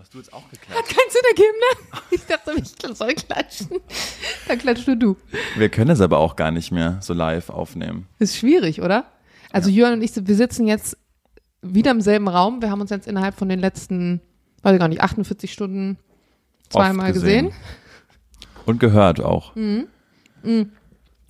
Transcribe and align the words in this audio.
hast 0.00 0.14
du 0.14 0.18
jetzt 0.18 0.32
auch 0.32 0.44
Hat 0.44 0.50
geklatscht? 0.52 0.88
keinen 0.88 1.10
Sinn 1.10 1.22
ergeben, 1.28 1.58
ne? 1.58 2.00
Ich 2.10 2.26
dachte, 2.26 2.52
ich 2.56 2.96
soll 2.96 3.14
klatschen. 3.14 3.68
Dann 4.48 4.58
klatsch 4.58 4.86
nur 4.86 4.96
du. 4.96 5.16
Wir 5.56 5.68
können 5.68 5.90
es 5.90 6.00
aber 6.00 6.18
auch 6.18 6.36
gar 6.36 6.50
nicht 6.50 6.72
mehr 6.72 6.98
so 7.00 7.12
live 7.12 7.50
aufnehmen. 7.50 8.06
Ist 8.18 8.36
schwierig, 8.36 8.80
oder? 8.80 9.04
Also 9.52 9.68
Jörn 9.68 9.94
und 9.94 10.02
ich, 10.02 10.12
wir 10.14 10.34
sitzen 10.34 10.66
jetzt 10.66 10.96
wieder 11.62 11.90
im 11.90 12.00
selben 12.00 12.28
Raum. 12.28 12.62
Wir 12.62 12.70
haben 12.70 12.80
uns 12.80 12.90
jetzt 12.90 13.06
innerhalb 13.06 13.34
von 13.34 13.48
den 13.48 13.58
letzten, 13.58 14.20
weiß 14.62 14.72
ich 14.74 14.78
gar 14.80 14.88
nicht, 14.88 15.02
48 15.02 15.52
Stunden 15.52 15.98
zweimal 16.70 17.06
Oft 17.06 17.14
gesehen. 17.14 17.52
Und 18.66 18.80
gehört 18.80 19.20
auch. 19.20 19.54
Mhm. 19.54 19.86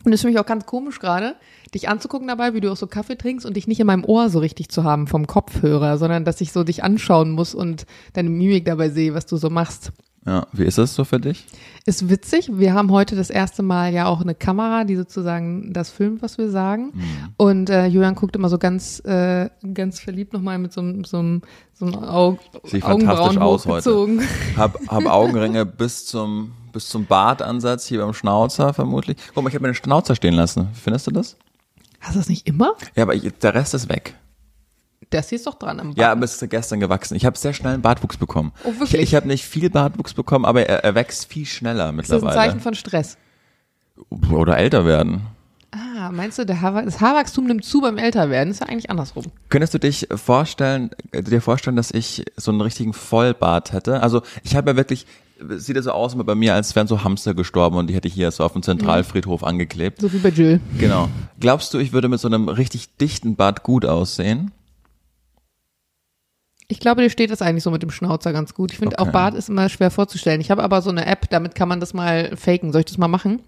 Und 0.04 0.12
es 0.12 0.18
ist 0.18 0.22
für 0.22 0.28
mich 0.28 0.38
auch 0.38 0.46
ganz 0.46 0.64
komisch 0.66 0.98
gerade, 0.98 1.34
dich 1.74 1.88
anzugucken 1.88 2.26
dabei, 2.28 2.54
wie 2.54 2.60
du 2.60 2.70
auch 2.72 2.76
so 2.76 2.86
Kaffee 2.86 3.16
trinkst 3.16 3.44
und 3.44 3.54
dich 3.56 3.66
nicht 3.68 3.80
in 3.80 3.86
meinem 3.86 4.04
Ohr 4.04 4.30
so 4.30 4.38
richtig 4.38 4.70
zu 4.70 4.82
haben 4.84 5.06
vom 5.06 5.26
Kopfhörer, 5.26 5.98
sondern 5.98 6.24
dass 6.24 6.40
ich 6.40 6.52
so 6.52 6.64
dich 6.64 6.82
anschauen 6.82 7.30
muss 7.32 7.54
und 7.54 7.84
deine 8.14 8.30
Mimik 8.30 8.64
dabei 8.64 8.88
sehe, 8.88 9.12
was 9.14 9.26
du 9.26 9.36
so 9.36 9.50
machst. 9.50 9.92
Ja, 10.26 10.46
wie 10.52 10.64
ist 10.64 10.76
das 10.76 10.94
so 10.94 11.04
für 11.04 11.18
dich? 11.18 11.46
Ist 11.86 12.10
witzig. 12.10 12.50
Wir 12.52 12.74
haben 12.74 12.90
heute 12.90 13.16
das 13.16 13.30
erste 13.30 13.62
Mal 13.62 13.92
ja 13.94 14.04
auch 14.06 14.20
eine 14.20 14.34
Kamera, 14.34 14.84
die 14.84 14.94
sozusagen 14.96 15.72
das 15.72 15.88
filmt, 15.90 16.20
was 16.20 16.36
wir 16.36 16.50
sagen. 16.50 16.92
Mhm. 16.94 17.04
Und 17.38 17.70
äh, 17.70 17.86
Julian 17.86 18.14
guckt 18.14 18.36
immer 18.36 18.50
so 18.50 18.58
ganz, 18.58 19.00
äh, 19.06 19.48
ganz 19.72 19.98
verliebt 19.98 20.34
nochmal 20.34 20.58
mit 20.58 20.74
so, 20.74 20.82
einem- 20.82 21.04
so, 21.04 21.18
einem- 21.20 21.40
so 21.72 21.86
einem 21.86 21.94
Aug 22.04 22.38
Sieht 22.64 22.84
Augenbrauen 22.84 23.34
fantastisch 23.34 23.38
aus 23.38 23.66
heute. 23.66 24.18
Hab, 24.58 24.78
hab 24.88 25.06
Augenringe 25.10 25.64
bis 25.64 26.04
zum, 26.04 26.52
bis 26.72 26.88
zum 26.88 27.06
Bartansatz 27.06 27.86
hier 27.86 28.00
beim 28.00 28.14
Schnauzer 28.14 28.74
vermutlich. 28.74 29.16
Guck 29.34 29.42
mal, 29.42 29.48
ich 29.48 29.54
habe 29.54 29.62
mir 29.62 29.72
den 29.72 29.74
Schnauzer 29.74 30.14
stehen 30.14 30.34
lassen. 30.34 30.68
Findest 30.74 31.06
du 31.06 31.10
das? 31.10 31.36
Hast 32.00 32.14
du 32.14 32.18
das 32.18 32.28
nicht 32.28 32.46
immer? 32.46 32.74
Ja, 32.96 33.04
aber 33.04 33.14
ich, 33.14 33.30
der 33.38 33.54
Rest 33.54 33.74
ist 33.74 33.88
weg. 33.88 34.14
Das 35.10 35.28
hier 35.28 35.36
ist 35.36 35.46
doch 35.46 35.54
dran 35.54 35.80
am 35.80 35.88
Bart. 35.88 35.98
Ja, 35.98 36.12
aber 36.12 36.24
es 36.24 36.40
ist 36.40 36.50
gestern 36.50 36.78
gewachsen. 36.78 37.16
Ich 37.16 37.26
habe 37.26 37.36
sehr 37.36 37.52
schnell 37.52 37.74
einen 37.74 37.82
Bartwuchs 37.82 38.16
bekommen. 38.16 38.52
Oh, 38.64 38.72
wirklich? 38.78 38.94
Ich, 38.94 39.00
ich 39.00 39.14
habe 39.14 39.26
nicht 39.26 39.44
viel 39.44 39.68
Bartwuchs 39.68 40.14
bekommen, 40.14 40.44
aber 40.44 40.66
er, 40.66 40.84
er 40.84 40.94
wächst 40.94 41.26
viel 41.26 41.46
schneller 41.46 41.88
ist 41.98 42.10
das 42.10 42.22
ein 42.22 42.26
mittlerweile. 42.26 42.34
Zeichen 42.34 42.60
von 42.60 42.74
Stress? 42.74 43.18
Oder 44.30 44.56
älter 44.56 44.86
werden. 44.86 45.22
Ah, 45.72 46.10
meinst 46.10 46.38
du, 46.38 46.60
Haar, 46.60 46.82
das 46.82 47.00
Haarwachstum 47.00 47.46
nimmt 47.46 47.64
zu 47.64 47.80
beim 47.80 47.98
Älterwerden? 47.98 48.50
Ist 48.50 48.60
ja 48.60 48.66
eigentlich 48.66 48.90
andersrum. 48.90 49.24
Könntest 49.50 49.74
du 49.74 49.78
dich 49.78 50.08
vorstellen, 50.14 50.90
äh, 51.12 51.22
dir 51.22 51.40
vorstellen, 51.40 51.76
dass 51.76 51.90
ich 51.90 52.24
so 52.36 52.50
einen 52.50 52.60
richtigen 52.60 52.92
Vollbart 52.92 53.72
hätte? 53.72 54.02
Also 54.02 54.22
ich 54.42 54.56
habe 54.56 54.70
ja 54.70 54.76
wirklich, 54.76 55.06
sieht 55.56 55.76
ja 55.76 55.82
so 55.82 55.92
aus 55.92 56.14
immer 56.14 56.24
bei 56.24 56.34
mir, 56.34 56.54
als 56.54 56.74
wären 56.76 56.86
so 56.86 57.02
Hamster 57.04 57.34
gestorben 57.34 57.76
und 57.76 57.86
die 57.88 57.94
hätte 57.94 58.08
ich 58.08 58.14
hier 58.14 58.30
so 58.30 58.44
auf 58.44 58.52
dem 58.52 58.62
Zentralfriedhof 58.62 59.42
angeklebt. 59.44 60.00
So 60.00 60.12
wie 60.12 60.18
bei 60.18 60.28
Jill. 60.30 60.60
Genau. 60.78 61.08
Glaubst 61.38 61.72
du, 61.74 61.78
ich 61.78 61.92
würde 61.92 62.08
mit 62.08 62.20
so 62.20 62.28
einem 62.28 62.48
richtig 62.48 62.96
dichten 62.98 63.36
Bart 63.36 63.62
gut 63.62 63.84
aussehen? 63.84 64.52
Ich 66.68 66.78
glaube, 66.78 67.02
dir 67.02 67.10
steht 67.10 67.30
das 67.30 67.42
eigentlich 67.42 67.64
so 67.64 67.70
mit 67.72 67.82
dem 67.82 67.90
Schnauzer 67.90 68.32
ganz 68.32 68.54
gut. 68.54 68.70
Ich 68.72 68.78
finde 68.78 68.96
Okay. 68.98 69.08
auch 69.08 69.12
Bart 69.12 69.34
ist 69.34 69.48
immer 69.48 69.68
schwer 69.68 69.90
vorzustellen. 69.90 70.40
Ich 70.40 70.50
habe 70.52 70.62
aber 70.62 70.82
so 70.82 70.90
eine 70.90 71.04
App, 71.06 71.28
damit 71.30 71.54
kann 71.56 71.68
man 71.68 71.80
das 71.80 71.94
mal 71.94 72.36
faken. 72.36 72.70
Soll 72.72 72.80
ich 72.80 72.86
das 72.86 72.98
mal 72.98 73.08
machen? 73.08 73.40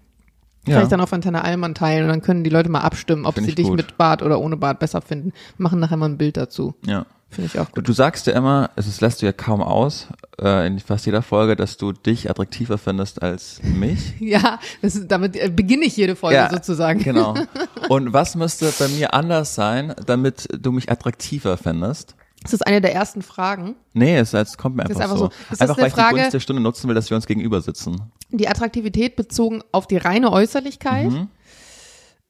Vielleicht 0.65 0.91
dann 0.91 1.01
auf 1.01 1.11
Antenne 1.11 1.43
Allmann 1.43 1.75
teilen 1.75 2.03
und 2.03 2.09
dann 2.09 2.21
können 2.21 2.43
die 2.43 2.49
Leute 2.49 2.69
mal 2.69 2.81
abstimmen, 2.81 3.25
ob 3.25 3.35
Find 3.35 3.45
sie 3.45 3.49
ich 3.51 3.55
dich 3.55 3.67
gut. 3.67 3.75
mit 3.77 3.97
Bart 3.97 4.21
oder 4.21 4.39
ohne 4.39 4.55
Bart 4.57 4.79
besser 4.79 5.01
finden. 5.01 5.33
Machen 5.57 5.79
nachher 5.79 5.97
mal 5.97 6.07
ein 6.09 6.17
Bild 6.17 6.37
dazu. 6.37 6.73
Ja. 6.85 7.05
Finde 7.29 7.49
ich 7.51 7.59
auch 7.59 7.65
Du, 7.69 7.75
gut. 7.75 7.87
du 7.87 7.93
sagst 7.93 8.27
ja 8.27 8.33
immer, 8.33 8.69
es 8.75 8.85
ist, 8.87 9.01
lässt 9.01 9.21
du 9.21 9.25
ja 9.25 9.31
kaum 9.33 9.61
aus, 9.63 10.07
äh, 10.39 10.67
in 10.67 10.79
fast 10.79 11.07
jeder 11.07 11.23
Folge, 11.23 11.55
dass 11.55 11.77
du 11.77 11.91
dich 11.91 12.29
attraktiver 12.29 12.77
findest 12.77 13.23
als 13.23 13.59
mich. 13.63 14.13
Ja, 14.19 14.59
ist, 14.83 15.07
damit 15.11 15.35
äh, 15.35 15.49
beginne 15.49 15.83
ich 15.85 15.97
jede 15.97 16.15
Folge 16.15 16.47
sozusagen. 16.51 16.99
Genau. 17.03 17.33
Und 17.89 18.13
was 18.13 18.35
müsste 18.35 18.71
bei 18.77 18.87
mir 18.87 19.13
anders 19.15 19.55
sein, 19.55 19.95
damit 20.05 20.47
du 20.57 20.71
mich 20.71 20.91
attraktiver 20.91 21.57
findest? 21.57 22.15
Das 22.43 22.53
ist 22.53 22.65
eine 22.65 22.81
der 22.81 22.93
ersten 22.93 23.21
Fragen. 23.21 23.75
Nee, 23.93 24.17
es, 24.17 24.33
es 24.33 24.57
kommt 24.57 24.75
mir 24.75 24.83
einfach, 24.83 24.99
einfach 25.01 25.17
so. 25.17 25.25
so. 25.25 25.31
Das 25.49 25.53
ist 25.53 25.61
Einfach 25.61 25.77
weil 25.77 25.87
ich 25.87 25.93
die 25.93 26.15
Gunst 26.15 26.33
der 26.33 26.39
Stunde 26.39 26.61
nutzen 26.61 26.87
will, 26.87 26.95
dass 26.95 27.09
wir 27.09 27.15
uns 27.15 27.25
gegenüber 27.25 27.61
sitzen. 27.61 28.01
Die 28.29 28.47
Attraktivität 28.47 29.15
bezogen 29.15 29.61
auf 29.71 29.87
die 29.87 29.97
reine 29.97 30.31
Äußerlichkeit. 30.31 31.11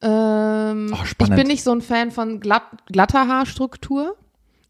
Ähm, 0.01 0.93
Oh, 0.93 1.03
ich 1.03 1.17
bin 1.17 1.47
nicht 1.47 1.63
so 1.63 1.71
ein 1.71 1.81
Fan 1.81 2.11
von 2.11 2.39
glatt, 2.39 2.63
glatter 2.87 3.27
Haarstruktur. 3.27 4.15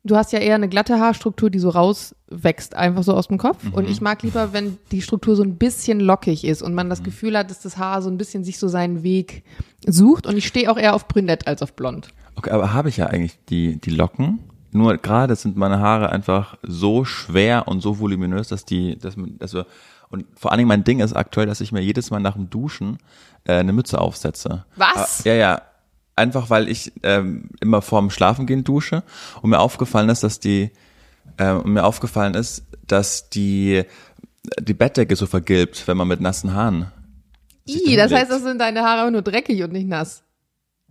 Du 0.05 0.17
hast 0.17 0.33
ja 0.33 0.39
eher 0.39 0.55
eine 0.55 0.67
glatte 0.67 0.99
Haarstruktur, 0.99 1.49
die 1.49 1.59
so 1.59 1.69
rauswächst, 1.69 2.75
einfach 2.75 3.03
so 3.03 3.13
aus 3.13 3.29
dem 3.29 3.37
Kopf. 3.37 3.63
Und 3.71 3.89
ich 3.89 4.01
mag 4.01 4.21
lieber, 4.21 4.51
wenn 4.51 4.77
die 4.91 5.01
Struktur 5.01 5.35
so 5.37 5.43
ein 5.43 5.55
bisschen 5.55 6.01
lockig 6.01 6.43
ist 6.43 6.61
und 6.61 6.73
man 6.73 6.89
das 6.89 7.03
Gefühl 7.03 7.37
hat, 7.37 7.49
dass 7.49 7.61
das 7.61 7.77
Haar 7.77 8.01
so 8.01 8.09
ein 8.09 8.17
bisschen 8.17 8.43
sich 8.43 8.59
so 8.59 8.67
seinen 8.67 9.01
Weg 9.03 9.43
sucht. 9.87 10.27
Und 10.27 10.35
ich 10.35 10.45
stehe 10.45 10.69
auch 10.69 10.77
eher 10.77 10.93
auf 10.93 11.07
brünett 11.07 11.47
als 11.47 11.61
auf 11.61 11.73
blond. 11.73 12.09
Okay, 12.35 12.49
aber 12.51 12.73
habe 12.73 12.89
ich 12.89 12.97
ja 12.97 13.07
eigentlich 13.07 13.39
die, 13.49 13.79
die 13.79 13.91
Locken? 13.91 14.39
Nur 14.73 14.97
gerade 14.97 15.35
sind 15.35 15.55
meine 15.57 15.79
Haare 15.79 16.09
einfach 16.09 16.57
so 16.63 17.05
schwer 17.05 17.67
und 17.67 17.81
so 17.81 17.99
voluminös, 17.99 18.47
dass 18.49 18.65
die, 18.65 18.97
dass, 18.97 19.15
man- 19.17 19.37
dass 19.37 19.53
wir, 19.53 19.65
und 20.09 20.25
vor 20.35 20.51
allen 20.51 20.59
Dingen 20.59 20.67
mein 20.67 20.83
Ding 20.83 20.99
ist 20.99 21.13
aktuell, 21.13 21.47
dass 21.47 21.61
ich 21.61 21.71
mir 21.71 21.81
jedes 21.81 22.11
Mal 22.11 22.19
nach 22.19 22.33
dem 22.33 22.49
Duschen 22.49 22.97
äh, 23.45 23.53
eine 23.53 23.73
Mütze 23.73 23.99
aufsetze. 23.99 24.65
Was? 24.75 25.25
Äh, 25.25 25.29
ja, 25.29 25.35
ja. 25.35 25.61
Einfach 26.15 26.49
weil 26.51 26.69
ich 26.69 26.91
ähm, 27.01 27.49
immer 27.59 27.81
vorm 27.81 28.09
Schlafengehen 28.11 28.63
dusche 28.63 29.01
und 29.41 29.49
mir 29.49 29.59
aufgefallen 29.59 30.09
ist, 30.09 30.23
dass 30.23 30.39
die, 30.39 30.69
äh, 31.37 31.51
und 31.51 31.73
mir 31.73 31.83
aufgefallen 31.85 32.35
ist, 32.35 32.63
dass 32.85 33.29
die, 33.29 33.83
die 34.59 34.73
Bettdecke 34.75 35.15
so 35.15 35.25
vergilbt, 35.25 35.87
wenn 35.87 35.97
man 35.97 36.07
mit 36.07 36.21
nassen 36.21 36.53
Haaren. 36.53 36.91
da 37.95 38.03
das 38.07 38.11
heißt, 38.11 38.31
das 38.31 38.43
sind 38.43 38.59
deine 38.59 38.81
Haare 38.83 39.01
aber 39.01 39.11
nur 39.11 39.21
dreckig 39.21 39.63
und 39.63 39.71
nicht 39.71 39.87
nass. 39.87 40.22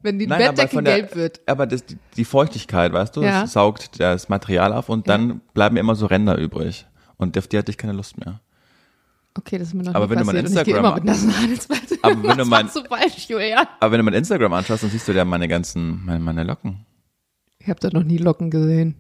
Wenn 0.03 0.19
die 0.19 0.27
Nein, 0.27 0.39
Bettdecke 0.41 0.83
der- 0.83 0.97
gelb 1.01 1.15
wird. 1.17 1.41
Aber 1.47 1.67
das, 1.67 1.85
die, 1.87 1.97
die 2.17 2.25
Feuchtigkeit, 2.25 2.93
weißt 2.93 3.17
du, 3.17 3.23
Ja. 3.23 3.43
das 3.43 3.53
saugt 3.53 4.01
das 4.01 4.29
Material 4.29 4.73
auf 4.73 4.89
und 4.89 5.09
dann 5.09 5.41
bleiben 5.55 5.77
immer 5.77 5.95
so 5.95 6.07
Ränder 6.07 6.37
übrig. 6.39 6.87
Und 7.17 7.39
auf 7.39 7.47
die 7.47 7.57
hatte 7.59 7.71
ich 7.71 7.79
keine 7.79 7.93
Lust 7.93 8.19
mehr. 8.19 8.41
Okay, 9.39 9.57
das 9.59 9.69
ist 9.69 9.75
mir 9.75 9.85
noch 9.85 9.95
Aber 9.95 10.11
wenn 10.11 10.19
du 10.19 10.25
mein 10.25 10.35
passiert. 10.45 10.47
und 10.47 10.53
ich 10.69 10.75
Instagram- 10.75 10.85
immer 10.85 10.95
mit 10.97 11.05
nassen. 11.05 11.33
Aber 12.03 12.23
wenn 12.29 12.37
du 12.39 12.45
mein- 12.45 12.67
du 12.67 12.85
falsch, 12.85 13.27
Julian? 13.29 13.67
Aber 13.81 13.93
wenn 13.93 13.99
du 13.99 14.05
mein 14.05 14.15
Instagram 14.15 14.53
anschaust, 14.53 14.83
dann 14.83 14.91
siehst 14.91 15.09
du 15.09 15.13
ja 15.13 15.25
meine 15.25 15.49
ganzen, 15.49 16.05
meine, 16.05 16.19
meine 16.21 16.45
Locken. 16.45 16.85
Ich 17.59 17.69
habe 17.69 17.81
da 17.81 17.89
noch 17.91 18.03
nie 18.03 18.19
Locken 18.19 18.51
gesehen. 18.51 18.97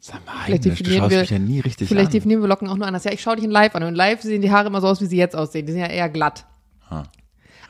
Sag 0.00 0.24
mal, 0.24 0.32
Vielleicht 0.44 0.64
Heinisch, 0.64 0.78
du 0.78 0.84
definieren 0.84 1.00
schaust 1.02 1.10
wir- 1.10 1.20
mich 1.20 1.30
ja 1.30 1.38
nie 1.38 1.60
richtig 1.60 1.88
Vielleicht 1.88 2.06
an. 2.08 2.12
definieren 2.12 2.40
wir 2.42 2.48
Locken 2.48 2.68
auch 2.68 2.76
nur 2.76 2.86
anders. 2.86 3.04
Ja, 3.04 3.12
ich 3.12 3.20
schaue 3.22 3.36
dich 3.36 3.44
in 3.44 3.50
live 3.50 3.74
an 3.74 3.82
und 3.82 3.88
in 3.90 3.94
live 3.94 4.22
sehen 4.22 4.40
die 4.40 4.50
Haare 4.52 4.68
immer 4.68 4.80
so 4.80 4.86
aus, 4.86 5.00
wie 5.00 5.06
sie 5.06 5.16
jetzt 5.16 5.34
aussehen. 5.34 5.66
Die 5.66 5.72
sind 5.72 5.80
ja 5.80 5.88
eher 5.88 6.08
glatt. 6.08 6.46
Ah. 6.88 7.02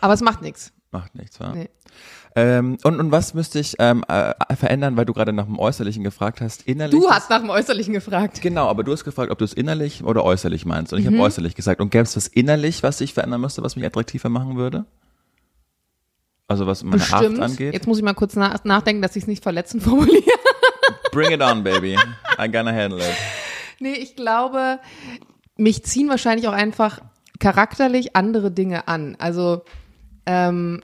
Aber 0.01 0.12
es 0.12 0.21
macht 0.21 0.43
nichts. 0.43 0.72
Macht 0.93 1.15
nichts, 1.16 1.41
wa? 1.41 1.53
Nee. 1.55 1.69
Ähm, 2.37 2.78
und, 2.83 2.99
und 2.99 3.12
was 3.12 3.33
müsste 3.34 3.61
ich 3.61 3.77
ähm, 3.78 4.05
äh, 4.09 4.34
verändern, 4.56 4.97
weil 4.97 5.05
du 5.05 5.12
gerade 5.12 5.33
nach 5.33 5.45
dem 5.45 5.59
Äußerlichen 5.59 6.03
gefragt 6.03 6.41
hast? 6.41 6.62
Innerlich? 6.62 6.99
Du 7.00 7.09
hast 7.09 7.31
nach 7.31 7.39
dem 7.41 7.50
Äußerlichen 7.50 7.95
gefragt. 7.95 8.41
Genau, 8.43 8.67
aber 8.69 8.83
du 8.83 8.91
hast 8.93 9.05
gefragt, 9.05 9.31
ob 9.31 9.39
du 9.39 9.45
es 9.45 9.53
innerlich 9.53 10.03
oder 10.03 10.25
äußerlich 10.25 10.65
meinst. 10.65 10.93
Und 10.93 10.99
ich 10.99 11.05
Mhm. 11.09 11.15
habe 11.15 11.22
äußerlich 11.25 11.55
gesagt. 11.55 11.81
Und 11.81 11.91
gäbe 11.91 12.03
es 12.03 12.17
was 12.17 12.27
innerlich, 12.27 12.83
was 12.83 13.00
ich 13.00 13.15
verändern 13.15 13.41
müsste, 13.41 13.62
was 13.62 13.77
mich 13.77 13.84
attraktiver 13.87 14.28
machen 14.31 14.56
würde? 14.56 14.84
Also 16.49 16.67
was 16.67 16.83
meine 16.83 16.97
Bestimmt. 16.99 17.39
Art 17.39 17.50
angeht? 17.50 17.72
Jetzt 17.72 17.87
muss 17.87 17.99
ich 17.99 18.05
mal 18.05 18.15
kurz 18.15 18.34
nach 18.37 18.65
nachdenken, 18.65 19.01
dass 19.01 19.15
ich 19.16 19.22
es 19.22 19.27
nicht 19.28 19.43
verletzend 19.43 19.83
formuliere. 19.84 20.22
Bring 21.12 21.31
it 21.31 21.41
on, 21.41 21.62
baby. 21.62 21.97
I'm 22.37 22.51
gonna 22.53 22.72
handle 22.72 22.99
it. 22.99 23.15
Nee, 23.78 23.95
ich 23.95 24.16
glaube, 24.16 24.81
mich 25.56 25.84
ziehen 25.84 26.09
wahrscheinlich 26.09 26.49
auch 26.49 26.53
einfach 26.53 27.01
charakterlich 27.39 28.16
andere 28.16 28.51
Dinge 28.51 28.89
an. 28.89 29.16
Also 29.21 29.62
ähm, 30.27 30.83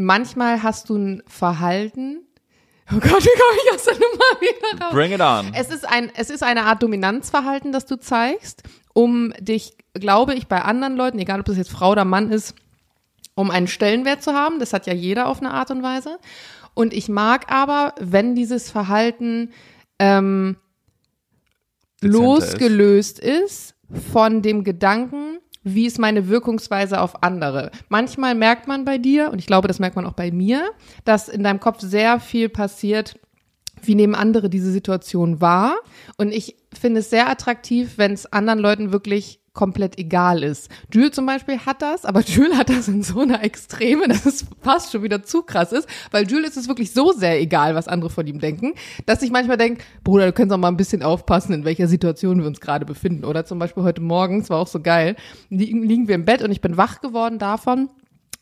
manchmal 0.00 0.62
hast 0.62 0.88
du 0.88 0.96
ein 0.96 1.22
Verhalten. 1.26 2.26
Oh 2.92 2.98
Gott, 2.98 3.04
wie 3.24 3.38
komme 3.38 3.60
ich 3.64 3.74
aus 3.74 3.84
der 3.84 3.94
Nummer 3.94 4.40
wieder 4.40 4.84
raus? 4.84 4.92
Bring 4.92 5.12
it 5.12 5.20
on. 5.20 5.52
Es 5.54 5.70
ist 5.70 5.88
ein, 5.88 6.10
es 6.14 6.30
ist 6.30 6.42
eine 6.42 6.64
Art 6.64 6.82
Dominanzverhalten, 6.82 7.72
das 7.72 7.86
du 7.86 7.96
zeigst, 7.96 8.62
um 8.92 9.32
dich, 9.38 9.76
glaube 9.94 10.34
ich, 10.34 10.48
bei 10.48 10.62
anderen 10.62 10.96
Leuten, 10.96 11.18
egal 11.18 11.40
ob 11.40 11.46
das 11.46 11.56
jetzt 11.56 11.70
Frau 11.70 11.92
oder 11.92 12.04
Mann 12.04 12.30
ist, 12.30 12.54
um 13.34 13.50
einen 13.50 13.68
Stellenwert 13.68 14.22
zu 14.22 14.34
haben. 14.34 14.58
Das 14.58 14.72
hat 14.72 14.86
ja 14.86 14.92
jeder 14.92 15.28
auf 15.28 15.40
eine 15.40 15.52
Art 15.52 15.70
und 15.70 15.82
Weise. 15.82 16.18
Und 16.74 16.92
ich 16.92 17.08
mag 17.08 17.50
aber, 17.52 17.94
wenn 18.00 18.34
dieses 18.34 18.70
Verhalten 18.70 19.52
ähm, 19.98 20.56
Dezenter 22.02 22.18
losgelöst 22.18 23.18
ist. 23.18 23.74
von 24.12 24.40
dem 24.40 24.62
Gedanken, 24.64 25.40
wie 25.62 25.86
ist 25.86 25.98
meine 25.98 26.28
Wirkungsweise 26.28 27.00
auf 27.00 27.22
andere. 27.22 27.70
Manchmal 27.88 28.34
merkt 28.34 28.66
man 28.66 28.84
bei 28.84 28.98
dir, 28.98 29.30
und 29.30 29.38
ich 29.38 29.46
glaube, 29.46 29.68
das 29.68 29.78
merkt 29.78 29.96
man 29.96 30.06
auch 30.06 30.14
bei 30.14 30.30
mir, 30.30 30.70
dass 31.04 31.28
in 31.28 31.42
deinem 31.42 31.60
Kopf 31.60 31.80
sehr 31.80 32.20
viel 32.20 32.48
passiert, 32.48 33.18
wie 33.82 33.94
nehmen 33.94 34.14
andere 34.14 34.50
diese 34.50 34.70
Situation 34.70 35.40
wahr. 35.40 35.76
Und 36.16 36.32
ich 36.32 36.56
finde 36.78 37.00
es 37.00 37.10
sehr 37.10 37.28
attraktiv, 37.28 37.94
wenn 37.96 38.12
es 38.12 38.26
anderen 38.26 38.58
Leuten 38.58 38.92
wirklich 38.92 39.39
komplett 39.60 39.98
egal 39.98 40.42
ist. 40.42 40.70
Jules 40.90 41.12
zum 41.12 41.26
Beispiel 41.26 41.58
hat 41.58 41.82
das, 41.82 42.06
aber 42.06 42.20
Jules 42.26 42.56
hat 42.56 42.70
das 42.70 42.88
in 42.88 43.02
so 43.02 43.20
einer 43.20 43.44
Extreme, 43.44 44.08
dass 44.08 44.24
es 44.24 44.46
fast 44.62 44.90
schon 44.90 45.02
wieder 45.02 45.22
zu 45.22 45.42
krass 45.42 45.72
ist, 45.72 45.86
weil 46.10 46.26
Jules 46.26 46.52
ist 46.52 46.56
es 46.56 46.68
wirklich 46.68 46.92
so 46.92 47.12
sehr 47.12 47.38
egal, 47.38 47.74
was 47.74 47.86
andere 47.86 48.08
von 48.08 48.26
ihm 48.26 48.38
denken, 48.40 48.72
dass 49.04 49.20
ich 49.20 49.30
manchmal 49.30 49.58
denke, 49.58 49.84
Bruder, 50.02 50.24
du 50.24 50.32
kannst 50.32 50.50
auch 50.54 50.56
mal 50.56 50.68
ein 50.68 50.78
bisschen 50.78 51.02
aufpassen, 51.02 51.52
in 51.52 51.66
welcher 51.66 51.88
Situation 51.88 52.38
wir 52.38 52.46
uns 52.46 52.58
gerade 52.58 52.86
befinden. 52.86 53.26
Oder 53.26 53.44
zum 53.44 53.58
Beispiel 53.58 53.82
heute 53.82 54.00
Morgen, 54.00 54.40
es 54.40 54.48
war 54.48 54.60
auch 54.60 54.66
so 54.66 54.80
geil, 54.80 55.14
liegen, 55.50 55.82
liegen 55.82 56.08
wir 56.08 56.14
im 56.14 56.24
Bett 56.24 56.40
und 56.40 56.52
ich 56.52 56.62
bin 56.62 56.78
wach 56.78 57.02
geworden 57.02 57.38
davon, 57.38 57.90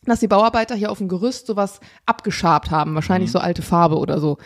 dass 0.04 0.20
die 0.20 0.28
Bauarbeiter 0.28 0.76
hier 0.76 0.92
auf 0.92 0.98
dem 0.98 1.08
Gerüst 1.08 1.48
sowas 1.48 1.80
abgeschabt 2.06 2.70
haben, 2.70 2.94
wahrscheinlich 2.94 3.32
so 3.32 3.40
alte 3.40 3.62
Farbe 3.62 3.98
oder 3.98 4.20
so. 4.20 4.38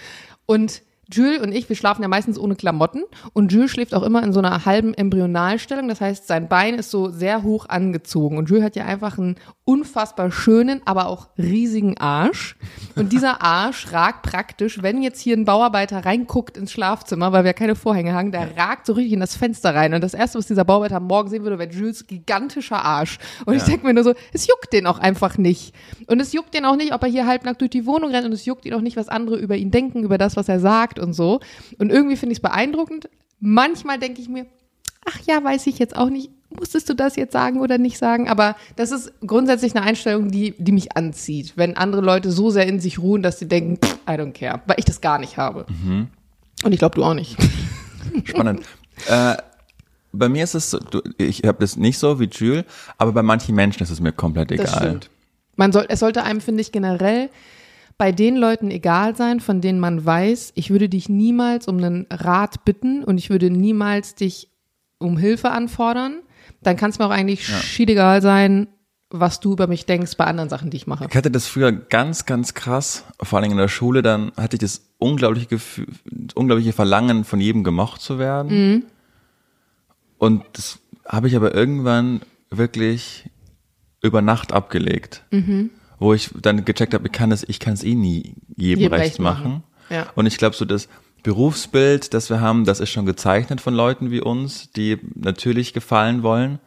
Und 0.47 0.81
Jules 1.15 1.41
und 1.41 1.53
ich, 1.53 1.69
wir 1.69 1.77
schlafen 1.77 2.03
ja 2.03 2.09
meistens 2.09 2.39
ohne 2.39 2.57
Klamotten 2.57 3.03
und 3.33 3.53
Jules 3.53 3.71
schläft 3.71 3.95
auch 3.95 4.03
immer 4.03 4.23
in 4.23 4.33
so 4.33 4.41
einer 4.41 4.65
halben 4.65 4.95
Embryonalstellung. 4.95 5.89
Das 5.89 6.01
heißt, 6.01 6.27
sein 6.27 6.49
Bein 6.49 6.75
ist 6.75 6.91
so 6.91 7.11
sehr 7.11 7.43
hoch 7.43 7.67
angezogen 7.69 8.39
und 8.39 8.49
Jules 8.49 8.65
hat 8.65 8.77
ja 8.77 8.85
einfach 8.85 9.19
einen 9.19 9.37
unfassbar 9.65 10.33
schönen, 10.33 10.81
aber 10.85 11.07
auch 11.07 11.29
riesigen 11.39 11.97
Arsch. 11.99 12.57
Und 12.97 13.13
dieser 13.13 13.43
Arsch 13.43 13.93
ragt 13.93 14.23
praktisch, 14.23 14.83
wenn 14.83 15.03
jetzt 15.03 15.21
hier 15.21 15.37
ein 15.37 15.45
Bauarbeiter 15.45 16.05
reinguckt 16.05 16.57
ins 16.57 16.73
Schlafzimmer, 16.73 17.33
weil 17.33 17.45
wir 17.45 17.53
keine 17.53 17.77
Vorhänge 17.77 18.13
haben, 18.13 18.33
der 18.33 18.57
ragt 18.57 18.87
so 18.87 18.95
richtig 18.95 19.13
in 19.13 19.21
das 19.21 19.37
Fenster 19.37 19.75
rein. 19.75 19.95
Und 19.95 20.03
das 20.03 20.15
erste, 20.15 20.39
was 20.39 20.47
dieser 20.47 20.65
Bauarbeiter 20.65 20.99
morgen 21.01 21.29
sehen 21.29 21.45
würde, 21.45 21.59
wäre 21.59 21.71
Jules 21.71 22.07
gigantischer 22.07 22.85
Arsch. 22.85 23.19
Und 23.47 23.55
ich 23.55 23.63
denke 23.63 23.87
mir 23.87 23.95
nur 23.95 24.05
so, 24.05 24.15
es 24.33 24.47
juckt 24.47 24.73
den 24.73 24.87
auch 24.87 24.99
einfach 24.99 25.39
nicht. 25.39 25.75
Und 26.07 26.21
es 26.21 26.33
juckt 26.33 26.55
den 26.55 26.65
auch 26.65 26.77
nicht, 26.77 26.93
ob 26.93 27.03
er 27.03 27.09
hier 27.09 27.27
halbnackt 27.27 27.61
durch 27.61 27.71
die 27.71 27.87
Wohnung 27.87 28.11
rennt 28.11 28.27
und 28.27 28.33
es 28.33 28.45
juckt 28.45 28.65
ihn 28.65 28.75
auch 28.75 28.81
nicht, 28.81 28.97
was 28.97 29.09
andere 29.09 29.37
über 29.37 29.57
ihn 29.57 29.71
denken, 29.71 30.03
über 30.03 30.19
das, 30.19 30.37
was 30.37 30.49
er 30.49 30.59
sagt 30.59 30.99
und 31.03 31.13
so. 31.13 31.41
Und 31.79 31.91
irgendwie 31.91 32.17
finde 32.17 32.33
ich 32.33 32.39
es 32.39 32.43
beeindruckend. 32.43 33.09
Manchmal 33.41 33.99
denke 33.99 34.21
ich 34.21 34.29
mir, 34.29 34.47
ach 35.05 35.19
ja, 35.27 35.43
weiß 35.43 35.67
ich 35.67 35.79
jetzt 35.79 35.97
auch 35.97 36.09
nicht, 36.09 36.31
musstest 36.51 36.89
du 36.89 36.95
das 36.95 37.17
jetzt 37.17 37.33
sagen 37.33 37.61
oder 37.61 37.79
nicht 37.79 37.99
sagen? 37.99 38.29
Aber 38.29 38.57
das 38.77 38.93
ist 38.93 39.13
grundsätzlich 39.27 39.75
eine 39.75 39.85
Einstellung, 39.85 40.31
die, 40.31 40.55
die 40.59 40.73
mich 40.73 40.97
anzieht. 40.97 41.55
Wenn 41.57 41.77
andere 41.77 42.03
Leute 42.03 42.31
so 42.31 42.51
sehr 42.51 42.67
in 42.67 42.81
sich 42.81 42.99
ruhen, 42.99 43.23
dass 43.23 43.39
sie 43.39 43.49
denken, 43.49 43.79
I 44.09 44.13
don't 44.13 44.33
care, 44.33 44.61
weil 44.67 44.77
ich 44.79 44.85
das 44.85 45.01
gar 45.01 45.19
nicht 45.19 45.37
habe. 45.37 45.67
Und 46.65 46.73
ich 46.73 46.79
glaube, 46.79 46.95
du 46.95 47.05
auch 47.05 47.15
nicht. 47.15 47.37
Spannend. 48.25 48.63
äh, 49.09 49.37
bei 50.13 50.29
mir 50.29 50.45
ist 50.45 50.55
es 50.55 50.71
so, 50.71 50.79
ich 51.17 51.43
habe 51.45 51.59
das 51.61 51.77
nicht 51.77 51.99
so 51.99 52.21
wie 52.21 52.29
Jules, 52.31 52.65
aber 52.99 53.13
bei 53.13 53.23
manchen 53.23 53.55
Menschen 53.55 53.83
ist 53.83 53.91
es 53.91 54.01
mir 54.01 54.13
komplett 54.13 54.53
egal. 54.53 54.67
Das 54.67 54.77
stimmt. 54.77 55.11
Man 55.57 55.73
soll, 55.73 55.87
es 55.89 56.01
sollte 56.01 56.23
einem, 56.23 56.41
finde 56.41 56.61
ich, 56.61 56.73
generell 56.73 57.31
bei 58.03 58.11
den 58.11 58.35
Leuten 58.37 58.73
egal 58.73 59.15
sein, 59.15 59.39
von 59.39 59.61
denen 59.61 59.79
man 59.79 60.05
weiß, 60.05 60.55
ich 60.57 60.71
würde 60.71 60.89
dich 60.89 61.09
niemals 61.09 61.69
um 61.69 61.77
einen 61.77 62.07
Rat 62.11 62.65
bitten 62.65 63.05
und 63.05 63.17
ich 63.17 63.31
würde 63.31 63.49
niemals 63.49 64.17
dich 64.17 64.49
um 64.99 65.17
Hilfe 65.17 65.53
anfordern. 65.53 66.17
Dann 66.63 66.77
kann 66.77 66.91
es 66.91 66.99
mir 66.99 67.07
auch 67.07 67.13
eigentlich 67.13 67.47
Ja. 67.49 67.55
schiedegal 67.59 68.21
sein, 68.21 68.67
was 69.11 69.39
du 69.39 69.53
über 69.53 69.69
mich 69.69 69.87
denkst 69.87 70.17
bei 70.17 70.25
anderen 70.25 70.49
Sachen, 70.49 70.69
die 70.69 70.79
ich 70.79 70.89
mache. 70.89 71.07
Ich 71.09 71.15
hatte 71.15 71.31
das 71.31 71.47
früher 71.47 71.71
ganz, 71.71 72.27
ganz 72.27 72.55
krass, 72.55 73.05
vor 73.23 73.39
allem 73.39 73.53
in 73.53 73.57
der 73.57 73.69
Schule, 73.69 74.03
dann 74.03 74.33
hatte 74.37 74.57
ich 74.57 74.61
das 74.63 74.83
unglaubliche 74.99 75.47
Gefühl, 75.47 75.87
unglaubliche 76.35 76.73
Verlangen, 76.73 77.23
von 77.23 77.39
jedem 77.39 77.63
gemocht 77.63 78.01
zu 78.01 78.19
werden. 78.19 78.85
Und 80.19 80.43
das 80.55 80.81
habe 81.07 81.29
ich 81.29 81.37
aber 81.37 81.55
irgendwann 81.55 82.23
wirklich 82.51 83.31
über 84.03 84.23
Nacht 84.23 84.53
abgelegt. 84.53 85.23
Wo 86.03 86.15
ich 86.15 86.31
dann 86.41 86.65
gecheckt 86.65 86.95
habe, 86.95 87.07
ich 87.07 87.13
kann 87.13 87.33
es, 87.33 87.45
ich 87.49 87.59
kann 87.61 87.75
es 87.75 87.85
eh 87.85 87.95
nie 87.95 88.35
jedem 88.57 88.83
Jedem 88.83 88.93
recht 88.93 89.05
recht 89.05 89.19
machen. 89.21 89.43
machen. 89.45 89.63
Ja. 89.91 90.07
Und 90.15 90.27
ich 90.27 90.39
glaube, 90.39 90.57
so 90.57 90.65
das 90.65 90.89
Berufsbild, 91.23 92.15
das 92.15 92.31
wir 92.31 92.41
haben, 92.41 92.65
das 92.65 92.81
ist 92.81 92.91
schon 92.91 93.07
gezeichnet 93.07 93.61
von 93.61 93.75
Leuten 93.75 94.11
wie 94.11 94.21
uns, 94.21 94.71
die 94.73 94.99
natürlich 95.15 95.73
gefallen 95.73 96.23
wollen, 96.23 96.59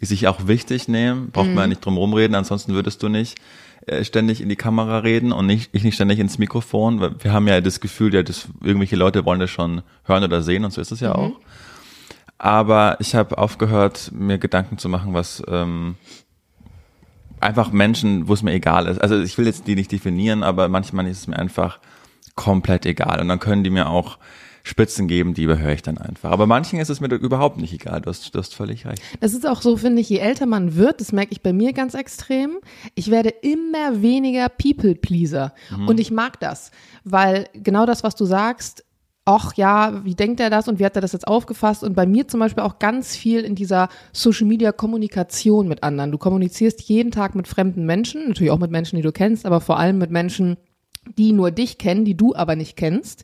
die 0.00 0.06
sich 0.06 0.26
auch 0.26 0.46
wichtig 0.46 0.88
nehmen. 0.88 1.30
Braucht 1.30 1.48
man 1.48 1.58
ja 1.58 1.66
nicht 1.68 1.84
drum 1.84 1.96
rumreden, 1.96 2.34
ansonsten 2.34 2.74
würdest 2.74 3.02
du 3.02 3.08
nicht 3.08 3.38
äh, 3.86 4.04
ständig 4.04 4.40
in 4.40 4.48
die 4.48 4.56
Kamera 4.56 4.98
reden 4.98 5.30
und 5.32 5.46
nicht, 5.46 5.70
ich 5.72 5.84
nicht 5.84 5.94
ständig 5.94 6.18
ins 6.18 6.38
Mikrofon. 6.38 7.00
Weil 7.00 7.14
wir 7.22 7.32
haben 7.32 7.46
ja 7.46 7.60
das 7.60 7.80
Gefühl, 7.80 8.12
ja, 8.14 8.22
dass 8.22 8.48
irgendwelche 8.62 8.96
Leute 8.96 9.24
wollen 9.24 9.40
das 9.40 9.50
schon 9.50 9.82
hören 10.04 10.24
oder 10.24 10.42
sehen 10.42 10.64
und 10.64 10.72
so 10.72 10.80
ist 10.80 10.90
es 10.90 11.00
ja 11.00 11.14
auch. 11.14 11.32
Aber 12.38 12.96
ich 13.00 13.14
habe 13.14 13.38
aufgehört, 13.38 14.10
mir 14.14 14.38
Gedanken 14.38 14.78
zu 14.78 14.88
machen, 14.88 15.14
was 15.14 15.42
ähm, 15.46 15.96
einfach 17.40 17.72
Menschen, 17.72 18.28
wo 18.28 18.34
es 18.34 18.42
mir 18.42 18.52
egal 18.52 18.86
ist. 18.86 19.00
Also 19.00 19.20
ich 19.20 19.36
will 19.38 19.46
jetzt 19.46 19.66
die 19.66 19.74
nicht 19.74 19.92
definieren, 19.92 20.42
aber 20.42 20.68
manchmal 20.68 21.06
ist 21.06 21.18
es 21.18 21.26
mir 21.26 21.38
einfach 21.38 21.80
komplett 22.34 22.86
egal. 22.86 23.20
Und 23.20 23.28
dann 23.28 23.40
können 23.40 23.64
die 23.64 23.70
mir 23.70 23.88
auch 23.88 24.18
Spitzen 24.62 25.08
geben, 25.08 25.32
die 25.32 25.44
überhöre 25.44 25.72
ich 25.72 25.82
dann 25.82 25.98
einfach. 25.98 26.30
Aber 26.30 26.46
manchen 26.46 26.78
ist 26.80 26.90
es 26.90 27.00
mir 27.00 27.08
überhaupt 27.08 27.56
nicht 27.56 27.72
egal. 27.72 28.02
Du 28.02 28.10
hast, 28.10 28.34
du 28.34 28.38
hast 28.38 28.54
völlig 28.54 28.86
recht. 28.86 29.02
Das 29.20 29.32
ist 29.32 29.46
auch 29.46 29.62
so, 29.62 29.76
finde 29.76 30.02
ich, 30.02 30.08
je 30.08 30.18
älter 30.18 30.46
man 30.46 30.76
wird, 30.76 31.00
das 31.00 31.12
merke 31.12 31.32
ich 31.32 31.40
bei 31.40 31.52
mir 31.52 31.72
ganz 31.72 31.94
extrem, 31.94 32.58
ich 32.94 33.10
werde 33.10 33.30
immer 33.30 34.02
weniger 34.02 34.48
People-Pleaser. 34.48 35.54
Und 35.86 35.98
ich 35.98 36.10
mag 36.10 36.38
das, 36.40 36.70
weil 37.04 37.48
genau 37.54 37.86
das, 37.86 38.04
was 38.04 38.14
du 38.16 38.26
sagst, 38.26 38.84
ach 39.30 39.54
ja, 39.54 40.04
wie 40.04 40.16
denkt 40.16 40.40
er 40.40 40.50
das 40.50 40.66
und 40.66 40.80
wie 40.80 40.84
hat 40.84 40.96
er 40.96 41.02
das 41.02 41.12
jetzt 41.12 41.28
aufgefasst? 41.28 41.84
Und 41.84 41.94
bei 41.94 42.04
mir 42.04 42.26
zum 42.26 42.40
Beispiel 42.40 42.64
auch 42.64 42.80
ganz 42.80 43.14
viel 43.14 43.40
in 43.40 43.54
dieser 43.54 43.88
Social 44.12 44.46
Media 44.46 44.72
Kommunikation 44.72 45.68
mit 45.68 45.84
anderen. 45.84 46.10
Du 46.10 46.18
kommunizierst 46.18 46.82
jeden 46.82 47.12
Tag 47.12 47.36
mit 47.36 47.46
fremden 47.46 47.86
Menschen, 47.86 48.28
natürlich 48.28 48.50
auch 48.50 48.58
mit 48.58 48.72
Menschen, 48.72 48.96
die 48.96 49.02
du 49.02 49.12
kennst, 49.12 49.46
aber 49.46 49.60
vor 49.60 49.78
allem 49.78 49.98
mit 49.98 50.10
Menschen, 50.10 50.56
die 51.16 51.32
nur 51.32 51.52
dich 51.52 51.78
kennen, 51.78 52.04
die 52.04 52.16
du 52.16 52.34
aber 52.34 52.56
nicht 52.56 52.76
kennst. 52.76 53.22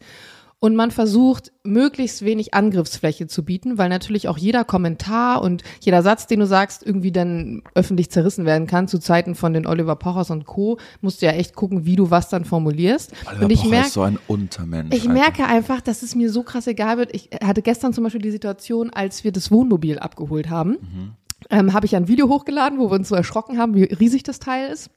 Und 0.67 0.75
man 0.75 0.91
versucht, 0.91 1.53
möglichst 1.63 2.25
wenig 2.25 2.53
Angriffsfläche 2.53 3.29
zu 3.29 3.45
bieten, 3.45 3.79
weil 3.79 3.89
natürlich 3.89 4.27
auch 4.27 4.37
jeder 4.37 4.65
Kommentar 4.65 5.41
und 5.41 5.63
jeder 5.81 6.03
Satz, 6.03 6.27
den 6.27 6.41
du 6.41 6.47
sagst, 6.49 6.85
irgendwie 6.85 7.13
dann 7.13 7.63
öffentlich 7.77 8.11
zerrissen 8.11 8.45
werden 8.47 8.67
kann. 8.67 8.89
Zu 8.89 8.99
Zeiten 8.99 9.37
von 9.37 9.53
den 9.53 9.65
Oliver 9.65 9.95
Pochers 9.95 10.31
und 10.31 10.45
Co. 10.45 10.81
musst 11.03 11.23
du 11.23 11.27
ja 11.27 11.33
echt 11.35 11.55
gucken, 11.55 11.87
wie 11.87 11.95
du 11.95 12.11
was 12.11 12.31
dann 12.31 12.45
formulierst. 12.45 13.13
und 13.41 13.51
ich 13.51 13.61
Pocher 13.61 13.71
merke, 13.71 13.87
ist 13.87 13.93
so 13.93 14.03
ein 14.03 14.19
Untermensch. 14.27 14.93
ich 14.93 15.03
Alter. 15.03 15.13
merke 15.13 15.47
einfach, 15.47 15.81
dass 15.81 16.03
es 16.03 16.17
mir 16.17 16.33
so 16.33 16.43
krass 16.43 16.67
egal 16.67 16.99
wird. 16.99 17.15
Ich 17.15 17.31
hatte 17.41 17.63
gestern 17.63 17.93
zum 17.93 18.03
Beispiel 18.03 18.23
die 18.23 18.33
Situation, 18.33 18.91
als 18.91 19.23
wir 19.23 19.31
das 19.31 19.53
Wohnmobil 19.53 20.01
abgeholt 20.01 20.51
haben, 20.51 20.79
ähm, 21.49 21.75
habe 21.75 21.87
ich 21.87 21.95
ein 21.95 22.09
Video 22.09 22.29
hochgeladen, 22.29 22.81
wo 22.81 22.91
wir 22.91 22.97
uns 22.97 23.09
so 23.09 23.15
erschrocken 23.15 23.57
haben, 23.57 23.77
wie 23.77 23.85
riesig 23.85 24.25
das 24.25 24.41
Teil 24.41 24.73
ist 24.73 24.91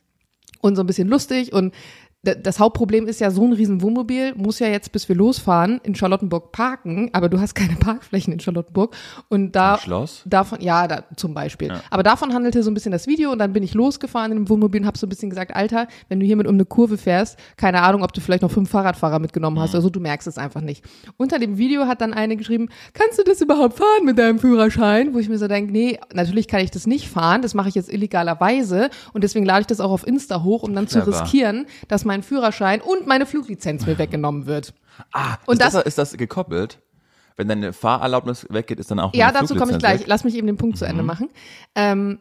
und 0.62 0.76
so 0.76 0.82
ein 0.82 0.88
bisschen 0.88 1.08
lustig 1.08 1.54
und 1.54 1.76
das 2.22 2.60
Hauptproblem 2.60 3.08
ist 3.08 3.22
ja, 3.22 3.32
so 3.32 3.46
ein 3.46 3.54
riesen 3.54 3.82
Wohnmobil 3.82 4.34
muss 4.36 4.60
ja 4.60 4.68
jetzt, 4.68 4.92
bis 4.92 5.08
wir 5.08 5.16
losfahren, 5.16 5.80
in 5.84 5.96
Charlottenburg 5.96 6.52
parken, 6.52 7.10
aber 7.14 7.30
du 7.30 7.40
hast 7.40 7.56
keine 7.56 7.76
Parkflächen 7.80 8.34
in 8.34 8.42
Charlottenburg 8.42 8.94
und 9.30 9.56
da 9.56 9.76
Im 9.76 9.80
Schloss? 9.80 10.24
davon, 10.26 10.60
ja, 10.60 10.88
da, 10.88 11.06
zum 11.16 11.34
Beispiel. 11.34 11.72
Aber 11.90 12.04
davon 12.04 12.34
handelte 12.34 12.62
so 12.62 12.70
ein 12.70 12.74
bisschen 12.74 12.92
das 12.92 13.08
Video 13.08 13.32
und 13.32 13.40
dann 13.40 13.54
bin 13.54 13.64
ich 13.64 13.74
losgefahren 13.74 14.34
in 14.34 14.40
dem 14.40 14.50
Wohnmobil 14.50 14.82
und 14.82 14.88
habe 14.88 14.98
so 14.98 15.06
ein 15.06 15.10
bisschen 15.10 15.30
gesagt, 15.30 15.56
Alter, 15.56 15.88
wenn 16.10 16.20
du 16.20 16.26
hiermit 16.26 16.48
um 16.48 16.56
eine 16.56 16.66
Kurve 16.66 16.98
fährst, 16.98 17.40
keine 17.56 17.82
Ahnung, 17.84 18.04
ob 18.04 18.12
du 18.12 18.20
vielleicht 18.20 18.42
noch 18.42 18.52
fünf 18.52 18.70
Fahrradfahrer 18.70 19.20
mitgenommen 19.20 19.60
hast 19.60 19.74
oder 19.74 19.82
so, 19.82 19.90
du 19.90 20.02
merkst 20.02 20.28
es 20.28 20.38
einfach 20.38 20.62
nicht. 20.62 20.84
Unter 21.16 21.40
dem 21.40 21.58
Video 21.58 21.88
hat 21.88 22.02
dann 22.02 22.14
eine 22.14 22.36
geschrieben, 22.36 22.68
kannst 22.94 23.18
du 23.18 23.24
das 23.24 23.40
überhaupt 23.40 23.78
fahren 23.78 24.04
mit 24.04 24.18
deinem 24.18 24.40
Führerschein? 24.40 25.14
Wo 25.14 25.20
ich 25.20 25.30
mir 25.30 25.38
so 25.38 25.48
denke, 25.48 25.72
nee, 25.72 25.98
natürlich 26.14 26.50
kann 26.50 26.60
ich 26.60 26.72
das 26.72 26.86
nicht 26.86 27.08
fahren, 27.08 27.42
das 27.42 27.54
mache 27.54 27.70
ich 27.70 27.76
jetzt 27.76 27.92
illegalerweise 27.92 28.90
und 29.14 29.24
deswegen 29.24 29.46
lade 29.46 29.62
ich 29.62 29.68
das 29.68 29.80
auch 29.80 29.92
auf 29.92 30.06
Insta 30.06 30.44
hoch, 30.44 30.64
um 30.64 30.76
dann 30.76 30.88
zu 30.88 31.00
Clever. 31.02 31.22
riskieren, 31.22 31.66
dass 31.88 32.09
mein 32.10 32.24
Führerschein 32.24 32.82
und 32.82 33.06
meine 33.08 33.26
Fluglizenz 33.28 33.86
mir 33.86 33.98
weggenommen 34.00 34.48
wird. 34.48 34.74
Ah, 35.14 35.38
Und 35.46 35.54
ist, 35.54 35.62
das, 35.62 35.74
das- 35.74 35.86
ist 35.86 35.98
das 35.98 36.18
gekoppelt? 36.18 36.80
Wenn 37.38 37.48
deine 37.48 37.72
Fahrerlaubnis 37.72 38.46
weggeht, 38.50 38.80
ist 38.80 38.92
dann 38.92 39.00
auch 39.00 39.14
Ja, 39.14 39.32
dazu 39.32 39.56
komme 39.56 39.72
ich 39.72 39.78
gleich. 39.80 40.02
weg? 40.02 40.08
Lass 40.08 40.26
mich 40.26 40.36
eben 40.36 40.48
den 40.48 40.58
Punkt 40.58 40.78
zu 40.78 40.84
Ende 40.86 41.04
machen. 41.04 41.30
Ähm, 41.74 42.20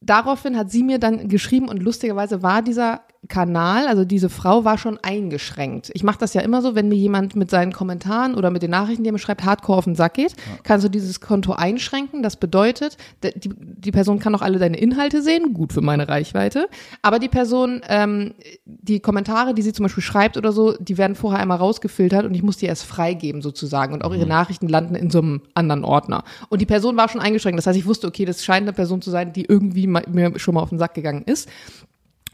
daraufhin 0.00 0.56
hat 0.56 0.70
sie 0.70 0.82
mir 0.82 0.98
dann 0.98 1.28
geschrieben 1.28 1.68
und 1.68 1.82
lustigerweise 1.82 2.42
war 2.42 2.62
dieser 2.62 3.02
Kanal, 3.28 3.86
also 3.86 4.04
diese 4.04 4.28
Frau 4.28 4.64
war 4.64 4.78
schon 4.78 4.98
eingeschränkt. 5.02 5.90
Ich 5.94 6.02
mache 6.02 6.18
das 6.18 6.34
ja 6.34 6.40
immer 6.40 6.62
so, 6.62 6.74
wenn 6.74 6.88
mir 6.88 6.96
jemand 6.96 7.36
mit 7.36 7.50
seinen 7.50 7.72
Kommentaren 7.72 8.34
oder 8.34 8.50
mit 8.50 8.62
den 8.62 8.70
Nachrichten, 8.70 9.02
die 9.04 9.10
er 9.10 9.12
mir 9.12 9.18
schreibt, 9.18 9.44
hardcore 9.44 9.78
auf 9.78 9.84
den 9.84 9.94
Sack 9.94 10.14
geht, 10.14 10.34
kannst 10.62 10.84
du 10.84 10.88
dieses 10.88 11.20
Konto 11.20 11.52
einschränken. 11.52 12.22
Das 12.22 12.36
bedeutet, 12.36 12.96
die, 13.22 13.50
die 13.54 13.92
Person 13.92 14.18
kann 14.18 14.34
auch 14.34 14.42
alle 14.42 14.58
deine 14.58 14.76
Inhalte 14.78 15.22
sehen, 15.22 15.54
gut 15.54 15.72
für 15.72 15.80
meine 15.80 16.08
Reichweite, 16.08 16.68
aber 17.02 17.18
die 17.18 17.28
Person, 17.28 17.80
ähm, 17.88 18.34
die 18.64 19.00
Kommentare, 19.00 19.54
die 19.54 19.62
sie 19.62 19.72
zum 19.72 19.84
Beispiel 19.84 20.02
schreibt 20.02 20.36
oder 20.36 20.52
so, 20.52 20.76
die 20.78 20.98
werden 20.98 21.16
vorher 21.16 21.40
einmal 21.40 21.58
rausgefiltert 21.58 22.24
und 22.24 22.34
ich 22.34 22.42
muss 22.42 22.56
die 22.56 22.66
erst 22.66 22.84
freigeben 22.84 23.42
sozusagen 23.42 23.94
und 23.94 24.04
auch 24.04 24.14
ihre 24.14 24.26
Nachrichten 24.26 24.68
landen 24.68 24.94
in 24.94 25.10
so 25.10 25.18
einem 25.18 25.42
anderen 25.54 25.84
Ordner. 25.84 26.24
Und 26.48 26.60
die 26.60 26.66
Person 26.66 26.96
war 26.96 27.08
schon 27.08 27.20
eingeschränkt. 27.20 27.58
Das 27.58 27.66
heißt, 27.66 27.78
ich 27.78 27.86
wusste, 27.86 28.06
okay, 28.06 28.24
das 28.24 28.44
scheint 28.44 28.62
eine 28.62 28.72
Person 28.72 29.02
zu 29.02 29.10
sein, 29.10 29.32
die 29.32 29.44
irgendwie 29.44 29.86
mir 29.86 30.38
schon 30.38 30.54
mal 30.54 30.60
auf 30.60 30.70
den 30.70 30.78
Sack 30.78 30.94
gegangen 30.94 31.22
ist 31.24 31.48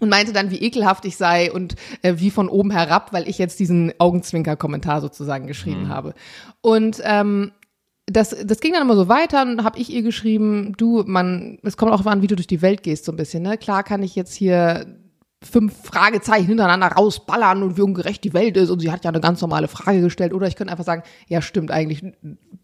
und 0.03 0.09
meinte 0.09 0.33
dann, 0.33 0.51
wie 0.51 0.61
ekelhaft 0.61 1.05
ich 1.05 1.17
sei 1.17 1.53
und 1.53 1.77
äh, 2.03 2.15
wie 2.17 2.31
von 2.31 2.49
oben 2.49 2.73
herab, 2.73 3.13
weil 3.13 3.29
ich 3.29 3.39
jetzt 3.39 3.61
diesen 3.61 3.93
Augenzwinker-Kommentar 3.99 5.01
sozusagen 5.01 5.47
geschrieben 5.47 5.89
habe. 5.89 6.15
Und 6.61 7.01
ähm, 7.05 7.53
das, 8.07 8.37
das 8.45 8.59
ging 8.59 8.73
dann 8.73 8.83
immer 8.83 8.97
so 8.97 9.09
weiter 9.09 9.43
und 9.43 9.63
habe 9.63 9.79
ich 9.79 9.93
ihr 9.93 10.03
geschrieben, 10.03 10.75
du, 10.77 11.05
man, 11.07 11.59
es 11.63 11.77
kommt 11.77 11.93
auch 11.93 12.05
an, 12.05 12.21
wie 12.21 12.27
du 12.27 12.35
durch 12.35 12.49
die 12.49 12.63
Welt 12.63 12.83
gehst 12.83 13.05
so 13.05 13.13
ein 13.13 13.17
bisschen. 13.17 13.45
Ne? 13.45 13.57
Klar 13.59 13.85
kann 13.85 14.03
ich 14.03 14.17
jetzt 14.17 14.35
hier 14.35 14.87
fünf 15.41 15.85
Fragezeichen 15.85 16.49
hintereinander 16.49 16.89
rausballern 16.89 17.63
und 17.63 17.77
wie 17.77 17.83
ungerecht 17.83 18.25
die 18.25 18.35
Welt 18.35 18.57
ist 18.57 18.71
und 18.71 18.81
sie 18.81 18.91
hat 18.91 19.05
ja 19.05 19.11
eine 19.11 19.21
ganz 19.21 19.41
normale 19.41 19.69
Frage 19.69 20.01
gestellt 20.01 20.33
oder 20.35 20.49
ich 20.49 20.57
könnte 20.57 20.73
einfach 20.73 20.85
sagen, 20.85 21.03
ja 21.29 21.43
stimmt 21.43 21.71
eigentlich, 21.71 22.03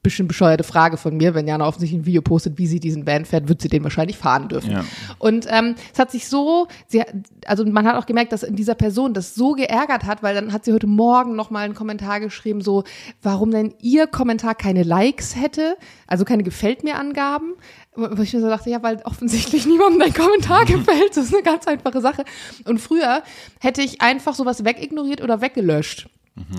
bisschen 0.02 0.28
bescheuerte 0.28 0.64
Frage 0.64 0.96
von 0.96 1.16
mir, 1.16 1.34
wenn 1.34 1.46
Jana 1.46 1.66
offensichtlich 1.66 2.00
ein 2.00 2.06
Video 2.06 2.22
postet, 2.22 2.58
wie 2.58 2.66
sie 2.66 2.80
diesen 2.80 3.06
Van 3.06 3.24
fährt, 3.24 3.48
wird 3.48 3.62
sie 3.62 3.68
den 3.68 3.82
wahrscheinlich 3.84 4.16
fahren 4.16 4.48
dürfen. 4.48 4.70
Ja. 4.70 4.84
Und 5.18 5.46
ähm, 5.50 5.74
es 5.92 5.98
hat 5.98 6.10
sich 6.10 6.28
so, 6.28 6.68
sie, 6.86 7.02
also 7.46 7.64
man 7.64 7.86
hat 7.86 7.96
auch 7.96 8.06
gemerkt, 8.06 8.32
dass 8.32 8.42
in 8.42 8.56
dieser 8.56 8.74
Person 8.74 9.14
das 9.14 9.34
so 9.34 9.52
geärgert 9.52 10.04
hat, 10.04 10.22
weil 10.22 10.34
dann 10.34 10.52
hat 10.52 10.64
sie 10.64 10.72
heute 10.72 10.86
Morgen 10.86 11.36
noch 11.36 11.50
mal 11.50 11.64
einen 11.64 11.74
Kommentar 11.74 12.20
geschrieben, 12.20 12.60
so, 12.60 12.84
warum 13.22 13.50
denn 13.50 13.74
ihr 13.80 14.06
Kommentar 14.06 14.54
keine 14.54 14.82
Likes 14.82 15.36
hätte, 15.36 15.76
also 16.06 16.24
keine 16.24 16.42
gefällt 16.42 16.84
mir 16.84 16.96
Angaben. 16.96 17.54
Wo 17.94 18.22
ich 18.22 18.32
mir 18.32 18.40
so 18.40 18.48
dachte, 18.48 18.70
ja, 18.70 18.82
weil 18.82 19.02
offensichtlich 19.04 19.66
niemandem 19.66 20.00
dein 20.00 20.14
Kommentar 20.14 20.64
gefällt. 20.64 21.16
Das 21.16 21.24
ist 21.24 21.34
eine 21.34 21.42
ganz 21.42 21.66
einfache 21.66 22.00
Sache. 22.00 22.24
Und 22.64 22.78
früher 22.78 23.22
hätte 23.58 23.82
ich 23.82 24.00
einfach 24.00 24.34
sowas 24.34 24.64
wegignoriert 24.64 25.20
oder 25.20 25.40
weggelöscht. 25.40 26.08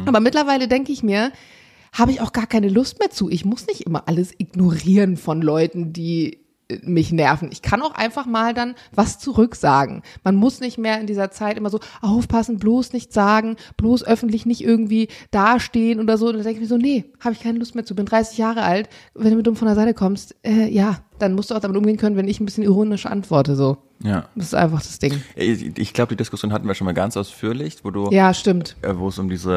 Aber 0.06 0.20
mittlerweile 0.20 0.68
denke 0.68 0.92
ich 0.92 1.04
mir, 1.04 1.32
habe 1.92 2.12
ich 2.12 2.22
auch 2.22 2.34
gar 2.34 2.48
keine 2.48 2.70
Lust 2.70 3.00
mehr 3.00 3.10
zu. 3.10 3.30
Ich 3.30 3.46
muss 3.46 3.68
nicht 3.68 3.82
immer 3.82 4.08
alles 4.08 4.34
ignorieren 4.38 5.18
von 5.18 5.42
Leuten, 5.42 5.94
die 5.94 6.40
äh, 6.68 6.80
mich 6.84 7.12
nerven. 7.12 7.50
Ich 7.52 7.62
kann 7.62 7.82
auch 7.82 7.94
einfach 7.94 8.26
mal 8.26 8.54
dann 8.54 8.76
was 8.94 9.20
zurücksagen. 9.20 10.04
Man 10.24 10.36
muss 10.36 10.60
nicht 10.60 10.78
mehr 10.78 11.00
in 11.00 11.08
dieser 11.08 11.32
Zeit 11.32 11.58
immer 11.58 11.70
so 11.70 11.80
aufpassen, 12.02 12.60
bloß 12.60 12.94
nicht 12.94 13.14
sagen, 13.14 13.56
bloß 13.78 14.04
öffentlich 14.04 14.46
nicht 14.46 14.64
irgendwie 14.64 15.10
dastehen 15.32 16.00
oder 16.00 16.18
so. 16.18 16.28
Und 16.28 16.34
dann 16.34 16.44
denke 16.44 16.58
ich 16.58 16.62
mir 16.62 16.68
so, 16.68 16.78
nee, 16.78 17.06
habe 17.20 17.34
ich 17.34 17.42
keine 17.42 17.60
Lust 17.60 17.76
mehr 17.76 17.86
zu. 17.86 17.96
Bin 17.96 18.06
30 18.06 18.38
Jahre 18.38 18.64
alt. 18.64 18.90
Wenn 19.14 19.32
du 19.32 19.38
mir 19.38 19.44
dumm 19.44 19.56
von 19.56 19.68
der 19.68 19.76
Seite 19.76 19.94
kommst, 19.94 20.36
äh, 20.44 20.68
ja, 20.70 21.00
dann 21.20 21.34
musst 21.34 21.52
du 21.52 21.56
auch 21.56 21.60
damit 21.60 21.78
umgehen 21.78 21.98
können, 21.98 22.16
wenn 22.16 22.28
ich 22.28 22.40
ein 22.40 22.46
bisschen 22.46 22.64
ironisch 22.64 23.06
antworte. 23.06 23.56
So, 23.56 23.78
Ja. 24.04 24.26
das 24.36 24.48
ist 24.48 24.56
einfach 24.56 24.80
das 24.80 24.98
Ding. 25.00 25.22
Ich, 25.36 25.78
ich 25.78 25.94
glaube, 25.94 26.10
die 26.10 26.16
Diskussion 26.18 26.52
hatten 26.54 26.68
wir 26.68 26.74
schon 26.76 26.86
mal 26.86 26.94
ganz 26.94 27.16
ausführlich, 27.18 27.78
wo 27.84 27.92
du, 27.92 28.10
Ja, 28.12 28.34
stimmt. 28.34 28.76
äh, 28.82 28.94
wo 28.96 29.10
es 29.10 29.20
um 29.20 29.30
diese 29.30 29.54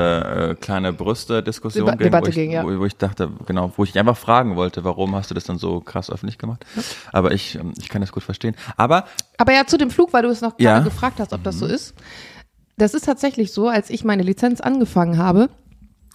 äh, 0.50 0.54
kleine 0.54 0.92
Brüste-Diskussion 0.92 1.86
Deba- 1.88 1.96
ging, 1.96 2.04
Debatte 2.06 2.26
wo, 2.26 2.28
ich, 2.30 2.34
ging, 2.34 2.50
ja. 2.50 2.64
wo, 2.64 2.78
wo 2.80 2.84
ich 2.84 2.96
dachte, 2.96 3.30
genau, 3.46 3.72
wo 3.76 3.84
ich 3.84 3.98
einfach 3.98 4.16
fragen 4.16 4.56
wollte, 4.56 4.84
warum 4.84 5.14
hast 5.14 5.30
du 5.30 5.34
das 5.34 5.44
dann 5.44 5.58
so 5.58 5.80
krass 5.80 6.10
öffentlich 6.10 6.38
gemacht? 6.38 6.64
Aber 7.12 7.32
ich, 7.32 7.54
ähm, 7.56 7.72
ich 7.80 7.88
kann 7.88 8.00
das 8.00 8.12
gut 8.12 8.22
verstehen. 8.22 8.54
Aber 8.76 9.04
Aber 9.38 9.52
ja, 9.52 9.66
zu 9.66 9.78
dem 9.78 9.90
Flug, 9.90 10.12
weil 10.12 10.22
du 10.22 10.28
es 10.28 10.40
noch 10.40 10.56
gerade 10.56 10.64
Ja. 10.64 10.80
Mhm. 10.80 10.84
gefragt 10.84 11.20
hast, 11.20 11.32
ob 11.32 11.42
das 11.44 11.58
so 11.58 11.66
ist. 11.66 11.94
Das 12.78 12.94
ist 12.94 13.04
tatsächlich 13.04 13.52
so, 13.52 13.68
als 13.68 13.90
ich 13.90 14.02
meine 14.04 14.22
Lizenz 14.22 14.60
angefangen 14.60 15.18
habe, 15.18 15.50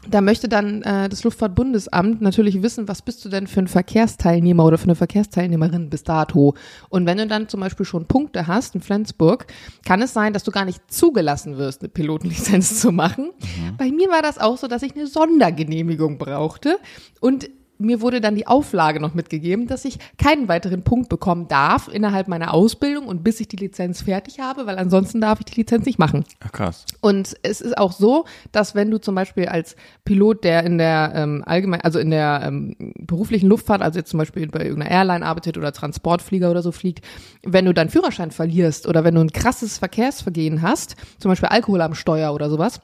da 0.10 0.22
möchte 0.22 0.48
dann 0.48 0.82
äh, 0.84 1.10
das 1.10 1.24
Luftfahrtbundesamt 1.24 2.22
natürlich 2.22 2.62
wissen, 2.62 2.88
was 2.88 3.02
bist 3.02 3.24
du 3.26 3.30
denn 3.30 3.48
für 3.48 3.62
ein 3.62 3.68
Verkehrsteilnehmer 3.68 4.66
oder 4.66 4.78
für 4.78 4.86
eine 4.86 4.96
Verkehrsteilnehmerin 4.96 5.90
bis 5.90 6.04
dato. 6.04 6.56
Und 6.90 7.06
wenn 7.06 7.18
du 7.18 7.28
dann 7.28 7.50
zum 7.50 7.60
Beispiel 7.60 7.86
schon 7.86 8.06
Punkte 8.06 8.48
hast 8.48 8.76
in 8.76 8.82
Flensburg, 8.82 9.48
kann 9.86 10.02
es 10.02 10.14
sein, 10.14 10.34
dass 10.34 10.44
du 10.44 10.52
gar 10.52 10.66
nicht 10.66 10.82
zugelassen 10.92 11.58
wirst, 11.58 11.82
eine 11.82 11.90
Pilotenlizenz 11.90 12.80
zu 12.82 12.92
machen. 12.92 13.32
Bei 13.78 13.92
mir 13.92 14.10
war 14.10 14.22
das 14.22 14.38
auch 14.38 14.58
so, 14.58 14.68
dass 14.68 14.84
ich 14.84 14.96
eine 14.96 15.08
Sondergenehmigung 15.08 16.18
brauchte 16.18 16.78
und 17.20 17.50
mir 17.78 18.02
wurde 18.02 18.22
dann 18.22 18.36
die 18.36 18.48
Auflage 18.48 19.00
noch 19.00 19.14
mitgegeben, 19.14 19.68
dass 19.68 19.86
ich 19.86 20.00
keinen 20.18 20.48
weiteren 20.48 20.84
Punkt 20.84 21.10
bekommen 21.10 21.48
darf 21.48 21.88
innerhalb 21.88 22.28
meiner 22.28 22.54
Ausbildung 22.54 23.08
und 23.08 23.24
bis 23.24 23.40
ich 23.40 23.48
die 23.48 23.56
Lizenz 23.56 24.02
fertig 24.02 24.40
habe, 24.40 24.66
weil 24.66 24.78
ansonsten 24.78 25.22
darf 25.22 25.40
ich 25.40 25.46
die 25.46 25.56
Lizenz 25.56 25.86
nicht 25.86 26.00
machen. 26.00 26.26
ach, 26.40 26.52
krass. 26.52 26.86
Und 27.02 27.36
es 27.44 27.62
ist 27.62 27.78
auch 27.78 27.92
so, 27.92 28.26
dass 28.52 28.76
wenn 28.76 28.92
du 28.92 29.00
zum 29.00 29.16
Beispiel 29.16 29.48
als 29.48 29.76
Pilot, 30.06 30.44
der 30.44 30.64
in 30.64 30.78
der 30.78 31.12
ähm, 31.16 31.44
allgemein, 31.46 31.82
also 31.82 32.00
in 32.00 32.10
der 32.10 32.42
ähm, 32.44 32.76
beruflichen 33.00 33.48
Luftfahrt, 33.48 33.82
also 33.82 34.00
jetzt 34.00 34.10
zum 34.10 34.18
Beispiel 34.18 34.48
bei 34.48 34.64
irgendeiner 34.64 34.92
Airline 34.92 35.26
arbeitet 35.26 35.58
oder 35.58 35.72
Transportflieger 35.72 36.50
oder 36.52 36.62
so 36.62 36.72
fliegt, 36.72 37.06
wenn 37.44 37.66
du 37.66 37.74
deinen 37.74 37.90
Führerschein 37.90 38.32
verlierst 38.32 38.88
oder 38.88 39.04
wenn 39.04 39.16
du 39.16 39.22
ein 39.22 39.32
krasses 39.32 39.78
Verkehrsvergehen 39.78 40.62
hast, 40.62 40.96
zum 41.20 41.30
Beispiel 41.30 41.50
Alkohol 41.50 41.82
am 41.82 41.96
Steuer 41.96 42.34
oder 42.34 42.50
sowas, 42.50 42.82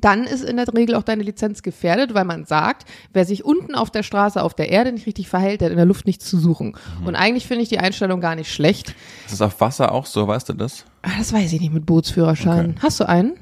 dann 0.00 0.24
ist 0.24 0.44
in 0.44 0.56
der 0.56 0.66
Regel 0.74 0.94
auch 0.94 1.02
deine 1.02 1.22
Lizenz 1.22 1.62
gefährdet, 1.62 2.14
weil 2.14 2.24
man 2.24 2.44
sagt, 2.44 2.84
wer 3.12 3.24
sich 3.24 3.44
unten 3.44 3.74
auf 3.74 3.90
der 3.90 4.02
Straße, 4.02 4.42
auf 4.42 4.54
der 4.54 4.70
Erde 4.70 4.92
nicht 4.92 5.06
richtig 5.06 5.28
verhält, 5.28 5.60
der 5.60 5.66
hat 5.66 5.72
in 5.72 5.76
der 5.76 5.86
Luft 5.86 6.06
nichts 6.06 6.26
zu 6.28 6.38
suchen. 6.38 6.76
Und 7.04 7.14
eigentlich 7.16 7.46
finde 7.46 7.62
ich 7.62 7.68
die 7.68 7.78
Einstellung 7.78 8.20
gar 8.20 8.34
nicht 8.34 8.52
schlecht. 8.52 8.94
Ist 9.26 9.32
es 9.34 9.42
auf 9.42 9.60
Wasser 9.60 9.92
auch 9.92 10.06
so, 10.06 10.26
weißt 10.28 10.48
du 10.48 10.52
das? 10.54 10.84
Ah, 11.02 11.10
Das 11.18 11.32
weiß 11.32 11.52
ich 11.52 11.60
nicht 11.60 11.72
mit 11.72 11.86
Bootsführerschein. 11.86 12.70
Okay. 12.70 12.78
Hast 12.82 13.00
du 13.00 13.08
einen? 13.08 13.34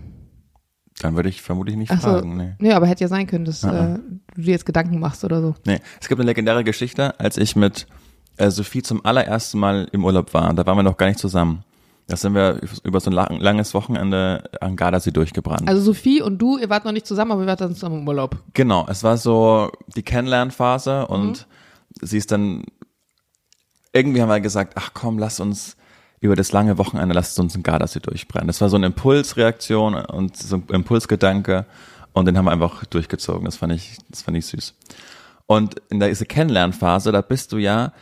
Dann 1.01 1.17
würde 1.17 1.29
ich 1.29 1.43
vermutlich 1.43 1.77
nicht 1.77 1.91
Ach 1.91 2.01
so. 2.01 2.09
fragen. 2.09 2.37
Nee. 2.37 2.53
Nee, 2.59 2.73
aber 2.73 2.87
hätte 2.87 3.03
ja 3.05 3.09
sein 3.09 3.27
können, 3.27 3.45
dass 3.45 3.65
Ah, 3.65 3.95
äh, 3.97 3.99
du 4.37 4.43
dir 4.43 4.53
jetzt 4.53 4.65
Gedanken 4.67 5.01
machst 5.01 5.25
oder 5.25 5.41
so. 5.41 5.55
Nee, 5.67 5.81
es 6.01 6.09
gibt 6.09 6.21
eine 6.21 6.29
legendäre 6.31 6.63
Geschichte, 6.63 7.19
als 7.19 7.37
ich 7.37 7.57
mit 7.57 7.87
äh, 8.37 8.51
Sophie 8.51 8.83
zum 8.83 9.05
allerersten 9.05 9.59
Mal 9.59 9.89
im 9.93 10.05
Urlaub 10.05 10.33
war. 10.35 10.55
Da 10.55 10.65
waren 10.67 10.79
wir 10.79 10.83
noch 10.85 10.97
gar 10.97 11.07
nicht 11.09 11.19
zusammen. 11.19 11.65
Da 12.07 12.17
sind 12.17 12.35
wir 12.35 12.61
über 12.83 13.01
so 13.01 13.11
ein 13.11 13.15
lang, 13.15 13.41
langes 13.41 13.73
Wochenende 13.73 14.45
an 14.61 14.77
Gardasee 14.77 15.11
durchgebrannt. 15.11 15.67
Also 15.67 15.81
Sophie 15.81 16.21
und 16.21 16.39
du, 16.39 16.59
ihr 16.59 16.69
wart 16.69 16.85
noch 16.85 16.93
nicht 16.93 17.07
zusammen, 17.07 17.33
aber 17.33 17.43
ihr 17.43 17.47
wart 17.47 17.63
dann 17.63 17.75
zusammen 17.75 18.01
im 18.01 18.09
Urlaub. 18.09 18.37
genau, 18.53 18.87
es 18.89 19.03
war 19.03 19.17
so 19.17 19.71
die 19.97 20.03
Kennenlernphase 20.03 21.07
und 21.07 21.47
sie 22.03 22.19
ist 22.19 22.31
dann, 22.31 22.65
irgendwie 23.93 24.21
haben 24.21 24.29
wir 24.29 24.41
gesagt, 24.41 24.75
ach 24.77 24.91
komm, 24.93 25.19
lass 25.19 25.41
uns 25.41 25.77
über 26.21 26.37
das 26.37 26.53
lange 26.53 26.79
Wochenende, 26.79 27.15
lass 27.15 27.39
uns 27.39 27.55
in 27.55 27.63
Gardasee 27.63 28.01
durchbrennen. 28.01 28.49
Das 28.49 28.61
war 28.61 28.69
so 28.69 28.77
eine 28.77 28.87
Impulsreaktion 28.87 29.95
und 29.95 30.37
so 30.37 30.57
ein 30.57 30.65
Impulsgedanke 30.71 31.65
und 32.13 32.27
den 32.27 32.37
haben 32.37 32.45
wir 32.45 32.53
einfach 32.53 32.85
durchgezogen. 32.87 33.45
Das 33.45 33.57
fand 33.57 33.73
ich, 33.73 33.99
das 34.11 34.23
fand 34.23 34.37
ich 34.37 34.47
süß. 34.47 34.75
Und 35.47 35.77
in 35.91 36.01
dieser 36.01 36.25
Kennenlernphase, 36.25 37.13
da 37.13 37.21
bist 37.21 37.53
du 37.53 37.59
ja 37.59 37.93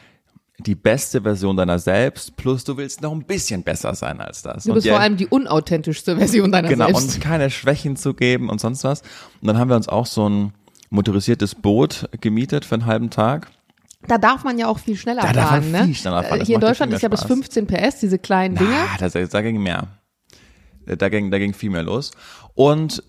die 0.67 0.75
beste 0.75 1.23
Version 1.23 1.57
deiner 1.57 1.79
selbst, 1.79 2.37
plus 2.37 2.65
du 2.65 2.77
willst 2.77 3.03
noch 3.03 3.13
ein 3.13 3.25
bisschen 3.25 3.63
besser 3.63 3.95
sein 3.95 4.21
als 4.21 4.43
das. 4.43 4.65
Du 4.65 4.71
Und 4.71 4.75
bist 4.77 4.87
ja- 4.87 4.95
vor 4.95 5.01
allem 5.01 5.17
die 5.17 5.27
unauthentischste 5.27 6.17
Version 6.17 6.53
deiner 6.53 6.69
genau, 6.69 6.87
selbst. 6.87 7.15
und 7.17 7.21
keine 7.21 7.51
Schwächen 7.51 7.97
zu 7.97 8.15
geben 8.15 8.49
und 8.49 8.61
sonst 8.61 8.85
was. 8.85 9.03
Und 9.41 9.49
dann 9.49 9.59
haben 9.59 9.69
wir 9.69 9.77
uns 9.77 9.89
auch 9.89 10.07
so 10.07 10.29
ein 10.29 10.53
motorisiertes 10.91 11.55
Boot 11.55 12.09
gemietet 12.21 12.65
für 12.65 12.75
einen 12.77 12.87
halben 12.87 13.11
Tag. 13.11 13.51
Da 14.09 14.19
darf 14.19 14.43
man 14.45 14.59
ja 14.59 14.67
auch 14.69 14.79
viel 14.81 14.97
schneller 14.97 15.23
Da 15.23 15.33
fahren, 15.33 15.71
ne? 15.71 15.85
viel 15.85 15.95
schneller 15.95 16.23
fahren. 16.25 16.41
Das 16.41 16.47
Hier 16.49 16.57
in 16.57 16.61
Deutschland 16.61 16.93
ist 16.93 17.03
ja 17.03 17.09
bis 17.09 17.21
Spaß. 17.21 17.29
15 17.29 17.67
PS, 17.67 18.01
diese 18.01 18.19
kleinen 18.19 18.57
Dinger. 18.57 18.87
Ah, 18.95 18.97
da, 18.99 19.09
da 19.09 19.43
ging 19.43 19.63
mehr. 19.63 19.87
Da 20.87 21.09
ging, 21.09 21.31
da 21.31 21.39
ging 21.39 21.55
viel 21.55 21.71
mehr 21.71 21.85
los. 21.85 22.11
Und 22.55 23.03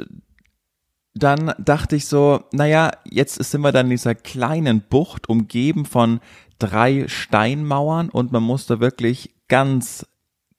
dann 1.15 1.53
dachte 1.59 1.95
ich 1.95 2.07
so, 2.07 2.43
naja, 2.51 2.91
jetzt 3.05 3.35
sind 3.43 3.61
wir 3.61 3.71
dann 3.71 3.87
in 3.87 3.91
dieser 3.91 4.15
kleinen 4.15 4.81
Bucht, 4.81 5.29
umgeben 5.29 5.85
von 5.85 6.19
drei 6.63 7.05
Steinmauern 7.07 8.09
und 8.09 8.31
man 8.31 8.43
musste 8.43 8.79
wirklich 8.79 9.33
ganz, 9.49 10.05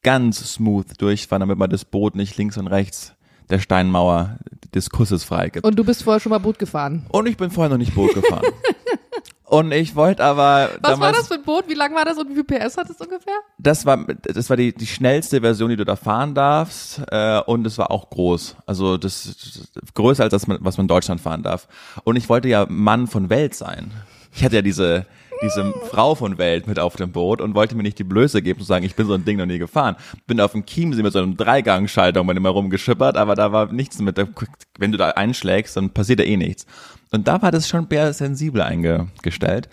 ganz 0.03 0.55
smooth 0.55 1.01
durchfahren, 1.01 1.41
damit 1.41 1.59
man 1.59 1.71
das 1.71 1.85
Boot 1.85 2.15
nicht 2.15 2.37
links 2.37 2.59
und 2.59 2.67
rechts 2.67 3.15
der 3.51 3.59
Steinmauer 3.59 4.39
des 4.75 4.91
Kusses 4.91 5.25
freigibt. 5.25 5.67
Und 5.67 5.79
du 5.79 5.85
bist 5.85 6.03
vorher 6.03 6.21
schon 6.21 6.31
mal 6.31 6.39
Boot 6.39 6.59
gefahren. 6.59 7.07
Und 7.09 7.27
ich 7.27 7.37
bin 7.37 7.51
vorher 7.51 7.71
noch 7.71 7.79
nicht 7.79 7.95
Boot 7.95 8.15
gefahren. 8.15 8.45
und 9.45 9.73
ich 9.73 9.97
wollte 9.97 10.23
aber 10.23 10.71
Was 10.81 11.01
war 11.01 11.13
das 11.13 11.29
für 11.29 11.35
ein 11.35 11.43
Boot? 11.43 11.69
Wie 11.69 11.75
lang 11.75 11.95
war 11.95 12.05
das 12.05 12.19
und 12.19 12.29
wie 12.31 12.35
viel 12.35 12.45
PS 12.45 12.77
hat 12.77 12.91
es 12.91 13.01
ungefähr? 13.01 13.35
das 13.59 13.87
war 13.87 14.05
das 14.23 14.51
war 14.51 14.57
die 14.57 14.75
die 14.75 14.87
schnellste 14.87 15.41
Version, 15.41 15.71
die 15.71 15.77
du 15.77 15.85
da 15.85 15.97
fahren 15.97 16.35
darfst 16.35 17.03
äh, 17.11 17.41
und 17.41 17.67
es 17.67 17.79
war 17.79 17.91
auch 17.91 18.11
groß. 18.11 18.57
Also 18.67 18.97
das, 18.97 19.71
das 19.75 19.95
größer 19.95 20.25
als 20.25 20.33
das 20.33 20.49
was 20.49 20.77
man 20.77 20.85
in 20.85 20.89
Deutschland 20.89 21.21
fahren 21.21 21.43
darf. 21.43 21.69
Und 22.05 22.17
ich 22.17 22.29
wollte 22.29 22.49
ja 22.49 22.67
Mann 22.69 23.07
von 23.07 23.31
Welt 23.31 23.55
sein. 23.55 23.93
Ich 24.35 24.45
hatte 24.45 24.57
ja 24.57 24.63
diese 24.63 25.07
diese 25.45 25.73
Frau 25.91 26.15
von 26.15 26.39
Welt 26.39 26.67
mit 26.67 26.79
auf 26.79 26.97
dem 26.97 27.13
Boot 27.13 27.41
und 27.41 27.55
wollte 27.55 27.77
mir 27.77 27.83
nicht 27.83 27.99
die 27.99 28.05
Blöße 28.05 28.43
geben 28.43 28.61
zu 28.61 28.67
sagen, 28.67 28.85
ich 28.85 28.97
bin 28.97 29.07
so 29.07 29.15
ein 29.15 29.25
Ding 29.25 29.37
noch 29.37 29.47
nie 29.47 29.59
gefahren. 29.59 29.97
Bin 30.27 30.41
auf 30.41 30.53
dem 30.53 30.65
Chiemsee 30.65 31.03
mit 31.03 31.13
so 31.13 31.19
einem 31.19 31.37
Dreigangschaltung 31.37 32.29
rumgeschippert, 32.31 33.17
aber 33.17 33.35
da 33.35 33.53
war 33.53 33.73
nichts 33.73 33.99
mit. 34.01 34.17
Wenn 34.79 34.93
du 34.93 34.99
da 34.99 35.11
einschlägst, 35.11 35.77
dann 35.77 35.91
passiert 35.91 36.21
ja 36.21 36.27
eh 36.27 36.37
nichts. 36.37 36.67
Und 37.13 37.29
da 37.29 37.43
war 37.43 37.51
das 37.51 37.69
schon 37.69 37.87
sehr 37.89 38.13
sensibel 38.13 38.63
eingestellt. 38.63 39.69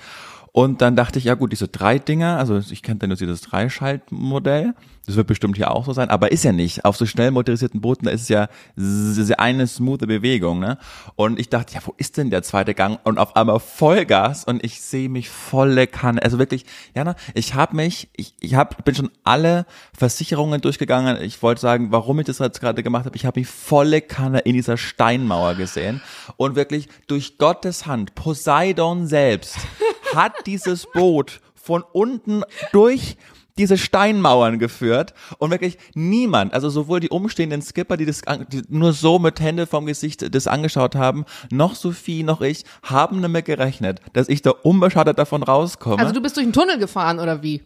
Und 0.53 0.81
dann 0.81 0.98
dachte 0.98 1.17
ich, 1.17 1.25
ja 1.25 1.36
gut, 1.36 1.53
diese 1.53 1.70
drei 1.70 1.98
Dinger, 1.98 2.38
also 2.38 2.58
ich 2.58 2.84
kannte 2.84 3.08
nur 3.08 3.15
dieses 3.15 3.39
Dreischaltmodell, 3.41 4.74
das 5.05 5.15
wird 5.15 5.27
bestimmt 5.27 5.55
hier 5.58 5.72
auch 5.72 5.86
so 5.86 5.93
sein, 5.93 6.10
aber 6.10 6.31
ist 6.31 6.43
ja 6.43 6.51
nicht. 6.51 6.86
Auf 6.86 6.96
so 6.98 7.05
schnell 7.05 7.31
motorisierten 7.31 7.81
Booten, 7.81 8.05
da 8.05 8.12
ist 8.12 8.24
es 8.24 8.29
ja 8.29 8.50
s- 8.77 9.31
eine 9.31 9.65
smoothe 9.65 10.08
Bewegung, 10.08 10.60
ne? 10.60 10.77
Und 11.15 11.39
ich 11.39 11.50
dachte, 11.50 11.74
ja, 11.74 11.79
wo 11.86 11.93
ist 11.98 12.17
denn 12.17 12.29
der 12.29 12.43
zweite 12.43 12.74
Gang? 12.75 13.00
Und 13.03 13.17
auf 13.17 13.36
einmal 13.36 13.60
Vollgas 13.60 14.43
und 14.43 14.63
ich 14.63 14.81
sehe 14.81 15.10
mich 15.10 15.29
volle 15.29 15.88
Kanne. 15.88 16.22
Also 16.22 16.38
wirklich, 16.38 16.65
Jana, 16.96 17.15
ich 17.34 17.53
habe 17.55 17.75
mich, 17.75 18.10
ich, 18.15 18.36
ich 18.41 18.55
hab, 18.55 18.84
bin 18.86 18.93
schon 18.93 19.10
alle 19.24 19.65
Versicherungen 19.98 20.62
durchgegangen. 20.62 21.22
Ich 21.22 21.41
wollte 21.41 21.62
sagen, 21.62 21.91
warum 21.91 22.20
ich 22.20 22.25
das 22.27 22.39
jetzt 22.39 22.60
gerade 22.60 22.84
gemacht 22.84 23.05
habe. 23.05 23.15
Ich 23.15 23.25
habe 23.25 23.39
mich 23.39 23.48
volle 23.48 24.01
Kanne 24.01 24.39
in 24.39 24.53
dieser 24.53 24.77
Steinmauer 24.77 25.55
gesehen 25.55 26.01
und 26.38 26.55
wirklich 26.55 26.89
durch 27.08 27.38
Gottes 27.38 27.86
Hand, 27.88 28.13
Poseidon 28.15 29.08
selbst, 29.08 29.58
hat 30.13 30.33
dieses 30.45 30.85
Boot 30.91 31.41
von 31.55 31.83
unten 31.93 32.43
durch 32.71 33.17
diese 33.57 33.77
Steinmauern 33.77 34.59
geführt 34.59 35.13
und 35.37 35.51
wirklich 35.51 35.77
niemand, 35.93 36.53
also 36.53 36.69
sowohl 36.69 36.99
die 37.01 37.09
umstehenden 37.09 37.61
Skipper, 37.61 37.97
die 37.97 38.05
das 38.05 38.21
die 38.51 38.63
nur 38.69 38.93
so 38.93 39.19
mit 39.19 39.39
Hände 39.39 39.67
vom 39.67 39.85
Gesicht 39.85 40.33
das 40.33 40.47
angeschaut 40.47 40.95
haben, 40.95 41.25
noch 41.51 41.75
Sophie, 41.75 42.23
noch 42.23 42.41
ich, 42.41 42.63
haben 42.81 43.21
damit 43.21 43.45
gerechnet, 43.45 43.99
dass 44.13 44.29
ich 44.29 44.41
da 44.41 44.51
unbeschadet 44.51 45.19
davon 45.19 45.43
rauskomme. 45.43 45.99
Also 45.99 46.13
du 46.13 46.21
bist 46.21 46.37
durch 46.37 46.45
einen 46.45 46.53
Tunnel 46.53 46.77
gefahren 46.79 47.19
oder 47.19 47.43
wie? 47.43 47.61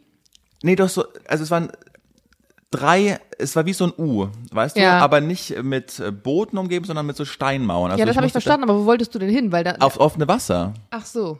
nee, 0.63 0.75
doch 0.75 0.89
so, 0.89 1.05
also 1.27 1.43
es 1.43 1.51
waren 1.51 1.71
drei, 2.71 3.19
es 3.37 3.55
war 3.55 3.65
wie 3.67 3.73
so 3.73 3.85
ein 3.85 3.93
U, 3.97 4.27
weißt 4.51 4.75
du, 4.75 4.81
Ja. 4.81 4.99
aber 4.99 5.21
nicht 5.21 5.61
mit 5.63 6.01
Booten 6.23 6.57
umgeben, 6.57 6.85
sondern 6.85 7.05
mit 7.05 7.15
so 7.15 7.25
Steinmauern. 7.25 7.91
Also 7.91 7.99
ja, 7.99 8.05
das 8.05 8.15
habe 8.17 8.25
ich 8.25 8.31
verstanden, 8.31 8.63
aber 8.63 8.79
wo 8.81 8.85
wolltest 8.85 9.13
du 9.13 9.19
denn 9.19 9.29
hin? 9.29 9.51
Weil 9.51 9.63
da, 9.63 9.73
da 9.73 9.85
Aufs 9.85 9.99
offene 9.99 10.27
Wasser. 10.27 10.73
ach 10.89 11.05
so. 11.05 11.37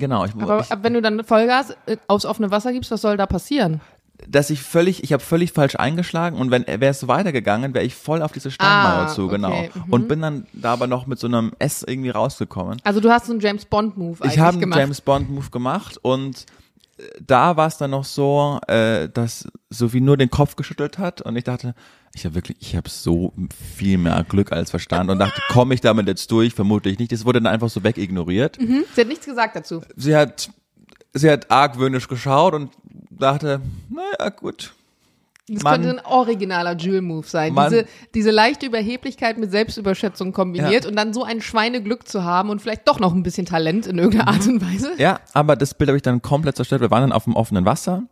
Genau, 0.00 0.24
ich, 0.24 0.32
Aber 0.34 0.60
ich 0.60 0.72
ab- 0.72 0.80
wenn 0.82 0.94
du 0.94 1.00
dann 1.02 1.22
Vollgas 1.22 1.70
äh, 1.86 1.96
aufs 2.08 2.24
offene 2.24 2.50
Wasser 2.50 2.72
gibst, 2.72 2.90
was 2.90 3.00
soll 3.02 3.16
da 3.16 3.26
passieren? 3.26 3.80
dass 4.28 4.50
ich 4.50 4.60
völlig, 4.60 5.02
ich 5.02 5.14
habe 5.14 5.22
völlig 5.22 5.52
falsch 5.52 5.76
eingeschlagen 5.76 6.36
und 6.36 6.50
wenn 6.50 6.66
wäre 6.66 6.88
es 6.88 7.00
so 7.00 7.08
weitergegangen, 7.08 7.72
wäre 7.72 7.86
ich 7.86 7.94
voll 7.94 8.20
auf 8.20 8.32
diese 8.32 8.50
Steinmauer 8.50 9.04
Ah, 9.04 9.08
zu, 9.08 9.22
okay, 9.24 9.36
genau. 9.36 9.62
mhm. 9.62 9.84
Und 9.94 10.08
bin 10.08 10.20
dann 10.20 10.46
da 10.52 10.74
aber 10.74 10.86
noch 10.86 11.06
mit 11.06 11.18
so 11.18 11.26
einem 11.26 11.52
S 11.58 11.82
irgendwie 11.88 12.10
rausgekommen. 12.10 12.82
Also 12.84 13.00
du 13.00 13.10
hast 13.10 13.24
so 13.28 13.32
einen 13.32 13.40
James 13.40 13.64
Bond 13.64 13.96
Move 13.96 14.18
eigentlich 14.20 14.34
Ich 14.34 14.38
habe 14.38 14.58
einen. 14.58 14.72
James 14.72 15.00
Bond 15.00 15.30
Move 15.30 15.48
gemacht 15.48 15.96
und 16.02 16.44
äh, 16.98 17.02
da 17.26 17.56
war 17.56 17.66
es 17.66 17.78
dann 17.78 17.92
noch 17.92 18.04
so, 18.04 18.60
äh, 18.68 19.08
dass 19.08 19.48
Sophie 19.70 20.02
nur 20.02 20.18
den 20.18 20.28
Kopf 20.28 20.54
geschüttelt 20.54 20.98
hat 20.98 21.22
und 21.22 21.34
ich 21.36 21.44
dachte, 21.44 21.74
Ich 22.14 22.24
habe 22.24 22.34
wirklich, 22.34 22.56
ich 22.60 22.74
habe 22.74 22.88
so 22.90 23.32
viel 23.76 23.96
mehr 23.96 24.24
Glück 24.28 24.50
als 24.50 24.70
Verstand 24.70 25.10
und 25.10 25.18
dachte, 25.20 25.40
komme 25.50 25.74
ich 25.74 25.80
damit 25.80 26.08
jetzt 26.08 26.30
durch? 26.32 26.54
Vermutlich 26.54 26.98
nicht. 26.98 27.12
Das 27.12 27.24
wurde 27.24 27.40
dann 27.40 27.52
einfach 27.52 27.70
so 27.70 27.84
wegignoriert. 27.84 28.56
Hm? 28.58 28.84
Sie 28.94 29.00
hat 29.00 29.08
nichts 29.08 29.26
gesagt 29.26 29.54
dazu. 29.54 29.82
Sie 29.96 30.16
hat, 30.16 30.50
sie 31.12 31.30
hat 31.30 31.50
argwöhnisch 31.50 32.08
geschaut 32.08 32.54
und 32.54 32.70
dachte, 33.10 33.60
naja, 33.88 34.30
gut. 34.30 34.74
Das 35.52 35.62
Mann. 35.64 35.82
könnte 35.82 35.98
ein 36.00 36.06
originaler 36.06 36.76
Jewel-Move 36.76 37.26
sein. 37.26 37.54
Mann. 37.54 37.70
Diese, 37.70 37.86
diese 38.14 38.30
leichte 38.30 38.66
Überheblichkeit 38.66 39.36
mit 39.38 39.50
Selbstüberschätzung 39.50 40.32
kombiniert 40.32 40.84
Ja. 40.84 40.90
und 40.90 40.96
dann 40.96 41.12
so 41.12 41.24
ein 41.24 41.40
Schweineglück 41.40 42.06
zu 42.06 42.22
haben 42.24 42.50
und 42.50 42.60
vielleicht 42.62 42.86
doch 42.86 43.00
noch 43.00 43.12
ein 43.14 43.22
bisschen 43.24 43.46
Talent 43.46 43.86
in 43.86 43.98
irgendeiner 43.98 44.28
Art 44.32 44.46
und 44.46 44.60
Weise. 44.62 44.92
Ja, 44.98 45.18
aber 45.32 45.56
das 45.56 45.74
Bild 45.74 45.88
habe 45.88 45.96
ich 45.96 46.02
dann 46.02 46.22
komplett 46.22 46.54
zerstört. 46.56 46.80
Wir 46.82 46.90
waren 46.92 47.02
dann 47.02 47.12
auf 47.12 47.24
dem 47.24 47.34
offenen 47.34 47.64
Wasser 47.64 48.04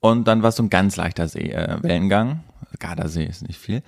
und 0.00 0.26
dann 0.28 0.42
war 0.42 0.50
es 0.50 0.56
so 0.56 0.62
ein 0.62 0.70
ganz 0.70 0.96
leichter 0.96 1.28
See, 1.28 1.50
äh, 1.50 1.76
Wellengang. 1.82 2.40
Gardasee 2.82 3.24
ist 3.24 3.46
nicht 3.46 3.58
viel. 3.58 3.82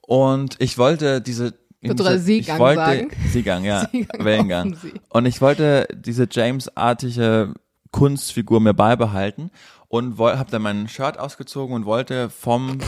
Und 0.00 0.56
ich 0.60 0.78
wollte 0.78 1.20
diese 1.20 1.54
gerade 1.82 2.16
ich 2.16 2.22
Seegang 2.22 2.58
wollte, 2.58 2.80
sagen? 2.80 3.10
Seegang, 3.30 3.64
ja, 3.64 3.88
Seegang 3.92 4.24
Wellengang. 4.24 4.76
Und 5.10 5.26
ich 5.26 5.40
wollte 5.40 5.86
diese 5.94 6.26
James-artige 6.30 7.54
Kunstfigur 7.90 8.60
mir 8.60 8.74
beibehalten 8.74 9.50
und 9.88 10.18
habe 10.18 10.50
dann 10.50 10.62
mein 10.62 10.88
Shirt 10.88 11.18
ausgezogen 11.18 11.74
und 11.74 11.84
wollte 11.84 12.30
vom 12.30 12.78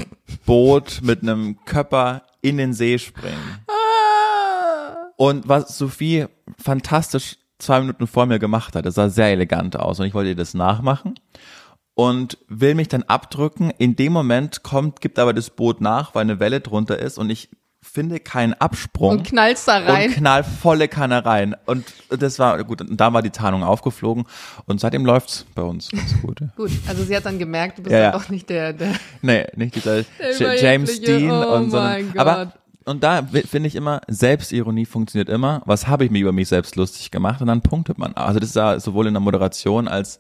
Boot 0.47 1.01
mit 1.03 1.23
einem 1.23 1.59
Köpper 1.65 2.23
in 2.43 2.57
den 2.59 2.73
See 2.73 2.99
springen. 2.99 3.65
Und 5.17 5.49
was 5.49 5.77
Sophie 5.77 6.27
fantastisch 6.59 7.37
zwei 7.59 7.81
Minuten 7.81 8.07
vor 8.07 8.27
mir 8.27 8.39
gemacht 8.39 8.75
hat, 8.75 8.87
das 8.87 8.95
sah 8.95 9.11
sehr 9.11 9.29
elegant 9.29 9.79
aus 9.79 10.01
und 10.01 10.07
ich 10.07 10.15
wollte 10.15 10.31
ihr 10.31 10.37
das 10.37 10.55
nachmachen 10.55 11.15
und 12.01 12.39
will 12.49 12.75
mich 12.75 12.89
dann 12.89 13.03
abdrücken. 13.03 13.71
In 13.77 13.95
dem 13.95 14.13
Moment 14.13 14.63
kommt, 14.63 15.01
gibt 15.03 15.19
aber 15.19 15.35
das 15.35 15.51
Boot 15.51 15.81
nach, 15.83 16.15
weil 16.15 16.23
eine 16.23 16.41
Welle 16.41 16.61
drunter 16.61 16.99
ist 16.99 17.19
und 17.19 17.29
ich 17.29 17.51
finde 17.83 18.21
keinen 18.21 18.53
Absprung 18.55 19.11
Und 19.11 19.25
knallst 19.25 19.67
da 19.69 19.79
rein. 19.79 20.09
und 20.11 20.17
knall 20.17 20.45
volle 20.45 20.87
Kanne 20.89 21.25
rein. 21.25 21.57
Und 21.67 21.85
das 22.11 22.39
war 22.39 22.63
gut, 22.65 22.81
und 22.83 22.99
da 22.99 23.13
war 23.13 23.21
die 23.23 23.31
Tarnung 23.31 23.63
aufgeflogen 23.65 24.25
und 24.67 24.81
seitdem 24.81 25.05
läuft's 25.05 25.45
bei 25.55 25.63
uns 25.63 25.91
ganz 25.91 26.21
gut. 26.23 26.41
Gut, 26.57 26.71
also 26.89 27.05
sie 27.05 27.17
hat 27.17 27.27
dann 27.27 27.39
gemerkt, 27.39 27.79
du 27.79 27.83
bist 27.83 27.93
Ja, 27.93 28.01
ja. 28.01 28.13
doch 28.13 28.29
nicht 28.29 28.49
der, 28.49 28.73
der 28.75 28.95
Nee, 29.23 29.47
nicht 29.57 29.75
dieser 29.75 30.05
James 30.61 31.01
Dean 31.01 31.31
oh 31.31 31.55
und 31.57 31.71
so. 31.71 31.77
mein 31.79 32.19
Aber 32.19 32.53
und 32.85 33.03
da 33.05 33.23
finde 33.23 33.69
ich 33.69 33.77
immer, 33.77 34.01
Selbstironie 34.09 34.87
funktioniert 34.87 35.29
immer. 35.29 35.63
Was 35.67 35.87
habe 35.87 36.05
ich 36.07 36.11
mir 36.11 36.21
über 36.21 36.33
mich 36.33 36.49
selbst 36.49 36.77
lustig 36.77 37.11
gemacht? 37.11 37.41
Und 37.41 37.47
dann 37.49 37.61
punktet 37.61 37.99
man. 37.99 38.15
Also 38.15 38.41
das 38.41 38.51
ist 38.51 38.57
ja 38.57 38.81
sowohl 38.81 39.07
in 39.07 39.15
der 39.15 39.21
Moderation 39.21 39.87
als 39.87 40.19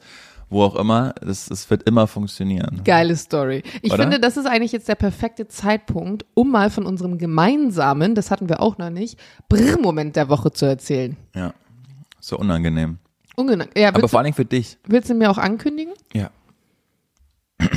wo 0.51 0.63
auch 0.65 0.77
immer, 0.77 1.15
das, 1.23 1.47
das 1.47 1.71
wird 1.71 1.85
immer 1.85 2.07
funktionieren. 2.07 2.83
geile 2.85 3.17
Story. 3.17 3.63
Ich 3.83 3.93
Oder? 3.93 4.03
finde, 4.03 4.21
das 4.21 4.37
ist 4.37 4.47
eigentlich 4.47 4.73
jetzt 4.73 4.89
der 4.89 4.97
perfekte 4.97 5.47
Zeitpunkt, 5.49 6.27
um 6.35 6.51
mal 6.51 6.69
von 6.71 6.85
unserem 6.85 7.17
gemeinsamen, 7.19 8.15
das 8.15 8.31
hatten 8.31 8.49
wir 8.49 8.61
auch 8.61 8.77
noch 8.77 8.91
nicht, 8.91 9.19
Brr-Moment 9.49 10.17
der 10.17 10.29
Woche 10.29 10.51
zu 10.51 10.67
erzählen. 10.67 11.17
Ja. 11.35 11.55
So 12.21 12.37
unangenehm. 12.37 12.99
Ungenau. 13.37 13.65
Ja, 13.77 13.89
Aber 13.89 14.07
vor 14.09 14.19
allen 14.19 14.25
Dingen 14.25 14.35
für 14.37 14.45
dich. 14.45 14.77
willst 14.87 15.09
du 15.09 15.15
mir 15.15 15.31
auch 15.31 15.39
ankündigen? 15.39 15.95
Ja. 16.13 16.31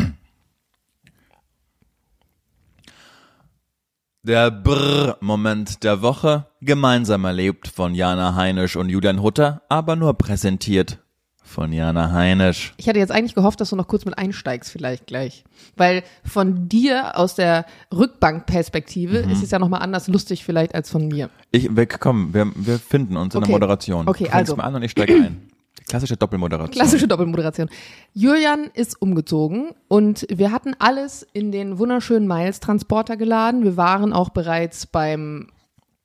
Der 4.26 4.52
Brr-Moment 4.52 5.84
der 5.84 6.02
Woche, 6.02 6.46
gemeinsam 6.62 7.26
erlebt 7.26 7.68
von 7.68 7.94
Jana 7.94 8.36
Heinisch 8.36 8.78
und 8.78 8.88
Julian 8.88 9.22
Hutter, 9.22 9.64
aber 9.68 9.98
nur 9.98 10.14
präsentiert 10.18 11.03
von 11.44 11.72
Jana 11.74 12.12
Heinisch. 12.12 12.74
Ich 12.78 12.88
hatte 12.88 13.00
jetzt 13.00 13.12
eigentlich 13.12 13.36
gehofft, 13.36 13.60
dass 13.62 13.70
du 13.70 13.76
noch 13.76 13.88
kurz 13.88 14.06
mit 14.06 14.18
einsteigst, 14.18 14.72
vielleicht 14.72 15.06
gleich. 15.08 15.44
Weil 15.76 16.04
von 16.24 16.68
dir 16.70 17.18
aus 17.18 17.36
der 17.36 17.66
Rückbankperspektive 17.94 19.24
Mhm. 19.26 19.32
ist 19.32 19.44
es 19.44 19.52
ja 19.52 19.60
nochmal 19.60 19.82
anders 19.82 20.08
lustig 20.08 20.44
vielleicht 20.44 20.74
als 20.76 20.90
von 20.90 21.08
mir. 21.08 21.30
Ich, 21.52 21.76
wir, 21.76 21.86
komm, 21.86 22.34
wir, 22.34 22.52
wir 22.56 22.80
finden 22.80 23.18
uns 23.18 23.34
in 23.36 23.40
Okay. 23.40 23.48
der 23.52 23.56
Moderation. 23.60 24.08
Okay, 24.08 24.24
du 24.26 24.30
fängst 24.32 24.52
also. 24.52 24.56
mal 24.56 24.64
an 24.64 24.76
und 24.76 24.84
ich 24.84 24.92
steige 24.92 25.14
ein. 25.16 25.50
Klassische 25.88 26.16
Doppelmoderation. 26.16 26.72
Klassische 26.72 27.08
Doppelmoderation. 27.08 27.70
Julian 28.14 28.70
ist 28.74 29.02
umgezogen 29.02 29.72
und 29.90 30.26
wir 30.30 30.52
hatten 30.52 30.74
alles 30.80 31.28
in 31.34 31.52
den 31.52 31.78
wunderschönen 31.78 32.26
Miles-Transporter 32.28 33.18
geladen. 33.18 33.64
Wir 33.64 33.76
waren 33.76 34.14
auch 34.14 34.30
bereits 34.30 34.86
beim, 34.88 35.50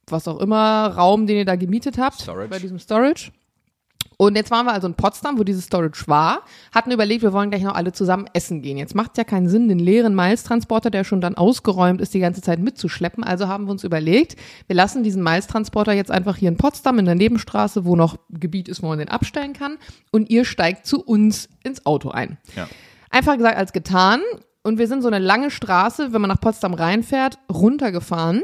was 0.08 0.26
auch 0.26 0.40
immer, 0.40 0.88
Raum, 0.96 1.26
den 1.28 1.36
ihr 1.36 1.44
da 1.44 1.54
gemietet 1.54 1.96
habt. 1.96 2.20
Storage. 2.20 2.48
Bei 2.48 2.58
diesem 2.58 2.78
Storage. 2.80 3.30
Und 4.20 4.34
jetzt 4.36 4.50
waren 4.50 4.66
wir 4.66 4.72
also 4.72 4.88
in 4.88 4.94
Potsdam, 4.94 5.38
wo 5.38 5.44
dieses 5.44 5.66
Storage 5.66 6.08
war, 6.08 6.42
hatten 6.74 6.90
überlegt, 6.90 7.22
wir 7.22 7.32
wollen 7.32 7.50
gleich 7.50 7.62
noch 7.62 7.76
alle 7.76 7.92
zusammen 7.92 8.26
essen 8.32 8.62
gehen. 8.62 8.76
Jetzt 8.76 8.96
macht 8.96 9.16
ja 9.16 9.22
keinen 9.22 9.48
Sinn, 9.48 9.68
den 9.68 9.78
leeren 9.78 10.12
Miles-Transporter, 10.16 10.90
der 10.90 11.04
schon 11.04 11.20
dann 11.20 11.36
ausgeräumt 11.36 12.00
ist, 12.00 12.14
die 12.14 12.18
ganze 12.18 12.42
Zeit 12.42 12.58
mitzuschleppen. 12.58 13.22
Also 13.22 13.46
haben 13.46 13.66
wir 13.66 13.70
uns 13.70 13.84
überlegt, 13.84 14.34
wir 14.66 14.74
lassen 14.74 15.04
diesen 15.04 15.22
Miles-Transporter 15.22 15.92
jetzt 15.92 16.10
einfach 16.10 16.36
hier 16.36 16.48
in 16.48 16.56
Potsdam 16.56 16.98
in 16.98 17.04
der 17.04 17.14
Nebenstraße, 17.14 17.84
wo 17.84 17.94
noch 17.94 18.18
Gebiet 18.28 18.68
ist, 18.68 18.82
wo 18.82 18.88
man 18.88 18.98
den 18.98 19.08
abstellen 19.08 19.52
kann. 19.52 19.78
Und 20.10 20.28
ihr 20.30 20.44
steigt 20.44 20.84
zu 20.84 21.00
uns 21.00 21.48
ins 21.62 21.86
Auto 21.86 22.10
ein. 22.10 22.38
Ja. 22.56 22.66
Einfach 23.10 23.36
gesagt 23.36 23.56
als 23.56 23.72
getan. 23.72 24.20
Und 24.64 24.78
wir 24.78 24.88
sind 24.88 25.02
so 25.02 25.08
eine 25.08 25.20
lange 25.20 25.52
Straße, 25.52 26.12
wenn 26.12 26.20
man 26.20 26.28
nach 26.28 26.40
Potsdam 26.40 26.74
reinfährt, 26.74 27.38
runtergefahren. 27.50 28.42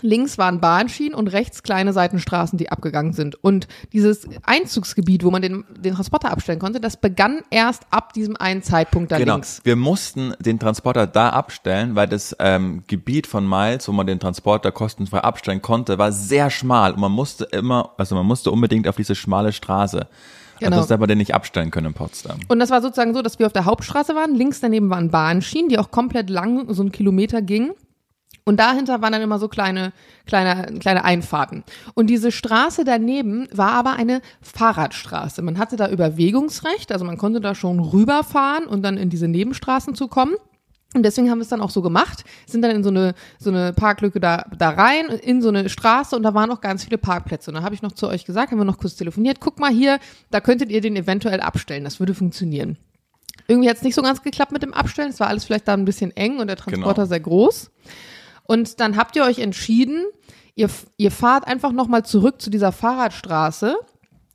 Links 0.00 0.38
waren 0.38 0.60
Bahnschienen 0.60 1.14
und 1.14 1.28
rechts 1.28 1.62
kleine 1.62 1.92
Seitenstraßen, 1.92 2.58
die 2.58 2.70
abgegangen 2.70 3.12
sind. 3.12 3.42
Und 3.42 3.68
dieses 3.92 4.28
Einzugsgebiet, 4.44 5.24
wo 5.24 5.30
man 5.30 5.42
den, 5.42 5.64
den 5.76 5.94
Transporter 5.94 6.30
abstellen 6.30 6.58
konnte, 6.58 6.80
das 6.80 6.96
begann 6.96 7.40
erst 7.50 7.84
ab 7.90 8.12
diesem 8.12 8.36
einen 8.36 8.62
Zeitpunkt 8.62 9.10
da 9.12 9.18
Genau. 9.18 9.34
links. 9.34 9.60
Wir 9.64 9.76
mussten 9.76 10.34
den 10.38 10.58
Transporter 10.58 11.06
da 11.06 11.30
abstellen, 11.30 11.94
weil 11.94 12.08
das 12.08 12.36
ähm, 12.38 12.84
Gebiet 12.86 13.26
von 13.26 13.48
Miles, 13.48 13.88
wo 13.88 13.92
man 13.92 14.06
den 14.06 14.20
Transporter 14.20 14.72
kostenfrei 14.72 15.18
abstellen 15.20 15.62
konnte, 15.62 15.98
war 15.98 16.12
sehr 16.12 16.50
schmal 16.50 16.92
und 16.92 17.00
man 17.00 17.12
musste 17.12 17.44
immer, 17.44 17.92
also 17.98 18.14
man 18.14 18.26
musste 18.26 18.50
unbedingt 18.50 18.86
auf 18.88 18.96
diese 18.96 19.14
schmale 19.14 19.52
Straße. 19.52 20.06
Genau. 20.60 20.70
Also 20.72 20.80
das 20.82 20.90
hätte 20.90 21.00
man 21.00 21.08
den 21.08 21.18
nicht 21.18 21.34
abstellen 21.34 21.70
können 21.70 21.88
in 21.88 21.94
Potsdam. 21.94 22.38
Und 22.48 22.58
das 22.58 22.70
war 22.70 22.82
sozusagen 22.82 23.14
so, 23.14 23.22
dass 23.22 23.38
wir 23.38 23.46
auf 23.46 23.52
der 23.52 23.64
Hauptstraße 23.64 24.14
waren. 24.14 24.34
Links 24.34 24.60
daneben 24.60 24.90
waren 24.90 25.10
Bahnschienen, 25.10 25.68
die 25.68 25.78
auch 25.78 25.90
komplett 25.90 26.30
lang, 26.30 26.72
so 26.72 26.82
einen 26.82 26.90
Kilometer 26.92 27.42
gingen. 27.42 27.72
Und 28.48 28.56
dahinter 28.56 29.02
waren 29.02 29.12
dann 29.12 29.20
immer 29.20 29.38
so 29.38 29.46
kleine, 29.46 29.92
kleine, 30.24 30.78
kleine 30.78 31.04
Einfahrten. 31.04 31.64
Und 31.92 32.06
diese 32.06 32.32
Straße 32.32 32.82
daneben 32.82 33.46
war 33.52 33.72
aber 33.72 33.96
eine 33.96 34.22
Fahrradstraße. 34.40 35.42
Man 35.42 35.58
hatte 35.58 35.76
da 35.76 35.90
Überwegungsrecht, 35.90 36.90
also 36.90 37.04
man 37.04 37.18
konnte 37.18 37.42
da 37.42 37.54
schon 37.54 37.78
rüberfahren 37.78 38.64
und 38.64 38.80
dann 38.80 38.96
in 38.96 39.10
diese 39.10 39.28
Nebenstraßen 39.28 39.94
zu 39.94 40.08
kommen. 40.08 40.32
Und 40.94 41.02
deswegen 41.02 41.30
haben 41.30 41.40
wir 41.40 41.42
es 41.42 41.50
dann 41.50 41.60
auch 41.60 41.68
so 41.68 41.82
gemacht, 41.82 42.24
sind 42.46 42.62
dann 42.62 42.70
in 42.70 42.82
so 42.82 42.88
eine, 42.88 43.12
so 43.38 43.50
eine 43.50 43.74
Parklücke 43.74 44.18
da, 44.18 44.46
da 44.56 44.70
rein, 44.70 45.08
in 45.08 45.42
so 45.42 45.50
eine 45.50 45.68
Straße 45.68 46.16
und 46.16 46.22
da 46.22 46.32
waren 46.32 46.50
auch 46.50 46.62
ganz 46.62 46.84
viele 46.84 46.96
Parkplätze. 46.96 47.50
Und 47.50 47.56
da 47.56 47.62
habe 47.62 47.74
ich 47.74 47.82
noch 47.82 47.92
zu 47.92 48.08
euch 48.08 48.24
gesagt, 48.24 48.50
haben 48.50 48.56
wir 48.56 48.64
noch 48.64 48.78
kurz 48.78 48.96
telefoniert, 48.96 49.40
guck 49.40 49.58
mal 49.58 49.70
hier, 49.70 49.98
da 50.30 50.40
könntet 50.40 50.70
ihr 50.70 50.80
den 50.80 50.96
eventuell 50.96 51.42
abstellen, 51.42 51.84
das 51.84 52.00
würde 52.00 52.14
funktionieren. 52.14 52.78
Irgendwie 53.46 53.68
hat 53.68 53.76
es 53.76 53.82
nicht 53.82 53.94
so 53.94 54.00
ganz 54.00 54.22
geklappt 54.22 54.52
mit 54.52 54.62
dem 54.62 54.72
Abstellen, 54.72 55.10
es 55.10 55.20
war 55.20 55.26
alles 55.26 55.44
vielleicht 55.44 55.68
da 55.68 55.74
ein 55.74 55.84
bisschen 55.84 56.16
eng 56.16 56.38
und 56.38 56.46
der 56.46 56.56
Transporter 56.56 57.02
Genau. 57.02 57.08
sehr 57.08 57.20
groß. 57.20 57.70
Und 58.48 58.80
dann 58.80 58.96
habt 58.96 59.14
ihr 59.14 59.24
euch 59.24 59.40
entschieden, 59.40 60.06
ihr, 60.54 60.70
ihr 60.96 61.10
fahrt 61.10 61.46
einfach 61.46 61.70
nochmal 61.70 62.04
zurück 62.04 62.40
zu 62.40 62.48
dieser 62.48 62.72
Fahrradstraße. 62.72 63.76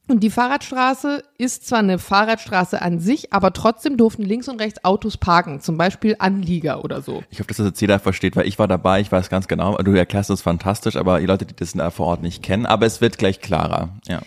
Und 0.08 0.22
die 0.22 0.30
Fahrradstraße 0.30 1.24
ist 1.40 1.66
zwar 1.66 1.80
eine 1.80 1.98
Fahrradstraße 1.98 2.80
an 2.82 3.00
sich, 3.00 3.34
aber 3.34 3.54
trotzdem 3.54 3.98
durften 3.98 4.22
links 4.22 4.48
und 4.48 4.62
rechts 4.62 4.86
Autos 4.86 5.18
parken, 5.18 5.62
zum 5.62 5.78
Beispiel 5.78 6.16
Anlieger 6.20 6.84
oder 6.84 7.02
so. 7.02 7.24
Ich 7.32 7.40
hoffe, 7.40 7.48
dass 7.48 7.58
das 7.58 7.68
jetzt 7.68 7.82
jeder 7.82 7.98
versteht, 8.00 8.36
weil 8.36 8.46
ich 8.46 8.60
war 8.60 8.68
dabei, 8.68 9.02
ich 9.02 9.12
weiß 9.12 9.30
ganz 9.30 9.48
genau, 9.48 9.78
du 9.78 9.94
erklärst 9.94 10.30
es 10.30 10.42
fantastisch, 10.42 10.96
aber 10.96 11.20
die 11.20 11.26
Leute, 11.26 11.46
die 11.46 11.56
das 11.56 11.72
da 11.72 11.90
vor 11.90 12.08
Ort 12.08 12.22
nicht 12.22 12.44
kennen, 12.44 12.66
aber 12.68 12.86
es 12.86 13.02
wird 13.02 13.18
gleich 13.18 13.40
klarer. 13.40 13.90
Ja. 14.08 14.22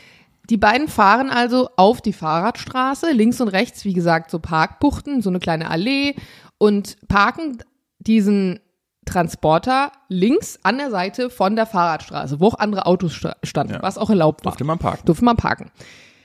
Die 0.50 0.56
beiden 0.56 0.88
fahren 0.88 1.30
also 1.30 1.68
auf 1.76 2.00
die 2.00 2.12
Fahrradstraße, 2.12 3.12
links 3.12 3.40
und 3.40 3.48
rechts, 3.48 3.84
wie 3.84 3.92
gesagt, 3.92 4.30
so 4.30 4.40
Parkbuchten, 4.40 5.22
so 5.22 5.30
eine 5.30 5.38
kleine 5.38 5.70
Allee 5.70 6.14
und 6.58 6.96
parken 7.06 7.58
diesen 7.98 8.60
Transporter 9.06 9.92
links 10.08 10.58
an 10.62 10.76
der 10.78 10.90
Seite 10.90 11.30
von 11.30 11.56
der 11.56 11.64
Fahrradstraße, 11.66 12.38
wo 12.40 12.48
auch 12.48 12.58
andere 12.58 12.84
Autos 12.86 13.14
sta- 13.14 13.36
standen, 13.42 13.74
Ja. 13.74 13.82
was 13.82 13.96
auch 13.98 14.10
erlaubt 14.10 14.44
war. 14.44 14.52
Durfte 14.52 14.64
man 14.64 14.78
parken. 14.78 15.06
Durfte 15.06 15.24
man 15.24 15.36
parken. 15.36 15.70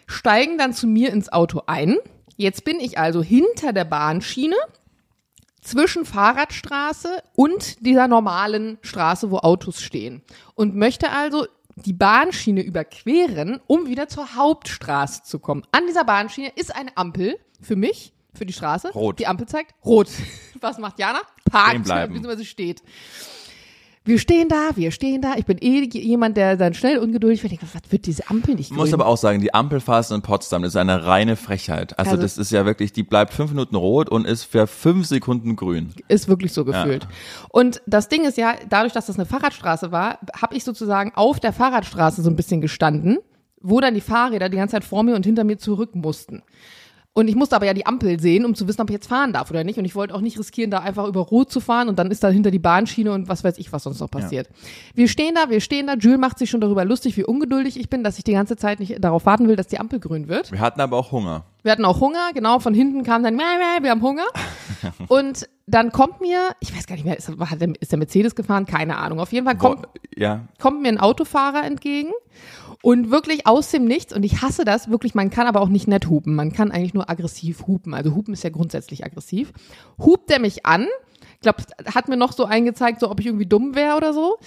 Steigen 0.08 0.58
dann 0.58 0.74
zu 0.74 0.88
mir 0.88 1.12
ins 1.14 1.32
Auto 1.32 1.62
ein. 1.68 1.96
Jetzt 2.36 2.66
bin 2.66 2.80
ich 2.80 2.98
also 2.98 3.24
hinter 3.24 3.72
der 3.72 3.86
Bahnschiene 3.86 4.56
zwischen 5.62 6.06
Fahrradstraße 6.06 7.22
und 7.36 7.86
dieser 7.86 8.08
normalen 8.08 8.78
Straße, 8.82 9.30
wo 9.32 9.38
Autos 9.38 9.82
stehen. 9.82 10.24
Und 10.56 10.76
möchte 10.76 11.12
also 11.12 11.46
die 11.76 11.94
Bahnschiene 11.94 12.62
überqueren, 12.62 13.62
um 13.68 13.86
wieder 13.88 14.08
zur 14.08 14.36
Hauptstraße 14.36 15.24
zu 15.24 15.40
kommen. 15.40 15.64
An 15.72 15.84
dieser 15.88 16.04
Bahnschiene 16.04 16.52
ist 16.56 16.76
eine 16.76 16.96
Ampel 16.98 17.38
für 17.62 17.76
mich, 17.76 18.14
für 18.34 18.46
die 18.46 18.54
Straße. 18.54 18.92
Rot. 18.92 19.20
Die 19.20 19.28
Ampel 19.28 19.48
zeigt 19.48 19.74
rot. 19.86 20.10
Was 20.62 20.78
macht 20.80 21.00
Jana? 21.00 21.20
Parkt, 21.52 21.84
beziehungsweise 21.84 22.46
steht. 22.46 22.82
Wir 24.04 24.18
stehen 24.18 24.50
da, 24.50 24.72
wir 24.76 24.90
stehen 24.90 25.22
da. 25.22 25.36
Ich 25.38 25.46
bin 25.46 25.60
eh 25.62 25.88
jemand, 25.94 26.36
der 26.36 26.58
dann 26.58 26.74
schnell 26.74 26.98
ungeduldig 26.98 27.44
wird. 27.44 27.54
Ich 27.54 27.60
denke, 27.60 27.76
Was 27.76 27.92
wird 27.92 28.08
diese 28.08 28.28
Ampel 28.32 28.56
nicht 28.56 28.72
Ich 28.72 28.76
muss 28.76 28.94
aber 28.94 29.06
auch 29.06 29.18
sagen, 29.18 29.42
die 29.42 29.54
Ampelphase 29.54 30.16
in 30.16 30.24
Potsdam 30.24 30.64
ist 30.64 30.76
eine 30.76 31.06
reine 31.06 31.36
Frechheit. 31.36 32.00
Also, 32.00 32.12
Also- 32.14 32.24
das 32.24 32.40
ist 32.40 32.52
ja 32.52 32.66
wirklich, 32.66 32.94
die 32.94 33.04
bleibt 33.04 33.32
fünf 33.32 33.52
Minuten 33.52 33.76
rot 33.76 34.10
und 34.10 34.26
ist 34.26 34.46
für 34.46 34.66
fünf 34.66 35.06
Sekunden 35.06 35.56
grün. 35.56 35.94
Ist 36.08 36.28
wirklich 36.28 36.52
so 36.52 36.66
gefühlt. 36.66 37.08
Und 37.50 37.84
das 37.86 38.10
Ding 38.10 38.26
ist 38.26 38.40
ja, 38.40 38.56
dadurch, 38.68 38.94
dass 38.94 39.06
das 39.06 39.18
eine 39.18 39.28
Fahrradstraße 39.28 39.92
war, 39.92 40.18
habe 40.42 40.56
ich 40.56 40.64
sozusagen 40.64 41.12
auf 41.14 41.40
der 41.40 41.54
Fahrradstraße 41.54 42.24
so 42.24 42.30
ein 42.32 42.36
bisschen 42.36 42.60
gestanden, 42.60 43.20
wo 43.62 43.80
dann 43.82 43.94
die 43.94 44.02
Fahrräder 44.02 44.50
die 44.50 44.58
ganze 44.58 44.72
Zeit 44.72 44.84
vor 44.84 45.04
mir 45.04 45.16
und 45.16 45.28
hinter 45.28 45.44
mir 45.44 45.60
zurück 45.60 45.94
mussten. 45.94 46.42
Und 47.14 47.28
ich 47.28 47.36
musste 47.36 47.58
aber 47.58 47.66
ja 47.66 47.74
die 47.74 47.86
Ampel 47.86 48.22
sehen, 48.22 48.46
um 48.46 48.56
zu 48.56 48.70
wissen, 48.70 48.80
ob 48.80 48.90
ich 48.90 48.94
jetzt 48.94 49.08
fahren 49.08 49.34
darf 49.34 49.50
oder 49.50 49.66
nicht. 49.66 49.78
Und 49.78 49.84
ich 49.84 49.96
wollte 49.96 50.16
auch 50.16 50.22
nicht 50.22 50.40
riskieren, 50.40 50.72
da 50.72 50.80
einfach 50.80 51.06
über 51.08 51.20
Rot 51.20 51.52
zu 51.52 51.60
fahren 51.60 51.90
und 51.90 52.00
dann 52.00 52.10
ist 52.10 52.24
da 52.24 52.30
hinter 52.30 52.52
die 52.52 52.60
Bahnschiene 52.60 53.12
und 53.12 53.28
was 53.28 53.44
weiß 53.44 53.58
ich, 53.58 53.74
was 53.74 53.84
sonst 53.84 54.00
noch 54.00 54.10
passiert. 54.10 54.48
Wir 54.96 55.10
stehen 55.10 55.36
da, 55.36 55.50
wir 55.50 55.60
stehen 55.60 55.88
da. 55.88 55.96
Jules 55.96 56.20
macht 56.20 56.40
sich 56.40 56.50
schon 56.50 56.62
darüber 56.62 56.86
lustig, 56.86 57.18
wie 57.18 57.26
ungeduldig 57.26 57.78
ich 57.78 57.90
bin, 57.90 58.06
dass 58.06 58.18
ich 58.18 58.24
die 58.24 58.32
ganze 58.32 58.56
Zeit 58.56 58.80
nicht 58.80 59.04
darauf 59.04 59.26
warten 59.26 59.50
will, 59.50 59.58
dass 59.58 59.68
die 59.68 59.78
Ampel 59.78 60.00
grün 60.00 60.30
wird. 60.30 60.54
Wir 60.54 60.62
hatten 60.62 60.80
aber 60.80 60.96
auch 60.96 61.12
Hunger. 61.12 61.44
Wir 61.64 61.74
hatten 61.74 61.84
auch 61.84 62.00
Hunger, 62.00 62.32
genau, 62.34 62.60
von 62.60 62.74
hinten 62.74 63.04
kam 63.04 63.24
dann, 63.24 63.36
"Mäh, 63.36 63.44
mäh, 63.44 63.84
wir 63.84 63.92
haben 63.92 64.02
Hunger. 64.02 64.26
Und 65.10 65.50
dann 65.68 65.92
kommt 65.92 66.22
mir, 66.22 66.50
ich 66.60 66.76
weiß 66.76 66.88
gar 66.88 66.96
nicht 66.96 67.06
mehr, 67.06 67.18
ist, 67.18 67.30
hat 67.30 67.62
der, 67.62 67.74
ist 67.80 67.92
der 67.92 68.00
Mercedes 68.00 68.36
gefahren? 68.36 68.66
Keine 68.66 68.98
Ahnung. 68.98 69.20
Auf 69.20 69.32
jeden 69.32 69.46
Fall 69.46 69.58
kommt, 69.58 69.82
Boah, 69.82 69.90
ja, 70.16 70.48
kommt 70.60 70.82
mir 70.82 70.90
ein 70.90 71.00
Autofahrer 71.00 71.64
entgegen 71.66 72.12
und 72.82 73.12
wirklich 73.12 73.48
aus 73.48 73.72
dem 73.72 73.86
Nichts, 73.86 74.14
und 74.14 74.24
ich 74.24 74.42
hasse 74.42 74.66
das, 74.66 74.90
wirklich, 74.90 75.16
man 75.16 75.30
kann 75.30 75.48
aber 75.48 75.62
auch 75.62 75.70
nicht 75.70 75.88
nett 75.88 76.08
hupen, 76.08 76.36
man 76.36 76.52
kann 76.52 76.72
eigentlich 76.72 76.94
nur 76.94 77.10
aggressiv 77.10 77.68
hupen. 77.68 77.94
Also 77.94 78.16
hupen 78.16 78.34
ist 78.34 78.44
ja 78.44 78.50
grundsätzlich 78.50 79.06
aggressiv. 79.06 79.54
Hupt 80.00 80.30
der 80.30 80.40
mich 80.40 80.66
an, 80.66 80.88
ich 81.36 81.42
glaube, 81.42 81.64
hat 81.94 82.08
mir 82.08 82.18
noch 82.18 82.34
so 82.34 82.46
eingezeigt, 82.46 83.00
so 83.00 83.10
ob 83.10 83.20
ich 83.20 83.26
irgendwie 83.26 83.48
dumm 83.48 83.74
wäre 83.76 83.98
oder 83.98 84.14
so. 84.14 84.38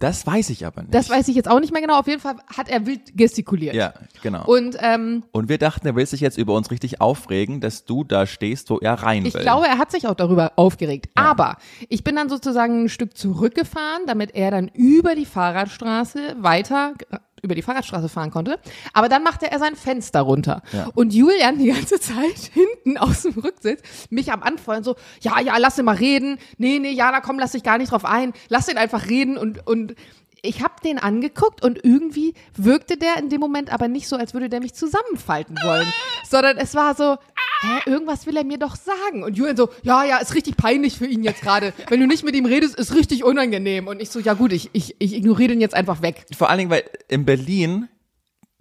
das 0.00 0.26
weiß 0.26 0.50
ich 0.50 0.64
aber 0.66 0.80
nicht. 0.82 0.94
Das 0.94 1.08
weiß 1.10 1.28
ich 1.28 1.36
jetzt 1.36 1.48
auch 1.48 1.60
nicht 1.60 1.72
mehr 1.72 1.82
genau. 1.82 1.98
Auf 2.00 2.06
jeden 2.08 2.20
Fall 2.20 2.36
hat 2.56 2.68
er 2.70 2.86
wild 2.86 3.16
gestikuliert. 3.16 3.74
Ja, 3.74 3.92
genau. 4.22 4.44
Und 4.46 4.76
ähm, 4.80 5.22
Und 5.30 5.48
wir 5.50 5.58
dachten, 5.58 5.86
er 5.86 5.94
will 5.94 6.06
sich 6.06 6.20
jetzt 6.20 6.38
über 6.38 6.54
uns 6.54 6.70
richtig 6.70 7.00
aufregen, 7.02 7.60
dass 7.60 7.84
du 7.84 8.02
da 8.02 8.26
stehst, 8.26 8.70
wo 8.70 8.78
er 8.78 8.94
rein 8.94 9.26
Ich 9.26 9.34
will. 9.34 9.42
glaube, 9.42 9.66
er 9.66 9.76
hat 9.78 9.90
sich 9.92 10.08
auch 10.08 10.14
darüber 10.14 10.52
aufgeregt. 10.56 11.10
Aber 11.14 11.58
ich 11.90 12.02
bin 12.02 12.16
dann 12.16 12.28
sozusagen 12.30 12.84
ein 12.84 12.88
Stück 12.88 13.16
zurückgefahren, 13.16 14.02
damit 14.06 14.34
er 14.34 14.50
dann 14.50 14.68
über 14.68 15.14
die 15.14 15.26
Fahrradstraße 15.26 16.36
weiter 16.38 16.94
über 17.42 17.54
die 17.54 17.62
Fahrradstraße 17.62 18.08
fahren 18.08 18.30
konnte. 18.30 18.58
Aber 18.92 19.08
dann 19.08 19.22
machte 19.22 19.50
er 19.50 19.58
sein 19.58 19.76
Fenster 19.76 20.20
runter. 20.20 20.62
Ja. 20.72 20.88
Und 20.94 21.12
Julian 21.12 21.58
die 21.58 21.66
ganze 21.66 22.00
Zeit 22.00 22.38
hinten 22.52 22.98
aus 22.98 23.22
dem 23.22 23.34
Rücksitz 23.34 23.82
mich 24.10 24.32
am 24.32 24.42
Anfeuern 24.42 24.84
so, 24.84 24.96
ja, 25.20 25.40
ja, 25.40 25.56
lass 25.58 25.78
ihn 25.78 25.84
mal 25.84 25.96
reden. 25.96 26.38
Nee, 26.58 26.78
nee, 26.78 26.92
ja, 26.92 27.10
da 27.12 27.20
komm, 27.20 27.38
lass 27.38 27.52
dich 27.52 27.62
gar 27.62 27.78
nicht 27.78 27.92
drauf 27.92 28.04
ein. 28.04 28.32
Lass 28.48 28.68
ihn 28.68 28.78
einfach 28.78 29.08
reden 29.08 29.36
und, 29.36 29.66
und 29.66 29.94
ich 30.42 30.62
habe 30.62 30.74
den 30.82 30.98
angeguckt 30.98 31.62
und 31.62 31.84
irgendwie 31.84 32.34
wirkte 32.56 32.96
der 32.96 33.18
in 33.18 33.28
dem 33.28 33.40
Moment 33.40 33.72
aber 33.72 33.88
nicht 33.88 34.08
so, 34.08 34.16
als 34.16 34.32
würde 34.32 34.48
der 34.48 34.60
mich 34.60 34.74
zusammenfalten 34.74 35.56
wollen, 35.62 35.86
sondern 36.28 36.56
es 36.56 36.74
war 36.74 36.94
so, 36.94 37.16
hä, 37.60 37.90
irgendwas 37.90 38.26
will 38.26 38.36
er 38.36 38.44
mir 38.44 38.58
doch 38.58 38.76
sagen. 38.76 39.22
Und 39.22 39.36
Julian 39.36 39.56
so, 39.56 39.70
ja, 39.82 40.04
ja, 40.04 40.18
ist 40.18 40.34
richtig 40.34 40.56
peinlich 40.56 40.98
für 40.98 41.06
ihn 41.06 41.22
jetzt 41.22 41.42
gerade. 41.42 41.72
Wenn 41.88 42.00
du 42.00 42.06
nicht 42.06 42.24
mit 42.24 42.34
ihm 42.34 42.46
redest, 42.46 42.76
ist 42.76 42.94
richtig 42.94 43.24
unangenehm. 43.24 43.86
Und 43.86 44.00
ich 44.00 44.10
so, 44.10 44.20
ja 44.20 44.34
gut, 44.34 44.52
ich, 44.52 44.70
ich, 44.72 44.96
ich 44.98 45.14
ignoriere 45.14 45.48
den 45.48 45.60
jetzt 45.60 45.74
einfach 45.74 46.02
weg. 46.02 46.26
Vor 46.36 46.48
allen 46.48 46.58
Dingen, 46.58 46.70
weil 46.70 46.84
in 47.08 47.24
Berlin 47.24 47.88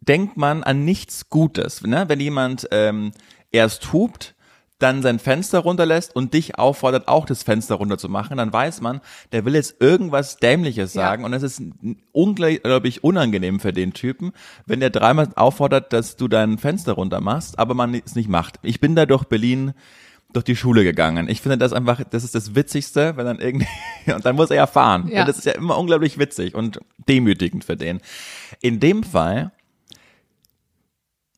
denkt 0.01 0.37
man 0.37 0.63
an 0.63 0.85
nichts 0.85 1.29
Gutes. 1.29 1.83
Ne? 1.83 2.05
Wenn 2.07 2.19
jemand 2.19 2.67
ähm, 2.71 3.11
erst 3.51 3.93
hupt, 3.93 4.35
dann 4.79 5.01
sein 5.01 5.19
Fenster 5.19 5.59
runterlässt 5.59 6.15
und 6.15 6.33
dich 6.33 6.57
auffordert, 6.57 7.07
auch 7.07 7.25
das 7.25 7.43
Fenster 7.43 7.75
runterzumachen, 7.75 8.37
dann 8.37 8.51
weiß 8.51 8.81
man, 8.81 9.01
der 9.31 9.45
will 9.45 9.53
jetzt 9.55 9.81
irgendwas 9.81 10.37
Dämliches 10.37 10.93
Ja. 10.93 11.01
sagen 11.03 11.25
und 11.25 11.33
es 11.33 11.43
ist 11.43 11.61
unglaublich 12.11 13.03
unangenehm 13.03 13.59
für 13.59 13.73
den 13.73 13.93
Typen, 13.93 14.31
wenn 14.65 14.79
der 14.79 14.89
dreimal 14.89 15.29
auffordert, 15.35 15.93
dass 15.93 16.15
du 16.15 16.27
dein 16.27 16.57
Fenster 16.57 16.93
runter 16.93 17.21
machst, 17.21 17.59
aber 17.59 17.73
man 17.73 17.93
es 17.93 18.15
nicht 18.15 18.29
macht. 18.29 18.59
Ich 18.63 18.79
bin 18.79 18.95
da 18.95 19.05
durch 19.05 19.25
Berlin 19.25 19.73
durch 20.31 20.45
die 20.45 20.55
Schule 20.55 20.83
gegangen. 20.83 21.27
Ich 21.27 21.41
finde 21.41 21.57
das 21.57 21.73
einfach, 21.73 22.03
das 22.03 22.23
ist 22.23 22.35
das 22.35 22.53
Witzigste, 22.53 23.17
wenn 23.17 23.25
dann 23.25 23.39
irgendwie, 23.39 23.67
und 24.13 24.23
dann 24.25 24.35
muss 24.35 24.51
er 24.51 24.57
ja 24.57 24.67
fahren. 24.67 25.07
Ja. 25.11 25.25
Das 25.25 25.37
ist 25.39 25.45
ja 25.45 25.53
immer 25.53 25.77
unglaublich 25.77 26.19
witzig 26.19 26.53
und 26.53 26.79
demütigend 27.07 27.63
für 27.65 27.75
den. 27.75 27.99
In 28.61 28.79
dem 28.79 29.03
Fall 29.03 29.51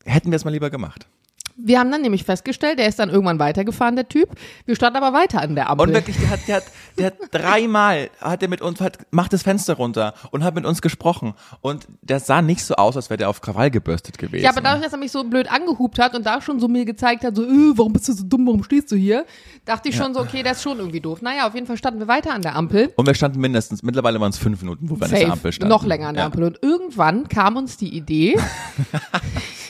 hätten 0.04 0.30
wir 0.30 0.36
es 0.36 0.44
mal 0.44 0.50
lieber 0.50 0.68
gemacht. 0.70 1.06
Wir 1.56 1.78
haben 1.78 1.90
dann 1.90 2.02
nämlich 2.02 2.24
festgestellt, 2.24 2.78
der 2.78 2.86
ist 2.88 2.98
dann 2.98 3.10
irgendwann 3.10 3.38
weitergefahren, 3.38 3.94
der 3.96 4.08
Typ. 4.08 4.30
Wir 4.66 4.74
standen 4.76 4.96
aber 5.02 5.16
weiter 5.16 5.40
an 5.42 5.54
der 5.54 5.70
Ampel. 5.70 5.88
Und 5.88 5.94
wirklich, 5.94 6.16
der 6.18 6.30
hat, 6.30 6.40
der 6.48 6.56
hat, 6.56 6.64
der 6.98 7.06
hat 7.06 7.14
dreimal, 7.30 8.10
hat 8.20 8.42
er 8.42 8.48
mit 8.48 8.60
uns, 8.62 8.80
hat, 8.80 8.98
macht 9.10 9.32
das 9.32 9.42
Fenster 9.42 9.74
runter 9.74 10.14
und 10.30 10.44
hat 10.44 10.54
mit 10.54 10.64
uns 10.64 10.82
gesprochen. 10.82 11.34
Und 11.60 11.86
der 12.02 12.20
sah 12.20 12.42
nicht 12.42 12.64
so 12.64 12.74
aus, 12.74 12.96
als 12.96 13.10
wäre 13.10 13.18
der 13.18 13.28
auf 13.28 13.40
Krawall 13.40 13.70
gebürstet 13.70 14.18
gewesen. 14.18 14.44
ja, 14.44 14.50
aber 14.50 14.60
dadurch, 14.60 14.82
dass 14.84 14.92
er 14.92 14.98
mich 14.98 15.12
so 15.12 15.24
blöd 15.24 15.50
angehupt 15.50 15.98
hat 15.98 16.14
und 16.14 16.24
da 16.26 16.40
schon 16.40 16.58
so 16.60 16.68
mir 16.68 16.84
gezeigt 16.84 17.24
hat, 17.24 17.36
so, 17.36 17.42
äh, 17.44 17.72
warum 17.76 17.92
bist 17.92 18.08
du 18.08 18.12
so 18.12 18.24
dumm, 18.24 18.46
warum 18.46 18.62
stehst 18.64 18.90
du 18.90 18.96
hier? 18.96 19.24
Dachte 19.64 19.88
ich 19.90 19.96
schon 19.96 20.14
so, 20.14 20.20
okay, 20.20 20.42
der 20.42 20.52
ist 20.52 20.62
schon 20.62 20.78
irgendwie 20.78 21.00
doof. 21.00 21.22
Naja, 21.22 21.46
auf 21.46 21.54
jeden 21.54 21.66
Fall 21.66 21.76
standen 21.76 22.00
wir 22.00 22.08
weiter 22.08 22.32
an 22.34 22.42
der 22.42 22.56
Ampel. 22.56 22.92
und 22.96 23.06
wir 23.06 23.14
standen 23.14 23.40
mindestens, 23.40 23.82
mittlerweile 23.82 24.20
waren 24.20 24.30
es 24.30 24.38
fünf 24.38 24.60
Minuten, 24.62 24.90
wo 24.90 24.96
wir 24.96 25.04
an 25.04 25.10
Safe, 25.10 25.22
der 25.24 25.32
Ampel 25.32 25.52
standen. 25.52 25.70
noch 25.70 25.84
länger 25.84 26.08
an 26.08 26.14
der 26.14 26.22
Ja. 26.22 26.26
Ampel. 26.26 26.42
Und 26.44 26.58
irgendwann 26.62 27.28
kam 27.28 27.56
uns 27.56 27.76
die 27.76 27.94
Idee, 27.96 28.36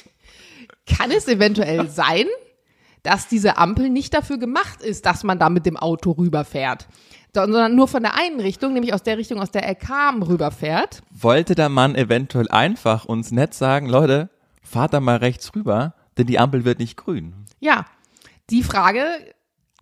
kann 0.96 1.10
es 1.10 1.28
eventuell 1.28 1.88
sein, 1.88 2.26
dass 3.02 3.28
diese 3.28 3.56
Ampel 3.58 3.88
nicht 3.88 4.14
dafür 4.14 4.38
gemacht 4.38 4.82
ist, 4.82 5.06
dass 5.06 5.24
man 5.24 5.38
da 5.38 5.48
mit 5.48 5.66
dem 5.66 5.76
Auto 5.76 6.12
rüberfährt, 6.12 6.86
sondern 7.34 7.74
nur 7.74 7.88
von 7.88 8.02
der 8.02 8.14
einen 8.14 8.40
Richtung, 8.40 8.72
nämlich 8.74 8.94
aus 8.94 9.02
der 9.02 9.18
Richtung, 9.18 9.40
aus 9.40 9.50
der 9.50 9.64
er 9.64 9.74
kam, 9.74 10.22
rüberfährt. 10.22 11.02
Wollte 11.10 11.54
der 11.54 11.68
Mann 11.68 11.94
eventuell 11.94 12.48
einfach 12.48 13.04
uns 13.04 13.32
nett 13.32 13.54
sagen, 13.54 13.88
Leute, 13.88 14.30
fahrt 14.62 14.94
da 14.94 15.00
mal 15.00 15.16
rechts 15.16 15.54
rüber, 15.54 15.94
denn 16.16 16.26
die 16.26 16.38
Ampel 16.38 16.64
wird 16.64 16.78
nicht 16.78 16.96
grün. 16.96 17.34
Ja, 17.58 17.86
die 18.50 18.62
Frage 18.62 19.04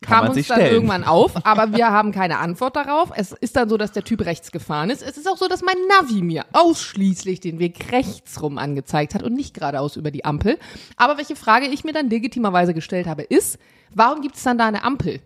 kam 0.02 0.28
uns 0.28 0.46
dann 0.48 0.58
stellen. 0.58 0.72
irgendwann 0.74 1.04
auf, 1.04 1.44
aber 1.44 1.72
wir 1.76 1.88
haben 1.90 2.10
keine 2.12 2.38
Antwort 2.38 2.74
darauf. 2.76 3.10
Es 3.14 3.32
ist 3.32 3.56
dann 3.56 3.68
so, 3.68 3.76
dass 3.76 3.92
der 3.92 4.02
Typ 4.02 4.24
rechts 4.24 4.50
gefahren 4.50 4.88
ist. 4.90 5.02
Es 5.02 5.18
ist 5.18 5.28
auch 5.28 5.36
so, 5.36 5.46
dass 5.46 5.62
mein 5.62 5.76
Navi 5.88 6.22
mir 6.22 6.46
ausschließlich 6.52 7.40
den 7.40 7.58
Weg 7.58 7.92
rechts 7.92 8.40
rum 8.42 8.56
angezeigt 8.58 9.14
hat 9.14 9.22
und 9.22 9.34
nicht 9.34 9.52
geradeaus 9.54 9.96
über 9.96 10.10
die 10.10 10.24
Ampel. 10.24 10.58
Aber 10.96 11.18
welche 11.18 11.36
Frage 11.36 11.66
ich 11.66 11.84
mir 11.84 11.92
dann 11.92 12.08
legitimerweise 12.08 12.72
gestellt 12.72 13.06
habe, 13.06 13.22
ist, 13.22 13.58
warum 13.94 14.22
gibt 14.22 14.36
es 14.36 14.42
dann 14.42 14.56
da 14.56 14.66
eine 14.66 14.84
Ampel? 14.84 15.20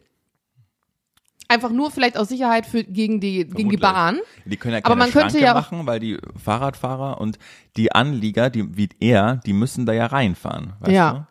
Einfach 1.47 1.71
nur 1.71 1.91
vielleicht 1.91 2.17
aus 2.17 2.29
Sicherheit 2.31 2.65
für, 2.67 2.83
gegen, 2.83 3.21
die, 3.21 3.45
gegen 3.47 3.69
die. 3.71 3.77
Bahn. 3.77 4.19
Die 4.47 4.57
können 4.57 4.73
ja 4.75 4.79
Aber 4.79 4.97
keine 4.97 4.99
man 4.99 5.11
könnte 5.13 5.39
ja- 5.39 5.53
machen, 5.55 5.87
weil 5.87 6.01
die 6.01 6.19
Fahrradfahrer 6.43 7.21
und 7.21 7.39
die 7.77 7.93
Anlieger, 7.93 8.49
die 8.49 8.77
wie 8.77 8.89
er, 8.99 9.37
die 9.45 9.53
müssen 9.53 9.85
da 9.85 9.93
ja 9.93 10.07
reinfahren. 10.07 10.73
Weißt 10.81 10.93
Ja. 10.93 11.13
Du? 11.13 11.27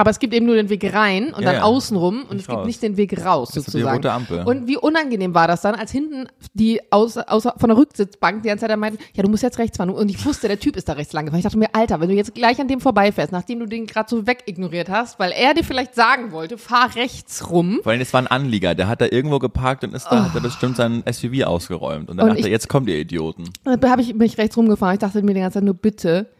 Aber 0.00 0.08
es 0.08 0.18
gibt 0.18 0.32
eben 0.32 0.46
nur 0.46 0.54
den 0.56 0.70
Weg 0.70 0.94
rein 0.94 1.26
und 1.34 1.42
Ja, 1.42 1.50
dann 1.52 1.54
ja. 1.56 1.62
außenrum 1.62 2.22
und 2.30 2.40
es 2.40 2.46
gibt 2.46 2.56
raus. 2.58 2.66
nicht 2.66 2.82
den 2.82 2.96
Weg 2.96 3.22
raus 3.22 3.48
Das 3.48 3.58
ist 3.58 3.66
die 3.66 3.70
sozusagen. 3.72 3.96
rote 3.96 4.12
Ampel. 4.12 4.42
Und 4.46 4.66
wie 4.66 4.78
unangenehm 4.78 5.34
war 5.34 5.46
das 5.46 5.60
dann, 5.60 5.74
als 5.74 5.90
hinten 5.90 6.26
die 6.54 6.80
aus, 6.90 7.18
aus, 7.18 7.42
von 7.42 7.68
der 7.68 7.76
Rücksitzbank 7.76 8.42
die 8.42 8.48
ganze 8.48 8.66
Zeit 8.66 8.78
meinten, 8.78 8.98
ja, 9.12 9.22
du 9.22 9.28
musst 9.28 9.42
jetzt 9.42 9.58
rechts 9.58 9.76
fahren. 9.76 9.90
Und 9.90 10.08
ich 10.08 10.24
wusste, 10.24 10.48
der 10.48 10.58
Typ 10.58 10.76
ist 10.76 10.88
da 10.88 10.94
rechts 10.94 11.12
lang 11.12 11.26
gefahren. 11.26 11.40
Ich 11.40 11.44
dachte 11.44 11.58
mir, 11.58 11.68
Alter, 11.74 12.00
wenn 12.00 12.08
du 12.08 12.14
jetzt 12.14 12.34
gleich 12.34 12.58
an 12.62 12.66
dem 12.68 12.80
vorbeifährst, 12.80 13.30
nachdem 13.30 13.60
du 13.60 13.66
den 13.66 13.84
gerade 13.86 14.08
so 14.08 14.26
wegignoriert 14.26 14.88
hast, 14.88 15.18
weil 15.18 15.32
er 15.32 15.52
dir 15.52 15.64
vielleicht 15.64 15.94
sagen 15.94 16.32
wollte, 16.32 16.56
fahr 16.56 16.94
rechts 16.96 17.50
rum. 17.50 17.80
Vor 17.82 17.92
allem, 17.92 18.00
das 18.00 18.14
war 18.14 18.22
ein 18.22 18.26
Anlieger, 18.26 18.74
der 18.74 18.88
hat 18.88 19.02
da 19.02 19.06
irgendwo 19.10 19.38
geparkt 19.38 19.84
und 19.84 19.94
ist 19.94 20.06
da, 20.06 20.24
hat 20.24 20.34
er 20.34 20.40
bestimmt 20.40 20.76
sein 20.76 21.02
SUV 21.12 21.44
ausgeräumt. 21.44 22.08
Und 22.08 22.16
dann 22.16 22.24
Und 22.24 22.28
dachte 22.30 22.40
ich- 22.40 22.46
er, 22.46 22.50
jetzt 22.52 22.68
kommt 22.68 22.88
ihr 22.88 22.96
Idioten. 22.96 23.44
Da 23.64 23.90
habe 23.90 24.00
ich 24.00 24.14
mich 24.14 24.38
rechts 24.38 24.56
rumgefahren. 24.56 24.94
Ich 24.94 25.00
dachte 25.00 25.20
mir 25.22 25.34
die 25.34 25.40
ganze 25.40 25.58
Zeit 25.58 25.64
nur, 25.64 25.74
bitte, 25.74 26.30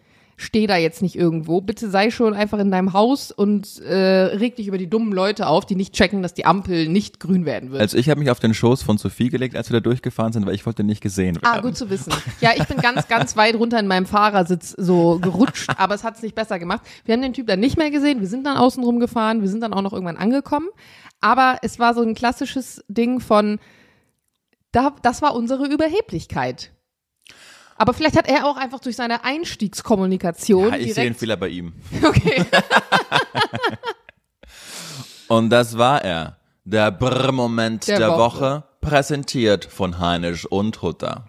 steh 0.40 0.66
da 0.66 0.76
jetzt 0.76 1.02
nicht 1.02 1.16
irgendwo. 1.16 1.60
Bitte 1.60 1.90
sei 1.90 2.10
schon 2.10 2.32
einfach 2.32 2.58
in 2.58 2.70
deinem 2.70 2.94
Haus 2.94 3.30
und 3.30 3.80
äh, 3.80 3.94
reg 3.94 4.56
dich 4.56 4.68
über 4.68 4.78
die 4.78 4.88
dummen 4.88 5.12
Leute 5.12 5.46
auf, 5.46 5.66
die 5.66 5.74
nicht 5.74 5.92
checken, 5.92 6.22
dass 6.22 6.32
die 6.32 6.46
Ampel 6.46 6.88
nicht 6.88 7.20
grün 7.20 7.44
werden 7.44 7.70
wird. 7.70 7.82
Also 7.82 7.98
ich 7.98 8.08
habe 8.08 8.20
mich 8.20 8.30
auf 8.30 8.40
den 8.40 8.54
Schoß 8.54 8.82
von 8.82 8.96
Sophie 8.96 9.28
gelegt, 9.28 9.54
als 9.54 9.68
wir 9.70 9.74
da 9.74 9.80
durchgefahren 9.80 10.32
sind, 10.32 10.46
weil 10.46 10.54
ich 10.54 10.64
wollte 10.64 10.82
nicht 10.82 11.02
gesehen 11.02 11.36
werden. 11.36 11.46
Ah, 11.46 11.60
gut 11.60 11.76
zu 11.76 11.90
wissen. 11.90 12.12
Ja, 12.40 12.52
ich 12.56 12.64
bin 12.64 12.78
ganz, 12.78 13.06
ganz 13.06 13.36
weit 13.36 13.54
runter 13.54 13.78
in 13.78 13.86
meinem 13.86 14.06
Fahrersitz 14.06 14.70
so 14.70 15.18
gerutscht, 15.18 15.70
aber 15.76 15.94
es 15.94 16.04
hat 16.04 16.16
es 16.16 16.22
nicht 16.22 16.34
besser 16.34 16.58
gemacht. 16.58 16.80
Wir 17.04 17.12
haben 17.12 17.22
den 17.22 17.34
Typ 17.34 17.46
dann 17.46 17.60
nicht 17.60 17.76
mehr 17.76 17.90
gesehen, 17.90 18.20
wir 18.20 18.28
sind 18.28 18.46
dann 18.46 18.56
außen 18.56 18.82
rum 18.82 18.98
gefahren, 18.98 19.42
wir 19.42 19.48
sind 19.48 19.60
dann 19.60 19.74
auch 19.74 19.82
noch 19.82 19.92
irgendwann 19.92 20.16
angekommen. 20.16 20.68
Aber 21.20 21.58
es 21.60 21.78
war 21.78 21.92
so 21.92 22.00
ein 22.00 22.14
klassisches 22.14 22.82
Ding 22.88 23.20
von, 23.20 23.58
da, 24.72 24.94
das 25.02 25.20
war 25.20 25.34
unsere 25.34 25.66
Überheblichkeit. 25.66 26.70
Aber 27.80 27.94
vielleicht 27.94 28.14
hat 28.18 28.28
er 28.28 28.44
auch 28.44 28.58
einfach 28.58 28.78
durch 28.80 28.94
seine 28.96 29.24
Einstiegskommunikation 29.24 30.68
Ja, 30.68 30.76
ich 30.76 30.92
sehe 30.92 31.04
direkt. 31.04 31.18
Fehler 31.20 31.36
bei 31.38 31.48
ihm. 31.48 31.72
Okay. 32.04 32.44
Und 35.28 35.50
das 35.50 35.78
war 35.78 36.04
er. 36.04 36.36
Der 36.64 36.90
Brr-Moment 36.90 37.88
Der 37.88 37.98
der, 37.98 38.08
Woche. 38.10 38.18
Woche. 38.18 38.64
präsentiert 38.80 39.64
von 39.64 39.98
Heinisch 39.98 40.44
und 40.46 40.82
Hutter. 40.82 41.26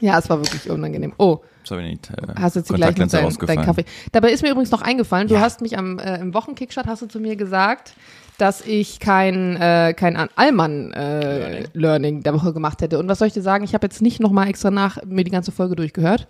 Ja, 0.00 0.18
es 0.18 0.28
war 0.28 0.38
wirklich 0.38 0.68
unangenehm. 0.68 1.14
Oh, 1.18 1.38
Das 1.62 1.70
habe 1.70 1.82
ich 1.82 1.88
nicht. 1.92 2.10
Äh, 2.10 2.34
Hast 2.38 2.56
jetzt 2.56 2.68
die 2.68 2.74
gleich 2.74 2.96
mit 2.98 3.12
deinem 3.12 3.34
Kaffee. 3.64 3.84
Dabei 4.12 4.32
ist 4.32 4.42
mir 4.42 4.50
übrigens 4.50 4.70
noch 4.72 4.82
eingefallen, 4.82 5.28
du 5.28 5.34
Ja. 5.34 5.40
hast 5.40 5.60
mich 5.62 5.78
am 5.78 5.98
äh, 5.98 6.18
im 6.18 6.34
Wochenkickstart 6.34 6.86
hast 6.86 7.00
du 7.02 7.06
zu 7.06 7.18
mir 7.20 7.36
gesagt, 7.36 7.94
dass 8.38 8.60
ich 8.62 9.00
kein 9.00 9.56
äh, 9.56 9.94
kein 9.96 10.16
An- 10.16 10.28
Allmann 10.36 10.92
äh, 10.92 11.66
Learning. 11.72 12.22
Der 12.22 12.34
Woche 12.34 12.52
gemacht 12.52 12.80
hätte. 12.82 12.98
Und 12.98 13.08
was 13.08 13.18
soll 13.18 13.28
ich 13.28 13.34
dir 13.34 13.42
sagen? 13.42 13.64
Ich 13.64 13.74
habe 13.74 13.86
jetzt 13.86 14.02
nicht 14.02 14.20
noch 14.20 14.30
mal 14.32 14.48
extra 14.48 14.70
nach 14.70 15.02
mir 15.04 15.24
die 15.24 15.30
ganze 15.30 15.52
Folge 15.52 15.76
durchgehört. 15.76 16.26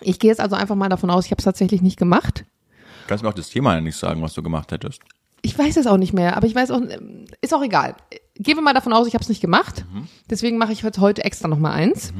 Ich 0.00 0.18
gehe 0.18 0.30
jetzt 0.30 0.40
also 0.40 0.56
einfach 0.56 0.74
mal 0.76 0.88
davon 0.88 1.10
aus, 1.10 1.24
ich 1.26 1.30
habe 1.32 1.38
es 1.40 1.44
tatsächlich 1.44 1.82
nicht 1.82 1.98
gemacht. 1.98 2.44
Kannst 3.08 3.24
mir 3.24 3.30
auch 3.30 3.34
das 3.34 3.48
Thema 3.48 3.80
nicht 3.80 3.96
sagen, 3.96 4.22
was 4.22 4.34
du 4.34 4.42
gemacht 4.42 4.70
hättest. 4.72 5.00
Ich 5.42 5.56
weiß 5.58 5.76
es 5.76 5.86
auch 5.86 5.96
nicht 5.96 6.12
mehr, 6.12 6.36
aber 6.36 6.46
ich 6.46 6.54
weiß 6.54 6.70
auch, 6.72 6.80
ist 7.40 7.54
auch 7.54 7.62
egal. 7.62 7.94
Gehen 8.34 8.56
wir 8.56 8.62
mal 8.62 8.74
davon 8.74 8.92
aus, 8.92 9.06
ich 9.06 9.14
habe 9.14 9.22
es 9.22 9.28
nicht 9.28 9.40
gemacht. 9.40 9.84
Deswegen 10.28 10.58
mache 10.58 10.72
ich 10.72 10.84
heute, 10.84 11.00
heute 11.00 11.24
extra 11.24 11.48
noch 11.48 11.58
mal 11.58 11.72
eins. 11.72 12.12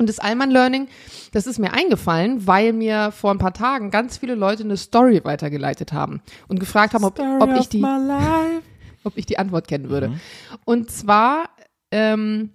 Und 0.00 0.08
das 0.08 0.18
Allman 0.18 0.50
Learning, 0.50 0.88
das 1.32 1.46
ist 1.46 1.58
mir 1.58 1.74
eingefallen, 1.74 2.46
weil 2.46 2.72
mir 2.72 3.12
vor 3.12 3.32
ein 3.32 3.36
paar 3.36 3.52
Tagen 3.52 3.90
ganz 3.90 4.16
viele 4.16 4.34
Leute 4.34 4.64
eine 4.64 4.78
Story 4.78 5.20
weitergeleitet 5.24 5.92
haben 5.92 6.22
und 6.48 6.58
gefragt 6.58 6.94
haben, 6.94 7.04
ob, 7.04 7.18
ob, 7.18 7.50
ich, 7.58 7.68
die, 7.68 7.84
ob 9.04 9.12
ich 9.18 9.26
die 9.26 9.38
Antwort 9.38 9.68
kennen 9.68 9.90
würde. 9.90 10.18
Und 10.64 10.90
zwar 10.90 11.50
ähm, 11.90 12.48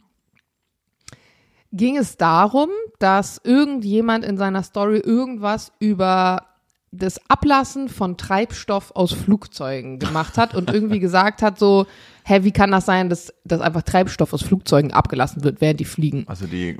ging 1.71 1.97
es 1.97 2.17
darum, 2.17 2.69
dass 2.97 3.39
irgendjemand 3.43 4.25
in 4.25 4.37
seiner 4.37 4.63
Story 4.63 4.97
irgendwas 4.97 5.71
über 5.77 6.47
das 6.91 7.19
Ablassen 7.29 7.89
von 7.89 8.17
Treibstoff 8.17 8.89
aus 8.95 9.13
Flugzeugen 9.13 9.99
gemacht 9.99 10.39
hat 10.39 10.55
und 10.55 10.73
irgendwie 10.73 10.99
gesagt 10.99 11.43
hat 11.43 11.59
so, 11.59 11.85
hä, 12.23 12.39
wie 12.41 12.51
kann 12.51 12.71
das 12.71 12.87
sein, 12.87 13.07
dass, 13.07 13.31
dass 13.43 13.61
einfach 13.61 13.83
Treibstoff 13.83 14.33
aus 14.33 14.41
Flugzeugen 14.41 14.93
abgelassen 14.93 15.43
wird, 15.43 15.61
während 15.61 15.79
die 15.79 15.85
fliegen? 15.85 16.23
Also 16.27 16.47
die 16.47 16.79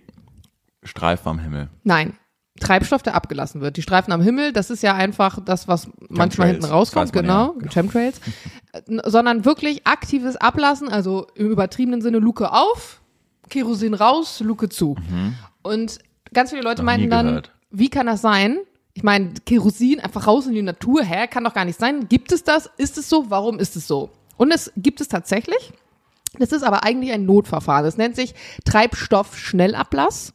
Streifen 0.86 1.28
am 1.30 1.40
Himmel. 1.40 1.70
Nein. 1.84 2.18
Treibstoff, 2.60 3.04
der 3.04 3.16
abgelassen 3.16 3.60
wird. 3.60 3.76
Die 3.76 3.82
Streifen 3.82 4.14
am 4.14 4.22
Himmel, 4.22 4.54
das 4.54 4.70
ist 4.70 4.82
ja 4.82 4.94
einfach 4.94 5.40
das, 5.44 5.68
was 5.68 5.90
manchmal 6.08 6.48
hinten 6.50 6.64
rauskommt, 6.66 7.14
man 7.14 7.24
genau, 7.24 7.56
ja. 7.62 7.70
Chemtrails. 7.70 8.22
N- 8.88 9.02
Sondern 9.06 9.44
wirklich 9.44 9.86
aktives 9.86 10.38
Ablassen, 10.38 10.88
also 10.88 11.28
im 11.36 11.50
übertriebenen 11.50 12.02
Sinne 12.02 12.20
Luke 12.20 12.50
auf, 12.54 13.02
Kerosin 13.50 13.94
raus, 13.94 14.40
Luke 14.40 14.70
zu. 14.70 14.96
Und 15.64 16.00
ganz 16.34 16.52
viele 16.52 16.62
Leute 16.62 16.82
Mhm. 16.82 16.86
Meinten 16.86 17.10
dann, 17.10 17.28
gehört. 17.28 17.52
wie 17.72 17.90
kann 17.90 18.06
das 18.08 18.22
sein? 18.22 18.60
Ich 18.94 19.04
meine, 19.04 19.34
Kerosin 19.46 20.00
einfach 20.00 20.26
raus 20.26 20.48
in 20.48 20.54
die 20.54 20.62
Natur, 20.62 21.04
hä, 21.04 21.28
kann 21.28 21.44
doch 21.44 21.54
gar 21.54 21.66
nicht 21.66 21.78
sein. 21.78 22.08
Gibt 22.08 22.32
es 22.32 22.46
das? 22.46 22.70
Ist 22.78 22.98
es 22.98 23.10
so? 23.10 23.30
Warum 23.30 23.60
ist 23.60 23.76
es 23.76 23.86
so? 23.86 24.12
Und 24.38 24.52
es 24.54 24.72
gibt 24.78 25.02
es 25.02 25.10
tatsächlich. 25.10 25.74
Das 26.40 26.52
ist 26.52 26.64
aber 26.64 26.84
eigentlich 26.84 27.12
ein 27.12 27.26
Notverfahren. 27.26 27.86
Das 27.86 27.98
nennt 27.98 28.16
sich 28.16 28.34
Treibstoffschnellablass. 28.66 30.34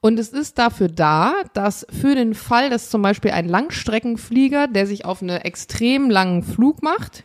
Und 0.00 0.18
es 0.18 0.28
ist 0.28 0.58
dafür 0.58 0.88
da, 0.88 1.32
dass 1.54 1.86
für 1.90 2.14
den 2.14 2.34
Fall, 2.34 2.70
dass 2.70 2.90
zum 2.90 3.02
Beispiel 3.02 3.30
ein 3.30 3.48
Langstreckenflieger, 3.48 4.68
der 4.68 4.86
sich 4.86 5.04
auf 5.04 5.22
einen 5.22 5.40
extrem 5.40 6.10
langen 6.10 6.42
Flug 6.42 6.82
macht, 6.82 7.24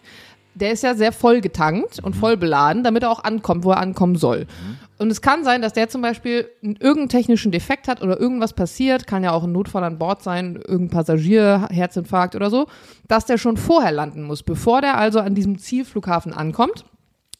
der 0.53 0.71
ist 0.71 0.83
ja 0.83 0.95
sehr 0.95 1.11
voll 1.11 1.41
getankt 1.41 1.99
und 2.03 2.15
voll 2.15 2.37
beladen, 2.37 2.83
damit 2.83 3.03
er 3.03 3.11
auch 3.11 3.23
ankommt, 3.23 3.63
wo 3.63 3.71
er 3.71 3.79
ankommen 3.79 4.15
soll. 4.15 4.47
Und 4.97 5.09
es 5.09 5.21
kann 5.21 5.43
sein, 5.43 5.61
dass 5.61 5.73
der 5.73 5.89
zum 5.89 6.01
Beispiel 6.01 6.49
einen- 6.61 6.75
irgendeinen 6.75 7.09
technischen 7.09 7.51
Defekt 7.51 7.87
hat 7.87 8.01
oder 8.01 8.19
irgendwas 8.19 8.53
passiert, 8.53 9.07
kann 9.07 9.23
ja 9.23 9.31
auch 9.31 9.43
ein 9.43 9.51
Notfall 9.51 9.83
an 9.83 9.97
Bord 9.97 10.21
sein, 10.21 10.55
irgendein 10.55 10.89
Passagier, 10.89 11.67
Herzinfarkt 11.71 12.35
oder 12.35 12.49
so, 12.49 12.67
dass 13.07 13.25
der 13.25 13.37
schon 13.37 13.57
vorher 13.57 13.91
landen 13.91 14.23
muss, 14.23 14.43
bevor 14.43 14.81
der 14.81 14.97
also 14.97 15.19
an 15.19 15.35
diesem 15.35 15.57
Zielflughafen 15.57 16.33
ankommt 16.33 16.85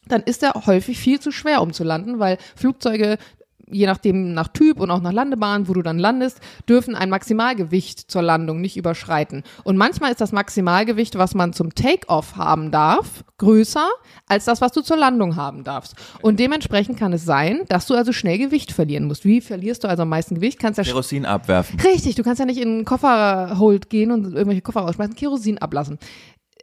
dann 0.06 0.22
ist 0.22 0.42
er 0.42 0.54
häufig 0.66 0.98
viel 0.98 1.20
zu 1.20 1.30
schwer, 1.30 1.62
um 1.62 1.72
zu 1.72 1.84
landen, 1.84 2.18
weil 2.18 2.38
Flugzeuge, 2.56 3.18
je 3.66 3.86
nachdem 3.86 4.34
nach 4.34 4.48
Typ 4.48 4.80
und 4.80 4.90
auch 4.90 5.00
nach 5.00 5.12
Landebahn, 5.12 5.68
wo 5.68 5.72
du 5.72 5.82
dann 5.82 5.98
landest, 5.98 6.40
dürfen 6.68 6.94
ein 6.94 7.08
Maximalgewicht 7.08 8.10
zur 8.10 8.20
Landung 8.20 8.60
nicht 8.60 8.76
überschreiten. 8.76 9.44
Und 9.64 9.76
manchmal 9.76 10.10
ist 10.10 10.20
das 10.20 10.32
Maximalgewicht, 10.32 11.16
was 11.16 11.34
man 11.34 11.52
zum 11.52 11.74
Take-off 11.74 12.36
haben 12.36 12.70
darf, 12.70 13.24
größer 13.38 13.88
als 14.26 14.44
das, 14.44 14.60
was 14.60 14.72
du 14.72 14.82
zur 14.82 14.98
Landung 14.98 15.36
haben 15.36 15.64
darfst. 15.64 15.94
Und 16.20 16.38
dementsprechend 16.38 16.98
kann 16.98 17.12
es 17.12 17.24
sein, 17.24 17.60
dass 17.68 17.86
du 17.86 17.94
also 17.94 18.12
schnell 18.12 18.38
Gewicht 18.38 18.72
verlieren 18.72 19.04
musst. 19.04 19.24
Wie 19.24 19.40
verlierst 19.40 19.84
du 19.84 19.88
also 19.88 20.02
am 20.02 20.10
meisten 20.10 20.34
Gewicht? 20.34 20.58
Kannst 20.58 20.78
ja 20.78 20.84
Kerosin 20.84 21.24
abwerfen. 21.24 21.80
Richtig, 21.80 22.14
du 22.16 22.22
kannst 22.22 22.40
ja 22.40 22.46
nicht 22.46 22.60
in 22.60 22.68
einen 22.68 22.84
Kofferhold 22.84 23.88
gehen 23.88 24.10
und 24.10 24.24
irgendwelche 24.24 24.62
Koffer 24.62 24.80
rausschmeißen, 24.80 25.14
Kerosin 25.14 25.58
ablassen. 25.58 25.98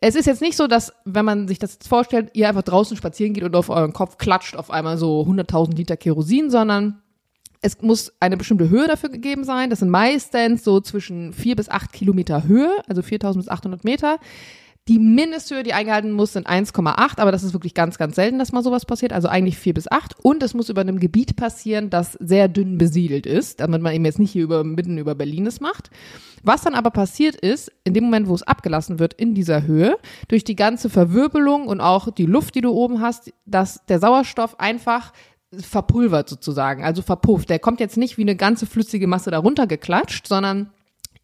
Es 0.01 0.15
ist 0.15 0.25
jetzt 0.25 0.41
nicht 0.41 0.55
so, 0.55 0.67
dass, 0.67 0.93
wenn 1.05 1.25
man 1.25 1.47
sich 1.47 1.59
das 1.59 1.73
jetzt 1.73 1.87
vorstellt, 1.87 2.31
ihr 2.33 2.47
einfach 2.47 2.63
draußen 2.63 2.95
spazieren 2.95 3.33
geht 3.33 3.43
und 3.43 3.55
auf 3.55 3.69
euren 3.69 3.93
Kopf 3.93 4.17
klatscht 4.17 4.55
auf 4.55 4.71
einmal 4.71 4.97
so 4.97 5.21
100.000 5.23 5.75
Liter 5.75 5.97
Kerosin, 5.97 6.49
sondern 6.49 7.01
es 7.61 7.81
muss 7.81 8.13
eine 8.19 8.37
bestimmte 8.37 8.69
Höhe 8.69 8.87
dafür 8.87 9.09
gegeben 9.09 9.43
sein. 9.43 9.69
Das 9.69 9.79
sind 9.79 9.89
meistens 9.89 10.63
so 10.63 10.79
zwischen 10.79 11.33
vier 11.33 11.55
bis 11.55 11.69
acht 11.69 11.91
Kilometer 11.91 12.45
Höhe, 12.45 12.71
also 12.87 13.01
4.000 13.01 13.35
bis 13.35 13.49
800 13.49 13.83
Meter. 13.83 14.19
Die 14.87 14.97
Mindesthöhe, 14.97 15.61
die 15.61 15.73
eingehalten 15.73 16.11
muss, 16.11 16.33
sind 16.33 16.49
1,8, 16.49 17.19
aber 17.19 17.31
das 17.31 17.43
ist 17.43 17.53
wirklich 17.53 17.75
ganz, 17.75 17.99
ganz 17.99 18.15
selten, 18.15 18.39
dass 18.39 18.51
mal 18.51 18.63
sowas 18.63 18.85
passiert. 18.85 19.13
Also 19.13 19.27
eigentlich 19.27 19.57
4 19.57 19.75
bis 19.75 19.91
8. 19.91 20.15
Und 20.23 20.41
es 20.41 20.55
muss 20.55 20.69
über 20.69 20.81
einem 20.81 20.99
Gebiet 20.99 21.35
passieren, 21.35 21.91
das 21.91 22.13
sehr 22.13 22.47
dünn 22.47 22.79
besiedelt 22.79 23.27
ist, 23.27 23.59
damit 23.59 23.83
man 23.83 23.93
eben 23.93 24.05
jetzt 24.05 24.17
nicht 24.17 24.31
hier 24.31 24.43
über, 24.43 24.63
mitten 24.63 24.97
über 24.97 25.13
Berlin 25.13 25.45
es 25.45 25.59
macht. 25.59 25.91
Was 26.41 26.63
dann 26.63 26.73
aber 26.73 26.89
passiert 26.89 27.35
ist, 27.35 27.71
in 27.83 27.93
dem 27.93 28.05
Moment, 28.05 28.27
wo 28.27 28.33
es 28.33 28.41
abgelassen 28.41 28.97
wird 28.97 29.13
in 29.13 29.35
dieser 29.35 29.67
Höhe, 29.67 29.97
durch 30.27 30.43
die 30.43 30.55
ganze 30.55 30.89
Verwirbelung 30.89 31.67
und 31.67 31.81
auch 31.81 32.11
die 32.11 32.25
Luft, 32.25 32.55
die 32.55 32.61
du 32.61 32.71
oben 32.71 32.99
hast, 33.01 33.31
dass 33.45 33.85
der 33.85 33.99
Sauerstoff 33.99 34.59
einfach 34.59 35.13
verpulvert 35.51 36.29
sozusagen, 36.29 36.83
also 36.83 37.01
verpufft. 37.01 37.49
Der 37.49 37.59
kommt 37.59 37.79
jetzt 37.79 37.97
nicht 37.97 38.17
wie 38.17 38.23
eine 38.23 38.35
ganze 38.35 38.65
flüssige 38.65 39.07
Masse 39.07 39.31
darunter 39.31 39.67
geklatscht, 39.67 40.27
sondern 40.27 40.71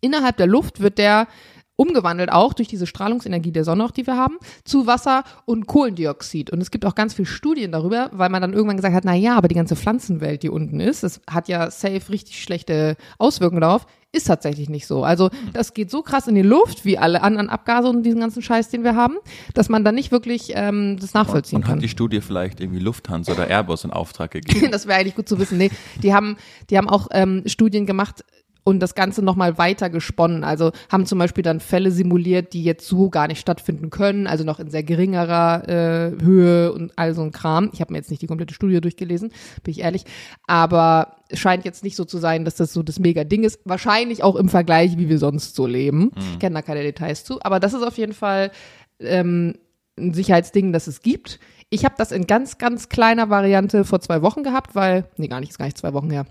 innerhalb 0.02 0.38
der 0.38 0.48
Luft 0.48 0.80
wird 0.80 0.98
der 0.98 1.28
umgewandelt 1.76 2.32
auch 2.32 2.54
durch 2.54 2.68
diese 2.68 2.88
Strahlungsenergie 2.88 3.52
der 3.52 3.64
Sonne, 3.64 3.84
auch 3.86 3.92
die 3.92 4.08
wir 4.08 4.18
haben, 4.18 4.38
zu 4.64 4.88
Wasser 4.88 5.24
und 5.46 5.68
Kohlendioxid. 5.68 6.50
Und 6.50 6.62
es 6.62 6.72
gibt 6.72 6.86
auch 6.86 6.96
ganz 6.96 7.14
viele 7.14 7.26
Studien 7.26 7.72
darüber, 7.72 8.10
weil 8.14 8.30
man 8.30 8.42
dann 8.42 8.54
irgendwann 8.54 8.78
gesagt 8.78 8.96
hat, 8.96 9.06
na 9.06 9.14
ja, 9.14 9.36
aber 9.36 9.48
die 9.48 9.56
ganze 9.56 9.76
Pflanzenwelt, 9.76 10.44
die 10.44 10.50
unten 10.50 10.80
ist, 10.80 11.04
das 11.04 11.22
hat 11.30 11.48
ja 11.48 11.70
safe 11.72 12.10
richtig 12.10 12.42
schlechte 12.42 12.96
Auswirkungen 13.18 13.62
darauf, 13.62 13.86
ist 14.16 14.28
tatsächlich 14.28 14.70
nicht 14.70 14.88
so. 14.88 15.04
Also 15.04 15.30
das 15.54 15.74
geht 15.74 15.92
so 15.92 16.02
krass 16.02 16.28
in 16.28 16.36
die 16.36 16.42
Luft, 16.42 16.86
wie 16.86 16.98
alle 16.98 17.22
anderen 17.22 17.50
Abgase 17.50 17.90
und 17.90 18.04
diesen 18.04 18.22
ganzen 18.22 18.42
Scheiß, 18.42 18.70
den 18.70 18.84
wir 18.84 18.96
haben, 18.96 19.18
dass 19.54 19.68
man 19.70 19.84
da 19.84 19.92
nicht 19.92 20.12
wirklich 20.12 20.54
ähm, 20.56 20.98
das 21.00 21.14
nachvollziehen 21.14 21.58
Und 21.58 21.66
kann. 21.66 21.76
hat 21.76 21.84
die 21.84 21.90
Studie 21.90 22.22
vielleicht 22.22 22.62
irgendwie 22.62 22.80
Lufthansa 22.80 23.34
oder 23.34 23.48
Airbus 23.48 23.84
in 23.84 23.92
Auftrag 23.92 24.32
gegeben? 24.32 24.72
Das 24.76 24.88
wäre 24.88 25.00
eigentlich 25.00 25.16
gut 25.16 25.30
zu 25.30 25.38
wissen. 25.40 25.58
Nee, 25.58 25.70
die 26.02 26.14
haben, 26.14 26.38
die 26.70 26.78
haben 26.78 26.90
auch 26.90 27.08
ähm, 27.12 27.44
Studien 27.46 27.86
gemacht 27.86 28.24
und 28.66 28.80
das 28.80 28.96
Ganze 28.96 29.22
nochmal 29.22 29.58
weiter 29.58 29.90
gesponnen. 29.90 30.44
Also 30.44 30.72
haben 30.92 31.06
zum 31.06 31.20
Beispiel 31.20 31.44
dann 31.44 31.60
Fälle 31.60 31.92
simuliert, 31.92 32.52
die 32.54 32.64
jetzt 32.64 32.88
so 32.88 33.10
gar 33.10 33.28
nicht 33.28 33.40
stattfinden 33.40 33.92
können, 33.92 34.28
also 34.28 34.44
noch 34.44 34.60
in 34.60 34.70
sehr 34.70 34.84
geringerer 34.84 35.70
äh, 35.70 36.22
Höhe 36.22 36.74
und 36.74 36.92
all 36.98 37.14
so 37.14 37.22
ein 37.22 37.32
Kram. 37.32 37.70
Ich 37.74 37.80
habe 37.80 37.94
mir 37.94 38.00
jetzt 38.00 38.10
nicht 38.10 38.24
die 38.24 38.28
komplette 38.28 38.56
Studie 38.56 38.82
durchgelesen, 38.82 39.30
bin 39.64 39.72
ich 39.72 39.82
ehrlich. 39.82 40.04
Aber 40.48 41.18
es 41.30 41.40
scheint 41.40 41.64
jetzt 41.64 41.84
nicht 41.84 41.96
so 41.96 42.06
zu 42.06 42.18
sein, 42.18 42.44
dass 42.44 42.56
das 42.56 42.74
so 42.74 42.82
das 42.82 42.98
mega 43.00 43.24
Ding 43.24 43.44
ist. 43.44 43.60
Wahrscheinlich 43.66 44.24
auch 44.24 44.36
im 44.36 44.50
Vergleich, 44.50 44.98
wie 44.98 45.10
wir 45.10 45.20
sonst 45.20 45.56
so 45.56 45.68
leben. 45.68 46.12
Ich 46.34 46.40
kenne 46.40 46.56
da 46.56 46.62
keine 46.64 46.82
Details 46.82 47.24
zu. 47.24 47.40
Aber 47.44 47.60
das 47.60 47.74
ist 47.74 47.84
auf 47.84 48.00
jeden 48.00 48.14
Fall 48.14 48.52
ähm, 49.00 49.54
ein 49.98 50.16
Sicherheitsding, 50.16 50.74
das 50.74 50.88
es 50.88 51.02
gibt. 51.04 51.40
Ich 51.70 51.86
habe 51.86 51.96
das 51.98 52.12
in 52.12 52.26
ganz, 52.26 52.58
ganz 52.58 52.90
kleiner 52.90 53.30
Variante 53.30 53.86
vor 53.86 54.00
zwei 54.00 54.24
Wochen 54.24 54.42
gehabt, 54.42 54.74
weil, 54.74 55.08
nee, 55.18 55.28
gar 55.28 55.40
nicht, 55.40 55.52
ist 55.52 55.60
gar 55.60 55.66
nicht 55.66 55.78
zwei 55.78 55.94
Wochen 55.94 56.10
her. 56.10 56.26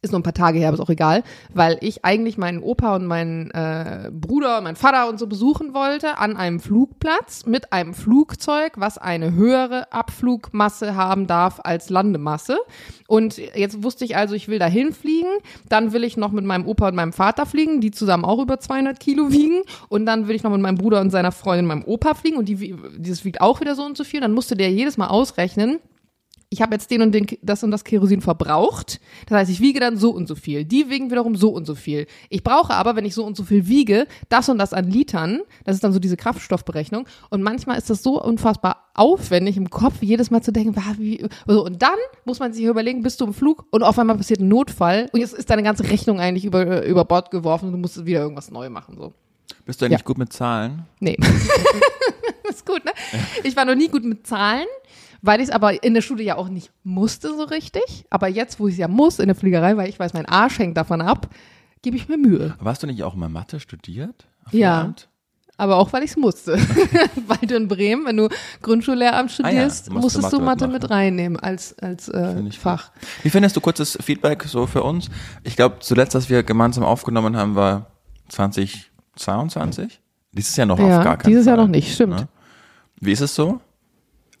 Ist 0.00 0.12
nur 0.12 0.20
ein 0.20 0.24
paar 0.24 0.34
Tage 0.34 0.58
her, 0.58 0.68
aber 0.68 0.76
ist 0.76 0.80
auch 0.80 0.90
egal, 0.90 1.24
weil 1.52 1.78
ich 1.80 2.04
eigentlich 2.04 2.38
meinen 2.38 2.62
Opa 2.62 2.94
und 2.94 3.06
meinen 3.06 3.50
äh, 3.50 4.10
Bruder 4.12 4.58
und 4.58 4.64
meinen 4.64 4.76
Vater 4.76 5.08
und 5.08 5.18
so 5.18 5.26
besuchen 5.26 5.74
wollte 5.74 6.18
an 6.18 6.36
einem 6.36 6.60
Flugplatz 6.60 7.46
mit 7.46 7.72
einem 7.72 7.94
Flugzeug, 7.94 8.74
was 8.76 8.98
eine 8.98 9.32
höhere 9.34 9.92
Abflugmasse 9.92 10.94
haben 10.94 11.26
darf 11.26 11.60
als 11.64 11.90
Landemasse. 11.90 12.58
Und 13.06 13.38
jetzt 13.38 13.82
wusste 13.82 14.04
ich 14.04 14.16
also, 14.16 14.34
ich 14.34 14.48
will 14.48 14.58
dahin 14.58 14.92
fliegen, 14.92 15.28
dann 15.68 15.92
will 15.92 16.04
ich 16.04 16.16
noch 16.16 16.30
mit 16.30 16.44
meinem 16.44 16.66
Opa 16.66 16.88
und 16.88 16.94
meinem 16.94 17.12
Vater 17.12 17.46
fliegen, 17.46 17.80
die 17.80 17.90
zusammen 17.90 18.24
auch 18.24 18.38
über 18.40 18.60
200 18.60 19.00
Kilo 19.00 19.32
wiegen. 19.32 19.62
Und 19.88 20.06
dann 20.06 20.28
will 20.28 20.36
ich 20.36 20.42
noch 20.42 20.50
mit 20.50 20.60
meinem 20.60 20.76
Bruder 20.78 21.00
und 21.00 21.10
seiner 21.10 21.32
Freundin, 21.32 21.66
meinem 21.66 21.84
Opa 21.84 22.14
fliegen 22.14 22.36
und 22.36 22.48
die, 22.48 22.76
dieses 22.98 23.24
wiegt 23.24 23.40
auch 23.40 23.60
wieder 23.60 23.74
so 23.74 23.84
und 23.84 23.96
so 23.96 24.04
viel. 24.04 24.20
Dann 24.20 24.32
musste 24.32 24.56
der 24.56 24.70
jedes 24.70 24.96
Mal 24.96 25.08
ausrechnen, 25.08 25.80
ich 26.50 26.62
habe 26.62 26.74
jetzt 26.74 26.90
den 26.90 27.02
und 27.02 27.12
den, 27.12 27.26
das 27.42 27.62
und 27.62 27.70
das 27.70 27.84
Kerosin 27.84 28.22
verbraucht. 28.22 29.00
Das 29.26 29.36
heißt, 29.38 29.50
ich 29.50 29.60
wiege 29.60 29.80
dann 29.80 29.98
so 29.98 30.10
und 30.10 30.26
so 30.26 30.34
viel. 30.34 30.64
Die 30.64 30.88
wiegen 30.88 31.10
wiederum 31.10 31.36
so 31.36 31.50
und 31.50 31.66
so 31.66 31.74
viel. 31.74 32.06
Ich 32.30 32.42
brauche 32.42 32.72
aber, 32.72 32.96
wenn 32.96 33.04
ich 33.04 33.14
so 33.14 33.24
und 33.24 33.36
so 33.36 33.44
viel 33.44 33.68
wiege, 33.68 34.06
das 34.30 34.48
und 34.48 34.58
das 34.58 34.72
an 34.72 34.90
Litern. 34.90 35.40
Das 35.64 35.74
ist 35.74 35.84
dann 35.84 35.92
so 35.92 35.98
diese 35.98 36.16
Kraftstoffberechnung. 36.16 37.06
Und 37.28 37.42
manchmal 37.42 37.76
ist 37.76 37.90
das 37.90 38.02
so 38.02 38.22
unfassbar 38.22 38.88
aufwendig 38.94 39.56
im 39.58 39.68
Kopf, 39.68 39.96
jedes 40.00 40.30
Mal 40.30 40.42
zu 40.42 40.50
denken, 40.52 40.74
wie, 40.98 41.24
so. 41.46 41.64
und 41.64 41.82
dann 41.82 41.90
muss 42.24 42.40
man 42.40 42.52
sich 42.52 42.64
überlegen, 42.64 43.02
bist 43.02 43.20
du 43.20 43.26
im 43.26 43.34
Flug 43.34 43.64
und 43.70 43.82
auf 43.82 43.98
einmal 43.98 44.16
passiert 44.16 44.40
ein 44.40 44.48
Notfall 44.48 45.08
und 45.12 45.20
jetzt 45.20 45.34
ist 45.34 45.48
deine 45.50 45.62
ganze 45.62 45.84
Rechnung 45.88 46.18
eigentlich 46.18 46.44
über, 46.44 46.84
über 46.84 47.04
Bord 47.04 47.30
geworfen 47.30 47.66
und 47.66 47.72
du 47.72 47.78
musst 47.78 48.04
wieder 48.06 48.20
irgendwas 48.22 48.50
neu 48.50 48.70
machen, 48.70 48.96
so. 48.98 49.12
Bist 49.64 49.80
du 49.80 49.84
eigentlich 49.84 50.00
Ja. 50.00 50.04
gut 50.04 50.18
mit 50.18 50.32
Zahlen? 50.32 50.86
Nee. 50.98 51.16
ist 52.48 52.66
gut, 52.66 52.84
ne? 52.84 52.92
Ich 53.44 53.54
war 53.54 53.64
noch 53.64 53.74
nie 53.74 53.88
gut 53.88 54.04
mit 54.04 54.26
Zahlen, 54.26 54.66
weil 55.22 55.40
ich 55.40 55.48
es 55.48 55.54
aber 55.54 55.82
in 55.82 55.94
der 55.94 56.02
Schule 56.02 56.22
ja 56.22 56.36
auch 56.36 56.48
nicht 56.48 56.70
musste 56.84 57.28
so 57.36 57.44
richtig. 57.44 58.06
Aber 58.10 58.28
jetzt, 58.28 58.60
wo 58.60 58.68
ich 58.68 58.74
es 58.74 58.78
ja 58.78 58.88
muss 58.88 59.18
in 59.18 59.26
der 59.26 59.36
Fliegerei, 59.36 59.76
weil 59.76 59.88
ich 59.88 59.98
weiß, 59.98 60.12
mein 60.14 60.26
Arsch 60.26 60.58
hängt 60.58 60.76
davon 60.76 61.00
ab, 61.00 61.28
gebe 61.82 61.96
ich 61.96 62.08
mir 62.08 62.18
Mühe. 62.18 62.54
Aber 62.58 62.70
hast 62.70 62.82
du 62.82 62.86
nicht 62.86 63.02
auch 63.02 63.14
mal 63.14 63.28
Mathe 63.28 63.60
studiert? 63.60 64.28
Ja. 64.50 64.78
Lehramt? 64.78 65.08
Aber 65.60 65.76
auch, 65.76 65.92
weil 65.92 66.04
ich 66.04 66.12
es 66.12 66.16
musste. 66.16 66.52
weil 67.26 67.48
du 67.48 67.56
in 67.56 67.66
Bremen, 67.66 68.06
wenn 68.06 68.16
du 68.16 68.28
Grundschullehramt 68.62 69.32
studierst, 69.32 69.90
Ah 69.90 69.94
musst 69.94 70.04
musstest 70.04 70.32
du 70.32 70.38
Mathe 70.38 70.68
Mathe 70.68 70.68
mit 70.68 70.88
reinnehmen 70.88 71.36
als, 71.38 71.76
als 71.80 72.08
äh, 72.08 72.48
Fach. 72.52 72.92
Wie 73.24 73.30
findest 73.30 73.56
du 73.56 73.60
kurzes 73.60 73.98
Feedback 74.00 74.44
so 74.44 74.68
für 74.68 74.84
uns? 74.84 75.10
Ich 75.42 75.56
glaube, 75.56 75.78
zuletzt, 75.80 76.14
was 76.14 76.30
wir 76.30 76.44
gemeinsam 76.44 76.84
aufgenommen 76.84 77.36
haben, 77.36 77.56
war 77.56 77.86
2022. 78.28 80.00
Dieses 80.30 80.54
Jahr 80.56 80.66
noch 80.66 80.78
Ja, 80.78 80.98
auf 80.98 81.04
gar 81.04 81.16
keinen 81.16 81.30
dieses 81.30 81.46
Jahr 81.46 81.56
Fall, 81.56 81.64
noch 81.64 81.72
nicht, 81.72 81.92
stimmt. 81.92 82.14
ne? 82.20 82.28
Wie 83.00 83.10
ist 83.12 83.20
es 83.20 83.34
so? 83.34 83.60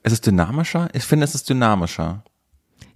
Ist 0.08 0.14
es 0.14 0.20
dynamischer? 0.22 0.88
Ich 0.94 1.04
finde, 1.04 1.24
es 1.24 1.34
ist 1.34 1.50
dynamischer. 1.50 2.24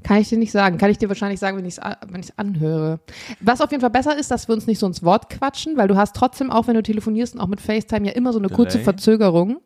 Kann 0.03 0.17
ich 0.17 0.31
dir 0.31 0.39
nicht 0.39 0.51
sagen. 0.51 0.79
Kann 0.79 0.91
ich 0.91 0.97
dir 0.97 1.09
wahrscheinlich 1.09 1.39
sagen, 1.39 1.59
wenn 1.59 1.67
ich 1.67 1.77
es 1.77 1.85
wenn 2.09 2.21
ich's 2.21 2.33
anhöre. 2.39 3.01
Was 3.41 3.61
auf 3.61 3.71
jeden 3.71 3.83
Fall 3.83 3.91
besser 3.91 4.17
ist, 4.19 4.31
dass 4.31 4.49
wir 4.49 4.55
uns 4.55 4.67
nicht 4.67 4.79
so 4.79 4.87
ins 4.87 5.03
Wort 5.03 5.29
quatschen, 5.29 5.77
weil 5.77 5.89
du 5.89 5.97
hast 5.97 6.17
trotzdem 6.17 6.51
auch, 6.51 6.69
wenn 6.69 6.75
du 6.75 6.83
telefonierst 6.83 7.35
und 7.35 7.41
auch 7.43 7.49
mit 7.49 7.61
FaceTime 7.61 8.07
ja 8.07 8.15
immer 8.15 8.33
so 8.33 8.39
eine 8.39 8.49
kurze 8.49 8.79
Delay. 8.79 8.85
Verzögerung. 8.85 9.61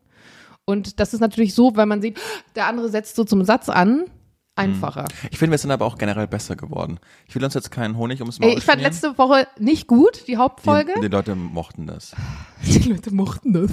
Und 0.64 0.98
das 0.98 1.14
ist 1.14 1.20
natürlich 1.20 1.54
so, 1.54 1.76
weil 1.76 1.86
man 1.86 2.02
sieht, 2.02 2.18
der 2.56 2.66
andere 2.66 2.88
setzt 2.88 3.14
so 3.14 3.22
zum 3.22 3.44
Satz 3.44 3.68
an, 3.68 4.06
einfacher. 4.56 5.04
Ich 5.30 5.38
finde, 5.38 5.52
wir 5.52 5.58
sind 5.58 5.70
aber 5.70 5.84
auch 5.84 5.98
generell 5.98 6.26
besser 6.26 6.56
geworden. 6.56 6.98
Ich 7.28 7.34
will 7.34 7.44
uns 7.44 7.54
jetzt 7.54 7.70
keinen 7.70 7.96
Honig 7.96 8.20
ums 8.20 8.38
Maul 8.40 8.50
Ey, 8.50 8.58
ich 8.58 8.64
fand 8.64 8.78
schmieren. 8.80 8.92
letzte 8.92 9.18
Woche 9.18 9.46
nicht 9.58 9.86
gut, 9.86 10.26
die 10.26 10.36
Hauptfolge. 10.38 10.92
Die, 10.96 11.02
die 11.02 11.08
Leute 11.08 11.34
mochten 11.34 11.86
das. 11.86 12.12
Die 12.64 12.90
Leute 12.90 13.12
mochten 13.14 13.52
das. 13.52 13.70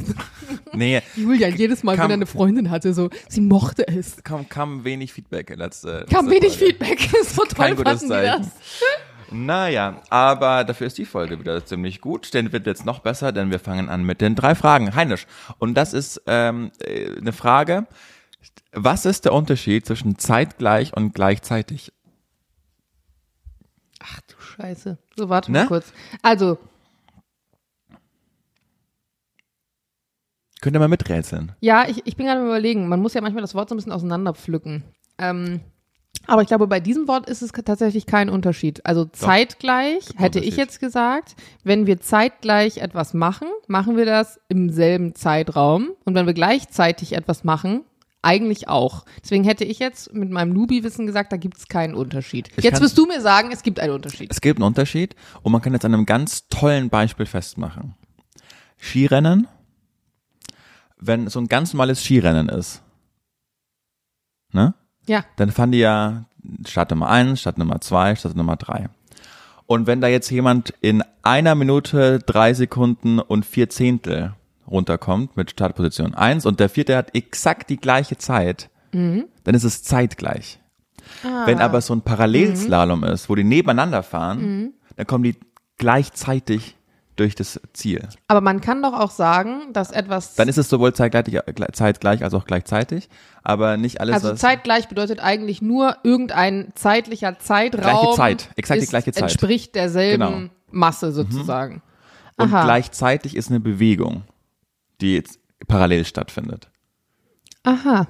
Nee, 0.73 1.01
Julian, 1.15 1.55
jedes 1.55 1.83
Mal, 1.83 1.95
Kam- 1.95 2.05
wenn 2.05 2.11
er 2.11 2.15
eine 2.15 2.25
Freundin 2.25 2.69
hatte, 2.69 2.93
so, 2.93 3.09
sie 3.29 3.41
mochte 3.41 3.87
es. 3.87 4.21
kam, 4.23 4.47
kam 4.49 4.83
wenig 4.83 5.13
Feedback 5.13 5.55
letzte 5.55 6.05
Kam 6.11 6.27
letzte 6.27 6.41
wenig 6.43 6.57
Folge. 6.57 6.65
Feedback. 6.85 7.09
So 7.23 7.43
toll 7.43 7.53
Kein 7.55 7.75
gutes 7.77 8.05
Zeichen. 8.07 8.51
Naja, 9.31 10.01
aber 10.09 10.63
dafür 10.63 10.87
ist 10.87 10.97
die 10.97 11.05
Folge 11.05 11.39
wieder 11.39 11.65
ziemlich 11.65 12.01
gut, 12.01 12.33
denn 12.35 12.51
wird 12.51 12.67
jetzt 12.67 12.85
noch 12.85 12.99
besser, 12.99 13.31
denn 13.31 13.49
wir 13.49 13.59
fangen 13.59 13.89
an 13.89 14.03
mit 14.03 14.21
den 14.21 14.35
drei 14.35 14.53
Fragen. 14.53 14.93
Heinisch. 14.93 15.25
Und 15.57 15.73
das 15.75 15.93
ist 15.93 16.21
ähm, 16.27 16.71
äh, 16.85 17.17
eine 17.17 17.31
Frage. 17.33 17.87
Was 18.73 19.05
ist 19.05 19.25
der 19.25 19.33
Unterschied 19.33 19.85
zwischen 19.85 20.17
zeitgleich 20.17 20.95
und 20.95 21.13
gleichzeitig? 21.13 21.91
Ach 23.99 24.19
du 24.21 24.35
Scheiße. 24.39 24.97
So, 25.15 25.29
warte 25.29 25.51
Ne? 25.51 25.59
mal 25.59 25.67
kurz. 25.67 25.93
Also, 26.21 26.57
Könnt 30.61 30.75
ihr 30.77 30.79
mal 30.79 30.87
miträtseln? 30.87 31.51
Ja, 31.59 31.85
ich, 31.89 32.05
ich 32.07 32.15
bin 32.15 32.25
gerade 32.25 32.39
am 32.39 32.45
überlegen. 32.45 32.87
Man 32.87 33.01
muss 33.01 33.13
ja 33.13 33.21
manchmal 33.21 33.41
das 33.41 33.53
Wort 33.53 33.67
so 33.67 33.75
ein 33.75 33.77
bisschen 33.77 33.91
auseinanderpflücken. 33.91 34.83
Ähm, 35.17 35.59
aber 36.25 36.41
ich 36.41 36.47
glaube, 36.47 36.67
bei 36.67 36.79
diesem 36.79 37.09
Wort 37.09 37.29
ist 37.29 37.41
es 37.41 37.51
tatsächlich 37.51 38.05
kein 38.05 38.29
Unterschied. 38.29 38.85
Also 38.85 39.03
zeitgleich, 39.03 40.05
Gibt 40.05 40.19
hätte 40.21 40.39
ich 40.39 40.55
jetzt 40.55 40.79
gesagt, 40.79 41.35
wenn 41.65 41.85
wir 41.85 41.99
zeitgleich 41.99 42.77
etwas 42.77 43.13
machen, 43.13 43.49
machen 43.67 43.97
wir 43.97 44.05
das 44.05 44.39
im 44.47 44.69
selben 44.69 45.15
Zeitraum. 45.15 45.89
Und 46.05 46.15
wenn 46.15 46.27
wir 46.27 46.33
gleichzeitig 46.33 47.11
etwas 47.11 47.43
machen, 47.43 47.83
eigentlich 48.23 48.67
auch. 48.67 49.05
Deswegen 49.21 49.43
hätte 49.43 49.65
ich 49.65 49.79
jetzt 49.79 50.13
mit 50.13 50.31
meinem 50.31 50.53
Nubi-Wissen 50.53 51.05
gesagt, 51.05 51.31
da 51.31 51.37
gibt 51.37 51.57
es 51.57 51.67
keinen 51.67 51.93
Unterschied. 51.93 52.49
Ich 52.55 52.63
jetzt 52.63 52.81
wirst 52.81 52.97
du 52.97 53.05
mir 53.05 53.21
sagen, 53.21 53.51
es 53.51 53.63
gibt 53.63 53.79
einen 53.79 53.93
Unterschied. 53.93 54.31
Es 54.31 54.41
gibt 54.41 54.59
einen 54.59 54.67
Unterschied 54.67 55.15
und 55.41 55.51
man 55.51 55.61
kann 55.61 55.73
jetzt 55.73 55.85
an 55.85 55.93
einem 55.93 56.05
ganz 56.05 56.47
tollen 56.47 56.89
Beispiel 56.89 57.25
festmachen. 57.25 57.95
Skirennen, 58.77 59.47
wenn 60.97 61.27
so 61.27 61.39
ein 61.39 61.47
ganz 61.47 61.73
normales 61.73 62.03
Skirennen 62.03 62.49
ist, 62.49 62.81
ne? 64.51 64.73
Ja, 65.05 65.25
dann 65.35 65.51
fahren 65.51 65.71
die 65.71 65.79
ja 65.79 66.25
Stadt 66.65 66.91
Nummer 66.91 67.09
eins, 67.09 67.41
Stadt 67.41 67.57
Nummer 67.57 67.81
zwei, 67.81 68.15
Stadt 68.15 68.35
Nummer 68.35 68.55
drei. 68.55 68.89
Und 69.65 69.87
wenn 69.87 70.01
da 70.01 70.07
jetzt 70.07 70.29
jemand 70.29 70.73
in 70.81 71.03
einer 71.23 71.55
Minute, 71.55 72.19
drei 72.19 72.53
Sekunden 72.53 73.19
und 73.19 73.45
vier 73.45 73.69
Zehntel 73.69 74.33
runterkommt 74.69 75.35
mit 75.37 75.51
Startposition 75.51 76.13
eins 76.13 76.45
und 76.45 76.59
der 76.59 76.69
vierte 76.69 76.95
hat 76.97 77.15
exakt 77.15 77.69
die 77.69 77.77
gleiche 77.77 78.17
Zeit, 78.17 78.69
dann 78.91 79.55
ist 79.55 79.63
es 79.63 79.83
zeitgleich. 79.83 80.59
Wenn 81.45 81.59
aber 81.59 81.81
so 81.81 81.93
ein 81.93 82.01
Parallelslalom 82.01 83.03
ist, 83.03 83.29
wo 83.29 83.35
die 83.35 83.43
nebeneinander 83.43 84.03
fahren, 84.03 84.73
dann 84.95 85.07
kommen 85.07 85.23
die 85.23 85.35
gleichzeitig 85.77 86.75
durch 87.15 87.35
das 87.35 87.59
Ziel. 87.73 88.07
aber 88.27 88.41
man 88.41 88.59
kann 88.59 88.81
doch 88.81 88.93
auch 88.93 89.11
sagen, 89.11 89.71
dass 89.71 89.91
etwas 89.91 90.33
Dann 90.33 90.47
ist 90.47 90.57
es 90.57 90.67
sowohl 90.67 90.93
zeitgleich, 90.93 91.25
zeitgleich 91.73 92.23
als 92.23 92.33
auch 92.33 92.45
gleichzeitig, 92.45 93.07
aber 93.43 93.77
nicht 93.77 94.01
alles, 94.01 94.15
Also 94.15 94.33
zeitgleich 94.33 94.87
bedeutet 94.87 95.19
eigentlich 95.19 95.61
nur 95.61 95.97
irgendein 96.03 96.71
zeitlicher 96.73 97.37
Zeitraum. 97.37 97.81
Gleiche 97.83 98.15
Zeit, 98.15 98.49
exakt 98.55 98.79
die 98.79 98.85
ist, 98.85 98.89
gleiche 98.89 99.11
Zeit. 99.11 99.23
Entspricht 99.23 99.75
derselben 99.75 100.23
Genau. 100.23 100.49
Masse 100.71 101.11
sozusagen. 101.11 101.83
Und 102.37 102.51
Aha. 102.51 102.63
gleichzeitig 102.63 103.35
ist 103.35 103.51
eine 103.51 103.59
Bewegung, 103.59 104.23
die 105.03 105.13
jetzt 105.15 105.39
parallel 105.67 106.05
stattfindet. 106.05 106.69
Aha. 107.63 108.07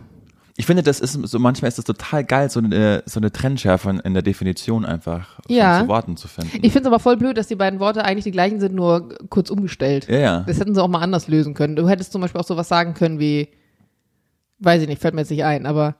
Ich 0.56 0.68
finde, 0.68 0.84
das 0.84 1.00
ist 1.00 1.14
so 1.14 1.40
manchmal 1.40 1.70
ist 1.70 1.80
das 1.80 1.86
total 1.86 2.24
geil, 2.24 2.48
so 2.50 2.60
eine, 2.60 3.02
so 3.08 3.20
eine 3.20 3.32
Trennschärfe 3.32 4.00
in- 4.04 4.14
der 4.14 4.22
Definition 4.22 4.86
einfach 4.86 5.40
Ja. 5.48 5.82
so 5.82 5.88
Worten 5.88 6.16
zu 6.16 6.28
finden. 6.28 6.52
Ich 6.62 6.72
finde 6.72 6.82
es 6.82 6.86
aber 6.86 7.00
voll 7.00 7.18
blöd, 7.18 7.38
dass 7.38 7.48
die 7.48 7.56
beiden 7.56 7.80
Worte 7.80 8.06
eigentlich 8.06 8.24
die 8.24 8.32
gleichen 8.32 8.60
sind, 8.60 8.76
nur 8.76 9.10
kurz 9.30 9.50
umgestellt. 9.50 10.08
ja, 10.08 10.18
ja. 10.20 10.40
Das 10.42 10.60
hätten 10.60 10.76
sie 10.76 10.82
auch 10.84 10.88
mal 10.88 11.02
anders 11.02 11.28
lösen 11.28 11.56
können. 11.56 11.76
Du 11.76 11.90
hättest 11.90 12.12
zum 12.12 12.22
Beispiel 12.22 12.40
auch 12.40 12.46
sowas 12.46 12.68
sagen 12.68 12.94
können 12.94 13.20
wie, 13.20 13.50
weiß 14.60 14.84
ich 14.84 14.88
nicht, 14.88 15.02
fällt 15.02 15.16
mir 15.16 15.22
jetzt 15.22 15.32
nicht 15.32 15.44
ein, 15.44 15.66
aber 15.66 15.96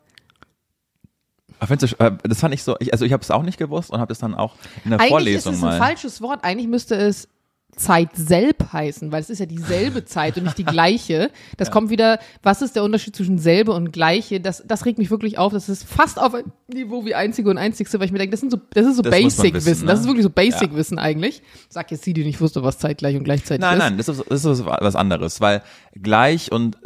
äh, 1.60 2.12
das 2.24 2.40
fand 2.40 2.54
ich 2.54 2.62
so, 2.64 2.76
also 2.92 3.06
ich 3.06 3.14
habe 3.14 3.24
es 3.24 3.32
auch 3.32 3.44
nicht 3.44 3.58
gewusst 3.58 3.90
und 3.90 4.00
habe 4.00 4.10
das 4.10 4.20
dann 4.20 4.36
auch 4.36 4.56
in 4.84 4.92
der 4.92 5.00
eigentlich 5.00 5.10
Vorlesung 5.10 5.54
ist 5.54 5.58
es 5.60 5.64
ein 5.64 5.70
mal. 5.70 5.78
falsches 5.80 6.22
Wort. 6.22 6.44
Eigentlich 6.44 6.68
müsste 6.68 6.96
es 6.96 7.28
Zeit 7.76 8.10
selb 8.16 8.72
heißen, 8.72 9.12
weil 9.12 9.22
es 9.22 9.30
ist 9.30 9.40
ja 9.40 9.46
dieselbe 9.46 10.06
Zeit 10.06 10.38
und 10.38 10.44
nicht 10.44 10.58
die 10.58 10.64
gleiche. 10.66 11.32
Das 11.58 11.72
kommt 11.72 11.90
wieder, 11.90 12.20
was 12.42 12.62
ist 12.62 12.76
der 12.76 12.84
Unterschied 12.84 13.16
zwischen 13.16 13.38
selbe 13.38 13.72
und 13.74 13.92
gleiche? 13.92 14.40
Das, 14.40 14.64
das 14.66 14.86
regt 14.86 14.98
mich 14.98 15.10
wirklich 15.12 15.38
auf. 15.38 15.54
Das 15.54 15.70
ist 15.70 15.84
fast 15.84 16.20
auf 16.20 16.34
ein 16.34 16.46
Niveau 16.68 17.06
wie 17.06 17.16
einzige 17.16 17.50
und 17.50 17.58
einzigste, 17.58 18.00
weil 18.00 18.06
ich 18.06 18.12
mir 18.12 18.20
denke, 18.20 18.32
das, 18.32 18.40
sind 18.40 18.52
so, 18.52 18.60
das 18.72 18.86
ist 18.86 18.98
so 18.98 19.04
Basic-Wissen. 19.04 19.54
wissen, 19.54 19.88
Das 19.88 20.00
ne? 20.00 20.02
ist 20.02 20.08
wirklich 20.08 20.24
so 20.24 20.30
Basic-Wissen 20.30 21.00
eigentlich. 21.00 21.42
Sag 21.70 21.92
jetzt 21.92 22.06
die, 22.06 22.14
die 22.14 22.24
nicht 22.24 22.40
wusste, 22.42 22.64
was 22.64 22.78
zeitgleich 22.78 23.16
und 23.16 23.24
gleichzeitig 23.24 23.62
Nein, 23.62 23.78
ist. 23.78 23.84
nein, 23.84 23.98
das 23.98 24.08
ist, 24.08 24.24
das 24.30 24.46
ist 24.46 24.66
was 24.66 24.96
anderes, 24.96 25.42
weil 25.42 25.62
gleich 25.94 26.52
und 26.52 26.78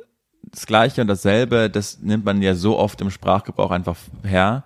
das 0.44 0.66
Gleiche 0.66 1.02
und 1.02 1.08
dasselbe, 1.08 1.70
das 1.70 2.00
nimmt 2.00 2.26
man 2.26 2.42
ja 2.42 2.56
so 2.56 2.78
oft 2.78 3.02
im 3.02 3.10
Sprachgebrauch 3.12 3.72
einfach 3.72 3.98
her. 4.24 4.64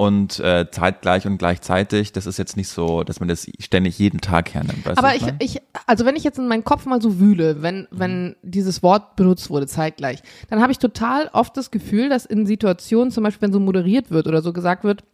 Und 0.00 0.40
äh, 0.40 0.66
zeitgleich 0.70 1.26
und 1.26 1.36
gleichzeitig, 1.36 2.12
das 2.12 2.24
ist 2.24 2.38
jetzt 2.38 2.56
nicht 2.56 2.68
so, 2.68 3.04
dass 3.04 3.20
man 3.20 3.28
das 3.28 3.46
ständig 3.58 3.98
jeden 3.98 4.22
Tag 4.22 4.54
hernimmt. 4.54 4.88
Aber 4.96 5.14
ich, 5.14 5.24
ich, 5.40 5.60
also 5.86 6.06
wenn 6.06 6.16
ich 6.16 6.24
jetzt 6.24 6.38
in 6.38 6.48
meinen 6.48 6.64
Kopf 6.64 6.86
mal 6.86 7.02
so 7.02 7.20
wühle, 7.20 7.60
wenn, 7.60 7.86
wenn 7.90 8.34
dieses 8.40 8.82
Wort 8.82 9.14
benutzt 9.16 9.50
wurde, 9.50 9.66
zeitgleich, 9.66 10.22
dann 10.48 10.62
habe 10.62 10.72
ich 10.72 10.78
total 10.78 11.28
oft 11.34 11.54
das 11.54 11.70
Gefühl, 11.70 12.08
dass 12.08 12.24
in 12.24 12.46
Situationen, 12.46 13.10
zum 13.10 13.24
Beispiel 13.24 13.42
wenn 13.42 13.52
so 13.52 13.60
moderiert 13.60 14.10
wird 14.10 14.26
oder 14.26 14.40
so 14.40 14.54
gesagt 14.54 14.84
wird, 14.84 15.04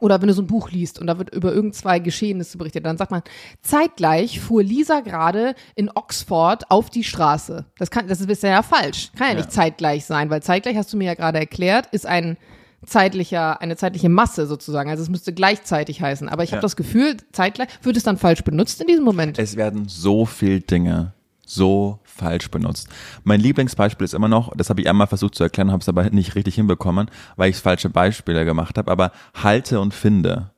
oder 0.00 0.18
wenn 0.22 0.28
du 0.28 0.34
so 0.34 0.40
ein 0.40 0.46
Buch 0.46 0.70
liest 0.70 0.98
und 0.98 1.08
da 1.08 1.18
wird 1.18 1.34
über 1.34 1.52
irgend 1.52 1.74
zwei 1.74 1.98
Geschehnisse 1.98 2.56
berichtet, 2.56 2.86
dann 2.86 2.96
sagt 2.96 3.10
man, 3.10 3.20
zeitgleich 3.60 4.40
fuhr 4.40 4.62
Lisa 4.62 5.00
gerade 5.00 5.54
in 5.74 5.90
Oxford 5.94 6.70
auf 6.70 6.88
die 6.88 7.04
Straße. 7.04 7.66
Das 7.76 7.90
kann, 7.90 8.08
das 8.08 8.20
ist 8.22 8.28
bisher 8.28 8.52
ja 8.52 8.62
falsch. 8.62 9.10
Kann 9.18 9.26
ja, 9.26 9.32
Ja. 9.34 9.40
nicht 9.40 9.52
zeitgleich 9.52 10.06
sein, 10.06 10.30
weil 10.30 10.42
zeitgleich, 10.42 10.78
hast 10.78 10.90
du 10.94 10.96
mir 10.96 11.04
ja 11.04 11.14
gerade 11.14 11.38
erklärt, 11.38 11.88
ist 11.92 12.06
ein 12.06 12.38
zeitlicher, 12.86 13.60
eine 13.60 13.76
zeitliche 13.76 14.08
Masse 14.08 14.46
sozusagen. 14.46 14.88
Also 14.90 15.02
es 15.02 15.08
müsste 15.08 15.32
gleichzeitig 15.32 16.00
heißen. 16.00 16.28
Aber 16.28 16.44
ich 16.44 16.50
habe 16.52 16.58
Ja. 16.58 16.62
das 16.62 16.76
Gefühl, 16.76 17.16
zeitgleich, 17.32 17.68
wird 17.82 17.96
es 17.96 18.02
dann 18.04 18.16
falsch 18.18 18.42
benutzt 18.44 18.80
in 18.80 18.86
diesem 18.86 19.04
Moment? 19.04 19.38
Es 19.38 19.56
werden 19.56 19.88
so 19.88 20.24
viel 20.26 20.60
Dinge 20.60 21.12
so 21.48 22.00
falsch 22.02 22.50
benutzt. 22.50 22.88
Mein 23.22 23.40
Lieblingsbeispiel 23.40 24.04
ist 24.04 24.14
immer 24.14 24.26
noch, 24.28 24.52
das 24.56 24.68
habe 24.68 24.80
ich 24.80 24.88
einmal 24.88 25.06
versucht 25.06 25.36
zu 25.36 25.44
erklären, 25.44 25.70
habe 25.70 25.80
es 25.80 25.88
aber 25.88 26.10
nicht 26.10 26.34
richtig 26.34 26.56
hinbekommen, 26.56 27.08
weil 27.36 27.50
ich 27.50 27.56
falsche 27.56 27.88
Beispiele 27.88 28.44
gemacht 28.44 28.76
habe, 28.78 28.90
aber 28.90 29.12
halte 29.34 29.78
und 29.80 29.94
finde. 29.94 30.50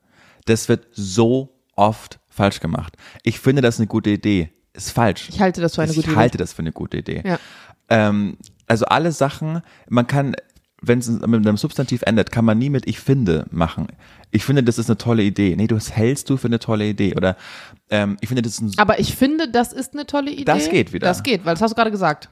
Das 0.47 0.69
wird 0.71 0.87
so 0.93 1.55
oft 1.77 2.21
falsch 2.31 2.61
gemacht. 2.61 2.95
Ich 3.23 3.38
finde 3.38 3.61
das 3.61 3.79
eine 3.79 3.87
gute 3.87 4.09
Idee. 4.11 4.51
Ist 4.73 4.93
falsch. 4.93 5.29
Ich 5.29 5.41
halte 5.41 5.61
das 5.61 5.75
für 5.75 5.83
eine 5.83 5.91
ich 5.91 5.97
gute 5.97 6.17
halte 6.17 6.38
das 6.38 6.53
für 6.55 6.61
eine 6.62 6.73
gute 6.73 6.97
Idee. 6.99 7.23
Ja. 7.25 7.38
Ähm, 7.91 8.38
also 8.67 8.87
alle 8.87 9.12
Sachen, 9.12 9.61
man 9.88 10.07
kann, 10.07 10.37
wenn 10.81 11.01
es 11.01 11.09
mit 11.09 11.47
einem 11.47 11.57
Substantiv 11.57 12.03
endet, 12.03 12.31
kann 12.31 12.45
man 12.45 12.59
nie 12.59 12.71
mit 12.71 12.87
ich 12.87 13.01
finde 13.01 13.47
machen. 13.51 13.88
Ich 14.31 14.45
finde, 14.45 14.62
das 14.62 14.79
ist 14.79 14.88
eine 14.88 14.99
tolle 14.99 15.23
Idee. 15.23 15.57
Nee, 15.57 15.67
das 15.67 15.91
hältst 15.93 16.31
du 16.31 16.37
für 16.37 16.47
eine 16.47 16.59
tolle 16.59 16.87
Idee. 16.87 17.14
Oder 17.17 17.37
ähm, 17.91 18.17
ich 18.21 18.29
finde, 18.29 18.43
das 18.43 18.53
ist 18.53 18.61
ein 18.61 18.73
Aber 18.77 19.01
ich 19.01 19.17
finde, 19.17 19.51
das 19.51 19.73
ist 19.73 19.95
eine 19.95 20.07
tolle 20.07 20.31
Idee. 20.31 20.45
Das 20.45 20.71
geht 20.71 20.93
wieder. 20.93 21.07
Das 21.07 21.23
geht, 21.23 21.45
weil 21.45 21.55
das 21.55 21.62
hast 21.62 21.73
du 21.73 21.77
gerade 21.77 21.91
gesagt. 21.91 22.31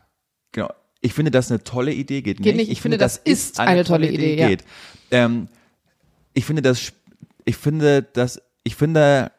Genau. 0.53 0.71
Ich 1.01 1.13
finde, 1.13 1.31
das 1.31 1.47
ist 1.47 1.53
eine 1.53 1.63
tolle 1.63 1.93
Idee, 1.93 2.23
geht, 2.23 2.43
Geht 2.43 2.57
nicht. 2.57 2.71
Ich 2.71 2.81
finde, 2.81 2.99
das 2.99 3.17
ist 3.17 3.61
eine 3.61 3.85
tolle 3.85 4.11
Idee, 4.11 4.39
ja. 4.39 4.49
geht. 4.49 4.65
Ähm, 5.11 5.49
ich 6.35 6.45
finde, 6.45 6.63
das, 6.63 6.93
ich 7.45 7.57
finde, 7.57 8.03
dass, 8.03 8.41
ich 8.65 8.77
finde, 8.77 9.31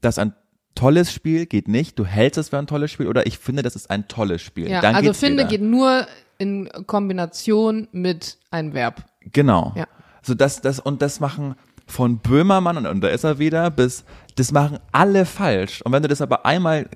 dass 0.00 0.18
ein 0.18 0.34
tolles 0.74 1.12
Spiel 1.12 1.46
geht 1.46 1.68
nicht. 1.68 1.98
Du 1.98 2.04
hältst 2.04 2.38
es 2.38 2.48
für 2.50 2.58
ein 2.58 2.66
tolles 2.66 2.90
Spiel 2.90 3.08
oder 3.08 3.26
ich 3.26 3.38
finde, 3.38 3.62
das 3.62 3.76
ist 3.76 3.90
ein 3.90 4.08
tolles 4.08 4.42
Spiel. 4.42 4.70
Ja, 4.70 4.80
Dann 4.80 4.94
also 4.94 5.12
finde 5.12 5.40
wieder. 5.40 5.48
geht 5.48 5.62
nur 5.62 6.06
in 6.42 6.68
Kombination 6.86 7.88
mit 7.92 8.38
einem 8.50 8.72
Verb. 8.74 9.04
Genau. 9.32 9.72
Ja. 9.76 9.86
So 10.22 10.34
das, 10.34 10.60
das 10.60 10.78
und 10.80 11.02
das 11.02 11.20
machen 11.20 11.54
von 11.86 12.18
Böhmermann 12.18 12.76
und, 12.76 12.86
und 12.86 13.00
da 13.00 13.08
ist 13.08 13.24
er 13.24 13.38
wieder 13.38 13.70
bis, 13.70 14.04
das 14.36 14.52
machen 14.52 14.78
alle 14.92 15.24
falsch. 15.24 15.82
Und 15.82 15.92
wenn 15.92 16.02
du 16.02 16.08
das 16.08 16.20
aber 16.22 16.46
einmal 16.46 16.88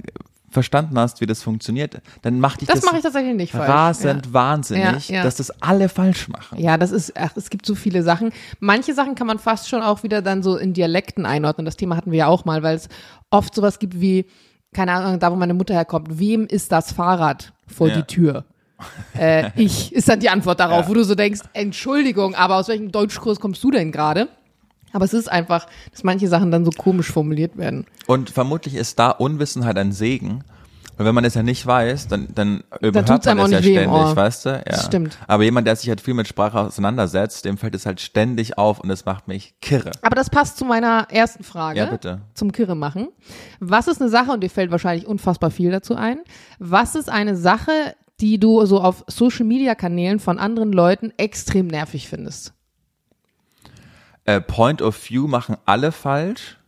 verstanden 0.48 0.98
hast, 0.98 1.20
wie 1.20 1.26
das 1.26 1.42
funktioniert, 1.42 2.00
dann 2.22 2.40
macht 2.40 2.60
dich 2.60 2.68
Das 2.68 2.76
das, 2.80 2.86
mache 2.86 2.98
ich 2.98 3.02
tatsächlich 3.02 3.34
nicht 3.34 3.52
falsch. 3.52 3.68
rasend 3.68 4.32
wahnsinnig, 4.32 5.08
Ja, 5.08 5.16
ja. 5.16 5.22
dass 5.24 5.36
das 5.36 5.50
alle 5.60 5.88
falsch 5.88 6.28
machen. 6.28 6.58
Ja, 6.58 6.78
das 6.78 6.92
ist, 6.92 7.12
ach, 7.16 7.32
es 7.36 7.50
gibt 7.50 7.66
so 7.66 7.74
viele 7.74 8.02
Sachen. 8.02 8.30
Manche 8.60 8.94
Sachen 8.94 9.16
kann 9.16 9.26
man 9.26 9.38
fast 9.38 9.68
schon 9.68 9.82
auch 9.82 10.02
wieder 10.02 10.22
dann 10.22 10.42
so 10.42 10.56
in 10.56 10.72
Dialekten 10.72 11.26
einordnen. 11.26 11.64
Das 11.66 11.76
Thema 11.76 11.96
hatten 11.96 12.10
wir 12.12 12.18
ja 12.20 12.26
auch 12.28 12.44
mal, 12.44 12.62
weil 12.62 12.76
es 12.76 12.88
oft 13.30 13.54
sowas 13.54 13.78
gibt 13.80 14.00
wie, 14.00 14.26
keine 14.72 14.92
Ahnung, 14.92 15.18
da 15.18 15.30
wo 15.32 15.36
meine 15.36 15.52
Mutter 15.54 15.74
herkommt, 15.74 16.18
wem 16.18 16.46
ist 16.46 16.70
das 16.72 16.92
Fahrrad 16.92 17.52
vor 17.66 17.88
Ja. 17.88 17.96
die 17.96 18.02
Tür? 18.04 18.44
Äh, 19.18 19.50
ich, 19.56 19.92
ist 19.92 20.08
dann 20.08 20.20
die 20.20 20.28
Antwort 20.30 20.60
darauf, 20.60 20.82
Ja. 20.84 20.88
wo 20.88 20.94
du 20.94 21.04
so 21.04 21.14
denkst, 21.14 21.40
Entschuldigung, 21.52 22.34
aber 22.34 22.56
aus 22.56 22.68
welchem 22.68 22.92
Deutschkurs 22.92 23.40
kommst 23.40 23.62
du 23.64 23.70
denn 23.70 23.92
gerade? 23.92 24.28
Aber 24.92 25.04
es 25.04 25.12
ist 25.14 25.30
einfach, 25.30 25.66
dass 25.90 26.04
manche 26.04 26.28
Sachen 26.28 26.50
dann 26.50 26.64
so 26.64 26.70
komisch 26.70 27.10
formuliert 27.12 27.56
werden. 27.58 27.86
Und 28.06 28.30
vermutlich 28.30 28.74
ist 28.74 28.98
da 28.98 29.10
Unwissenheit 29.10 29.76
ein 29.76 29.92
Segen. 29.92 30.44
Und 30.98 31.04
wenn 31.04 31.14
man 31.14 31.26
es 31.26 31.34
ja 31.34 31.42
nicht 31.42 31.66
weiß, 31.66 32.08
dann, 32.08 32.28
dann 32.34 32.64
überhört 32.80 33.06
tut's 33.08 33.26
man 33.26 33.38
es 33.38 33.44
auch 33.44 33.48
ja 33.50 33.58
ständig, 33.60 34.16
weißt 34.16 34.46
du? 34.46 34.48
Ja. 34.50 34.62
Das 34.64 34.86
stimmt. 34.86 35.18
Aber 35.26 35.42
jemand, 35.44 35.66
der 35.66 35.76
sich 35.76 35.90
halt 35.90 36.00
viel 36.00 36.14
mit 36.14 36.26
Sprache 36.26 36.58
auseinandersetzt, 36.58 37.44
dem 37.44 37.58
fällt 37.58 37.74
es 37.74 37.84
halt 37.84 38.00
ständig 38.00 38.56
auf 38.56 38.80
und 38.80 38.88
das 38.88 39.04
macht 39.04 39.28
mich 39.28 39.54
kirre. 39.60 39.90
Aber 40.00 40.14
das 40.16 40.30
passt 40.30 40.56
zu 40.56 40.64
meiner 40.64 41.06
ersten 41.10 41.44
Frage. 41.44 41.78
Ja, 41.80 41.84
bitte. 41.86 42.22
Zum 42.32 42.50
Kirre 42.50 42.74
machen. 42.76 43.08
Was 43.60 43.88
ist 43.88 44.00
eine 44.00 44.08
Sache, 44.08 44.30
und 44.30 44.40
dir 44.42 44.48
fällt 44.48 44.70
wahrscheinlich 44.70 45.06
unfassbar 45.06 45.50
viel 45.50 45.70
dazu 45.70 45.94
ein, 45.96 46.20
was 46.58 46.94
ist 46.94 47.10
eine 47.10 47.36
Sache, 47.36 47.72
die 48.20 48.38
du 48.38 48.64
so 48.66 48.80
auf 48.80 49.04
Social 49.08 49.44
Media 49.46 49.74
Kanälen 49.74 50.18
von 50.20 50.38
anderen 50.38 50.72
Leuten 50.72 51.12
extrem 51.16 51.66
nervig 51.66 52.08
findest? 52.08 52.52
Äh, 54.24 54.40
Point 54.40 54.82
of 54.82 54.96
View 55.08 55.26
machen 55.28 55.56
alle 55.66 55.92
falsch. 55.92 56.58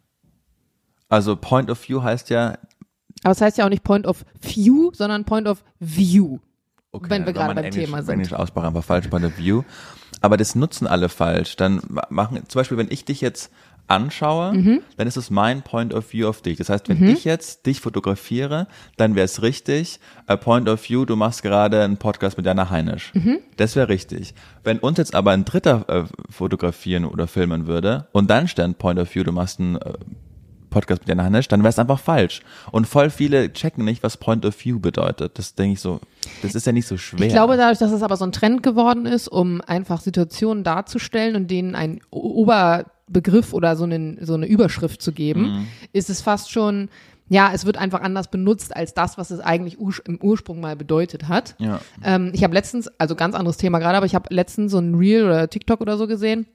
Also 1.08 1.36
Point 1.36 1.70
of 1.70 1.88
View 1.88 2.02
heißt 2.02 2.30
ja, 2.30 2.58
Aber 3.24 3.32
es 3.32 3.40
heißt 3.40 3.58
ja 3.58 3.64
auch 3.64 3.70
nicht 3.70 3.82
Point 3.82 4.06
of 4.06 4.24
View, 4.40 4.90
sondern 4.94 5.24
Point 5.24 5.48
of 5.48 5.64
View. 5.80 6.38
okay, 6.92 7.10
Wenn 7.10 7.26
wir 7.26 7.32
gerade 7.32 7.54
beim 7.54 7.64
Englisch, 7.64 7.84
Thema 7.84 8.02
sind. 8.02 8.14
Englisch 8.14 8.32
Aussprache 8.34 8.66
einfach 8.68 8.84
falsch, 8.84 9.08
Point 9.08 9.24
of 9.24 9.36
View. 9.38 9.62
Aber 10.20 10.36
das 10.36 10.54
nutzen 10.54 10.86
alle 10.86 11.08
falsch. 11.08 11.56
Dann 11.56 11.80
ma- 11.88 12.06
machen, 12.10 12.42
zum 12.48 12.60
Beispiel, 12.60 12.76
wenn 12.76 12.90
ich 12.90 13.04
dich 13.04 13.20
jetzt 13.20 13.50
anschaue, 13.88 14.52
Mhm. 14.54 14.80
dann 14.96 15.06
ist 15.08 15.16
es 15.16 15.30
mein 15.30 15.62
Point 15.62 15.92
of 15.94 16.12
View 16.12 16.28
auf 16.28 16.42
dich. 16.42 16.58
Das 16.58 16.68
heißt, 16.68 16.88
wenn 16.88 17.02
ich 17.08 17.24
jetzt 17.24 17.66
dich 17.66 17.80
fotografiere, 17.80 18.66
dann 18.96 19.14
wäre 19.14 19.24
es 19.24 19.42
richtig, 19.42 19.98
a 20.26 20.36
Point 20.36 20.68
of 20.68 20.88
View, 20.88 21.04
du 21.04 21.16
machst 21.16 21.42
gerade 21.42 21.82
einen 21.82 21.96
Podcast 21.96 22.36
mit 22.36 22.46
Jana 22.46 22.70
Heinisch. 22.70 23.12
Mhm. 23.14 23.38
Das 23.56 23.74
wäre 23.76 23.88
richtig. 23.88 24.34
Wenn 24.64 24.78
uns 24.78 24.98
jetzt 24.98 25.14
aber 25.14 25.32
ein 25.32 25.44
Dritter 25.44 25.84
äh, 25.88 26.04
fotografieren 26.30 27.04
oder 27.04 27.26
filmen 27.26 27.66
würde 27.66 28.06
und 28.12 28.30
dann 28.30 28.46
stand 28.48 28.78
Point 28.78 28.98
of 29.00 29.14
View, 29.14 29.24
du 29.24 29.32
machst 29.32 29.58
einen 29.60 29.76
äh, 29.76 29.92
Podcast 30.70 31.00
mit 31.02 31.08
Jana 31.08 31.24
Heinisch, 31.24 31.48
dann 31.48 31.60
wäre 31.62 31.70
es 31.70 31.78
einfach 31.78 31.98
falsch. 31.98 32.42
Und 32.70 32.86
voll 32.86 33.08
viele 33.08 33.50
checken 33.54 33.86
nicht, 33.86 34.02
was 34.02 34.18
Point 34.18 34.44
of 34.44 34.62
View 34.62 34.78
bedeutet. 34.78 35.38
Das 35.38 35.54
denke 35.54 35.72
ich 35.72 35.80
so, 35.80 35.98
das 36.42 36.54
ist 36.54 36.66
ja 36.66 36.72
nicht 36.72 36.86
so 36.86 36.98
schwer. 36.98 37.26
Ich 37.26 37.32
glaube, 37.32 37.56
dadurch, 37.56 37.78
dass 37.78 37.90
es 37.90 38.02
aber 38.02 38.18
so 38.18 38.26
ein 38.26 38.32
Trend 38.32 38.62
geworden 38.62 39.06
ist, 39.06 39.28
um 39.28 39.62
einfach 39.62 40.02
Situationen 40.02 40.64
darzustellen 40.64 41.36
und 41.36 41.50
denen 41.50 41.74
einen 41.74 42.00
O- 42.10 42.42
Oberbegriff 43.08 43.52
oder 43.52 43.76
so, 43.76 43.84
einen, 43.84 44.18
so 44.24 44.34
eine 44.34 44.46
Überschrift 44.46 45.02
zu 45.02 45.12
geben, 45.12 45.42
Mhm. 45.42 45.66
ist 45.92 46.10
es 46.10 46.20
fast 46.22 46.50
schon, 46.50 46.88
ja, 47.28 47.50
es 47.52 47.66
wird 47.66 47.76
einfach 47.76 48.00
anders 48.00 48.30
benutzt 48.30 48.74
als 48.74 48.94
das, 48.94 49.18
was 49.18 49.30
es 49.30 49.40
eigentlich 49.40 49.78
ur 49.78 49.92
im 50.06 50.18
Ursprung 50.22 50.60
mal 50.60 50.76
bedeutet 50.76 51.28
hat. 51.28 51.56
Ja. 51.58 51.80
Ähm, 52.02 52.30
ich 52.32 52.42
habe 52.44 52.54
letztens, 52.54 52.88
also 52.98 53.14
ganz 53.14 53.34
anderes 53.34 53.56
Thema 53.58 53.78
gerade, 53.78 53.96
aber 53.96 54.06
ich 54.06 54.14
habe 54.14 54.32
letztens 54.34 54.72
so 54.72 54.78
ein 54.78 54.94
Reel 54.94 55.24
oder 55.24 55.48
TikTok 55.48 55.80
oder 55.80 55.96
so 55.98 56.06
gesehen. 56.06 56.46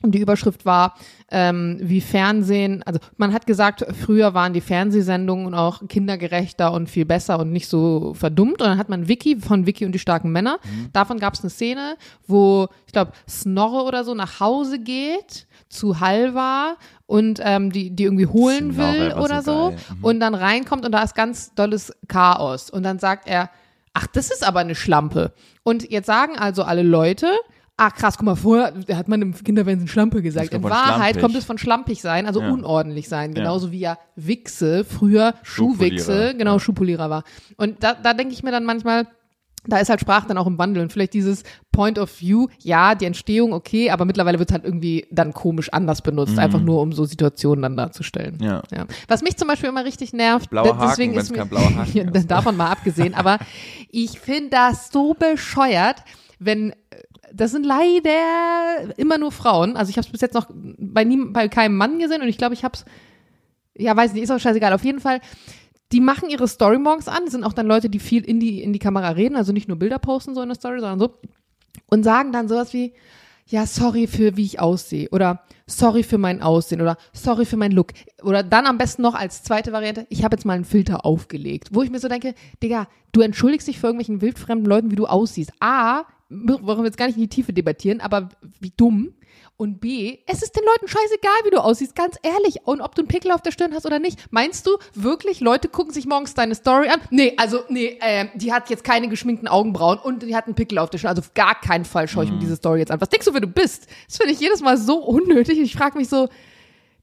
Und 0.00 0.14
die 0.14 0.20
Überschrift 0.20 0.64
war, 0.64 0.94
ähm, 1.28 1.76
wie 1.80 2.00
Fernsehen, 2.00 2.84
also 2.84 3.00
man 3.16 3.32
hat 3.32 3.46
gesagt, 3.46 3.84
früher 4.00 4.32
waren 4.32 4.52
die 4.52 4.60
Fernsehsendungen 4.60 5.54
auch 5.54 5.88
kindergerechter 5.88 6.72
und 6.72 6.88
viel 6.88 7.04
besser 7.04 7.40
und 7.40 7.50
nicht 7.50 7.66
so 7.66 8.14
verdummt. 8.14 8.62
Und 8.62 8.68
dann 8.68 8.78
hat 8.78 8.88
man 8.90 9.08
Vicky 9.08 9.40
von 9.40 9.66
Vicky 9.66 9.84
und 9.86 9.90
die 9.90 9.98
starken 9.98 10.30
Männer. 10.30 10.60
Davon 10.92 11.18
gab 11.18 11.34
es 11.34 11.40
eine 11.40 11.50
Szene, 11.50 11.96
wo, 12.28 12.68
ich 12.86 12.92
glaube, 12.92 13.10
Snorre 13.28 13.82
oder 13.82 14.04
so 14.04 14.14
nach 14.14 14.38
Hause 14.38 14.78
geht 14.78 15.47
zu 15.68 16.00
Halva 16.00 16.76
und 17.06 17.40
ähm, 17.42 17.70
die, 17.72 17.90
die 17.90 18.04
irgendwie 18.04 18.26
holen 18.26 18.76
will 18.76 19.12
war 19.12 19.22
oder 19.22 19.42
so 19.42 19.70
so. 19.70 19.94
Mhm. 19.94 20.04
Und 20.04 20.20
dann 20.20 20.34
reinkommt 20.34 20.84
und 20.84 20.92
da 20.92 21.02
ist 21.02 21.14
ganz 21.14 21.54
dolles 21.54 21.92
Chaos. 22.08 22.70
Und 22.70 22.82
dann 22.82 22.98
sagt 22.98 23.28
er, 23.28 23.50
ach, 23.94 24.06
das 24.06 24.30
ist 24.30 24.46
aber 24.46 24.60
eine 24.60 24.74
Schlampe. 24.74 25.32
Und 25.62 25.90
jetzt 25.90 26.06
sagen 26.06 26.38
also 26.38 26.62
alle 26.62 26.82
Leute, 26.82 27.28
ach 27.76 27.94
krass, 27.94 28.16
guck 28.18 28.26
mal, 28.26 28.34
vorher 28.34 28.74
hat 28.94 29.08
man 29.08 29.22
im 29.22 29.34
Kinderfernsehen 29.34 29.88
Schlampe 29.88 30.20
gesagt. 30.20 30.52
In 30.52 30.62
Wahrheit 30.62 31.14
schlampig. 31.14 31.22
kommt 31.22 31.36
es 31.36 31.44
von 31.44 31.58
schlampig 31.58 32.02
sein, 32.02 32.26
also 32.26 32.40
Ja. 32.40 32.50
unordentlich 32.50 33.08
sein. 33.08 33.32
Genauso 33.34 33.72
wie 33.72 33.78
ja 33.80 33.98
Wichse 34.16 34.84
früher 34.84 35.34
Schuhwichse, 35.42 36.34
genau, 36.36 36.54
ja. 36.54 36.60
Schuhpolierer 36.60 37.08
war. 37.08 37.24
Und 37.56 37.82
da, 37.82 37.94
da 37.94 38.14
denke 38.14 38.32
ich 38.34 38.42
mir 38.42 38.50
dann 38.50 38.64
manchmal, 38.64 39.06
da 39.66 39.78
ist 39.78 39.88
halt 39.90 40.00
Sprache 40.00 40.28
dann 40.28 40.38
auch 40.38 40.46
im 40.46 40.58
Wandel 40.58 40.82
und 40.82 40.92
vielleicht 40.92 41.14
dieses 41.14 41.42
Point 41.72 41.98
of 41.98 42.20
View, 42.20 42.48
ja, 42.60 42.94
die 42.94 43.04
Entstehung 43.04 43.52
okay, 43.52 43.90
aber 43.90 44.04
mittlerweile 44.04 44.38
wird 44.38 44.52
halt 44.52 44.64
irgendwie 44.64 45.06
dann 45.10 45.32
komisch 45.32 45.72
anders 45.72 46.02
benutzt, 46.02 46.38
einfach 46.38 46.60
nur 46.60 46.80
um 46.80 46.92
so 46.92 47.04
Situationen 47.04 47.62
dann 47.62 47.76
darzustellen. 47.76 48.36
Mhm. 48.38 48.44
Ja. 48.46 48.62
Ja. 48.74 48.86
Was 49.08 49.22
mich 49.22 49.36
zum 49.36 49.48
Beispiel 49.48 49.68
immer 49.68 49.84
richtig 49.84 50.12
nervt, 50.12 50.50
Blauer 50.50 50.76
de- 50.78 50.86
deswegen 50.88 51.12
Haken, 51.12 51.20
ist 51.22 51.30
mir, 51.30 51.38
kein 51.38 51.48
blauer 51.48 51.74
Haken 51.76 51.96
ja, 51.96 52.04
davon 52.04 52.56
mal 52.56 52.70
abgesehen, 52.70 53.14
aber 53.14 53.38
ich 53.90 54.18
finde 54.20 54.50
das 54.50 54.90
so 54.90 55.14
bescheuert, 55.14 55.96
wenn 56.38 56.72
das 57.32 57.50
sind 57.50 57.66
leider 57.66 58.96
immer 58.96 59.18
nur 59.18 59.32
Frauen. 59.32 59.76
Also 59.76 59.90
ich 59.90 59.96
habe 59.98 60.06
es 60.06 60.12
bis 60.12 60.20
jetzt 60.22 60.34
noch 60.34 60.46
bei, 60.50 61.04
nie, 61.04 61.18
bei 61.26 61.48
keinem 61.48 61.76
Mann 61.76 61.98
gesehen 61.98 62.22
und 62.22 62.28
ich 62.28 62.38
glaube, 62.38 62.54
ich 62.54 62.64
habe 62.64 62.74
es, 62.74 62.84
ja, 63.76 63.94
weiß 63.96 64.12
nicht, 64.14 64.22
ist 64.22 64.30
auch 64.30 64.38
scheißegal. 64.38 64.72
Auf 64.72 64.84
jeden 64.84 65.00
Fall, 65.00 65.20
die 65.92 66.00
machen 66.00 66.28
ihre 66.28 66.48
Story 66.48 66.78
morgens 66.78 67.08
an. 67.08 67.28
Sind 67.28 67.44
auch 67.44 67.52
dann 67.52 67.66
Leute, 67.66 67.90
die 67.90 67.98
viel 67.98 68.24
in 68.24 68.40
die, 68.40 68.62
in 68.62 68.72
die 68.72 68.78
Kamera 68.78 69.10
reden, 69.10 69.36
also 69.36 69.52
nicht 69.52 69.68
nur 69.68 69.78
Bilder 69.78 69.98
posten 69.98 70.34
so 70.34 70.42
in 70.42 70.48
der 70.48 70.56
Story, 70.56 70.80
sondern 70.80 70.98
so. 70.98 71.14
Und 71.90 72.02
sagen 72.02 72.32
dann 72.32 72.48
sowas 72.48 72.72
wie, 72.74 72.92
ja, 73.46 73.66
sorry 73.66 74.06
für 74.06 74.36
wie 74.36 74.44
ich 74.44 74.60
aussehe 74.60 75.08
oder 75.10 75.42
sorry 75.66 76.02
für 76.02 76.18
mein 76.18 76.42
Aussehen 76.42 76.82
oder 76.82 76.98
sorry 77.12 77.46
für 77.46 77.56
meinen 77.56 77.72
Look 77.72 77.92
oder 78.22 78.42
dann 78.42 78.66
am 78.66 78.76
besten 78.76 79.02
noch 79.02 79.14
als 79.14 79.42
zweite 79.42 79.72
Variante, 79.72 80.06
ich 80.10 80.22
habe 80.22 80.36
jetzt 80.36 80.44
mal 80.44 80.52
einen 80.52 80.64
Filter 80.64 81.06
aufgelegt, 81.06 81.68
wo 81.72 81.82
ich 81.82 81.90
mir 81.90 81.98
so 81.98 82.08
denke, 82.08 82.34
Digga, 82.62 82.88
du 83.12 83.22
entschuldigst 83.22 83.66
dich 83.66 83.78
für 83.78 83.86
irgendwelchen 83.86 84.20
wildfremden 84.20 84.66
Leuten, 84.66 84.90
wie 84.90 84.96
du 84.96 85.06
aussiehst. 85.06 85.52
A, 85.60 86.02
wollen 86.28 86.78
wir 86.80 86.84
jetzt 86.84 86.98
gar 86.98 87.06
nicht 87.06 87.16
in 87.16 87.22
die 87.22 87.28
Tiefe 87.28 87.54
debattieren, 87.54 88.00
aber 88.00 88.28
wie 88.60 88.72
dumm. 88.76 89.14
Und 89.60 89.80
B, 89.80 90.18
es 90.26 90.40
ist 90.42 90.54
den 90.54 90.62
Leuten 90.64 90.86
scheißegal, 90.86 91.40
wie 91.44 91.50
du 91.50 91.58
aussiehst, 91.58 91.96
ganz 91.96 92.16
ehrlich. 92.22 92.60
Und 92.62 92.80
ob 92.80 92.94
du 92.94 93.02
einen 93.02 93.08
Pickel 93.08 93.32
auf 93.32 93.42
der 93.42 93.50
Stirn 93.50 93.74
hast 93.74 93.86
oder 93.86 93.98
nicht. 93.98 94.20
Meinst 94.30 94.64
du 94.68 94.78
wirklich, 94.94 95.40
Leute 95.40 95.66
gucken 95.68 95.92
sich 95.92 96.06
morgens 96.06 96.34
deine 96.34 96.54
Story 96.54 96.88
an? 96.88 97.00
Nee, 97.10 97.34
also, 97.36 97.64
nee, 97.68 97.98
äh, 98.00 98.28
die 98.36 98.52
hat 98.52 98.70
jetzt 98.70 98.84
keine 98.84 99.08
geschminkten 99.08 99.48
Augenbrauen 99.48 99.98
und 99.98 100.22
die 100.22 100.36
hat 100.36 100.46
einen 100.46 100.54
Pickel 100.54 100.78
auf 100.78 100.90
der 100.90 100.98
Stirn. 100.98 101.08
Also 101.08 101.22
auf 101.22 101.34
gar 101.34 101.60
keinen 101.60 101.84
Fall 101.84 102.06
schaue 102.06 102.22
ich 102.22 102.30
mir 102.30 102.38
diese 102.38 102.54
Story 102.54 102.78
jetzt 102.78 102.92
an. 102.92 103.00
Was 103.00 103.08
denkst 103.08 103.26
du, 103.26 103.34
wer 103.34 103.40
du 103.40 103.48
bist? 103.48 103.88
Das 104.06 104.18
finde 104.18 104.32
ich 104.32 104.38
jedes 104.38 104.60
Mal 104.60 104.78
so 104.78 104.98
unnötig. 104.98 105.58
Ich 105.58 105.74
frage 105.74 105.98
mich 105.98 106.08
so, 106.08 106.28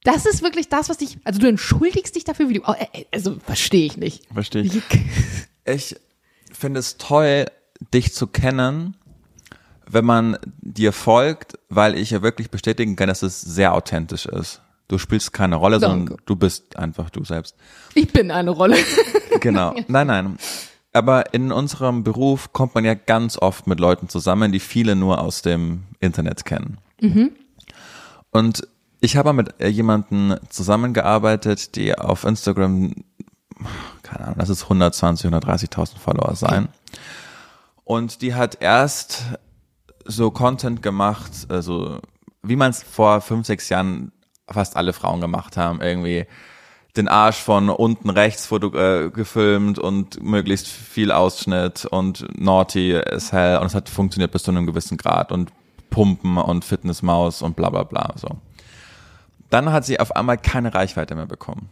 das 0.06 0.26
ist 0.26 0.42
wirklich 0.42 0.70
das, 0.70 0.88
was 0.88 1.00
dich, 1.00 1.18
also 1.26 1.42
du 1.42 1.50
entschuldigst 1.50 2.16
dich 2.16 2.24
dafür, 2.24 2.48
wie 2.48 2.54
du, 2.54 2.62
äh, 2.62 2.86
äh, 2.94 3.06
also 3.12 3.36
verstehe 3.46 3.86
ich 3.86 3.98
nicht. 3.98 4.24
Verstehe 4.34 4.62
ich. 4.62 4.72
Ich 5.68 5.96
finde 6.54 6.80
es 6.80 6.98
toll, 6.98 7.48
dich 7.92 8.14
zu 8.14 8.28
kennen, 8.28 8.96
wenn 9.90 10.06
man 10.06 10.38
dir 10.62 10.92
folgt, 10.92 11.58
weil 11.70 11.98
ich 11.98 12.12
ja 12.12 12.22
wirklich 12.22 12.50
bestätigen 12.50 12.96
kann, 12.96 13.08
dass 13.08 13.22
es 13.22 13.42
sehr 13.42 13.74
authentisch 13.74 14.26
ist. 14.26 14.62
Du 14.88 14.98
spielst 14.98 15.34
keine 15.34 15.56
Rolle, 15.56 15.80
sondern 15.80 16.06
Danke. 16.06 16.24
du 16.26 16.36
bist 16.36 16.78
einfach 16.78 17.10
du 17.10 17.24
selbst. 17.24 17.56
Ich 17.96 18.12
bin 18.12 18.32
eine 18.32 18.52
Rolle. 18.52 18.78
Genau. 19.42 19.76
Nein, 19.90 20.08
nein. 20.08 20.38
Aber 20.94 21.34
in 21.34 21.52
unserem 21.52 22.04
Beruf 22.06 22.54
kommt 22.54 22.74
man 22.74 22.86
ja 22.86 22.94
ganz 22.94 23.38
oft 23.38 23.68
mit 23.68 23.82
Leuten 23.82 24.08
zusammen, 24.08 24.54
die 24.54 24.62
viele 24.62 24.96
nur 24.96 25.20
aus 25.20 25.42
dem 25.42 25.84
Internet 26.00 26.46
kennen. 26.46 26.78
Und 28.32 28.68
ich 29.02 29.18
habe 29.18 29.34
mit 29.34 29.60
äh, 29.60 29.68
jemanden 29.68 30.36
zusammengearbeitet, 30.50 31.76
die 31.76 31.96
auf 31.96 32.24
Instagram, 32.24 32.96
keine 34.04 34.26
Ahnung, 34.26 34.40
das 34.40 34.50
ist 34.50 34.64
120, 34.64 35.30
130.000 35.32 35.98
Follower 35.98 36.36
sein. 36.36 36.70
Und 37.84 38.22
die 38.22 38.34
hat 38.34 38.58
erst 38.62 39.26
so 40.06 40.32
Content 40.32 40.82
gemacht, 40.82 41.32
also 41.50 42.00
wie 42.44 42.56
man 42.56 42.70
es 42.72 42.84
vor 42.84 43.22
fünf, 43.22 43.48
sechs 43.48 43.70
Jahren 43.70 44.12
fast 44.48 44.78
alle 44.78 44.94
Frauen 44.94 45.22
gemacht 45.22 45.58
haben, 45.58 45.82
irgendwie 45.82 46.26
den 46.96 47.08
Arsch 47.08 47.38
von 47.38 47.70
unten 47.70 48.10
rechts 48.10 48.46
foto 48.46 48.74
äh, 48.74 49.10
gefilmt 49.10 49.80
und 49.80 50.24
möglichst 50.24 50.68
viel 50.68 51.12
Ausschnitt 51.12 51.86
und 51.86 52.26
naughty 52.40 52.96
as 52.96 53.34
hell 53.34 53.58
und 53.58 53.66
es 53.66 53.76
hat 53.76 53.90
funktioniert 53.90 54.32
bis 54.32 54.44
zu 54.44 54.52
einem 54.52 54.66
gewissen 54.66 54.98
Grad 54.98 55.32
und 55.32 55.52
Pumpen 55.90 56.38
und 56.38 56.64
Fitnessmaus 56.64 57.42
und 57.42 57.56
bla 57.56 57.70
bla 57.70 57.84
bla 57.84 58.14
so. 58.16 58.30
Dann 59.50 59.72
hat 59.72 59.86
sie 59.86 60.00
auf 60.00 60.16
einmal 60.16 60.38
keine 60.38 60.74
Reichweite 60.74 61.16
mehr 61.16 61.28
bekommen. 61.28 61.70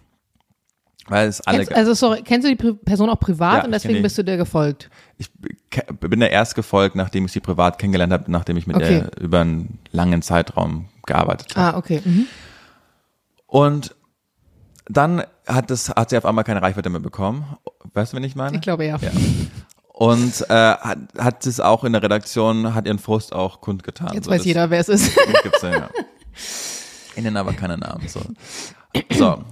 Weil 1.07 1.27
es 1.27 1.41
alle 1.41 1.59
Kennst, 1.59 1.73
also 1.73 1.93
sorry, 1.93 2.21
kennst 2.23 2.47
du 2.47 2.55
die 2.55 2.73
Person 2.73 3.09
auch 3.09 3.19
privat 3.19 3.57
Ja, 3.59 3.65
und 3.65 3.71
deswegen 3.71 4.01
bist 4.01 4.17
du 4.17 4.23
dir 4.23 4.37
gefolgt? 4.37 4.89
ich 5.17 5.29
bin 5.99 6.19
der 6.19 6.31
erst 6.31 6.55
gefolgt, 6.55 6.95
nachdem 6.95 7.25
ich 7.25 7.31
sie 7.31 7.39
privat 7.39 7.77
kennengelernt 7.77 8.13
habe, 8.13 8.31
nachdem 8.31 8.57
ich 8.57 8.67
mit 8.67 8.77
Okay. 8.77 8.99
ihr 8.99 9.11
über 9.21 9.41
einen 9.41 9.79
langen 9.91 10.21
Zeitraum 10.21 10.87
gearbeitet 11.05 11.55
habe. 11.55 11.75
Ah, 11.75 11.77
okay. 11.77 12.01
Mhm. 12.03 12.27
Und 13.47 13.95
dann 14.85 15.23
hat 15.47 15.69
das, 15.69 15.89
hat 15.89 16.09
sie 16.09 16.17
auf 16.17 16.25
einmal 16.25 16.43
keine 16.43 16.61
Reichweite 16.61 16.89
mehr 16.89 16.99
bekommen. 16.99 17.45
Weißt 17.93 18.13
du, 18.13 18.17
wen 18.17 18.23
ich 18.23 18.35
meine? 18.35 18.55
Ich 18.55 18.61
glaube 18.61 18.85
ja. 18.85 18.97
Ja. 18.97 19.11
Und 19.93 20.41
äh, 20.49 20.53
hat, 20.53 20.97
hat 21.17 21.45
es 21.45 21.59
auch 21.59 21.83
in 21.83 21.93
der 21.93 22.01
Redaktion, 22.01 22.73
hat 22.73 22.87
ihren 22.87 22.99
Frust 22.99 23.33
auch 23.33 23.61
kundgetan. 23.61 24.13
Jetzt 24.13 24.25
So, 24.25 24.31
weiß 24.31 24.43
jeder, 24.45 24.69
wer 24.69 24.79
es 24.79 24.89
ist. 24.89 25.15
Gibt's 25.43 25.61
ja, 25.61 25.69
ja. 25.71 25.89
Ich 27.15 27.21
nenne 27.21 27.39
aber 27.39 27.53
keine 27.53 27.77
Namen. 27.77 28.07
So. 28.07 28.21
so, 29.13 29.43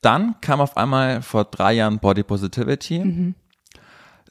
dann 0.00 0.36
kam 0.40 0.60
auf 0.60 0.76
einmal 0.76 1.22
vor 1.22 1.44
drei 1.44 1.74
Jahren 1.74 1.98
Body 1.98 2.22
Positivity. 2.22 3.34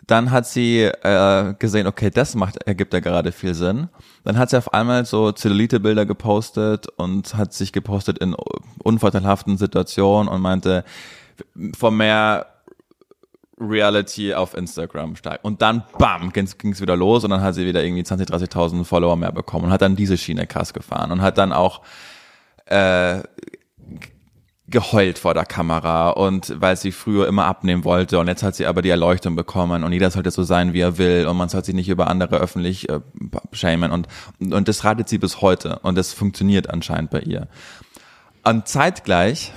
Dann 0.07 0.31
hat 0.31 0.47
sie 0.47 0.81
äh, 0.81 1.53
gesehen, 1.59 1.85
okay, 1.85 2.09
das 2.09 2.33
macht, 2.33 2.63
ergibt 2.63 2.93
ja 2.93 2.99
gerade 2.99 3.31
viel 3.31 3.53
Sinn. 3.53 3.89
Dann 4.23 4.39
hat 4.39 4.49
sie 4.49 4.57
auf 4.57 4.73
einmal 4.73 5.05
so 5.05 5.31
Zellulite-Bilder 5.31 6.07
gepostet 6.07 6.87
und 6.97 7.35
hat 7.35 7.53
sich 7.53 7.71
gepostet 7.71 8.17
in 8.17 8.35
unvorteilhaften 8.83 9.59
Situationen 9.59 10.27
und 10.27 10.41
meinte, 10.41 10.83
vor 11.77 11.91
mehr 11.91 12.47
Reality 13.59 14.33
auf 14.33 14.55
Instagram 14.55 15.15
steigt. 15.15 15.43
Und 15.43 15.61
dann, 15.61 15.83
bam, 15.99 16.31
ging 16.33 16.45
es 16.45 16.81
wieder 16.81 16.95
los 16.95 17.23
und 17.23 17.29
dann 17.29 17.41
hat 17.41 17.55
sie 17.55 17.67
wieder 17.67 17.83
irgendwie 17.83 18.03
20, 18.03 18.27
30.000 18.27 18.85
Follower 18.85 19.15
mehr 19.15 19.31
bekommen 19.31 19.65
und 19.65 19.71
hat 19.71 19.83
dann 19.83 19.95
diese 19.95 20.17
Schiene 20.17 20.47
krass 20.47 20.73
gefahren 20.73 21.11
und 21.11 21.21
hat 21.21 21.37
dann 21.37 21.53
auch 21.53 21.81
äh, 22.65 23.21
geheult 24.69 25.19
vor 25.19 25.33
der 25.33 25.45
Kamera 25.45 26.09
und 26.11 26.53
weil 26.59 26.75
sie 26.75 26.91
früher 26.91 27.27
immer 27.27 27.45
abnehmen 27.45 27.83
wollte 27.83 28.19
und 28.19 28.27
jetzt 28.27 28.43
hat 28.43 28.55
sie 28.55 28.65
aber 28.65 28.81
die 28.81 28.89
Erleuchtung 28.89 29.35
bekommen 29.35 29.83
und 29.83 29.91
jeder 29.91 30.11
sollte 30.11 30.31
so 30.31 30.43
sein, 30.43 30.73
wie 30.73 30.81
er 30.81 30.97
will 30.97 31.27
und 31.27 31.37
man 31.37 31.49
soll 31.49 31.63
sich 31.63 31.75
nicht 31.75 31.89
über 31.89 32.07
andere 32.07 32.37
öffentlich 32.37 32.89
äh, 32.89 32.99
schämen 33.51 33.91
und, 33.91 34.07
und 34.39 34.67
das 34.67 34.83
ratet 34.83 35.09
sie 35.09 35.17
bis 35.17 35.41
heute 35.41 35.79
und 35.79 35.97
das 35.97 36.13
funktioniert 36.13 36.69
anscheinend 36.69 37.09
bei 37.11 37.21
ihr. 37.21 37.47
Und 38.43 38.67
zeitgleich 38.67 39.51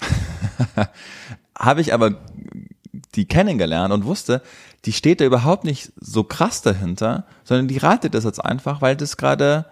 habe 1.58 1.80
ich 1.80 1.92
aber 1.92 2.22
die 3.14 3.26
kennengelernt 3.26 3.92
und 3.92 4.04
wusste, 4.04 4.42
die 4.84 4.92
steht 4.92 5.20
da 5.20 5.24
überhaupt 5.24 5.64
nicht 5.64 5.92
so 5.96 6.24
krass 6.24 6.62
dahinter, 6.62 7.26
sondern 7.44 7.68
die 7.68 7.78
ratet 7.78 8.14
das 8.14 8.24
jetzt 8.24 8.44
einfach, 8.44 8.82
weil 8.82 8.96
das 8.96 9.16
gerade 9.16 9.66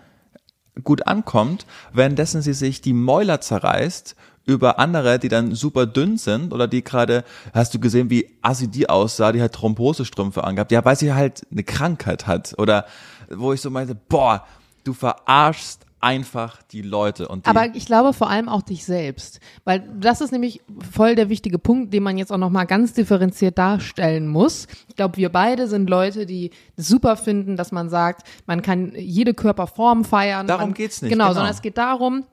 gut 0.83 1.07
ankommt, 1.07 1.67
währenddessen 1.93 2.41
sie 2.41 2.55
sich 2.55 2.81
die 2.81 2.95
Mäuler 2.95 3.41
zerreißt 3.41 4.17
über 4.45 4.79
andere, 4.79 5.19
die 5.19 5.29
dann 5.29 5.55
super 5.55 5.87
dünn 5.87 6.17
sind 6.17 6.53
oder 6.53 6.67
die 6.67 6.83
gerade, 6.83 7.25
hast 7.55 7.75
du 7.75 7.79
gesehen, 7.79 8.11
wie 8.11 8.29
assi 8.43 8.69
die 8.69 8.89
aussah, 8.89 9.33
die 9.33 9.41
hat 9.43 9.53
Thrombosestrümpfe 9.53 10.43
angehabt, 10.45 10.73
ja, 10.73 10.85
weil 10.85 10.97
sie 10.97 11.13
halt 11.13 11.43
eine 11.51 11.63
Krankheit 11.63 12.27
hat 12.27 12.55
oder 12.59 12.87
wo 13.31 13.53
ich 13.53 13.61
so 13.61 13.71
meinte, 13.71 13.95
boah, 13.95 14.45
du 14.85 14.93
verarschst 14.93 15.87
einfach 16.03 16.61
die 16.63 16.83
Leute 16.83 17.29
und 17.29 17.47
die, 17.47 17.51
Aber 17.51 17.75
ich 17.75 17.87
glaube 17.87 18.13
vor 18.13 18.29
allem 18.29 18.49
auch 18.49 18.63
dich 18.63 18.85
selbst, 18.85 19.39
weil 19.63 19.89
das 20.01 20.21
ist 20.21 20.33
nämlich 20.33 20.61
voll 20.91 21.15
der 21.15 21.29
wichtige 21.29 21.61
Punkt, 21.61 21.95
den 21.95 22.03
man 22.03 22.19
jetzt 22.19 22.33
auch 22.33 22.39
noch 22.39 22.51
mal 22.51 22.65
ganz 22.65 22.93
differenziert 22.93 23.57
darstellen 23.57 24.27
muss. 24.27 24.67
Ich 24.89 24.97
glaube, 24.97 25.17
wir 25.17 25.29
beide 25.29 25.69
sind 25.69 25.89
Leute, 25.89 26.27
die 26.27 26.51
super 26.77 27.17
finden, 27.17 27.57
dass 27.57 27.71
man 27.71 27.89
sagt, 27.89 28.27
man 28.47 28.63
kann 28.63 28.93
jede 28.97 29.33
Körperform 29.33 30.05
feiern. 30.05 30.49
Darum 30.49 30.71
man, 30.71 30.75
geht's 30.75 31.03
nicht, 31.03 31.13
Genau, 31.13 31.27
genau. 31.27 31.35
sondern 31.35 31.53
es 31.53 31.63
geht 31.63 31.79
darum, 31.79 32.25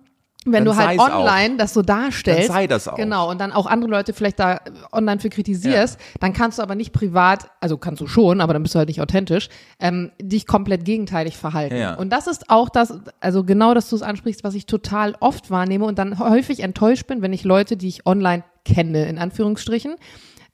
wenn 0.45 0.63
Dann 0.63 0.65
du 0.65 0.75
halt 0.75 0.99
sei's 0.99 1.11
auch. 1.11 1.19
online 1.19 1.57
das 1.57 1.73
so 1.73 1.81
darstellst, 1.81 2.47
Dann 2.49 2.55
sei 2.55 2.67
das 2.67 2.87
auch. 2.87 2.95
genau, 2.95 3.29
und 3.29 3.41
dann 3.41 3.51
auch 3.51 3.65
andere 3.65 3.91
Leute 3.91 4.13
vielleicht 4.13 4.39
da 4.39 4.61
online 4.93 5.19
für 5.19 5.29
kritisierst, 5.29 5.99
dann 6.21 6.31
kannst 6.31 6.59
du 6.59 6.63
aber 6.63 6.75
nicht 6.75 6.93
privat, 6.93 7.49
also 7.59 7.77
kannst 7.77 7.99
du 8.01 8.07
schon, 8.07 8.39
aber 8.39 8.53
dann 8.53 8.63
bist 8.63 8.73
du 8.73 8.79
halt 8.79 8.87
nicht 8.87 9.01
authentisch, 9.01 9.49
ähm, 9.79 10.11
dich 10.21 10.47
komplett 10.47 10.85
gegenteilig 10.85 11.35
verhalten. 11.35 11.75
Ja. 11.75 11.95
Und 11.95 12.09
das 12.11 12.27
ist 12.27 12.49
auch 12.49 12.69
das, 12.69 12.93
also 13.19 13.43
genau, 13.43 13.73
dass 13.73 13.89
du 13.89 13.97
es 13.97 14.01
ansprichst, 14.01 14.45
was 14.45 14.55
ich 14.55 14.65
total 14.65 15.15
oft 15.19 15.51
wahrnehme 15.51 15.83
und 15.85 15.99
dann 15.99 16.19
häufig 16.19 16.61
enttäuscht 16.61 17.05
bin, 17.05 17.21
wenn 17.21 17.33
ich 17.33 17.43
Leute, 17.43 17.75
die 17.75 17.89
ich 17.89 18.05
online 18.05 18.43
kenne, 18.63 19.09
in 19.09 19.17
Anführungsstrichen, 19.17 19.95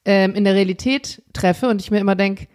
ähm, 0.03 0.33
in 0.33 0.45
der 0.45 0.55
Realität 0.55 1.21
treffe 1.33 1.69
und 1.69 1.79
ich 1.79 1.91
mir 1.91 1.99
immer 1.99 2.15
denk, 2.15 2.47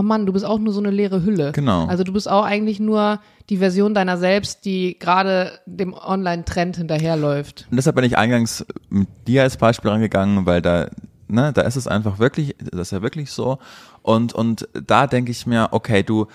oh 0.00 0.02
Mann, 0.02 0.24
du 0.24 0.32
bist 0.32 0.46
auch 0.46 0.58
nur 0.58 0.72
so 0.72 0.80
eine 0.80 0.90
leere 0.90 1.22
Hülle. 1.22 1.52
Genau. 1.52 1.86
Also 1.86 2.04
du 2.04 2.12
bist 2.12 2.28
auch 2.28 2.44
eigentlich 2.44 2.80
nur 2.80 3.20
die 3.50 3.58
Version 3.58 3.92
deiner 3.92 4.16
selbst, 4.16 4.64
die 4.64 4.98
gerade 4.98 5.60
dem 5.66 5.92
Online-Trend 5.92 6.78
hinterherläuft. 6.78 7.66
Und 7.70 7.76
deshalb 7.76 7.96
bin 7.96 8.04
ich 8.06 8.16
eingangs 8.16 8.64
mit 8.88 9.08
dir 9.26 9.42
als 9.42 9.58
Beispiel 9.58 9.90
rangegangen, 9.90 10.46
weil 10.46 10.62
da, 10.62 10.88
ne, 11.28 11.52
da 11.52 11.62
ist 11.62 11.76
es 11.76 11.86
einfach 11.86 12.18
wirklich, 12.18 12.56
das 12.58 12.88
ist 12.88 12.92
ja 12.92 13.02
wirklich 13.02 13.30
so. 13.30 13.58
Und, 14.00 14.32
und 14.32 14.68
da 14.72 15.06
denke 15.06 15.32
ich 15.32 15.46
mir, 15.46 15.68
okay, 15.72 16.02
du 16.02 16.26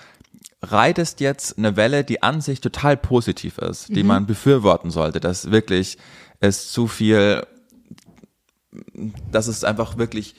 reitest 0.62 1.20
jetzt 1.20 1.58
eine 1.58 1.76
Welle, 1.76 2.04
die 2.04 2.22
an 2.22 2.40
sich 2.40 2.60
total 2.60 2.96
positiv 2.96 3.58
ist, 3.58 3.88
die 3.88 4.04
man 4.04 4.26
befürworten 4.26 4.90
sollte, 4.90 5.18
dass 5.18 5.50
wirklich 5.50 5.98
es 6.38 6.70
zu 6.70 6.86
viel, 6.86 7.44
dass 9.32 9.48
es 9.48 9.64
einfach 9.64 9.98
wirklich 9.98 10.36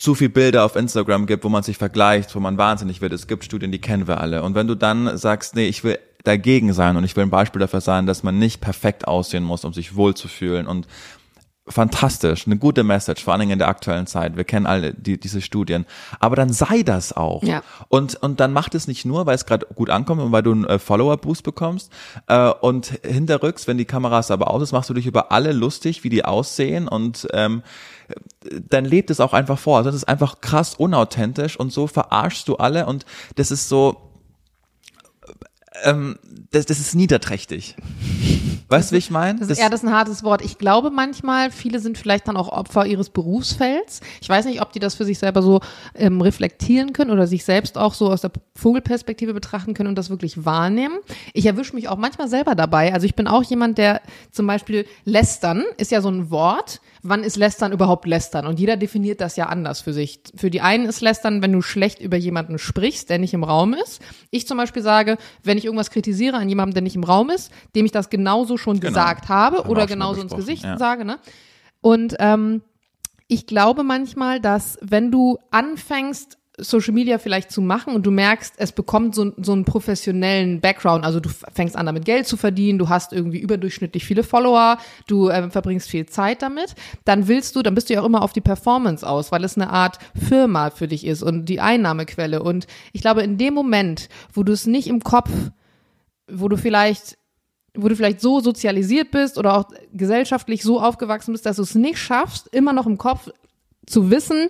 zu 0.00 0.14
viel 0.14 0.30
Bilder 0.30 0.64
auf 0.64 0.76
Instagram 0.76 1.26
gibt, 1.26 1.44
wo 1.44 1.50
man 1.50 1.62
sich 1.62 1.76
vergleicht, 1.76 2.34
wo 2.34 2.40
man 2.40 2.56
wahnsinnig 2.56 3.02
wird. 3.02 3.12
Es 3.12 3.26
gibt 3.26 3.44
Studien, 3.44 3.70
die 3.70 3.82
kennen 3.82 4.08
wir 4.08 4.18
alle. 4.18 4.42
Und 4.42 4.54
wenn 4.54 4.66
du 4.66 4.74
dann 4.74 5.18
sagst, 5.18 5.54
nee, 5.54 5.68
ich 5.68 5.84
will 5.84 5.98
dagegen 6.24 6.72
sein 6.72 6.96
und 6.96 7.04
ich 7.04 7.16
will 7.16 7.24
ein 7.24 7.30
Beispiel 7.30 7.60
dafür 7.60 7.82
sein, 7.82 8.06
dass 8.06 8.22
man 8.22 8.38
nicht 8.38 8.62
perfekt 8.62 9.06
aussehen 9.06 9.44
muss, 9.44 9.64
um 9.64 9.74
sich 9.74 9.96
wohlzufühlen 9.96 10.66
und 10.66 10.86
fantastisch, 11.70 12.46
eine 12.46 12.56
gute 12.56 12.84
Message, 12.84 13.24
vor 13.24 13.32
allen 13.32 13.40
Dingen 13.40 13.52
in 13.52 13.58
der 13.58 13.68
aktuellen 13.68 14.06
Zeit. 14.06 14.36
Wir 14.36 14.44
kennen 14.44 14.66
alle 14.66 14.94
die, 14.94 15.18
diese 15.18 15.40
Studien. 15.40 15.86
Aber 16.18 16.36
dann 16.36 16.52
sei 16.52 16.82
das 16.82 17.12
auch. 17.12 17.42
Ja. 17.42 17.62
Und, 17.88 18.16
und 18.16 18.40
dann 18.40 18.52
macht 18.52 18.74
es 18.74 18.88
nicht 18.88 19.04
nur, 19.04 19.26
weil 19.26 19.34
es 19.34 19.46
gerade 19.46 19.66
gut 19.74 19.90
ankommt 19.90 20.20
und 20.20 20.32
weil 20.32 20.42
du 20.42 20.52
einen 20.52 20.64
äh, 20.64 20.78
Follower-Boost 20.78 21.42
bekommst. 21.42 21.92
Äh, 22.26 22.50
und 22.50 23.00
hinterrücks, 23.04 23.66
wenn 23.66 23.78
die 23.78 23.84
Kameras 23.84 24.30
aber 24.30 24.50
aus 24.50 24.62
ist, 24.62 24.72
machst 24.72 24.90
du 24.90 24.94
dich 24.94 25.06
über 25.06 25.32
alle 25.32 25.52
lustig, 25.52 26.04
wie 26.04 26.10
die 26.10 26.24
aussehen. 26.24 26.88
Und 26.88 27.28
ähm, 27.32 27.62
dann 28.68 28.84
lebt 28.84 29.10
es 29.10 29.20
auch 29.20 29.32
einfach 29.32 29.58
vor. 29.58 29.78
Also 29.78 29.90
das 29.90 29.96
ist 29.96 30.08
einfach 30.08 30.40
krass 30.40 30.74
unauthentisch 30.74 31.58
und 31.58 31.72
so 31.72 31.86
verarschst 31.86 32.48
du 32.48 32.56
alle 32.56 32.86
und 32.86 33.04
das 33.36 33.50
ist 33.50 33.68
so, 33.68 34.09
ähm, 35.84 36.18
das, 36.50 36.66
das 36.66 36.78
ist 36.78 36.94
niederträchtig. 36.94 37.76
Weißt 38.68 38.90
du, 38.90 38.94
wie 38.94 38.98
ich 38.98 39.10
meine? 39.10 39.38
Das 39.40 39.50
ist, 39.50 39.58
ja, 39.58 39.68
das 39.68 39.82
ist 39.82 39.88
ein 39.88 39.92
hartes 39.92 40.22
Wort. 40.22 40.42
Ich 40.42 40.56
glaube 40.56 40.90
manchmal, 40.90 41.50
viele 41.50 41.80
sind 41.80 41.98
vielleicht 41.98 42.28
dann 42.28 42.36
auch 42.36 42.48
Opfer 42.48 42.86
ihres 42.86 43.10
Berufsfelds. 43.10 44.00
Ich 44.20 44.28
weiß 44.28 44.44
nicht, 44.44 44.62
ob 44.62 44.72
die 44.72 44.78
das 44.78 44.94
für 44.94 45.04
sich 45.04 45.18
selber 45.18 45.42
so 45.42 45.60
ähm, 45.94 46.20
reflektieren 46.20 46.92
können 46.92 47.10
oder 47.10 47.26
sich 47.26 47.44
selbst 47.44 47.76
auch 47.76 47.94
so 47.94 48.12
aus 48.12 48.20
der 48.20 48.30
Vogelperspektive 48.54 49.34
betrachten 49.34 49.74
können 49.74 49.88
und 49.88 49.96
das 49.96 50.08
wirklich 50.08 50.44
wahrnehmen. 50.44 50.98
Ich 51.34 51.46
erwische 51.46 51.74
mich 51.74 51.88
auch 51.88 51.96
manchmal 51.96 52.28
selber 52.28 52.54
dabei. 52.54 52.94
Also 52.94 53.06
ich 53.06 53.16
bin 53.16 53.26
auch 53.26 53.42
jemand, 53.42 53.76
der 53.76 54.02
zum 54.30 54.46
Beispiel 54.46 54.86
lästern 55.04 55.64
ist 55.76 55.90
ja 55.90 56.00
so 56.00 56.08
ein 56.08 56.30
Wort. 56.30 56.80
Wann 57.02 57.24
ist 57.24 57.36
lästern 57.36 57.72
überhaupt 57.72 58.06
lästern? 58.06 58.46
Und 58.46 58.60
jeder 58.60 58.76
definiert 58.76 59.20
das 59.20 59.36
ja 59.36 59.46
anders 59.46 59.80
für 59.80 59.92
sich. 59.92 60.20
Für 60.36 60.50
die 60.50 60.60
einen 60.60 60.86
ist 60.86 61.00
lästern, 61.00 61.42
wenn 61.42 61.52
du 61.52 61.62
schlecht 61.62 62.00
über 62.00 62.16
jemanden 62.16 62.58
sprichst, 62.58 63.08
der 63.08 63.18
nicht 63.18 63.32
im 63.32 63.44
Raum 63.44 63.74
ist. 63.74 64.02
Ich 64.30 64.46
zum 64.46 64.58
Beispiel 64.58 64.82
sage, 64.82 65.16
wenn 65.42 65.56
ich 65.56 65.64
irgendwas 65.64 65.90
kritisiere 65.90 66.36
an 66.36 66.48
jemandem, 66.48 66.74
der 66.74 66.82
nicht 66.82 66.96
im 66.96 67.04
Raum 67.04 67.30
ist, 67.30 67.50
dem 67.74 67.86
ich 67.86 67.92
das 67.92 68.10
genauso 68.10 68.56
schon 68.56 68.80
Genau. 68.80 68.90
gesagt 68.92 69.28
habe 69.28 69.58
Haben 69.58 69.68
oder 69.68 69.86
genauso 69.86 70.20
ins 70.20 70.34
Gesicht 70.34 70.64
ja. 70.64 70.76
sage, 70.78 71.04
ne? 71.04 71.18
Und 71.80 72.16
ähm, 72.18 72.62
ich 73.28 73.46
glaube 73.46 73.84
manchmal, 73.84 74.40
dass 74.40 74.78
wenn 74.82 75.10
du 75.10 75.38
anfängst, 75.50 76.36
Social 76.64 76.94
Media 76.94 77.18
vielleicht 77.18 77.50
zu 77.50 77.60
machen 77.60 77.94
und 77.94 78.04
du 78.04 78.10
merkst, 78.10 78.54
es 78.56 78.72
bekommt 78.72 79.14
so, 79.14 79.32
so 79.36 79.52
einen 79.52 79.64
professionellen 79.64 80.60
Background, 80.60 81.04
also 81.04 81.20
du 81.20 81.28
fängst 81.28 81.76
an 81.76 81.86
damit 81.86 82.04
Geld 82.04 82.26
zu 82.26 82.36
verdienen, 82.36 82.78
du 82.78 82.88
hast 82.88 83.12
irgendwie 83.12 83.38
überdurchschnittlich 83.38 84.04
viele 84.04 84.22
Follower, 84.22 84.78
du 85.06 85.30
ähm, 85.30 85.50
verbringst 85.50 85.88
viel 85.88 86.06
Zeit 86.06 86.42
damit, 86.42 86.74
dann 87.04 87.28
willst 87.28 87.56
du, 87.56 87.62
dann 87.62 87.74
bist 87.74 87.88
du 87.88 87.94
ja 87.94 88.00
auch 88.00 88.06
immer 88.06 88.22
auf 88.22 88.32
die 88.32 88.40
Performance 88.40 89.06
aus, 89.06 89.32
weil 89.32 89.44
es 89.44 89.56
eine 89.56 89.70
Art 89.70 89.98
Firma 90.14 90.70
für 90.70 90.88
dich 90.88 91.06
ist 91.06 91.22
und 91.22 91.46
die 91.46 91.60
Einnahmequelle. 91.60 92.42
Und 92.42 92.66
ich 92.92 93.00
glaube 93.00 93.22
in 93.22 93.38
dem 93.38 93.54
Moment, 93.54 94.08
wo 94.32 94.42
du 94.42 94.52
es 94.52 94.66
nicht 94.66 94.88
im 94.88 95.00
Kopf, 95.02 95.30
wo 96.30 96.48
du 96.48 96.56
vielleicht 96.56 97.18
wo 97.76 97.88
du 97.88 97.94
vielleicht 97.94 98.20
so 98.20 98.40
sozialisiert 98.40 99.12
bist 99.12 99.38
oder 99.38 99.56
auch 99.56 99.66
gesellschaftlich 99.92 100.62
so 100.62 100.80
aufgewachsen 100.80 101.32
bist, 101.32 101.46
dass 101.46 101.56
du 101.56 101.62
es 101.62 101.76
nicht 101.76 101.98
schaffst, 101.98 102.48
immer 102.48 102.72
noch 102.72 102.86
im 102.86 102.98
Kopf 102.98 103.30
zu 103.86 104.10
wissen, 104.10 104.48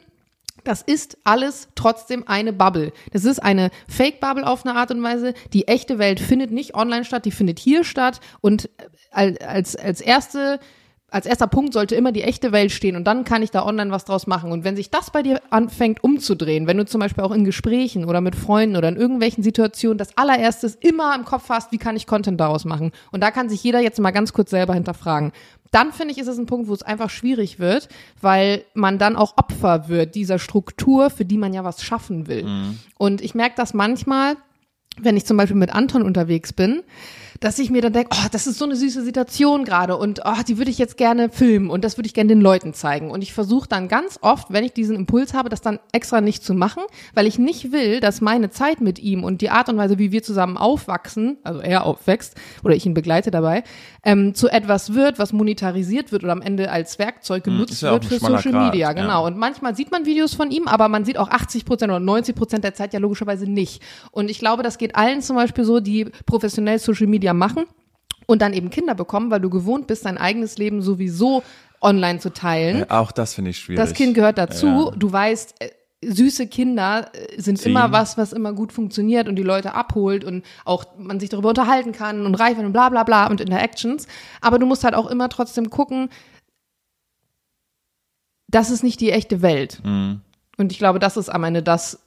das 0.65 0.83
ist 0.83 1.19
alles 1.25 1.69
trotzdem 1.75 2.27
eine 2.27 2.53
Bubble. 2.53 2.93
Das 3.13 3.25
ist 3.25 3.41
eine 3.41 3.71
Fake-Bubble 3.89 4.47
auf 4.47 4.65
eine 4.65 4.77
Art 4.77 4.91
und 4.91 5.03
Weise. 5.03 5.35
Die 5.53 5.69
echte 5.69 5.99
Welt 5.99 6.21
findet 6.21 6.51
nicht 6.51 6.75
online 6.75 7.05
statt, 7.05 7.25
die 7.25 7.31
findet 7.31 7.59
hier 7.59 7.85
statt. 7.85 8.21
Und 8.41 8.71
als, 9.11 9.77
als 9.77 10.01
erste 10.01 10.61
als 11.11 11.27
erster 11.27 11.47
Punkt 11.47 11.73
sollte 11.73 11.95
immer 11.95 12.13
die 12.13 12.23
echte 12.23 12.53
Welt 12.53 12.73
stehen 12.73 12.97
und 12.97 13.05
dann 13.05 13.25
kann 13.25 13.43
ich 13.43 13.51
da 13.51 13.65
online 13.65 13.91
was 13.91 14.05
draus 14.05 14.27
machen. 14.27 14.53
Und 14.53 14.65
wenn 14.65 14.77
sich 14.77 14.91
das 14.91 15.11
bei 15.11 15.23
dir 15.23 15.41
anfängt 15.51 16.03
umzudrehen, 16.05 16.67
wenn 16.67 16.77
du 16.77 16.85
zum 16.85 17.01
Beispiel 17.01 17.25
auch 17.25 17.33
in 17.33 17.45
Gesprächen 17.45 18.05
oder 18.05 18.21
mit 18.21 18.37
Freunden 18.37 18.77
oder 18.77 18.89
in 18.89 18.97
irgendwelchen 18.97 19.43
Situationen 19.43 19.99
das 19.99 20.17
allererstes 20.17 20.77
immer 20.77 21.15
im 21.15 21.25
Kopf 21.25 21.49
hast, 21.49 21.73
wie 21.73 21.79
kann 21.79 21.97
ich 21.97 22.07
Content 22.07 22.41
daraus 22.41 22.65
machen? 22.65 22.93
Und 23.13 23.23
da 23.23 23.31
kann 23.31 23.49
sich 23.49 23.63
jeder 23.63 23.81
jetzt 23.81 23.99
mal 23.99 24.11
ganz 24.11 24.33
kurz 24.33 24.51
selber 24.51 24.75
hinterfragen. 24.75 25.33
Dann 25.71 25.93
finde 25.93 26.13
ich, 26.13 26.19
ist 26.19 26.27
es 26.27 26.39
ein 26.39 26.47
Punkt, 26.47 26.69
wo 26.69 26.75
es 26.75 26.83
einfach 26.83 27.11
schwierig 27.11 27.59
wird, 27.59 27.89
weil 28.21 28.65
man 28.75 28.99
dann 28.99 29.17
auch 29.17 29.37
Opfer 29.37 29.89
wird 29.89 30.15
dieser 30.15 30.39
Struktur, 30.39 31.11
für 31.11 31.25
die 31.25 31.39
man 31.39 31.53
ja 31.53 31.63
was 31.63 31.83
schaffen 31.83 32.27
will. 32.27 32.45
Mhm. 32.45 32.79
Und 32.99 33.21
ich 33.21 33.35
merke 33.35 33.55
das 33.57 33.73
manchmal, 33.73 34.37
wenn 34.99 35.17
ich 35.17 35.27
zum 35.27 35.37
Beispiel 35.37 35.57
mit 35.57 35.73
Anton 35.73 36.03
unterwegs 36.03 36.53
bin, 36.53 36.83
dass 37.39 37.59
ich 37.59 37.71
mir 37.71 37.83
dann 37.83 37.93
denke, 37.93 38.11
oh, 38.13 38.27
das 38.33 38.47
ist 38.47 38.59
so 38.59 38.65
eine 38.65 38.77
süße 38.77 39.05
Situation 39.05 39.65
gerade 39.65 39.97
und 39.97 40.23
oh, 40.25 40.43
die 40.47 40.59
würde 40.59 40.71
ich 40.71 40.79
jetzt 40.79 40.97
gerne 40.97 41.31
filmen 41.31 41.71
und 41.71 41.85
das 41.85 41.97
würde 41.97 42.07
ich 42.07 42.15
gerne 42.15 42.29
den 42.29 42.41
Leuten 42.41 42.75
zeigen. 42.75 43.11
Und 43.11 43.23
ich 43.23 43.33
versuche 43.33 43.69
dann 43.69 43.89
ganz 43.89 44.19
oft, 44.23 44.53
wenn 44.53 44.65
ich 44.65 44.73
diesen 44.73 44.97
Impuls 44.97 45.35
habe, 45.35 45.49
das 45.49 45.61
dann 45.61 45.79
extra 45.93 46.21
nicht 46.21 46.43
zu 46.43 46.55
machen, 46.55 46.83
weil 47.15 47.27
ich 47.27 47.39
nicht 47.39 47.73
will, 47.73 48.01
dass 48.01 48.21
meine 48.21 48.51
Zeit 48.51 48.81
mit 48.81 48.99
ihm 48.99 49.25
und 49.25 49.41
die 49.41 49.51
Art 49.51 49.69
und 49.69 49.77
Weise, 49.77 49.99
wie 49.99 50.13
wir 50.13 50.23
zusammen 50.23 50.57
aufwachsen, 50.57 51.39
also 51.45 51.61
er 51.61 51.85
aufwächst 51.85 52.35
oder 52.65 52.75
ich 52.75 52.87
ihn 52.87 52.95
begleite 52.95 53.31
dabei, 53.31 53.63
ähm, 54.03 54.35
zu 54.35 54.49
etwas 54.49 54.95
wird, 54.95 55.19
was 55.19 55.33
monetarisiert 55.33 56.13
wird 56.13 56.25
oder 56.25 56.33
am 56.33 56.43
Ende 56.43 56.71
als 56.71 56.99
Werkzeug 56.99 57.45
hm, 57.47 57.53
genutzt 57.53 57.83
ja 57.83 57.93
wird 57.93 58.07
für 58.07 58.19
Social 58.19 58.53
Grad, 58.53 58.73
Media. 58.73 58.93
Genau. 58.93 59.09
Ja. 59.09 59.19
Und 59.19 59.37
manchmal 59.37 59.75
sieht 59.75 59.91
man 59.91 60.07
Videos 60.07 60.35
von 60.35 60.51
ihm, 60.51 60.69
aber 60.69 60.89
man 60.89 61.05
sieht 61.05 61.19
auch 61.19 61.29
80 61.29 61.65
Prozent 61.65 61.91
oder 61.91 62.01
90 62.01 62.35
Prozent 62.35 62.65
der 62.65 62.75
Zeit 62.75 62.95
ja 62.95 63.01
logischerweise 63.01 63.47
nicht. 63.47 63.83
Und 64.11 64.31
ich 64.31 64.39
glaube, 64.39 64.63
das 64.63 64.79
geht 64.79 64.97
allen 64.97 65.23
zum 65.23 65.37
Beispiel 65.37 65.65
so, 65.65 65.81
die 65.81 66.07
professionell 66.27 66.79
Social 66.79 67.07
Media 67.07 67.20
machen 67.35 67.65
und 68.27 68.43
dann 68.43 68.53
eben 68.53 68.71
Kinder 68.71 68.95
bekommen, 68.95 69.31
weil 69.31 69.41
du 69.41 69.51
gewohnt 69.51 69.87
bist, 69.87 70.05
dein 70.05 70.19
eigenes 70.19 70.59
Leben 70.59 70.83
sowieso 70.83 71.43
online 71.81 72.19
zu 72.19 72.33
teilen. 72.33 72.87
Ja, 72.89 73.01
auch 73.01 73.13
das 73.13 73.35
finde 73.35 73.51
ich 73.51 73.59
schwierig. 73.59 73.81
Das 73.81 73.95
Kind 73.95 74.15
gehört 74.15 74.39
dazu. 74.39 74.67
Ja. 74.67 74.91
Du 74.97 75.11
weißt, 75.11 75.55
äh, 75.61 75.71
süße 76.03 76.47
Kinder 76.47 77.11
äh, 77.13 77.41
sind 77.41 77.59
Ziehen. 77.59 77.73
immer 77.73 77.93
was, 77.93 78.17
was 78.19 78.33
immer 78.33 78.53
gut 78.53 78.73
funktioniert 78.73 79.29
und 79.29 79.37
die 79.37 79.43
Leute 79.43 79.75
abholt 79.75 80.25
und 80.25 80.45
auch 80.65 80.85
man 80.99 81.21
sich 81.21 81.29
darüber 81.29 81.51
unterhalten 81.51 81.93
kann 81.93 82.27
und 82.27 82.35
reif 82.35 82.59
und 82.59 82.73
bla 82.73 82.89
bla 82.89 83.05
bla 83.05 83.27
und 83.27 83.41
Interactions. 83.41 84.07
Aber 84.41 84.59
du 84.59 84.67
musst 84.67 84.85
halt 84.85 84.95
auch 84.95 85.07
immer 85.07 85.29
trotzdem 85.29 85.71
gucken, 85.71 86.09
das 88.49 88.71
ist 88.71 88.83
nicht 88.83 89.01
die 89.01 89.13
echte 89.13 89.43
Welt. 89.43 89.81
Mhm. 89.85 90.21
Und 90.57 90.73
ich 90.73 90.79
glaube, 90.79 90.99
das 90.99 91.17
ist 91.17 91.29
am 91.29 91.45
Ende 91.45 91.63
das, 91.63 92.01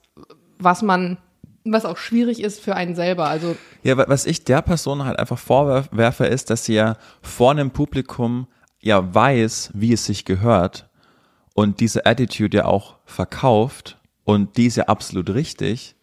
was 0.59 0.81
man 0.81 1.17
was 1.65 1.85
auch 1.85 1.97
schwierig 1.97 2.41
ist 2.41 2.59
für 2.59 2.75
einen 2.75 2.95
selber. 2.95 3.27
Also 3.27 3.55
ja, 3.83 3.97
was 3.97 4.25
ich 4.25 4.43
der 4.43 4.61
Person 4.61 5.05
halt 5.05 5.19
einfach 5.19 5.39
vorwerfe, 5.39 6.25
ist, 6.25 6.49
dass 6.49 6.65
sie 6.65 6.73
ja 6.73 6.97
vor 7.21 7.51
einem 7.51 7.71
Publikum 7.71 8.47
ja 8.79 9.13
weiß, 9.13 9.71
wie 9.73 9.93
es 9.93 10.05
sich 10.05 10.25
gehört 10.25 10.89
und 11.53 11.79
diese 11.79 12.05
Attitude 12.05 12.57
ja 12.57 12.65
auch 12.65 12.97
verkauft 13.05 13.97
und 14.23 14.57
die 14.57 14.65
ist 14.65 14.77
ja 14.77 14.85
absolut 14.85 15.29
richtig. 15.29 15.95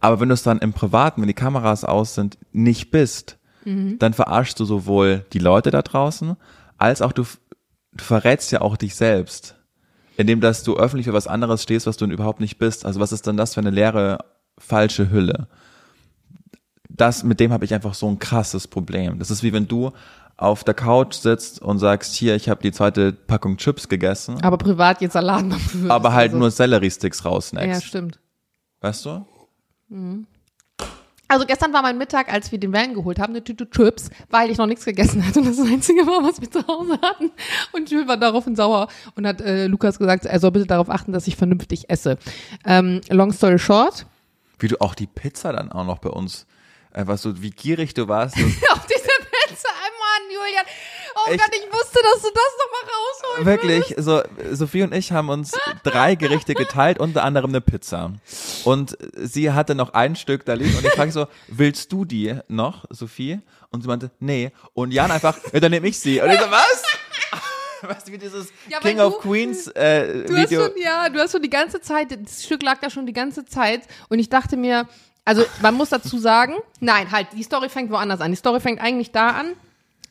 Aber 0.00 0.20
wenn 0.20 0.28
du 0.28 0.34
es 0.34 0.42
dann 0.42 0.58
im 0.58 0.72
Privaten, 0.72 1.20
wenn 1.20 1.28
die 1.28 1.34
Kameras 1.34 1.84
aus 1.84 2.14
sind, 2.14 2.38
nicht 2.52 2.90
bist, 2.90 3.38
mhm. 3.64 3.98
dann 3.98 4.12
verarschst 4.12 4.60
du 4.60 4.64
sowohl 4.64 5.24
die 5.32 5.38
Leute 5.38 5.70
da 5.70 5.82
draußen, 5.82 6.36
als 6.78 7.02
auch 7.02 7.12
du, 7.12 7.24
du 7.92 8.04
verrätst 8.04 8.52
ja 8.52 8.60
auch 8.60 8.76
dich 8.76 8.94
selbst, 8.94 9.56
indem 10.16 10.40
dass 10.40 10.62
du 10.62 10.76
öffentlich 10.76 11.06
für 11.06 11.12
was 11.12 11.26
anderes 11.26 11.62
stehst, 11.62 11.86
was 11.86 11.96
du 11.96 12.06
überhaupt 12.06 12.40
nicht 12.40 12.58
bist. 12.58 12.84
Also 12.86 13.00
was 13.00 13.12
ist 13.12 13.26
dann 13.26 13.36
das 13.36 13.54
für 13.54 13.60
eine 13.60 13.70
leere, 13.70 14.18
falsche 14.58 15.10
Hülle? 15.10 15.48
Das, 16.88 17.24
mit 17.24 17.40
dem 17.40 17.52
habe 17.52 17.64
ich 17.64 17.74
einfach 17.74 17.94
so 17.94 18.08
ein 18.08 18.18
krasses 18.18 18.66
Problem. 18.66 19.18
Das 19.18 19.30
ist 19.30 19.42
wie 19.42 19.52
wenn 19.52 19.68
du 19.68 19.92
auf 20.38 20.64
der 20.64 20.74
Couch 20.74 21.14
sitzt 21.14 21.62
und 21.62 21.78
sagst, 21.78 22.14
hier, 22.14 22.34
ich 22.34 22.48
habe 22.48 22.62
die 22.62 22.72
zweite 22.72 23.12
Packung 23.12 23.56
Chips 23.56 23.88
gegessen. 23.88 24.42
Aber 24.42 24.58
privat 24.58 25.00
jetzt 25.00 25.14
Salat 25.14 25.44
Aber 25.88 26.12
halt 26.12 26.28
also. 26.30 26.38
nur 26.38 26.50
Sellerie-Sticks 26.50 27.24
rausnext. 27.24 27.82
Ja, 27.82 27.86
stimmt. 27.86 28.18
Weißt 28.80 29.04
du? 29.06 29.26
Mhm. 29.88 30.26
Also 31.28 31.44
gestern 31.44 31.72
war 31.72 31.82
mein 31.82 31.98
Mittag, 31.98 32.32
als 32.32 32.52
wir 32.52 32.58
den 32.58 32.72
Van 32.72 32.94
geholt 32.94 33.18
haben, 33.18 33.32
eine 33.32 33.42
Tüte 33.42 33.68
Chips, 33.68 34.10
weil 34.30 34.50
ich 34.50 34.58
noch 34.58 34.66
nichts 34.66 34.84
gegessen 34.84 35.26
hatte 35.26 35.40
und 35.40 35.48
das 35.48 35.56
das 35.56 35.66
Einzige 35.66 36.06
war, 36.06 36.22
was 36.22 36.40
wir 36.40 36.50
zu 36.50 36.66
Hause 36.66 36.98
hatten. 37.02 37.32
Und 37.72 37.90
Jules 37.90 38.06
war 38.06 38.16
daraufhin 38.16 38.54
sauer 38.54 38.88
und 39.16 39.26
hat 39.26 39.40
äh, 39.40 39.66
Lukas 39.66 39.98
gesagt, 39.98 40.24
er 40.24 40.38
soll 40.38 40.52
bitte 40.52 40.66
darauf 40.66 40.88
achten, 40.88 41.12
dass 41.12 41.26
ich 41.26 41.36
vernünftig 41.36 41.90
esse. 41.90 42.18
Ähm, 42.64 43.00
long 43.10 43.32
story 43.32 43.58
short. 43.58 44.06
Wie 44.58 44.68
du 44.68 44.80
auch 44.80 44.94
die 44.94 45.06
Pizza 45.06 45.52
dann 45.52 45.72
auch 45.72 45.84
noch 45.84 45.98
bei 45.98 46.10
uns, 46.10 46.46
äh, 46.92 47.06
was 47.06 47.22
so, 47.22 47.42
wie 47.42 47.50
gierig 47.50 47.94
du 47.94 48.08
warst. 48.08 48.36
Auf 48.72 48.86
diese 48.86 49.10
Pizza, 49.48 49.68
Mann, 49.68 50.30
Julian. 50.30 50.64
Ich, 51.30 51.40
Gott, 51.40 51.50
ich 51.52 51.72
wusste, 51.72 51.98
dass 52.02 52.22
du 52.22 52.28
das 52.32 52.52
nochmal 52.62 52.94
rausholst. 52.94 53.46
Wirklich, 53.46 53.94
so, 53.98 54.22
Sophie 54.52 54.82
und 54.82 54.94
ich 54.94 55.12
haben 55.12 55.28
uns 55.28 55.52
drei 55.82 56.14
Gerichte 56.14 56.54
geteilt, 56.54 56.98
unter 56.98 57.24
anderem 57.24 57.50
eine 57.50 57.60
Pizza. 57.60 58.12
Und 58.64 58.96
sie 59.14 59.52
hatte 59.52 59.74
noch 59.74 59.94
ein 59.94 60.16
Stück 60.16 60.44
da 60.44 60.54
liegen 60.54 60.76
und 60.76 60.84
ich 60.84 60.92
frage 60.92 61.12
so, 61.12 61.26
willst 61.48 61.92
du 61.92 62.04
die 62.04 62.36
noch, 62.48 62.84
Sophie? 62.90 63.40
Und 63.70 63.82
sie 63.82 63.88
meinte, 63.88 64.10
nee. 64.20 64.52
Und 64.74 64.92
Jan 64.92 65.10
einfach, 65.10 65.36
ja, 65.52 65.60
dann 65.60 65.70
nehme 65.70 65.88
ich 65.88 65.98
sie. 65.98 66.20
Und 66.20 66.30
ich 66.30 66.40
so, 66.40 66.50
was? 66.50 66.82
Weißt 67.82 68.08
du, 68.08 68.12
wie 68.12 68.18
dieses 68.18 68.48
ja, 68.68 68.80
King 68.80 68.98
du, 68.98 69.04
of 69.04 69.18
Queens 69.20 69.68
äh, 69.68 70.24
du 70.24 70.34
Video. 70.34 70.62
Hast 70.62 70.72
schon, 70.72 70.82
ja, 70.82 71.08
du 71.08 71.18
hast 71.20 71.32
schon 71.32 71.42
die 71.42 71.50
ganze 71.50 71.80
Zeit, 71.80 72.16
das 72.24 72.44
Stück 72.44 72.62
lag 72.62 72.78
da 72.80 72.90
schon 72.90 73.06
die 73.06 73.12
ganze 73.12 73.44
Zeit 73.44 73.82
und 74.08 74.18
ich 74.18 74.28
dachte 74.28 74.56
mir, 74.56 74.88
also 75.24 75.44
man 75.60 75.74
muss 75.74 75.90
dazu 75.90 76.18
sagen, 76.18 76.54
nein, 76.80 77.10
halt, 77.10 77.28
die 77.32 77.42
Story 77.42 77.68
fängt 77.68 77.90
woanders 77.90 78.20
an. 78.20 78.30
Die 78.30 78.36
Story 78.36 78.60
fängt 78.60 78.80
eigentlich 78.80 79.10
da 79.10 79.30
an, 79.30 79.54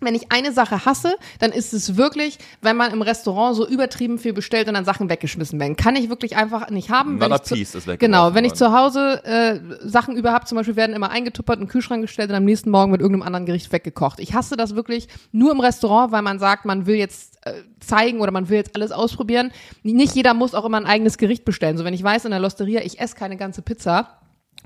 wenn 0.06 0.16
ich 0.16 0.32
eine 0.32 0.52
Sache 0.52 0.86
hasse, 0.86 1.16
dann 1.40 1.52
ist 1.52 1.74
es 1.74 1.98
wirklich, 1.98 2.38
wenn 2.62 2.78
man 2.78 2.92
im 2.92 3.02
Restaurant 3.02 3.56
so 3.56 3.68
übertrieben 3.68 4.20
viel 4.20 4.34
bestellt 4.34 4.68
und 4.68 4.76
dann 4.76 4.86
Sachen 4.86 5.10
weggeschmissen 5.10 5.60
werden. 5.60 5.76
Kann 5.76 5.96
ich 5.96 6.10
wirklich 6.10 6.38
einfach 6.38 6.70
nicht 6.70 6.90
haben. 6.90 7.20
Wenn 7.20 7.32
ich 7.32 7.42
zu, 7.42 7.56
ist 7.56 8.00
genau, 8.00 8.34
wenn 8.34 8.46
ich 8.46 8.54
zu 8.54 8.72
Hause 8.72 9.24
äh, 9.26 9.60
Sachen 9.88 10.16
überhaupt, 10.16 10.48
zum 10.48 10.58
Beispiel 10.58 10.76
werden 10.76 10.96
immer 10.96 11.10
eingetuppert, 11.10 11.58
in 11.58 11.66
den 11.66 11.70
Kühlschrank 11.70 12.02
gestellt 12.02 12.30
und 12.30 12.36
am 12.36 12.46
nächsten 12.46 12.70
Morgen 12.70 12.92
mit 12.92 13.02
irgendeinem 13.02 13.28
anderen 13.28 13.46
Gericht 13.46 13.72
weggekocht. 13.72 14.20
Ich 14.20 14.34
hasse 14.34 14.56
das 14.56 14.76
wirklich 14.76 15.08
nur 15.32 15.52
im 15.52 15.60
Restaurant, 15.60 16.12
weil 16.12 16.22
man 16.22 16.40
sagt, 16.40 16.66
man 16.66 16.86
will 16.86 16.96
jetzt 16.96 17.38
äh, 17.46 17.54
zeigen 17.80 18.22
oder 18.22 18.32
man 18.32 18.50
will 18.50 18.58
jetzt 18.58 18.76
alles 18.76 18.92
ausprobieren. 18.92 19.52
Nicht 19.84 20.16
jeder 20.16 20.34
muss 20.34 20.54
auch 20.54 20.66
immer 20.66 20.78
ein 20.78 20.86
eigenes 20.86 21.18
Gericht 21.18 21.46
bestellen. 21.46 21.78
So 21.78 21.86
wenn 21.86 21.94
ich 21.94 22.04
weiß 22.04 22.26
in 22.26 22.32
der 22.32 22.40
Losteria, 22.40 22.82
ich 22.82 23.00
esse 23.00 23.16
keine 23.16 23.38
ganze 23.38 23.62
Pizza, 23.62 24.20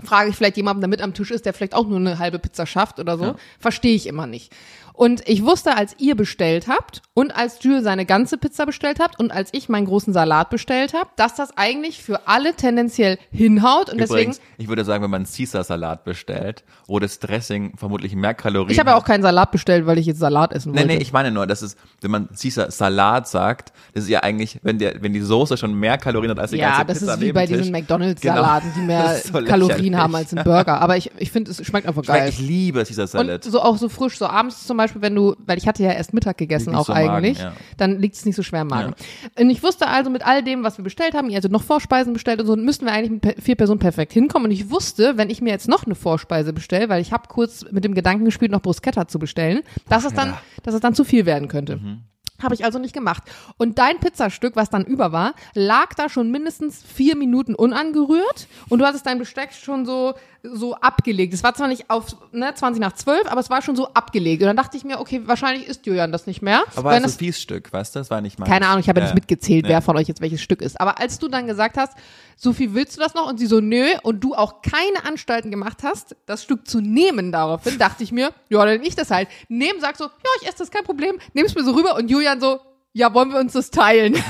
frage 0.03 0.29
ich 0.29 0.35
vielleicht 0.35 0.57
jemanden, 0.57 0.81
der 0.81 0.87
mit 0.87 1.01
am 1.01 1.13
Tisch 1.13 1.31
ist, 1.31 1.45
der 1.45 1.53
vielleicht 1.53 1.75
auch 1.75 1.87
nur 1.87 1.97
eine 1.97 2.19
halbe 2.19 2.39
Pizza 2.39 2.65
schafft 2.65 2.99
oder 2.99 3.17
so. 3.17 3.23
Ja. 3.25 3.35
Verstehe 3.59 3.95
ich 3.95 4.07
immer 4.07 4.27
nicht. 4.27 4.53
Und 4.99 5.25
ich 5.29 5.45
wusste, 5.45 5.77
als 5.77 5.95
ihr 5.99 6.15
bestellt 6.15 6.67
habt 6.67 7.01
und 7.13 7.33
als 7.33 7.63
Jules 7.63 7.85
seine 7.85 8.05
ganze 8.05 8.37
Pizza 8.37 8.65
bestellt 8.65 8.99
habt 8.99 9.17
und 9.17 9.31
als 9.31 9.47
ich 9.53 9.69
meinen 9.69 9.85
großen 9.85 10.11
Salat 10.11 10.49
bestellt 10.49 10.93
habe, 10.93 11.09
dass 11.15 11.35
das 11.35 11.55
eigentlich 11.55 12.03
für 12.03 12.27
alle 12.27 12.53
tendenziell 12.53 13.17
hinhaut. 13.31 13.89
Und 13.89 14.01
Übrigens, 14.01 14.39
deswegen. 14.39 14.53
Ich 14.57 14.67
würde 14.67 14.83
sagen, 14.83 15.01
wenn 15.01 15.09
man 15.09 15.23
Caesar-Salat 15.23 16.03
bestellt, 16.03 16.65
wo 16.85 16.99
das 16.99 17.19
Dressing 17.19 17.77
vermutlich 17.77 18.13
mehr 18.13 18.33
Kalorien. 18.33 18.71
Ich 18.71 18.77
habe 18.77 18.89
ja 18.89 18.97
auch 18.97 19.05
keinen 19.05 19.21
Salat 19.21 19.51
bestellt, 19.51 19.85
weil 19.85 19.97
ich 19.99 20.05
jetzt 20.05 20.19
Salat 20.19 20.51
essen 20.51 20.73
wollte. 20.73 20.85
Nee, 20.85 20.97
nee, 20.97 21.01
ich 21.01 21.13
meine 21.13 21.31
nur, 21.31 21.47
dass 21.47 21.61
es, 21.61 21.77
wenn 22.01 22.11
man 22.11 22.27
Caesar-Salat 22.37 23.29
sagt, 23.29 23.71
das 23.93 24.03
ist 24.03 24.09
ja 24.09 24.19
eigentlich, 24.19 24.59
wenn 24.63 24.79
der, 24.79 25.01
wenn 25.01 25.13
die 25.13 25.21
Soße 25.21 25.55
schon 25.55 25.75
mehr 25.75 25.97
Kalorien 25.97 26.31
hat 26.31 26.39
als 26.39 26.51
die 26.51 26.57
ja, 26.57 26.83
ganze 26.83 26.93
Pizza. 26.93 27.05
Ja, 27.05 27.11
das 27.13 27.15
ist 27.15 27.25
wie 27.25 27.31
bei 27.31 27.45
diesen 27.45 27.71
McDonalds-Salaten, 27.71 28.73
genau. 28.73 28.81
die 28.81 28.85
mehr 28.85 29.15
so 29.15 29.45
Kalorien 29.45 29.97
haben 29.97 30.13
als 30.13 30.35
ein 30.35 30.43
Burger. 30.43 30.81
Aber 30.81 30.97
ich, 30.97 31.09
ich 31.17 31.31
finde, 31.31 31.51
es 31.51 31.65
schmeckt 31.65 31.87
einfach 31.87 32.03
geil. 32.03 32.27
Ich 32.27 32.39
liebe 32.39 32.83
Caesar-Salat. 32.83 33.45
So 33.45 33.61
auch 33.61 33.77
so 33.77 33.87
frisch, 33.87 34.17
so 34.17 34.27
abends 34.27 34.67
zum 34.67 34.75
Beispiel, 34.75 34.88
wenn 34.95 35.15
du, 35.15 35.35
weil 35.45 35.57
ich 35.57 35.67
hatte 35.67 35.83
ja 35.83 35.91
erst 35.91 36.13
Mittag 36.13 36.37
gegessen 36.37 36.75
auch 36.75 36.85
so 36.85 36.93
eigentlich, 36.93 37.37
Magen, 37.39 37.55
ja. 37.55 37.61
dann 37.77 37.99
liegt 37.99 38.15
es 38.15 38.25
nicht 38.25 38.35
so 38.35 38.43
schwer 38.43 38.61
im 38.61 38.67
Magen. 38.67 38.93
Ja. 38.97 39.43
Und 39.43 39.49
ich 39.49 39.63
wusste 39.63 39.87
also 39.87 40.09
mit 40.09 40.25
all 40.25 40.43
dem, 40.43 40.63
was 40.63 40.77
wir 40.77 40.83
bestellt 40.83 41.13
haben, 41.13 41.29
ihr 41.29 41.35
also 41.35 41.49
noch 41.49 41.63
Vorspeisen 41.63 42.13
bestellt 42.13 42.39
und 42.41 42.47
so, 42.47 42.55
müssten 42.55 42.85
wir 42.85 42.93
eigentlich 42.93 43.21
mit 43.23 43.41
vier 43.41 43.55
Personen 43.55 43.79
perfekt 43.79 44.13
hinkommen. 44.13 44.45
Und 44.45 44.51
ich 44.51 44.69
wusste, 44.69 45.17
wenn 45.17 45.29
ich 45.29 45.41
mir 45.41 45.49
jetzt 45.49 45.67
noch 45.67 45.85
eine 45.85 45.95
Vorspeise 45.95 46.53
bestelle, 46.53 46.89
weil 46.89 47.01
ich 47.01 47.11
habe 47.11 47.27
kurz 47.27 47.65
mit 47.71 47.83
dem 47.83 47.93
Gedanken 47.93 48.25
gespielt, 48.25 48.51
noch 48.51 48.61
Bruschetta 48.61 49.07
zu 49.07 49.19
bestellen, 49.19 49.61
dass 49.87 50.05
es 50.05 50.13
dann, 50.13 50.33
dass 50.63 50.73
es 50.73 50.81
dann 50.81 50.93
zu 50.93 51.03
viel 51.03 51.25
werden 51.25 51.47
könnte. 51.47 51.77
Mhm. 51.77 51.99
Habe 52.41 52.55
ich 52.55 52.65
also 52.65 52.79
nicht 52.79 52.93
gemacht. 52.93 53.23
Und 53.57 53.77
dein 53.79 53.99
Pizzastück, 53.99 54.55
was 54.55 54.69
dann 54.69 54.85
über 54.85 55.11
war, 55.11 55.33
lag 55.53 55.93
da 55.95 56.09
schon 56.09 56.31
mindestens 56.31 56.81
vier 56.83 57.15
Minuten 57.15 57.55
unangerührt 57.55 58.47
und 58.69 58.79
du 58.79 58.85
hattest 58.85 59.05
dein 59.05 59.19
Besteck 59.19 59.53
schon 59.53 59.85
so 59.85 60.13
so 60.43 60.73
abgelegt. 60.75 61.33
Es 61.33 61.43
war 61.43 61.53
zwar 61.53 61.67
nicht 61.67 61.89
auf 61.89 62.15
ne, 62.31 62.53
20 62.53 62.79
nach 62.79 62.93
12, 62.93 63.27
aber 63.29 63.41
es 63.41 63.49
war 63.49 63.61
schon 63.61 63.75
so 63.75 63.93
abgelegt. 63.93 64.41
Und 64.41 64.47
dann 64.47 64.55
dachte 64.55 64.77
ich 64.77 64.83
mir, 64.83 64.99
okay, 64.99 65.21
wahrscheinlich 65.25 65.67
ist 65.67 65.85
Julian 65.85 66.11
das 66.11 66.27
nicht 66.27 66.41
mehr. 66.41 66.63
Aber 66.75 66.91
Wenn 66.91 67.03
ein 67.03 67.09
Sophies 67.09 67.41
Stück, 67.41 67.71
weißt 67.71 67.95
du? 67.95 67.99
Das 67.99 68.09
war 68.09 68.21
nicht 68.21 68.39
mein. 68.39 68.47
Keine 68.47 68.67
Ahnung, 68.67 68.79
ich 68.79 68.89
habe 68.89 68.99
ja. 68.99 69.05
nicht 69.05 69.15
mitgezählt, 69.15 69.65
ja. 69.65 69.71
wer 69.71 69.81
von 69.81 69.97
euch 69.97 70.07
jetzt 70.07 70.21
welches 70.21 70.41
Stück 70.41 70.61
ist. 70.61 70.79
Aber 70.79 70.99
als 70.99 71.19
du 71.19 71.27
dann 71.27 71.47
gesagt 71.47 71.77
hast, 71.77 71.93
Sophie, 72.41 72.73
willst 72.73 72.95
du 72.95 73.01
das 73.01 73.15
noch? 73.15 73.27
Und 73.27 73.37
sie 73.37 73.47
so, 73.47 73.59
nö. 73.59 73.85
Und 74.01 74.23
du 74.23 74.33
auch 74.33 74.61
keine 74.61 75.03
Anstalten 75.03 75.51
gemacht 75.51 75.79
hast, 75.83 76.15
das 76.25 76.41
Stück 76.41 76.69
zu 76.69 76.79
nehmen 76.79 77.33
daraufhin, 77.33 77.77
dachte 77.77 78.01
ich 78.01 78.13
mir, 78.13 78.31
ja, 78.47 78.65
dann 78.65 78.81
ich 78.81 78.95
das 78.95 79.11
halt. 79.11 79.27
Nehmen, 79.49 79.81
sag 79.81 79.97
so, 79.97 80.05
ja, 80.05 80.29
ich 80.41 80.47
esse 80.47 80.59
das, 80.59 80.71
kein 80.71 80.85
Problem. 80.85 81.19
Nimm 81.33 81.45
es 81.45 81.53
mir 81.53 81.65
so 81.65 81.71
rüber. 81.71 81.97
Und 81.97 82.09
Julian 82.09 82.39
so, 82.39 82.61
ja, 82.93 83.13
wollen 83.13 83.33
wir 83.33 83.41
uns 83.41 83.51
das 83.51 83.71
teilen? 83.71 84.15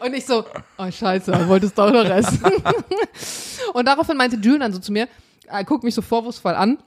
Und 0.00 0.14
ich 0.14 0.26
so, 0.26 0.44
oh 0.78 0.90
scheiße, 0.90 1.48
wolltest 1.48 1.76
doch 1.76 1.90
noch 1.90 2.04
essen. 2.04 2.40
und 3.72 3.88
daraufhin 3.88 4.16
meinte 4.16 4.36
June 4.36 4.58
dann 4.58 4.72
so 4.72 4.78
zu 4.78 4.92
mir, 4.92 5.08
er 5.46 5.64
guckt 5.64 5.84
mich 5.84 5.94
so 5.94 6.02
vorwurfsvoll 6.02 6.54
an. 6.54 6.78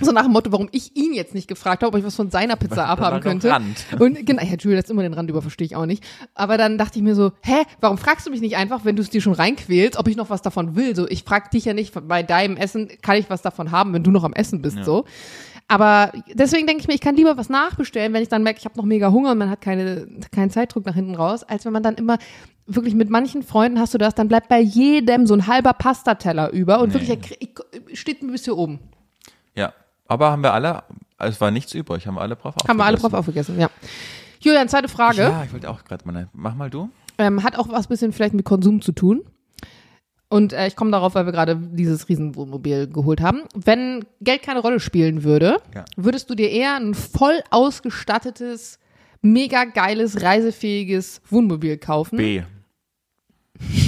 So 0.00 0.12
nach 0.12 0.22
dem 0.22 0.32
Motto, 0.32 0.52
warum 0.52 0.68
ich 0.72 0.96
ihn 0.96 1.12
jetzt 1.12 1.34
nicht 1.34 1.48
gefragt 1.48 1.82
habe, 1.82 1.92
ob 1.92 1.98
ich 1.98 2.04
was 2.04 2.14
von 2.14 2.30
seiner 2.30 2.56
Pizza 2.56 2.86
abhaben 2.86 3.20
könnte. 3.20 3.50
Rand. 3.50 3.86
Und 3.98 4.24
genau, 4.26 4.42
ja, 4.42 4.54
Julia 4.58 4.78
lässt 4.78 4.90
immer 4.90 5.02
den 5.02 5.14
Rand 5.14 5.30
über, 5.30 5.42
verstehe 5.42 5.66
ich 5.66 5.76
auch 5.76 5.86
nicht. 5.86 6.04
Aber 6.34 6.58
dann 6.58 6.78
dachte 6.78 6.98
ich 6.98 7.04
mir 7.04 7.14
so, 7.14 7.32
hä, 7.42 7.62
warum 7.80 7.98
fragst 7.98 8.26
du 8.26 8.30
mich 8.30 8.40
nicht 8.40 8.56
einfach, 8.56 8.84
wenn 8.84 8.96
du 8.96 9.02
es 9.02 9.10
dir 9.10 9.20
schon 9.20 9.32
reinquälst, 9.32 9.98
ob 9.98 10.08
ich 10.08 10.16
noch 10.16 10.30
was 10.30 10.42
davon 10.42 10.76
will? 10.76 10.94
So, 10.94 11.08
ich 11.08 11.24
frag 11.24 11.50
dich 11.50 11.64
ja 11.64 11.74
nicht, 11.74 11.94
bei 12.06 12.22
deinem 12.22 12.56
Essen 12.56 12.88
kann 13.02 13.16
ich 13.16 13.30
was 13.30 13.42
davon 13.42 13.70
haben, 13.70 13.92
wenn 13.92 14.02
du 14.02 14.10
noch 14.10 14.24
am 14.24 14.32
Essen 14.32 14.62
bist, 14.62 14.84
so. 14.84 15.04
Aber 15.70 16.12
deswegen 16.32 16.66
denke 16.66 16.80
ich 16.80 16.88
mir, 16.88 16.94
ich 16.94 17.02
kann 17.02 17.14
lieber 17.14 17.36
was 17.36 17.50
nachbestellen, 17.50 18.14
wenn 18.14 18.22
ich 18.22 18.30
dann 18.30 18.42
merke, 18.42 18.58
ich 18.58 18.64
habe 18.64 18.78
noch 18.78 18.86
mega 18.86 19.12
Hunger 19.12 19.32
und 19.32 19.38
man 19.38 19.50
hat 19.50 19.60
keine, 19.60 20.08
keinen 20.32 20.50
Zeitdruck 20.50 20.86
nach 20.86 20.94
hinten 20.94 21.14
raus, 21.14 21.44
als 21.44 21.66
wenn 21.66 21.74
man 21.74 21.82
dann 21.82 21.96
immer 21.96 22.16
wirklich 22.66 22.94
mit 22.94 23.10
manchen 23.10 23.42
Freunden 23.42 23.78
hast 23.78 23.92
du 23.92 23.98
das, 23.98 24.14
dann 24.14 24.28
bleibt 24.28 24.48
bei 24.48 24.60
jedem 24.60 25.26
so 25.26 25.34
ein 25.34 25.46
halber 25.46 25.74
Pastateller 25.74 26.50
über 26.52 26.80
und 26.80 26.94
wirklich, 26.94 27.36
ich, 27.38 27.98
steht 27.98 28.22
ein 28.22 28.32
bisschen 28.32 28.54
oben. 28.54 28.78
Ja. 29.58 29.72
Aber 30.06 30.30
haben 30.30 30.42
wir 30.42 30.54
alle, 30.54 30.82
es 31.18 31.40
war 31.40 31.50
nichts 31.50 31.74
übrig, 31.74 32.06
haben 32.06 32.14
wir 32.14 32.22
alle 32.22 32.36
brav 32.36 32.54
Haben 32.66 32.78
wir 32.78 32.84
alle 32.84 32.96
drauf 32.96 33.12
aufgegessen, 33.12 33.58
ja. 33.60 33.68
Julian, 34.40 34.68
zweite 34.68 34.88
Frage. 34.88 35.22
Ja, 35.22 35.44
ich 35.44 35.52
wollte 35.52 35.68
auch 35.68 35.84
gerade 35.84 36.06
mal, 36.06 36.28
mach 36.32 36.54
mal 36.54 36.70
du. 36.70 36.88
Ähm, 37.18 37.42
hat 37.42 37.58
auch 37.58 37.68
was 37.68 37.88
bisschen 37.88 38.12
vielleicht 38.12 38.34
mit 38.34 38.44
Konsum 38.46 38.80
zu 38.80 38.92
tun. 38.92 39.22
Und 40.30 40.52
äh, 40.52 40.66
ich 40.68 40.76
komme 40.76 40.90
darauf, 40.90 41.14
weil 41.14 41.24
wir 41.26 41.32
gerade 41.32 41.56
dieses 41.56 42.08
Riesenwohnmobil 42.08 42.86
geholt 42.88 43.20
haben. 43.20 43.42
Wenn 43.54 44.04
Geld 44.20 44.42
keine 44.42 44.60
Rolle 44.60 44.78
spielen 44.78 45.24
würde, 45.24 45.56
Ja. 45.74 45.84
würdest 45.96 46.30
du 46.30 46.34
dir 46.34 46.50
eher 46.50 46.76
ein 46.76 46.94
voll 46.94 47.42
ausgestattetes, 47.50 48.78
mega 49.22 49.64
geiles, 49.64 50.22
reisefähiges 50.22 51.20
Wohnmobil 51.28 51.78
kaufen? 51.78 52.16
B. 52.18 52.42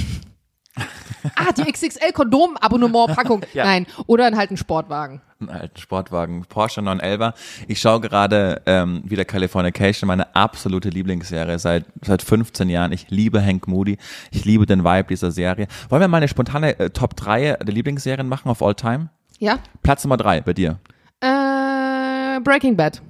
Ah, 1.35 1.51
die 1.51 1.63
XXL-Kondom-Abonnement-Packung. 1.63 3.41
Ja. 3.53 3.65
Nein, 3.65 3.85
oder 4.07 4.25
halt 4.25 4.49
einen 4.49 4.57
Sportwagen. 4.57 5.21
einen 5.39 5.49
alten 5.49 5.77
Sportwagen, 5.77 6.45
Porsche 6.47 6.81
911. 6.81 7.65
Ich 7.67 7.79
schaue 7.81 7.99
gerade 7.99 8.61
ähm, 8.65 9.01
wieder 9.03 9.25
Californication, 9.25 10.07
meine 10.07 10.33
absolute 10.35 10.89
Lieblingsserie 10.89 11.59
seit 11.59 11.85
seit 12.01 12.21
15 12.21 12.69
Jahren. 12.69 12.91
Ich 12.93 13.09
liebe 13.09 13.43
Hank 13.43 13.67
Moody, 13.67 13.97
ich 14.31 14.45
liebe 14.45 14.65
den 14.65 14.83
Vibe 14.83 15.07
dieser 15.09 15.31
Serie. 15.31 15.67
Wollen 15.89 16.01
wir 16.01 16.07
mal 16.07 16.17
eine 16.17 16.27
spontane 16.27 16.79
äh, 16.79 16.89
Top 16.89 17.15
3 17.17 17.57
der 17.61 17.73
Lieblingsserien 17.73 18.27
machen 18.29 18.49
auf 18.49 18.61
All 18.63 18.75
Time? 18.75 19.09
Ja? 19.39 19.59
Platz 19.83 20.03
Nummer 20.05 20.17
3 20.17 20.41
bei 20.41 20.53
dir. 20.53 20.79
Äh, 21.19 22.39
Breaking 22.41 22.77
Bad. 22.77 23.01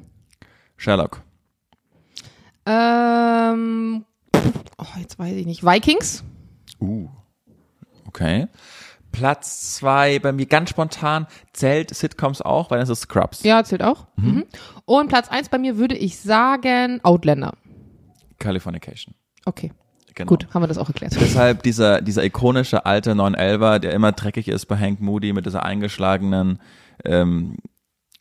Sherlock. 0.78 1.22
Ähm, 2.66 4.06
oh, 4.78 4.86
jetzt 5.00 5.20
weiß 5.20 5.34
ich 5.34 5.46
nicht. 5.46 5.64
Vikings. 5.64 6.24
Uh. 6.80 7.08
Okay. 8.14 8.48
Platz 9.12 9.76
2 9.76 10.20
bei 10.20 10.32
mir 10.32 10.46
ganz 10.46 10.70
spontan 10.70 11.28
zählt 11.54 11.94
Sitcoms 11.94 12.42
auch, 12.42 12.72
weil 12.72 12.80
das 12.80 12.90
ist 12.90 13.02
Scrubs. 13.02 13.44
Ja, 13.44 13.64
zählt 13.64 13.84
auch. 13.84 14.08
Mhm. 14.16 14.46
Und 14.86 15.08
Platz 15.10 15.30
eins 15.30 15.50
bei 15.50 15.58
mir 15.58 15.78
würde 15.78 15.96
ich 15.96 16.20
sagen 16.20 17.00
Outlander. 17.04 17.54
Californication. 18.40 19.14
Okay, 19.46 19.72
Genau. 20.16 20.30
gut, 20.30 20.48
haben 20.54 20.62
wir 20.64 20.68
das 20.68 20.78
auch 20.78 20.88
erklärt. 20.88 21.16
Deshalb 21.20 21.64
dieser, 21.64 22.02
dieser 22.02 22.24
ikonische 22.24 22.86
alte 22.86 23.12
911er, 23.14 23.80
der 23.80 23.94
immer 23.94 24.12
dreckig 24.12 24.48
ist 24.48 24.66
bei 24.66 24.78
Hank 24.78 25.00
Moody 25.00 25.32
mit 25.34 25.46
dieser 25.46 25.64
eingeschlagenen 25.64 26.60
ähm, 27.06 27.58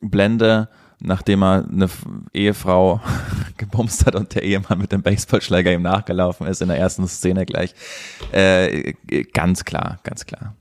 Blende, 0.01 0.69
nachdem 1.01 1.43
er 1.43 1.67
eine 1.71 1.89
Ehefrau 2.33 3.01
gebumst 3.57 4.07
hat 4.07 4.15
und 4.15 4.35
der 4.35 4.43
Ehemann 4.43 4.79
mit 4.79 4.93
dem 4.93 5.03
Baseballschläger 5.03 5.73
ihm 5.73 5.83
nachgelaufen 5.83 6.47
ist 6.47 6.63
in 6.63 6.69
der 6.69 6.79
ersten 6.79 7.07
Szene 7.09 7.47
gleich. 7.47 7.75
Äh, 8.33 8.95
ganz 9.33 9.65
klar, 9.65 9.99
ganz 10.03 10.27
klar. 10.27 10.55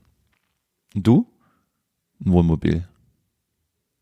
Und 0.94 1.06
du? 1.06 1.26
Ein 2.24 2.32
Wohnmobil. 2.32 2.86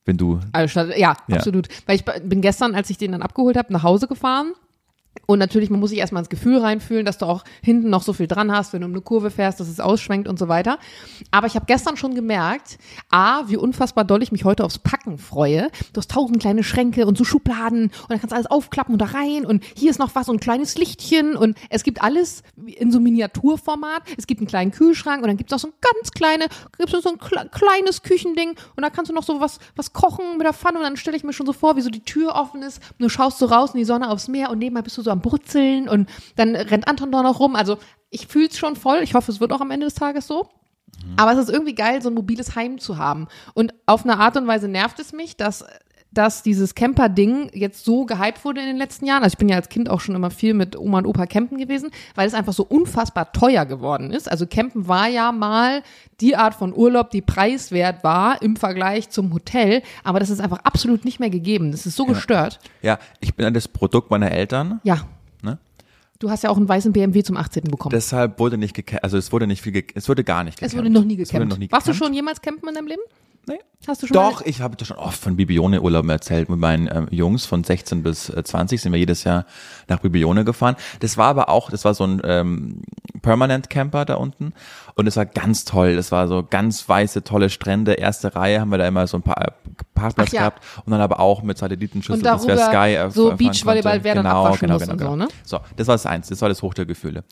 Wenn 0.04 0.16
du, 0.16 0.40
Also, 0.52 0.80
ja, 0.80 1.16
Ja. 1.26 1.36
absolut. 1.36 1.68
Weil 1.86 1.96
ich 1.96 2.04
bin 2.04 2.40
gestern, 2.40 2.74
als 2.74 2.88
ich 2.90 2.96
den 2.98 3.12
dann 3.12 3.22
abgeholt 3.22 3.56
habe, 3.56 3.72
nach 3.72 3.82
Hause 3.82 4.08
gefahren. 4.08 4.52
Und 5.26 5.38
natürlich, 5.38 5.70
man 5.70 5.80
muss 5.80 5.90
sich 5.90 5.98
erstmal 5.98 6.22
ins 6.22 6.28
Gefühl 6.28 6.58
reinfühlen, 6.58 7.04
dass 7.04 7.18
du 7.18 7.26
auch 7.26 7.44
hinten 7.62 7.90
noch 7.90 8.02
so 8.02 8.12
viel 8.12 8.26
dran 8.26 8.52
hast, 8.52 8.72
wenn 8.72 8.80
du 8.80 8.86
um 8.86 8.92
eine 8.92 9.00
Kurve 9.00 9.30
fährst, 9.30 9.60
dass 9.60 9.68
es 9.68 9.80
ausschwenkt 9.80 10.28
und 10.28 10.38
so 10.38 10.48
weiter. 10.48 10.78
Aber 11.30 11.46
ich 11.46 11.54
habe 11.54 11.66
gestern 11.66 11.96
schon 11.96 12.14
gemerkt, 12.14 12.78
A, 13.10 13.42
wie 13.48 13.56
unfassbar 13.56 14.04
doll 14.04 14.22
ich 14.22 14.32
mich 14.32 14.44
heute 14.44 14.64
aufs 14.64 14.78
Packen 14.78 15.18
freue. 15.18 15.70
Du 15.92 15.98
hast 15.98 16.10
tausend 16.10 16.40
kleine 16.40 16.62
Schränke 16.62 17.06
und 17.06 17.18
so 17.18 17.24
Schubladen 17.24 17.84
und 17.84 18.10
dann 18.10 18.20
kannst 18.20 18.32
du 18.32 18.36
alles 18.36 18.50
aufklappen 18.50 18.94
und 18.94 19.00
da 19.00 19.06
rein 19.06 19.44
und 19.44 19.64
hier 19.74 19.90
ist 19.90 19.98
noch 19.98 20.14
was 20.14 20.28
und 20.28 20.36
ein 20.36 20.40
kleines 20.40 20.78
Lichtchen 20.78 21.36
und 21.36 21.56
es 21.70 21.82
gibt 21.82 22.02
alles 22.02 22.42
in 22.66 22.90
so 22.90 23.00
Miniaturformat. 23.00 24.02
Es 24.16 24.26
gibt 24.26 24.40
einen 24.40 24.48
kleinen 24.48 24.70
Kühlschrank 24.70 25.22
und 25.22 25.28
dann 25.28 25.36
gibt 25.36 25.52
es 25.52 25.56
auch 25.56 25.60
so 25.60 25.68
ein 25.68 25.74
ganz 25.80 26.10
kleine, 26.12 26.46
gibt 26.78 26.90
so 26.90 27.08
ein 27.08 27.18
kle 27.18 27.48
kleines 27.50 28.02
Küchending 28.02 28.50
und 28.76 28.82
da 28.82 28.90
kannst 28.90 29.10
du 29.10 29.14
noch 29.14 29.22
so 29.22 29.40
was, 29.40 29.58
was 29.76 29.92
kochen 29.92 30.38
mit 30.38 30.46
der 30.46 30.52
Pfanne 30.52 30.78
und 30.78 30.84
dann 30.84 30.96
stelle 30.96 31.16
ich 31.16 31.24
mir 31.24 31.32
schon 31.32 31.46
so 31.46 31.52
vor, 31.52 31.76
wie 31.76 31.80
so 31.80 31.90
die 31.90 32.04
Tür 32.04 32.34
offen 32.34 32.62
ist 32.62 32.80
und 32.92 33.00
du 33.00 33.08
schaust 33.08 33.38
so 33.38 33.46
raus 33.46 33.70
in 33.74 33.78
die 33.78 33.84
Sonne 33.84 34.10
aufs 34.10 34.28
Meer 34.28 34.50
und 34.50 34.58
nebenbei 34.58 34.82
bist 34.82 34.96
du 34.98 35.02
so 35.02 35.07
am 35.10 35.20
Brutzeln 35.20 35.88
und 35.88 36.08
dann 36.36 36.54
rennt 36.54 36.88
Anton 36.88 37.12
da 37.12 37.22
noch 37.22 37.40
rum. 37.40 37.56
Also 37.56 37.78
ich 38.10 38.26
fühle 38.26 38.48
es 38.48 38.58
schon 38.58 38.76
voll. 38.76 39.00
Ich 39.02 39.14
hoffe, 39.14 39.30
es 39.30 39.40
wird 39.40 39.52
auch 39.52 39.60
am 39.60 39.70
Ende 39.70 39.86
des 39.86 39.94
Tages 39.94 40.26
so. 40.26 40.48
Aber 41.16 41.32
es 41.32 41.38
ist 41.38 41.50
irgendwie 41.50 41.74
geil, 41.74 42.02
so 42.02 42.10
ein 42.10 42.14
mobiles 42.14 42.56
Heim 42.56 42.78
zu 42.78 42.98
haben. 42.98 43.28
Und 43.54 43.74
auf 43.86 44.04
eine 44.04 44.18
Art 44.18 44.36
und 44.36 44.46
Weise 44.46 44.68
nervt 44.68 44.98
es 44.98 45.12
mich, 45.12 45.36
dass, 45.36 45.64
dass 46.10 46.42
dieses 46.42 46.74
Camper-Ding 46.74 47.50
jetzt 47.52 47.84
so 47.84 48.06
gehypt 48.06 48.44
wurde 48.44 48.60
in 48.60 48.66
den 48.66 48.76
letzten 48.76 49.06
Jahren. 49.06 49.22
Also 49.22 49.34
ich 49.34 49.38
bin 49.38 49.48
ja 49.48 49.56
als 49.56 49.68
Kind 49.68 49.90
auch 49.90 50.00
schon 50.00 50.14
immer 50.14 50.30
viel 50.30 50.54
mit 50.54 50.76
Oma 50.76 50.98
und 50.98 51.06
Opa 51.06 51.26
campen 51.26 51.58
gewesen, 51.58 51.90
weil 52.14 52.26
es 52.26 52.34
einfach 52.34 52.52
so 52.52 52.64
unfassbar 52.64 53.32
teuer 53.32 53.66
geworden 53.66 54.10
ist. 54.10 54.30
Also 54.30 54.46
campen 54.46 54.88
war 54.88 55.08
ja 55.08 55.32
mal 55.32 55.82
die 56.20 56.34
Art 56.34 56.54
von 56.54 56.74
Urlaub, 56.74 57.10
die 57.10 57.20
preiswert 57.20 58.02
war 58.04 58.40
im 58.42 58.56
Vergleich 58.56 59.10
zum 59.10 59.34
Hotel. 59.34 59.82
Aber 60.02 60.18
das 60.18 60.30
ist 60.30 60.40
einfach 60.40 60.60
absolut 60.64 61.04
nicht 61.04 61.20
mehr 61.20 61.30
gegeben. 61.30 61.72
Das 61.72 61.84
ist 61.86 61.96
so 61.96 62.06
gestört. 62.06 62.58
ja, 62.82 62.98
ich 63.20 63.34
bin 63.34 63.44
ja 63.44 63.50
das 63.50 63.68
Produkt 63.68 64.10
meiner 64.10 64.30
Eltern. 64.30 64.80
Ja. 64.84 65.02
Ne? 65.42 65.58
Du 66.18 66.30
hast 66.30 66.42
ja 66.42 66.50
auch 66.50 66.56
einen 66.56 66.68
weißen 66.68 66.92
BMW 66.92 67.22
zum 67.22 67.36
18. 67.36 67.64
bekommen. 67.64 67.92
Deshalb 67.92 68.38
wurde 68.38 68.56
nicht 68.56 68.74
gecampt, 68.74 69.04
also 69.04 69.18
es 69.18 69.30
wurde 69.30 69.46
nicht 69.46 69.62
viel, 69.62 69.84
es 69.94 70.08
wurde 70.08 70.24
gar 70.24 70.42
nicht 70.42 70.56
gecampt. 70.56 70.72
es 70.72 70.78
wurde 70.78 70.90
noch 70.90 71.04
nie 71.04 71.16
gecampt. 71.16 71.70
Warst 71.70 71.86
du 71.86 71.92
schon 71.92 72.14
jemals 72.14 72.40
campen 72.40 72.68
in 72.68 72.74
deinem 72.74 72.88
Leben? 72.88 73.02
Nee. 73.48 73.58
Hast 73.86 74.02
du 74.02 74.06
schon 74.06 74.14
Doch, 74.14 74.42
ich 74.42 74.60
habe 74.60 74.76
das 74.76 74.88
schon 74.88 74.98
oft 74.98 75.18
von 75.18 75.36
Bibione 75.36 75.80
Urlauben 75.80 76.10
erzählt. 76.10 76.48
Mit 76.48 76.58
meinen 76.58 76.88
ähm, 76.92 77.06
Jungs 77.10 77.46
von 77.46 77.64
16 77.64 78.02
bis 78.02 78.28
äh, 78.28 78.42
20 78.42 78.80
sind 78.82 78.92
wir 78.92 78.98
jedes 78.98 79.24
Jahr 79.24 79.46
nach 79.88 80.00
Bibione 80.00 80.44
gefahren. 80.44 80.76
Das 81.00 81.16
war 81.16 81.28
aber 81.28 81.48
auch, 81.48 81.70
das 81.70 81.84
war 81.84 81.94
so 81.94 82.04
ein 82.04 82.20
ähm, 82.24 82.82
Permanent 83.22 83.70
Camper 83.70 84.04
da 84.04 84.16
unten 84.16 84.52
und 84.94 85.06
es 85.06 85.16
war 85.16 85.24
ganz 85.24 85.64
toll. 85.64 85.96
Das 85.96 86.12
war 86.12 86.28
so 86.28 86.46
ganz 86.48 86.86
weiße, 86.88 87.24
tolle 87.24 87.48
Strände. 87.48 87.94
Erste 87.94 88.34
Reihe 88.34 88.60
haben 88.60 88.70
wir 88.70 88.78
da 88.78 88.86
immer 88.86 89.06
so 89.06 89.16
ein 89.16 89.22
paar 89.22 89.40
äh, 89.40 89.50
Parkplatz 89.94 90.32
ja. 90.32 90.40
gehabt 90.40 90.62
und 90.84 90.90
dann 90.90 91.00
aber 91.00 91.20
auch 91.20 91.42
mit 91.42 91.56
Satellitenschüssel, 91.56 92.22
wir 92.22 92.30
darüber 92.30 92.58
Sky 92.58 92.96
äh, 92.96 93.10
so 93.10 93.34
Beachvolleyball 93.34 94.04
wäre 94.04 94.16
dann 94.16 94.24
genau, 94.24 94.56
genau, 94.60 94.78
genau, 94.78 94.92
und 94.92 94.98
genau. 94.98 95.10
so, 95.10 95.16
ne? 95.16 95.28
So, 95.44 95.60
das 95.76 95.86
war 95.86 95.94
das 95.94 96.04
eins. 96.04 96.28
Das 96.28 96.42
war 96.42 96.48
das 96.48 96.60
Hoch 96.60 96.74
der 96.74 96.84
Gefühle. 96.84 97.24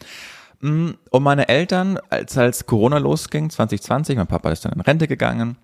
Mm, 0.60 0.92
Und 1.10 1.22
meine 1.22 1.48
Eltern, 1.48 1.98
als, 2.08 2.38
als 2.38 2.64
Corona 2.64 2.96
losging, 2.98 3.50
2020, 3.50 4.16
mein 4.16 4.26
Papa 4.26 4.50
ist 4.50 4.64
dann 4.64 4.72
in 4.72 4.80
Rente 4.80 5.06
gegangen 5.06 5.58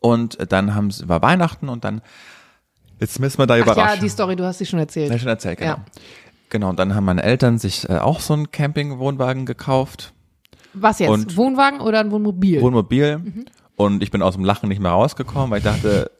und 0.00 0.38
dann 0.52 0.74
haben 0.74 0.90
sie, 0.90 1.08
war 1.08 1.22
Weihnachten 1.22 1.68
und 1.68 1.84
dann, 1.84 2.00
jetzt 3.00 3.18
müssen 3.20 3.38
wir 3.38 3.46
da 3.46 3.54
Ach 3.54 3.58
ja, 3.58 3.64
überraschen. 3.64 4.00
die 4.00 4.08
Story, 4.08 4.36
du 4.36 4.44
hast 4.44 4.58
sie 4.58 4.66
schon 4.66 4.78
erzählt. 4.78 5.12
Ich 5.12 5.20
schon 5.20 5.28
erzählt, 5.28 5.58
genau. 5.58 5.72
Ja. 5.72 5.84
Genau, 6.50 6.70
und 6.70 6.78
dann 6.78 6.94
haben 6.94 7.04
meine 7.04 7.22
Eltern 7.22 7.58
sich 7.58 7.88
äh, 7.88 7.98
auch 7.98 8.20
so 8.20 8.32
einen 8.34 8.50
Campingwohnwagen 8.50 9.44
gekauft, 9.44 10.12
Was 10.72 10.98
jetzt? 10.98 11.10
Und- 11.10 11.36
Wohnwagen 11.36 11.80
oder 11.80 12.00
ein 12.00 12.10
Wohnmobil? 12.10 12.60
Wohnmobil. 12.62 13.18
Mhm. 13.18 13.44
Und 13.76 14.02
ich 14.02 14.10
bin 14.10 14.22
aus 14.22 14.34
dem 14.34 14.44
Lachen 14.44 14.68
nicht 14.68 14.80
mehr 14.80 14.90
rausgekommen, 14.92 15.50
weil 15.50 15.58
ich 15.58 15.64
dachte, 15.64 16.10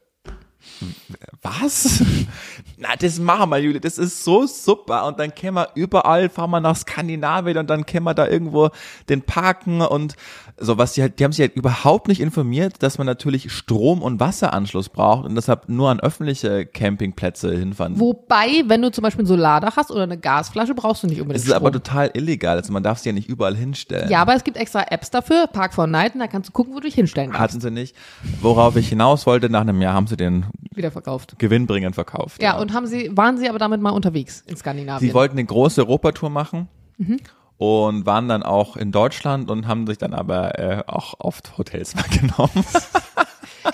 was? 1.43 2.03
Na, 2.76 2.95
das 2.97 3.18
machen 3.18 3.51
wir, 3.51 3.59
Juli, 3.59 3.81
das 3.81 3.99
ist 3.99 4.22
so 4.22 4.47
super. 4.47 5.07
Und 5.07 5.18
dann 5.18 5.35
können 5.35 5.55
wir 5.55 5.68
überall, 5.74 6.29
fahren 6.29 6.51
wir 6.51 6.61
nach 6.61 6.76
Skandinavien 6.76 7.59
und 7.59 7.68
dann 7.70 7.87
können 7.87 8.05
wir 8.05 8.14
da 8.14 8.26
irgendwo 8.29 8.70
den 9.09 9.22
parken 9.22 9.81
und 9.81 10.14
so 10.61 10.79
was. 10.79 10.93
Die, 10.95 11.03
halt, 11.03 11.19
die 11.19 11.25
haben 11.25 11.33
sich 11.33 11.41
halt 11.41 11.55
überhaupt 11.57 12.09
nicht 12.09 12.21
informiert, 12.21 12.83
dass 12.83 12.99
man 12.99 13.07
natürlich 13.07 13.53
Strom- 13.53 14.03
und 14.03 14.21
Wasseranschluss 14.21 14.89
braucht 14.89 15.25
und 15.27 15.35
deshalb 15.35 15.69
nur 15.69 15.91
an 15.91 16.01
öffentliche 16.01 16.67
Campingplätze 16.67 17.55
hinfahren. 17.55 17.99
Wobei, 18.01 18.63
wenn 18.67 18.83
du 18.83 18.91
zum 18.91 19.03
Beispiel 19.03 19.25
ein 19.25 19.27
Solardach 19.27 19.77
hast 19.77 19.91
oder 19.91 20.03
eine 20.03 20.19
Gasflasche, 20.19 20.75
brauchst 20.75 21.03
du 21.03 21.07
nicht 21.07 21.21
unbedingt 21.21 21.43
Es 21.43 21.47
ist 21.49 21.53
aber 21.55 21.69
Strom. 21.69 21.83
total 21.83 22.11
illegal, 22.15 22.57
also 22.57 22.73
man 22.73 22.83
darf 22.83 22.99
sie 22.99 23.09
ja 23.09 23.13
nicht 23.13 23.29
überall 23.29 23.57
hinstellen. 23.57 24.11
Ja, 24.11 24.21
aber 24.23 24.35
es 24.35 24.45
gibt 24.45 24.57
extra 24.57 24.83
Apps 24.91 25.11
dafür, 25.11 25.47
Park 25.47 25.75
for 25.75 25.87
Night, 25.87 26.15
und 26.15 26.21
da 26.21 26.27
kannst 26.27 26.49
du 26.49 26.53
gucken, 26.53 26.73
wo 26.75 26.79
du 26.81 26.87
dich 26.87 26.95
hinstellen 26.95 27.31
darfst. 27.31 27.41
Hatten 27.43 27.61
sie 27.61 27.71
nicht. 27.71 27.95
Worauf 28.41 28.77
ich 28.77 28.89
hinaus 28.89 29.27
wollte, 29.27 29.51
nach 29.51 29.61
einem 29.63 29.81
Jahr 29.83 29.95
haben 29.95 30.07
sie 30.07 30.17
den 30.17 30.47
Wieder 30.75 30.91
verkauft. 30.91 31.35
gewinnbringend 31.39 31.95
verkauft. 31.95 32.43
Ja, 32.43 32.59
und 32.59 32.73
haben 32.73 32.87
sie, 32.87 33.17
waren 33.17 33.39
sie 33.39 33.49
aber 33.49 33.59
damit 33.59 33.81
mal 33.81 33.91
unterwegs 33.91 34.43
in 34.47 34.57
Skandinavien? 34.57 35.09
Sie 35.09 35.15
wollten 35.15 35.35
eine 35.39 35.45
große 35.47 35.81
Europatour 35.83 36.31
machen 36.31 36.69
Mhm. 37.01 37.19
Und 37.59 38.07
waren 38.07 38.29
dann 38.29 38.43
auch 38.43 38.77
in 38.77 38.93
Deutschland 38.93 39.51
und 39.51 39.67
haben 39.67 39.87
sich 39.87 39.99
dann 39.99 40.15
aber 40.15 40.59
äh, 40.59 40.83
auch 40.87 41.15
oft 41.19 41.59
Hotels 41.59 41.95
mal 41.97 42.05
genommen. 42.05 42.65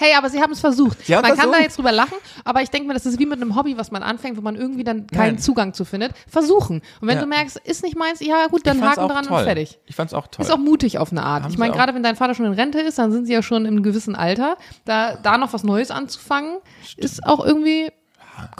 Hey, 0.01 0.14
aber 0.16 0.28
sie 0.28 0.41
haben 0.41 0.53
es 0.53 0.61
versucht. 0.61 1.09
Man 1.09 1.22
kann 1.22 1.37
versucht. 1.37 1.55
da 1.55 1.61
jetzt 1.61 1.76
drüber 1.78 1.93
lachen, 1.93 2.14
aber 2.45 2.62
ich 2.62 2.70
denke 2.70 2.89
mir, 2.89 2.95
das 2.95 3.07
ist 3.07 3.18
wie 3.18 3.26
mit 3.26 3.41
einem 3.41 3.55
Hobby, 3.55 3.76
was 3.76 3.91
man 3.93 4.03
anfängt, 4.03 4.37
wo 4.37 4.41
man 4.41 4.57
irgendwie 4.57 4.82
dann 4.82 5.07
keinen 5.07 5.35
Nein. 5.35 5.39
Zugang 5.39 5.72
zu 5.74 5.85
findet. 5.85 6.12
Versuchen. 6.28 6.82
Und 7.01 7.09
wenn 7.09 7.16
Ja. 7.16 7.22
du 7.22 7.28
merkst, 7.28 7.59
ist 7.59 7.85
nicht 7.85 7.97
meins, 7.97 8.20
ja 8.20 8.47
gut, 8.49 8.66
dann 8.66 8.82
Haken 8.82 9.09
dran 9.09 9.24
toll. 9.26 9.39
und 9.39 9.45
fertig. 9.45 9.78
Ich 9.87 9.95
fand's 9.95 10.14
auch 10.14 10.26
toll. 10.26 10.45
Ist 10.45 10.51
auch 10.51 10.59
mutig 10.59 10.99
auf 10.99 11.12
eine 11.12 11.22
Art. 11.22 11.45
Haben 11.45 11.53
ich 11.53 11.59
meine, 11.59 11.74
gerade 11.74 11.95
wenn 11.95 12.03
dein 12.03 12.16
Vater 12.16 12.35
schon 12.35 12.47
in 12.47 12.55
Rente 12.55 12.80
ist, 12.80 12.99
dann 12.99 13.12
sind 13.12 13.26
sie 13.26 13.35
ja 13.35 13.43
schon 13.43 13.66
im 13.66 13.82
gewissen 13.82 14.16
Alter. 14.16 14.57
Da, 14.85 15.16
da 15.16 15.39
noch 15.39 15.53
was 15.53 15.62
Neues 15.62 15.91
anzufangen, 15.91 16.59
ist 16.97 17.24
auch 17.24 17.45
irgendwie 17.45 17.93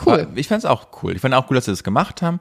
cool. 0.05 0.27
Ich 0.35 0.47
fand's 0.47 0.65
auch 0.65 0.87
cool. 1.03 1.15
Ich 1.15 1.21
fand 1.21 1.33
auch 1.33 1.49
cool, 1.49 1.55
dass 1.55 1.65
sie 1.65 1.71
das 1.71 1.83
gemacht 1.83 2.21
haben. 2.21 2.39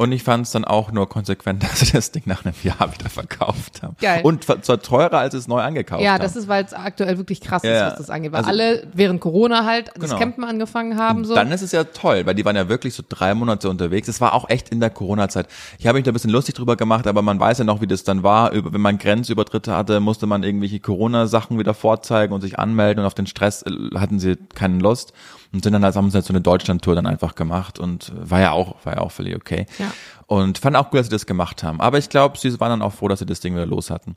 Und 0.00 0.12
ich 0.12 0.22
fand's 0.22 0.50
dann 0.50 0.64
auch 0.64 0.92
nur 0.92 1.10
konsequent, 1.10 1.62
dass 1.70 1.80
sie 1.80 1.92
das 1.92 2.10
Ding 2.10 2.22
nach 2.24 2.46
einem 2.46 2.54
Jahr 2.62 2.90
wieder 2.90 3.10
verkauft 3.10 3.82
haben. 3.82 3.96
Geil. 4.00 4.22
Und 4.24 4.44
zwar 4.44 4.80
teurer, 4.80 5.18
als 5.18 5.34
es 5.34 5.46
neu 5.46 5.60
angekauft 5.60 6.00
Ja, 6.02 6.12
haben. 6.14 6.22
das 6.22 6.36
ist, 6.36 6.48
weil 6.48 6.64
es 6.64 6.72
aktuell 6.72 7.18
wirklich 7.18 7.42
krass 7.42 7.62
Ja, 7.64 7.88
ist, 7.88 7.92
was 7.92 7.98
das 7.98 8.10
angeht. 8.10 8.32
Weil 8.32 8.38
Also- 8.38 8.48
alle 8.48 8.86
während 8.94 9.20
Corona 9.20 9.66
halt 9.66 9.88
das 9.88 10.04
Genau. 10.08 10.18
Campen 10.18 10.44
angefangen 10.44 10.96
haben. 10.98 11.26
So. 11.26 11.34
Dann 11.34 11.52
ist 11.52 11.60
es 11.60 11.72
ja 11.72 11.84
toll, 11.84 12.24
weil 12.24 12.34
die 12.34 12.46
waren 12.46 12.56
ja 12.56 12.70
wirklich 12.70 12.94
so 12.94 13.02
drei 13.06 13.34
Monate 13.34 13.68
unterwegs. 13.68 14.08
Es 14.08 14.22
war 14.22 14.32
auch 14.32 14.48
echt 14.48 14.70
in 14.70 14.80
der 14.80 14.88
Corona-Zeit. 14.88 15.48
Ich 15.78 15.86
habe 15.86 15.98
mich 15.98 16.04
da 16.06 16.12
ein 16.12 16.14
bisschen 16.14 16.30
lustig 16.30 16.54
drüber 16.54 16.76
gemacht, 16.76 17.06
aber 17.06 17.20
man 17.20 17.38
weiß 17.38 17.58
ja 17.58 17.64
noch, 17.64 17.82
wie 17.82 17.86
das 17.86 18.02
dann 18.02 18.22
war. 18.22 18.52
Wenn 18.54 18.80
man 18.80 18.96
Grenzübertritte 18.96 19.76
hatte, 19.76 20.00
musste 20.00 20.26
man 20.26 20.42
irgendwelche 20.44 20.80
Corona-Sachen 20.80 21.58
wieder 21.58 21.74
vorzeigen 21.74 22.32
und 22.32 22.40
sich 22.40 22.58
anmelden 22.58 23.00
und 23.02 23.06
auf 23.06 23.12
den 23.12 23.26
Stress 23.26 23.64
äh, 23.64 23.70
hatten 23.98 24.18
sie 24.18 24.36
keine 24.54 24.78
Lust 24.78 25.12
und 25.52 25.64
sind 25.64 25.72
dann 25.72 25.84
halt, 25.84 25.96
haben 25.96 26.10
sie 26.10 26.14
halt 26.14 26.24
so 26.24 26.32
eine 26.32 26.40
Deutschland-Tour 26.40 26.94
dann 26.94 27.06
einfach 27.06 27.34
gemacht 27.34 27.78
und 27.78 28.10
äh, 28.10 28.30
war 28.30 28.40
ja 28.40 28.52
auch, 28.52 28.84
war 28.84 28.94
ja 28.94 29.00
auch 29.00 29.12
völlig 29.12 29.34
okay. 29.34 29.66
Ja. 29.78 29.92
Und 30.26 30.58
fand 30.58 30.76
auch 30.76 30.90
gut, 30.90 31.00
dass 31.00 31.06
sie 31.06 31.12
das 31.12 31.26
gemacht 31.26 31.62
haben. 31.62 31.80
Aber 31.80 31.98
ich 31.98 32.08
glaube, 32.08 32.38
sie 32.38 32.58
waren 32.60 32.70
dann 32.70 32.82
auch 32.82 32.92
froh, 32.92 33.08
dass 33.08 33.18
sie 33.18 33.26
das 33.26 33.40
Ding 33.40 33.54
wieder 33.54 33.66
los 33.66 33.90
hatten. 33.90 34.16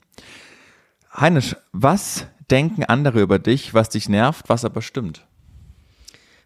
Heinisch, 1.16 1.56
was 1.72 2.26
denken 2.50 2.84
andere 2.84 3.20
über 3.20 3.38
dich, 3.38 3.74
was 3.74 3.88
dich 3.88 4.08
nervt, 4.08 4.48
was 4.48 4.64
aber 4.64 4.82
stimmt? 4.82 5.26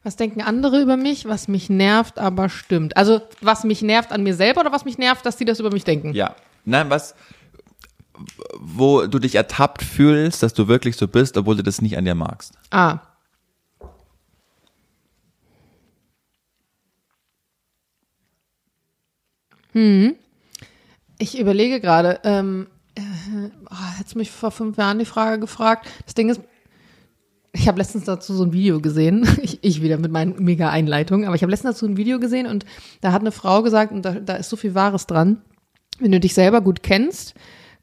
Was 0.03 0.17
denken 0.17 0.41
andere 0.41 0.81
über 0.81 0.97
mich, 0.97 1.27
was 1.27 1.49
mich 1.49 1.69
nervt, 1.69 2.19
aber 2.19 2.49
stimmt? 2.49 2.97
Also, 2.97 3.21
was 3.41 3.65
mich 3.65 3.83
nervt 3.83 4.13
an 4.13 4.23
mir 4.23 4.35
selber 4.35 4.61
oder 4.61 4.73
was 4.73 4.85
mich 4.85 4.97
nervt, 4.97 5.27
dass 5.27 5.37
die 5.37 5.45
das 5.45 5.61
über 5.61 5.71
mich 5.71 5.85
denken? 5.85 6.15
Ja. 6.15 6.35
Nein, 6.65 6.89
was, 6.89 7.15
wo 8.59 9.07
du 9.07 9.19
dich 9.19 9.35
ertappt 9.35 9.83
fühlst, 9.83 10.43
dass 10.43 10.55
du 10.55 10.69
wirklich 10.69 10.97
so 10.97 11.09
bist, 11.09 11.37
obwohl 11.37 11.57
du 11.57 11.63
das 11.63 11.83
nicht 11.83 11.99
an 11.99 12.05
dir 12.05 12.15
magst. 12.15 12.55
Ah. 12.71 13.01
Hm. 19.73 20.15
Ich 21.19 21.39
überlege 21.39 21.81
gerade, 21.81 22.21
ähm, 22.25 22.69
äh, 22.95 23.01
oh, 23.71 23.97
hättest 23.97 24.15
du 24.15 24.19
mich 24.19 24.31
vor 24.31 24.51
fünf 24.51 24.77
Jahren 24.77 24.99
die 24.99 25.05
Frage 25.05 25.41
gefragt. 25.41 25.89
Das 26.05 26.15
Ding 26.15 26.29
ist, 26.31 26.41
ich 27.53 27.67
habe 27.67 27.79
letztens 27.79 28.05
dazu 28.05 28.35
so 28.35 28.45
ein 28.45 28.53
Video 28.53 28.81
gesehen, 28.81 29.29
ich, 29.43 29.59
ich 29.63 29.83
wieder 29.83 29.99
mit 29.99 30.13
meinen 30.13 30.43
mega 30.43 30.71
Einleitungen, 30.71 31.27
aber 31.27 31.35
ich 31.35 31.43
habe 31.43 31.51
letztens 31.51 31.77
dazu 31.77 31.87
ein 31.87 31.97
Video 31.97 32.19
gesehen 32.19 32.47
und 32.47 32.65
da 33.01 33.13
hat 33.13 33.21
eine 33.21 33.33
Frau 33.33 33.63
gesagt, 33.63 33.93
und 33.93 34.03
da, 34.03 34.13
da 34.13 34.37
ist 34.37 34.49
so 34.49 34.57
viel 34.57 34.75
Wahres 34.75 35.07
dran, 35.07 35.43
wenn 35.99 36.13
du 36.13 36.21
dich 36.21 36.35
selber 36.35 36.61
gut 36.61 36.83
kennst, 36.83 37.35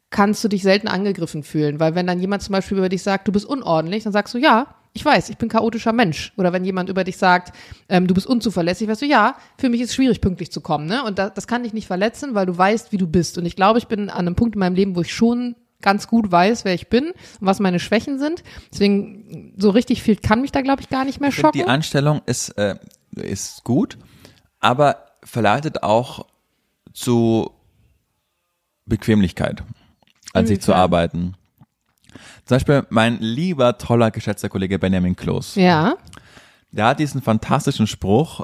kannst 0.09 0.43
du 0.43 0.47
dich 0.47 0.63
selten 0.63 0.87
angegriffen 0.87 1.43
fühlen. 1.43 1.79
Weil 1.79 1.95
wenn 1.95 2.07
dann 2.07 2.21
jemand 2.21 2.41
zum 2.43 2.53
Beispiel 2.53 2.77
über 2.77 2.89
dich 2.89 3.03
sagt, 3.03 3.27
du 3.27 3.31
bist 3.31 3.45
unordentlich, 3.45 4.03
dann 4.03 4.13
sagst 4.13 4.33
du, 4.33 4.37
ja, 4.37 4.67
ich 4.95 5.03
weiß, 5.03 5.29
ich 5.29 5.37
bin 5.37 5.49
chaotischer 5.49 5.91
Mensch. 5.91 6.31
Oder 6.37 6.53
wenn 6.53 6.63
jemand 6.63 6.89
über 6.89 7.03
dich 7.03 7.17
sagt, 7.17 7.53
ähm, 7.89 8.07
du 8.07 8.13
bist 8.13 8.25
unzuverlässig, 8.25 8.87
weißt 8.87 9.01
du, 9.01 9.05
ja, 9.05 9.35
für 9.57 9.69
mich 9.69 9.81
ist 9.81 9.89
es 9.89 9.95
schwierig, 9.95 10.21
pünktlich 10.21 10.51
zu 10.51 10.61
kommen. 10.61 10.87
Ne? 10.87 11.03
Und 11.03 11.19
da, 11.19 11.29
das 11.29 11.47
kann 11.47 11.63
dich 11.63 11.73
nicht 11.73 11.85
verletzen, 11.85 12.33
weil 12.33 12.45
du 12.45 12.57
weißt, 12.57 12.93
wie 12.93 12.97
du 12.97 13.05
bist. 13.05 13.37
Und 13.37 13.45
ich 13.45 13.57
glaube, 13.57 13.77
ich 13.77 13.87
bin 13.87 14.09
an 14.09 14.19
einem 14.19 14.35
Punkt 14.35 14.55
in 14.55 14.59
meinem 14.59 14.73
Leben, 14.73 14.95
wo 14.95 15.01
ich 15.01 15.13
schon 15.13 15.55
ganz 15.81 16.07
gut 16.07 16.31
weiß, 16.31 16.63
wer 16.63 16.73
ich 16.73 16.87
bin 16.87 17.07
und 17.07 17.15
was 17.41 17.59
meine 17.59 17.79
Schwächen 17.79 18.19
sind. 18.19 18.41
Deswegen, 18.71 19.53
so 19.57 19.69
richtig 19.69 20.01
viel 20.01 20.15
kann 20.15 20.39
mich 20.39 20.53
da, 20.53 20.61
glaube 20.61 20.81
ich, 20.81 20.87
gar 20.87 21.03
nicht 21.03 21.19
mehr 21.19 21.33
schocken. 21.33 21.59
die 21.59 21.65
Anstellung 21.65 22.21
ist, 22.25 22.49
äh, 22.51 22.75
ist 23.15 23.65
gut, 23.65 23.97
aber 24.61 25.07
verleitet 25.25 25.83
auch 25.83 26.25
zu 26.93 27.51
Bequemlichkeit, 28.85 29.61
an 30.31 30.47
sich 30.47 30.61
zu 30.61 30.73
arbeiten. 30.73 31.35
Zum 32.45 32.55
Beispiel 32.55 32.85
mein 32.89 33.19
lieber, 33.19 33.77
toller, 33.77 34.11
geschätzter 34.11 34.49
Kollege 34.49 34.77
Benjamin 34.79 35.15
Kloß. 35.15 35.55
ja, 35.55 35.95
Der 36.71 36.87
hat 36.87 36.99
diesen 36.99 37.21
fantastischen 37.21 37.87
Spruch, 37.87 38.41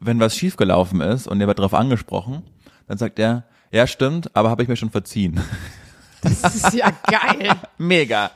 wenn 0.00 0.18
was 0.20 0.36
schiefgelaufen 0.36 1.00
ist 1.00 1.26
und 1.28 1.40
er 1.40 1.46
wird 1.46 1.58
darauf 1.58 1.74
angesprochen, 1.74 2.42
dann 2.88 2.98
sagt 2.98 3.18
er, 3.18 3.44
ja 3.70 3.86
stimmt, 3.86 4.34
aber 4.34 4.50
habe 4.50 4.62
ich 4.62 4.68
mir 4.68 4.76
schon 4.76 4.90
verziehen. 4.90 5.40
das 6.20 6.54
ist 6.56 6.74
ja 6.74 6.90
geil. 7.06 7.50
Mega. 7.78 8.30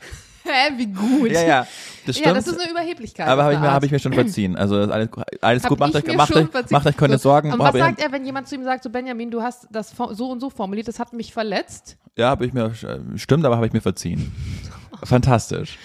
Wie 0.77 0.87
gut. 0.87 1.31
Ja, 1.31 1.41
ja, 1.43 1.67
das 2.05 2.15
stimmt. 2.15 2.27
Ja, 2.27 2.33
das 2.33 2.47
ist 2.47 2.59
eine 2.59 2.71
Überheblichkeit. 2.71 3.27
aber 3.27 3.43
habe 3.43 3.53
ich, 3.53 3.59
mir- 3.59 3.71
hab 3.71 3.83
ich 3.83 3.91
mir 3.91 3.99
schon 3.99 4.13
verziehen. 4.13 4.55
Also 4.55 4.75
alles, 4.75 5.09
alles 5.41 5.63
Hab 5.63 5.69
gut, 5.69 5.79
macht 5.79 5.95
euch, 5.95 6.15
macht 6.15 6.35
euch, 6.35 6.69
macht 6.69 6.85
euch 6.87 6.97
keine 6.97 7.17
so, 7.17 7.29
Sorgen. 7.29 7.53
Und 7.53 7.59
was 7.59 7.75
sagt 7.75 8.01
er, 8.01 8.11
wenn 8.11 8.25
jemand 8.25 8.47
zu 8.47 8.55
ihm 8.55 8.63
sagt, 8.63 8.83
so 8.83 8.89
Benjamin, 8.89 9.31
du 9.31 9.41
hast 9.41 9.67
das 9.71 9.93
so 10.11 10.29
und 10.29 10.39
so 10.39 10.49
formuliert, 10.49 10.87
das 10.87 10.99
hat 10.99 11.13
mich 11.13 11.33
verletzt? 11.33 11.97
Ja, 12.17 12.29
habe 12.29 12.45
ich 12.45 12.53
mir, 12.53 12.65
äh, 12.65 13.17
stimmt, 13.17 13.45
aber 13.45 13.55
habe 13.55 13.67
ich 13.67 13.73
mir 13.73 13.81
verziehen. 13.81 14.31
Fantastisch. 15.03 15.77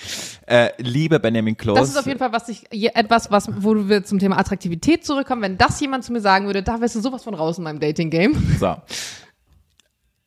Äh, 0.46 0.70
liebe 0.78 1.18
Benjamin 1.18 1.56
Kloß. 1.56 1.78
Das 1.78 1.88
ist 1.88 1.96
auf 1.96 2.06
jeden 2.06 2.18
Fall 2.18 2.32
was 2.32 2.48
ich, 2.48 2.64
etwas, 2.70 3.30
was, 3.30 3.48
wo 3.62 3.88
wir 3.88 4.04
zum 4.04 4.18
Thema 4.18 4.38
Attraktivität 4.38 5.04
zurückkommen. 5.04 5.42
Wenn 5.42 5.58
das 5.58 5.80
jemand 5.80 6.04
zu 6.04 6.12
mir 6.12 6.20
sagen 6.20 6.46
würde, 6.46 6.62
da 6.62 6.80
wärst 6.80 6.96
du 6.96 7.00
sowas 7.00 7.24
von 7.24 7.34
raus 7.34 7.58
in 7.58 7.64
meinem 7.64 7.80
Dating-Game. 7.80 8.56
So. 8.60 8.76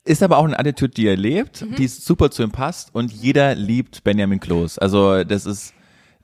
Ist 0.06 0.24
aber 0.24 0.38
auch 0.38 0.45
eine 0.45 0.58
Attitude, 0.58 0.93
die 0.93 1.08
er 1.08 1.18
lebt, 1.18 1.62
Mhm. 1.62 1.76
die 1.76 1.88
super 1.88 2.32
zu 2.32 2.41
ihm 2.43 2.52
passt 2.52 2.93
und 2.95 3.12
jeder 3.12 3.54
liebt 3.56 4.04
Benjamin 4.04 4.39
Kloß. 4.39 4.80
Also 4.80 5.24
das 5.24 5.45
ist, 5.45 5.74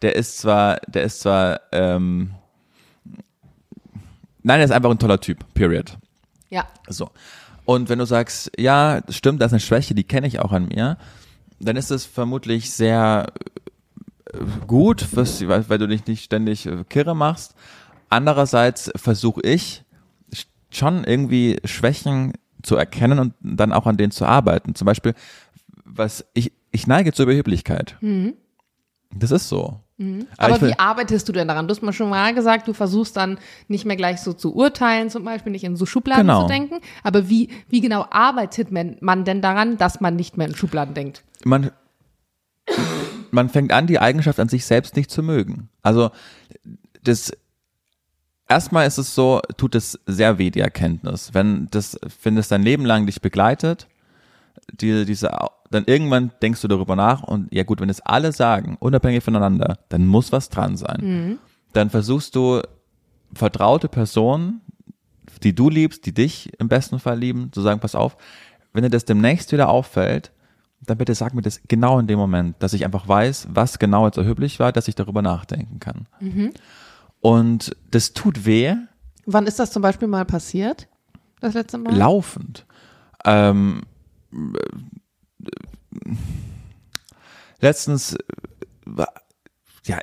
der 0.01 0.15
ist 0.15 0.37
zwar, 0.39 0.77
der 0.87 1.03
ist 1.03 1.19
zwar, 1.19 1.59
ähm, 1.71 2.31
nein, 4.43 4.59
er 4.59 4.65
ist 4.65 4.71
einfach 4.71 4.89
ein 4.91 4.99
toller 4.99 5.19
Typ, 5.19 5.45
period. 5.53 5.97
Ja. 6.49 6.67
So. 6.87 7.09
Und 7.65 7.89
wenn 7.89 7.99
du 7.99 8.05
sagst, 8.05 8.51
ja, 8.57 9.01
stimmt, 9.09 9.41
das 9.41 9.47
ist 9.47 9.53
eine 9.53 9.59
Schwäche, 9.59 9.95
die 9.95 10.03
kenne 10.03 10.27
ich 10.27 10.39
auch 10.39 10.51
an 10.51 10.67
mir, 10.67 10.97
dann 11.59 11.75
ist 11.75 11.91
es 11.91 12.05
vermutlich 12.05 12.71
sehr 12.71 13.27
äh, 14.31 14.37
gut, 14.67 15.07
was, 15.13 15.47
weil 15.47 15.77
du 15.77 15.87
dich 15.87 16.05
nicht 16.05 16.23
ständig 16.23 16.65
äh, 16.65 16.83
kirre 16.87 17.15
machst. 17.15 17.55
Andererseits 18.09 18.91
versuche 18.95 19.41
ich 19.41 19.83
sch- 20.33 20.45
schon 20.69 21.03
irgendwie 21.03 21.59
Schwächen 21.65 22.33
zu 22.65 22.75
erkennen 22.75 23.19
und 23.19 23.33
dann 23.41 23.71
auch 23.71 23.85
an 23.87 23.97
denen 23.97 24.11
zu 24.11 24.25
arbeiten. 24.25 24.75
Zum 24.75 24.85
Beispiel, 24.85 25.13
was 25.85 26.25
ich, 26.33 26.51
ich 26.71 26.87
neige 26.87 27.13
zur 27.13 27.23
Überheblichkeit. 27.23 27.97
Das 29.13 29.31
ist 29.31 29.47
so. 29.49 29.79
Aber, 30.37 30.55
ich 30.55 30.61
will- 30.61 30.69
wie 30.71 30.79
arbeitest 30.79 31.29
du 31.29 31.31
denn 31.31 31.47
daran? 31.47 31.67
Du 31.67 31.71
hast 31.73 31.81
mir 31.81 31.93
schon 31.93 32.09
mal 32.09 32.33
gesagt, 32.33 32.67
du 32.67 32.73
versuchst 32.73 33.15
dann 33.15 33.37
nicht 33.69 33.85
mehr 33.85 33.95
gleich 33.95 34.19
so 34.19 34.33
zu 34.33 34.53
urteilen, 34.53 35.09
zum 35.09 35.23
Beispiel 35.23 35.53
nicht 35.53 35.63
in 35.63 35.77
so 35.77 35.85
Schubladen 35.85 36.27
Genau. 36.27 36.41
zu 36.41 36.47
denken. 36.49 36.79
Aber 37.03 37.29
wie, 37.29 37.49
wie 37.69 37.79
genau 37.79 38.05
arbeitet 38.09 38.71
man, 38.73 38.97
man 38.99 39.23
denn 39.23 39.41
daran, 39.41 39.77
dass 39.77 40.01
man 40.01 40.17
nicht 40.17 40.35
mehr 40.37 40.47
in 40.47 40.55
Schubladen 40.55 40.93
denkt? 40.93 41.23
man, 41.45 41.71
man 43.31 43.49
fängt 43.49 43.71
an, 43.71 43.87
die 43.87 43.99
Eigenschaft 43.99 44.39
an 44.39 44.49
sich 44.49 44.65
selbst 44.65 44.95
nicht 44.95 45.11
zu 45.11 45.21
mögen. 45.23 45.69
Also 45.81 46.09
das 47.03 47.31
erstmal 48.47 48.87
ist 48.87 48.97
es 48.97 49.15
so, 49.15 49.41
tut 49.57 49.75
es 49.75 49.99
sehr 50.05 50.37
weh, 50.37 50.51
die 50.51 50.59
Erkenntnis. 50.59 51.33
Wenn 51.33 51.67
das, 51.71 51.97
wenn 52.23 52.37
es 52.37 52.47
dein 52.47 52.63
Leben 52.63 52.85
lang 52.85 53.05
dich 53.05 53.21
begleitet, 53.21 53.87
die, 54.71 55.05
diese, 55.05 55.31
dann 55.69 55.85
irgendwann 55.85 56.31
denkst 56.41 56.61
du 56.61 56.67
darüber 56.67 56.95
nach 56.95 57.23
und 57.23 57.53
ja 57.53 57.63
gut, 57.63 57.81
wenn 57.81 57.89
es 57.89 58.01
alle 58.01 58.31
sagen, 58.31 58.77
unabhängig 58.79 59.23
voneinander, 59.23 59.79
dann 59.89 60.05
muss 60.07 60.31
was 60.31 60.49
dran 60.49 60.77
sein. 60.77 60.97
Dann 61.73 61.89
versuchst 61.89 62.35
du 62.35 62.61
vertraute 63.33 63.87
Personen, 63.87 64.61
die 65.43 65.53
du 65.53 65.69
liebst, 65.69 66.05
die 66.05 66.13
dich 66.13 66.51
im 66.59 66.69
besten 66.69 66.99
Fall 66.99 67.19
lieben, 67.19 67.51
zu 67.51 67.61
sagen, 67.61 67.79
pass 67.79 67.95
auf, 67.95 68.17
wenn 68.73 68.83
dir 68.83 68.89
das 68.89 69.05
demnächst 69.05 69.51
wieder 69.51 69.69
auffällt, 69.69 70.31
dann 70.85 70.97
bitte 70.97 71.15
sag 71.15 71.33
mir 71.33 71.41
das 71.41 71.61
genau 71.67 71.99
in 71.99 72.07
dem 72.07 72.19
Moment, 72.19 72.55
dass 72.59 72.73
ich 72.73 72.85
einfach 72.85 73.07
weiß, 73.07 73.47
was 73.51 73.79
genau 73.79 74.05
jetzt 74.05 74.17
erheblich 74.17 74.59
war, 74.59 74.71
dass 74.71 74.87
ich 74.87 74.95
darüber 74.95 75.21
nachdenken 75.21 75.79
kann. 75.79 76.07
Und 77.25 77.75
das 77.89 78.13
tut 78.13 78.45
weh, 78.45 78.75
Wann 79.25 79.47
ist 79.47 79.57
das 79.57 79.71
zum 79.71 79.81
Beispiel 79.81 80.07
mal 80.07 80.25
passiert? 80.25 80.87
Das 81.39 81.55
letzte 81.55 81.79
Mal? 81.79 81.95
laufend. 81.95 82.67
Ähm, 83.25 83.81
äh, 84.31 86.11
letztens, 87.61 88.13
äh, 88.13 89.05
ja, 89.85 89.97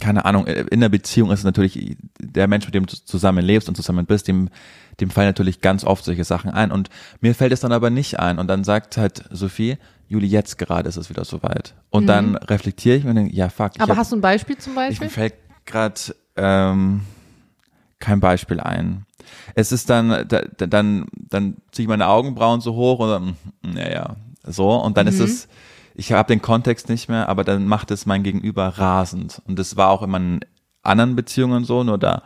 keine 0.00 0.24
Ahnung, 0.24 0.46
in 0.46 0.80
der 0.80 0.88
Beziehung 0.88 1.30
ist 1.30 1.40
es 1.40 1.44
natürlich 1.44 1.98
der 2.18 2.48
Mensch, 2.48 2.64
mit 2.64 2.74
dem 2.74 2.86
du 2.86 2.96
zusammen 2.96 3.44
lebst 3.44 3.68
und 3.68 3.74
zusammen 3.74 4.06
bist, 4.06 4.26
dem, 4.26 4.48
dem 5.00 5.10
fallen 5.10 5.28
natürlich 5.28 5.60
ganz 5.60 5.84
oft 5.84 6.06
solche 6.06 6.24
Sachen 6.24 6.50
ein. 6.50 6.72
Und 6.72 6.88
mir 7.20 7.34
fällt 7.34 7.52
es 7.52 7.60
dann 7.60 7.72
aber 7.72 7.90
nicht 7.90 8.18
ein. 8.18 8.38
Und 8.38 8.48
dann 8.48 8.64
sagt 8.64 8.96
halt 8.96 9.24
Sophie, 9.30 9.76
Juli, 10.08 10.26
jetzt 10.26 10.56
gerade 10.56 10.88
ist 10.88 10.96
es 10.96 11.10
wieder 11.10 11.26
soweit. 11.26 11.74
Und 11.90 12.06
dann 12.06 12.34
reflektiere 12.36 12.96
ich 12.96 13.04
mir 13.04 13.10
und 13.10 13.16
denke, 13.16 13.34
ja, 13.34 13.50
fuck. 13.50 13.72
ich 13.74 13.80
Aber 13.82 13.98
hast 13.98 14.12
du 14.12 14.16
ein 14.16 14.22
Beispiel 14.22 14.56
zum 14.56 14.72
ich, 14.72 14.76
Beispiel? 14.76 15.06
mir 15.08 15.12
fällt 15.12 15.34
gerade 15.66 16.00
ähm, 16.36 17.02
kein 17.98 18.20
Beispiel 18.20 18.60
ein. 18.60 19.06
Es 19.54 19.72
ist 19.72 19.90
dann, 19.90 20.08
da, 20.28 20.42
da- 20.42 20.66
dann, 20.66 21.06
dann 21.14 21.56
ziehe 21.72 21.84
ich 21.84 21.88
meine 21.88 22.06
Augenbrauen 22.06 22.60
so 22.60 22.74
hoch 22.74 22.98
und 23.00 23.08
dann, 23.08 23.36
mm, 23.62 23.76
ja, 23.76 23.90
ja, 23.90 24.16
so. 24.44 24.70
Und 24.70 24.96
dann 24.96 25.06
ist 25.06 25.20
es, 25.20 25.48
ich 25.94 26.12
habe 26.12 26.28
den 26.28 26.42
Kontext 26.42 26.88
nicht 26.88 27.08
mehr, 27.08 27.28
aber 27.28 27.42
dann 27.42 27.66
macht 27.66 27.90
es 27.90 28.06
mein 28.06 28.22
Gegenüber 28.22 28.68
rasend. 28.68 29.42
Und 29.46 29.58
das 29.58 29.76
war 29.76 29.90
auch 29.90 30.02
in 30.02 30.10
meinen 30.10 30.40
anderen 30.82 31.16
Beziehungen 31.16 31.64
so, 31.64 31.82
nur 31.82 31.98
da, 31.98 32.22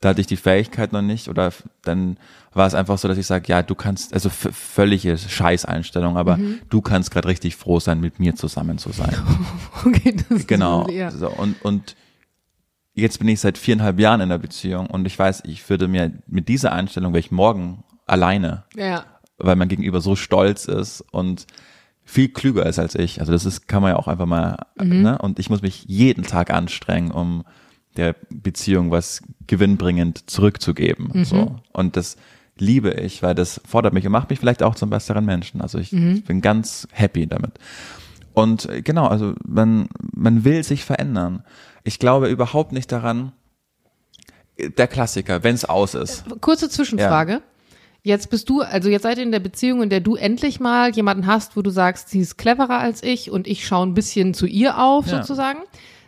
da 0.00 0.10
hatte 0.10 0.20
ich 0.20 0.26
die 0.26 0.36
Fähigkeit 0.36 0.92
noch 0.92 1.02
nicht 1.02 1.28
oder 1.28 1.50
dann 1.82 2.18
war 2.52 2.66
es 2.66 2.74
einfach 2.74 2.98
so, 2.98 3.08
dass 3.08 3.18
ich 3.18 3.26
sage, 3.26 3.46
ja, 3.48 3.62
du 3.62 3.74
kannst, 3.74 4.14
also 4.14 4.30
völlige 4.30 5.18
Scheißeinstellung, 5.18 6.16
aber 6.16 6.36
mhm. 6.36 6.60
du 6.68 6.80
kannst 6.82 7.10
gerade 7.10 7.26
richtig 7.26 7.56
froh 7.56 7.80
sein, 7.80 8.00
mit 8.00 8.20
mir 8.20 8.36
zusammen 8.36 8.78
zu 8.78 8.92
sein. 8.92 9.16
okay, 9.84 10.14
das 10.28 10.46
genau. 10.46 10.86
Ist, 10.86 10.94
ja. 10.94 11.10
so, 11.10 11.28
und, 11.30 11.60
und 11.64 11.96
jetzt 12.94 13.18
bin 13.18 13.28
ich 13.28 13.40
seit 13.40 13.58
viereinhalb 13.58 13.98
Jahren 13.98 14.20
in 14.20 14.28
der 14.28 14.38
Beziehung 14.38 14.86
und 14.86 15.06
ich 15.06 15.18
weiß, 15.18 15.42
ich 15.46 15.68
würde 15.68 15.88
mir 15.88 16.12
mit 16.26 16.48
dieser 16.48 16.72
Einstellung, 16.72 17.12
wäre 17.12 17.20
ich 17.20 17.30
morgen 17.30 17.84
alleine. 18.06 18.64
Ja. 18.76 19.04
Weil 19.38 19.56
mein 19.56 19.68
Gegenüber 19.68 20.00
so 20.00 20.14
stolz 20.16 20.66
ist 20.66 21.00
und 21.10 21.46
viel 22.04 22.28
klüger 22.28 22.66
ist 22.66 22.78
als 22.78 22.94
ich. 22.94 23.20
Also 23.20 23.32
das 23.32 23.44
ist, 23.44 23.66
kann 23.66 23.82
man 23.82 23.92
ja 23.92 23.96
auch 23.96 24.08
einfach 24.08 24.26
mal, 24.26 24.66
mhm. 24.78 25.02
ne? 25.02 25.18
Und 25.18 25.38
ich 25.38 25.50
muss 25.50 25.62
mich 25.62 25.84
jeden 25.86 26.22
Tag 26.22 26.50
anstrengen, 26.50 27.10
um 27.10 27.44
der 27.96 28.14
Beziehung 28.30 28.90
was 28.90 29.22
gewinnbringend 29.46 30.30
zurückzugeben. 30.30 31.10
Mhm. 31.12 31.24
So. 31.24 31.56
Und 31.72 31.96
das 31.96 32.16
liebe 32.56 32.92
ich, 32.92 33.22
weil 33.22 33.34
das 33.34 33.60
fordert 33.66 33.94
mich 33.94 34.06
und 34.06 34.12
macht 34.12 34.30
mich 34.30 34.38
vielleicht 34.38 34.62
auch 34.62 34.74
zum 34.74 34.90
besseren 34.90 35.24
Menschen. 35.24 35.60
Also 35.60 35.78
ich, 35.78 35.92
mhm. 35.92 36.16
ich 36.16 36.24
bin 36.24 36.40
ganz 36.40 36.86
happy 36.92 37.26
damit. 37.26 37.52
Und 38.32 38.68
äh, 38.68 38.82
genau, 38.82 39.06
also 39.06 39.34
man, 39.46 39.88
man 40.14 40.44
will 40.44 40.62
sich 40.62 40.84
verändern. 40.84 41.42
Ich 41.84 41.98
glaube 41.98 42.28
überhaupt 42.28 42.72
nicht 42.72 42.90
daran, 42.90 43.32
der 44.58 44.86
Klassiker, 44.86 45.42
wenn 45.42 45.54
es 45.54 45.64
aus 45.64 45.94
ist. 45.94 46.24
Kurze 46.40 46.68
Zwischenfrage. 46.68 47.32
Ja. 47.32 47.42
Jetzt 48.02 48.28
bist 48.28 48.50
du, 48.50 48.60
also 48.60 48.90
jetzt 48.90 49.02
seid 49.02 49.16
ihr 49.16 49.24
in 49.24 49.32
der 49.32 49.40
Beziehung, 49.40 49.82
in 49.82 49.88
der 49.88 50.00
du 50.00 50.14
endlich 50.14 50.60
mal 50.60 50.90
jemanden 50.90 51.26
hast, 51.26 51.56
wo 51.56 51.62
du 51.62 51.70
sagst, 51.70 52.10
sie 52.10 52.20
ist 52.20 52.36
cleverer 52.36 52.78
als 52.78 53.02
ich 53.02 53.30
und 53.30 53.46
ich 53.46 53.66
schaue 53.66 53.86
ein 53.86 53.94
bisschen 53.94 54.34
zu 54.34 54.46
ihr 54.46 54.78
auf, 54.78 55.06
ja. 55.06 55.18
sozusagen. 55.18 55.60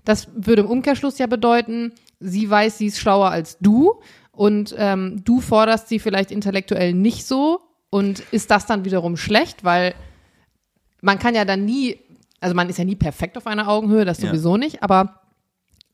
Das 0.04 0.28
würde 0.34 0.62
im 0.62 0.68
Umkehrschluss 0.68 1.18
ja 1.18 1.26
bedeuten, 1.26 1.92
sie 2.20 2.48
weiß, 2.48 2.78
sie 2.78 2.86
ist 2.86 2.98
schlauer 2.98 3.30
als 3.30 3.58
du 3.58 4.00
und 4.30 4.74
ähm, 4.78 5.22
du 5.24 5.40
forderst 5.40 5.88
sie 5.88 5.98
vielleicht 5.98 6.30
intellektuell 6.30 6.92
nicht 6.92 7.26
so 7.26 7.60
und 7.88 8.20
ist 8.30 8.50
das 8.50 8.66
dann 8.66 8.84
wiederum 8.84 9.16
schlecht, 9.16 9.64
weil 9.64 9.94
man 11.00 11.18
kann 11.18 11.34
ja 11.34 11.46
dann 11.46 11.64
nie, 11.64 11.98
also 12.40 12.54
man 12.54 12.68
ist 12.68 12.78
ja 12.78 12.84
nie 12.84 12.96
perfekt 12.96 13.38
auf 13.38 13.46
einer 13.46 13.68
Augenhöhe, 13.68 14.04
das 14.04 14.18
sowieso 14.18 14.52
ja. 14.52 14.58
nicht, 14.58 14.82
aber 14.82 15.22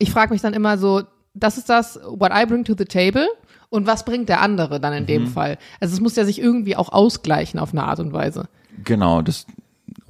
ich 0.03 0.11
frage 0.11 0.33
mich 0.33 0.43
dann 0.43 0.53
immer 0.53 0.79
so, 0.79 1.03
das 1.35 1.57
ist 1.57 1.69
das, 1.69 1.99
what 2.05 2.33
I 2.35 2.45
bring 2.45 2.65
to 2.65 2.75
the 2.77 2.85
table 2.85 3.29
und 3.71 3.87
was 3.87 4.05
bringt 4.05 4.29
der 4.29 4.41
andere 4.41 4.81
dann 4.81 4.93
in 4.93 5.05
mhm. 5.05 5.07
dem 5.07 5.27
Fall? 5.29 5.59
Also 5.81 5.95
es 5.95 6.01
muss 6.01 6.17
ja 6.17 6.25
sich 6.25 6.41
irgendwie 6.41 6.77
auch 6.77 6.91
ausgleichen 6.91 7.59
auf 7.59 7.73
eine 7.73 7.85
Art 7.85 8.01
und 8.01 8.13
Weise. 8.13 8.49
Genau, 8.85 9.23
das 9.23 9.47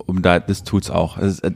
um 0.06 0.22
da 0.22 0.40
das 0.40 0.64
tut's 0.64 0.90
auch. 0.90 1.18
Es, 1.18 1.40
äh, 1.40 1.52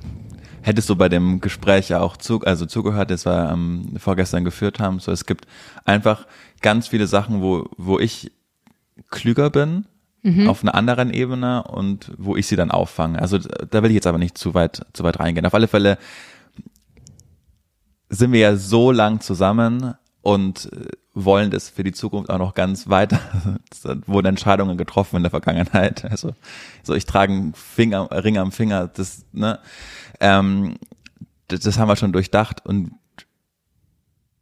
hättest 0.62 0.88
du 0.88 0.96
bei 0.96 1.08
dem 1.08 1.40
Gespräch 1.40 1.88
ja 1.88 2.00
auch 2.00 2.16
zu, 2.16 2.40
also 2.42 2.66
zugehört, 2.66 3.10
das 3.10 3.24
wir 3.24 3.50
ähm, 3.52 3.94
vorgestern 3.98 4.44
geführt 4.44 4.80
haben. 4.80 4.98
So, 4.98 5.12
es 5.12 5.24
gibt 5.24 5.46
einfach 5.84 6.26
ganz 6.60 6.88
viele 6.88 7.06
Sachen, 7.06 7.40
wo, 7.40 7.68
wo 7.76 7.98
ich 7.98 8.32
klüger 9.10 9.48
bin, 9.50 9.86
mhm. 10.22 10.48
auf 10.48 10.62
einer 10.62 10.74
anderen 10.74 11.12
Ebene 11.12 11.62
und 11.62 12.12
wo 12.18 12.36
ich 12.36 12.48
sie 12.48 12.56
dann 12.56 12.70
auffange. 12.70 13.20
Also 13.20 13.38
da 13.38 13.82
will 13.82 13.90
ich 13.90 13.94
jetzt 13.94 14.08
aber 14.08 14.18
nicht 14.18 14.36
zu 14.36 14.54
weit, 14.54 14.84
zu 14.92 15.04
weit 15.04 15.20
reingehen. 15.20 15.46
Auf 15.46 15.54
alle 15.54 15.68
Fälle 15.68 15.98
sind 18.08 18.32
wir 18.32 18.40
ja 18.40 18.56
so 18.56 18.92
lang 18.92 19.20
zusammen 19.20 19.94
und 20.22 20.70
äh, 20.72 20.88
wollen 21.14 21.50
das 21.50 21.70
für 21.70 21.82
die 21.82 21.92
Zukunft 21.92 22.30
auch 22.30 22.38
noch 22.38 22.54
ganz 22.54 22.88
weiter. 22.88 23.20
Es 23.70 23.84
wurden 24.06 24.26
Entscheidungen 24.26 24.76
getroffen 24.76 25.16
in 25.16 25.22
der 25.22 25.30
Vergangenheit. 25.30 26.04
Also 26.04 26.34
so 26.82 26.94
ich 26.94 27.06
trage 27.06 27.32
einen 27.32 27.54
Finger, 27.54 28.08
Ring 28.10 28.38
am 28.38 28.52
Finger. 28.52 28.88
Das 28.88 29.24
ne, 29.32 29.58
ähm, 30.20 30.76
das, 31.48 31.60
das 31.60 31.78
haben 31.78 31.88
wir 31.88 31.96
schon 31.96 32.12
durchdacht 32.12 32.64
und 32.66 32.92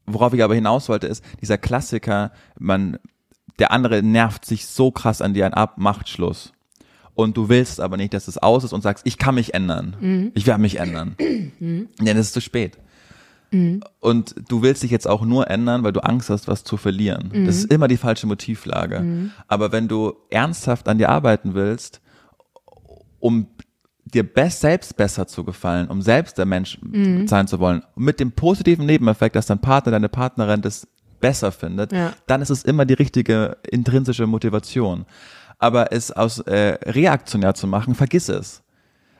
worauf 0.06 0.32
ich 0.34 0.42
aber 0.42 0.54
hinaus 0.54 0.88
wollte, 0.88 1.06
ist 1.06 1.24
dieser 1.40 1.58
Klassiker, 1.58 2.32
man, 2.58 2.98
der 3.58 3.70
andere 3.70 4.02
nervt 4.02 4.44
sich 4.44 4.66
so 4.66 4.90
krass 4.90 5.22
an 5.22 5.34
dir 5.34 5.56
ab, 5.56 5.78
macht 5.78 6.08
Schluss. 6.08 6.52
Und 7.14 7.36
du 7.36 7.48
willst 7.48 7.80
aber 7.80 7.96
nicht, 7.96 8.12
dass 8.12 8.26
es 8.26 8.38
aus 8.38 8.64
ist 8.64 8.72
und 8.72 8.82
sagst, 8.82 9.06
ich 9.06 9.18
kann 9.18 9.36
mich 9.36 9.54
ändern. 9.54 9.96
Mhm. 10.00 10.32
Ich 10.34 10.46
werde 10.46 10.60
mich 10.60 10.78
ändern. 10.78 11.16
Mhm. 11.60 11.88
Ja, 12.00 12.14
das 12.14 12.26
ist 12.26 12.32
zu 12.32 12.40
spät. 12.40 12.78
Mhm. 13.54 13.80
Und 14.00 14.34
du 14.48 14.62
willst 14.62 14.82
dich 14.82 14.90
jetzt 14.90 15.06
auch 15.06 15.22
nur 15.24 15.48
ändern, 15.48 15.84
weil 15.84 15.92
du 15.92 16.02
Angst 16.02 16.30
hast, 16.30 16.48
was 16.48 16.64
zu 16.64 16.76
verlieren. 16.76 17.30
Mhm. 17.32 17.46
Das 17.46 17.56
ist 17.56 17.72
immer 17.72 17.88
die 17.88 17.96
falsche 17.96 18.26
Motivlage. 18.26 19.00
Mhm. 19.00 19.30
Aber 19.46 19.72
wenn 19.72 19.88
du 19.88 20.14
ernsthaft 20.30 20.88
an 20.88 20.98
dir 20.98 21.08
arbeiten 21.08 21.54
willst, 21.54 22.00
um 23.20 23.46
dir 24.04 24.22
best, 24.22 24.60
selbst 24.60 24.96
besser 24.96 25.26
zu 25.26 25.44
gefallen, 25.44 25.88
um 25.88 26.02
selbst 26.02 26.36
der 26.36 26.46
Mensch 26.46 26.78
mhm. 26.82 27.26
sein 27.26 27.46
zu 27.46 27.58
wollen, 27.60 27.82
mit 27.94 28.20
dem 28.20 28.32
positiven 28.32 28.86
Nebeneffekt, 28.86 29.36
dass 29.36 29.46
dein 29.46 29.60
Partner, 29.60 29.92
deine 29.92 30.08
Partnerin 30.08 30.60
das 30.60 30.86
besser 31.20 31.52
findet, 31.52 31.92
ja. 31.92 32.12
dann 32.26 32.42
ist 32.42 32.50
es 32.50 32.64
immer 32.64 32.84
die 32.84 32.94
richtige 32.94 33.56
intrinsische 33.70 34.26
Motivation. 34.26 35.06
Aber 35.58 35.92
es 35.92 36.10
aus 36.10 36.40
äh, 36.40 36.76
reaktionär 36.84 37.54
zu 37.54 37.66
machen, 37.66 37.94
vergiss 37.94 38.28
es. 38.28 38.63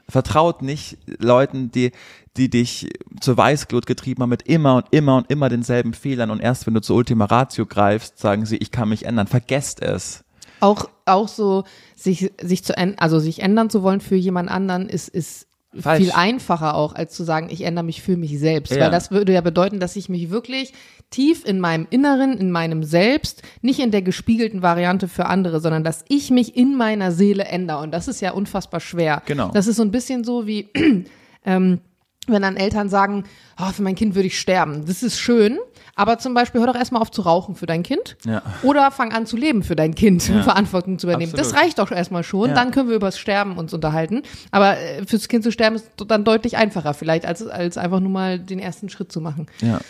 Vertraut 0.09 0.63
nicht 0.63 0.99
Leuten, 1.19 1.71
die, 1.71 1.93
die 2.37 2.51
dich 2.51 2.91
zur 3.21 3.37
Weißglut 3.37 3.87
getrieben 3.87 4.23
haben 4.23 4.31
mit 4.31 4.43
immer 4.43 4.77
und 4.77 4.87
immer 4.91 5.17
und 5.17 5.31
immer 5.31 5.49
denselben 5.49 5.95
Fehlern 5.95 6.31
und 6.31 6.41
erst 6.41 6.67
wenn 6.67 6.75
du 6.75 6.81
zur 6.81 6.97
Ultima 6.97 7.27
Ratio 7.27 7.67
greifst, 7.67 8.19
sagen 8.19 8.47
sie, 8.47 8.57
ich 8.57 8.71
kann 8.71 8.89
mich 8.89 9.05
ändern. 9.07 9.27
Vergesst 9.27 9.83
es. 9.83 10.25
Auch, 10.61 10.89
auch 11.07 11.29
so, 11.29 11.65
sich, 11.97 12.33
sich 12.41 12.65
zu 12.65 12.77
ändern, 12.77 12.99
also 12.99 13.19
sich 13.19 13.41
ändern 13.41 13.71
zu 13.71 13.83
wollen 13.83 14.01
für 14.01 14.17
jemand 14.17 14.51
anderen 14.51 14.89
ist, 14.89 15.09
ist 15.09 15.47
Falsch. 15.81 16.03
viel 16.03 16.13
einfacher 16.13 16.75
auch, 16.75 16.95
als 16.95 17.15
zu 17.15 17.25
sagen, 17.25 17.49
ich 17.51 17.63
ändere 17.63 17.85
mich 17.85 18.03
für 18.03 18.17
mich 18.17 18.39
selbst. 18.39 18.73
Ja. 18.73 18.85
Weil 18.85 18.91
das 18.91 19.11
würde 19.11 19.33
ja 19.33 19.41
bedeuten, 19.41 19.81
dass 19.81 19.97
ich 19.97 20.09
mich 20.09 20.31
wirklich 20.31 20.73
tief 21.11 21.45
in 21.45 21.61
meinem 21.61 21.87
Inneren, 21.91 22.39
in 22.39 22.51
meinem 22.51 22.83
Selbst, 22.83 23.43
nicht 23.63 23.81
in 23.81 23.91
der 23.91 24.03
gespiegelten 24.03 24.63
Variante 24.63 25.09
für 25.09 25.27
andere, 25.27 25.61
sondern 25.61 25.85
dass 25.85 26.05
ich 26.09 26.31
mich 26.31 26.57
in 26.57 26.77
meiner 26.77 27.13
Seele 27.13 27.45
ändere. 27.45 27.79
Und 27.79 27.93
das 27.93 28.09
ist 28.09 28.21
ja 28.21 28.33
unfassbar 28.33 28.81
schwer. 28.81 29.23
Genau. 29.27 29.51
Das 29.53 29.67
ist 29.67 29.77
so 29.77 29.83
ein 29.83 29.91
bisschen 29.91 30.25
so 30.25 30.47
wie, 30.47 30.69
ähm, 31.45 31.81
wenn 32.27 32.43
dann 32.43 32.57
Eltern 32.57 32.89
sagen, 32.89 33.25
oh, 33.61 33.71
für 33.73 33.83
mein 33.83 33.95
Kind 33.95 34.15
würde 34.15 34.27
ich 34.27 34.39
sterben. 34.39 34.87
Das 34.87 35.03
ist 35.03 35.19
schön, 35.19 35.59
aber 35.97 36.19
zum 36.19 36.35
Beispiel 36.35 36.61
hör 36.61 36.69
doch 36.69 36.75
erstmal 36.75 37.03
auf 37.03 37.11
zu 37.11 37.23
rauchen 37.23 37.55
für 37.55 37.67
dein 37.67 37.83
Kind. 37.83 38.17
Ja. 38.25 38.43
Oder 38.63 38.91
fang 38.91 39.13
an 39.13 39.27
zu 39.27 39.37
leben 39.37 39.63
für 39.63 39.77
dein 39.77 39.95
Kind, 39.95 40.29
ja. 40.29 40.43
Verantwortung 40.45 40.99
zu 40.99 41.07
übernehmen. 41.07 41.33
Absolut. 41.33 41.55
Das 41.55 41.63
reicht 41.63 41.79
doch 41.79 41.91
erstmal 41.91 42.25
schon. 42.25 42.51
Ja. 42.51 42.55
Dann 42.55 42.71
können 42.71 42.89
wir 42.89 42.97
über 42.97 43.09
das 43.09 43.19
Sterben 43.19 43.57
uns 43.57 43.73
unterhalten. 43.73 44.23
Aber 44.51 44.79
äh, 44.79 45.05
fürs 45.07 45.29
Kind 45.29 45.45
zu 45.45 45.53
sterben 45.53 45.77
ist 45.77 45.91
dann 46.09 46.25
deutlich 46.25 46.57
einfacher 46.57 46.95
vielleicht, 46.95 47.27
als, 47.27 47.47
als 47.47 47.79
einfach 47.79 48.01
nur 48.01 48.11
mal 48.11 48.39
den 48.39 48.59
ersten 48.59 48.89
Schritt 48.89 49.13
zu 49.13 49.21
machen. 49.21 49.47
Ja. 49.61 49.81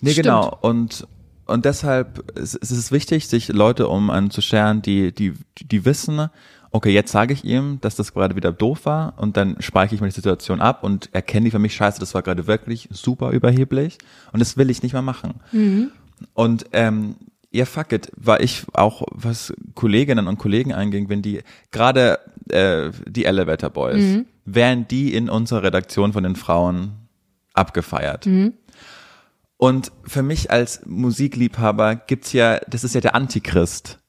Nee, 0.00 0.12
Stimmt. 0.12 0.26
genau. 0.26 0.58
Und 0.60 1.06
und 1.46 1.64
deshalb 1.64 2.30
ist, 2.38 2.54
ist 2.54 2.70
es 2.70 2.92
wichtig, 2.92 3.26
sich 3.26 3.48
Leute 3.48 3.88
um 3.88 4.08
einen 4.10 4.30
zu 4.30 4.40
scheren, 4.40 4.82
die, 4.82 5.12
die, 5.12 5.34
die 5.60 5.84
wissen, 5.84 6.28
okay, 6.70 6.90
jetzt 6.90 7.12
sage 7.12 7.34
ich 7.34 7.44
ihm, 7.44 7.78
dass 7.80 7.96
das 7.96 8.12
gerade 8.14 8.36
wieder 8.36 8.52
doof 8.52 8.84
war 8.84 9.14
und 9.16 9.36
dann 9.36 9.56
speichere 9.60 9.96
ich 9.96 10.00
mir 10.00 10.08
die 10.08 10.14
Situation 10.14 10.60
ab 10.60 10.84
und 10.84 11.08
erkenne 11.12 11.44
die 11.44 11.50
für 11.50 11.58
mich, 11.58 11.74
scheiße, 11.74 11.98
das 11.98 12.14
war 12.14 12.22
gerade 12.22 12.46
wirklich 12.46 12.88
super 12.92 13.30
überheblich 13.30 13.98
und 14.32 14.40
das 14.40 14.56
will 14.56 14.70
ich 14.70 14.82
nicht 14.82 14.92
mehr 14.92 15.02
machen. 15.02 15.34
Mhm. 15.52 15.90
Und 16.34 16.66
ähm, 16.72 17.16
ja, 17.50 17.64
fuck 17.64 17.92
it, 17.92 18.12
war 18.16 18.40
ich 18.40 18.64
auch, 18.72 19.02
was 19.10 19.52
Kolleginnen 19.74 20.28
und 20.28 20.38
Kollegen 20.38 20.72
einging, 20.72 21.08
wenn 21.08 21.22
die, 21.22 21.40
gerade 21.72 22.18
äh, 22.48 22.90
die 23.06 23.24
Elevator 23.24 23.70
Boys, 23.70 23.96
mhm. 23.96 24.26
wären 24.44 24.86
die 24.86 25.12
in 25.14 25.28
unserer 25.28 25.64
Redaktion 25.64 26.12
von 26.12 26.22
den 26.22 26.36
Frauen 26.36 26.92
abgefeiert. 27.52 28.26
Mhm. 28.26 28.54
Und 29.56 29.92
für 30.04 30.22
mich 30.22 30.50
als 30.50 30.86
Musikliebhaber 30.86 31.96
gibt's 31.96 32.32
ja, 32.32 32.60
das 32.68 32.84
ist 32.84 32.94
ja 32.94 33.00
der 33.00 33.14
Antichrist 33.14 33.99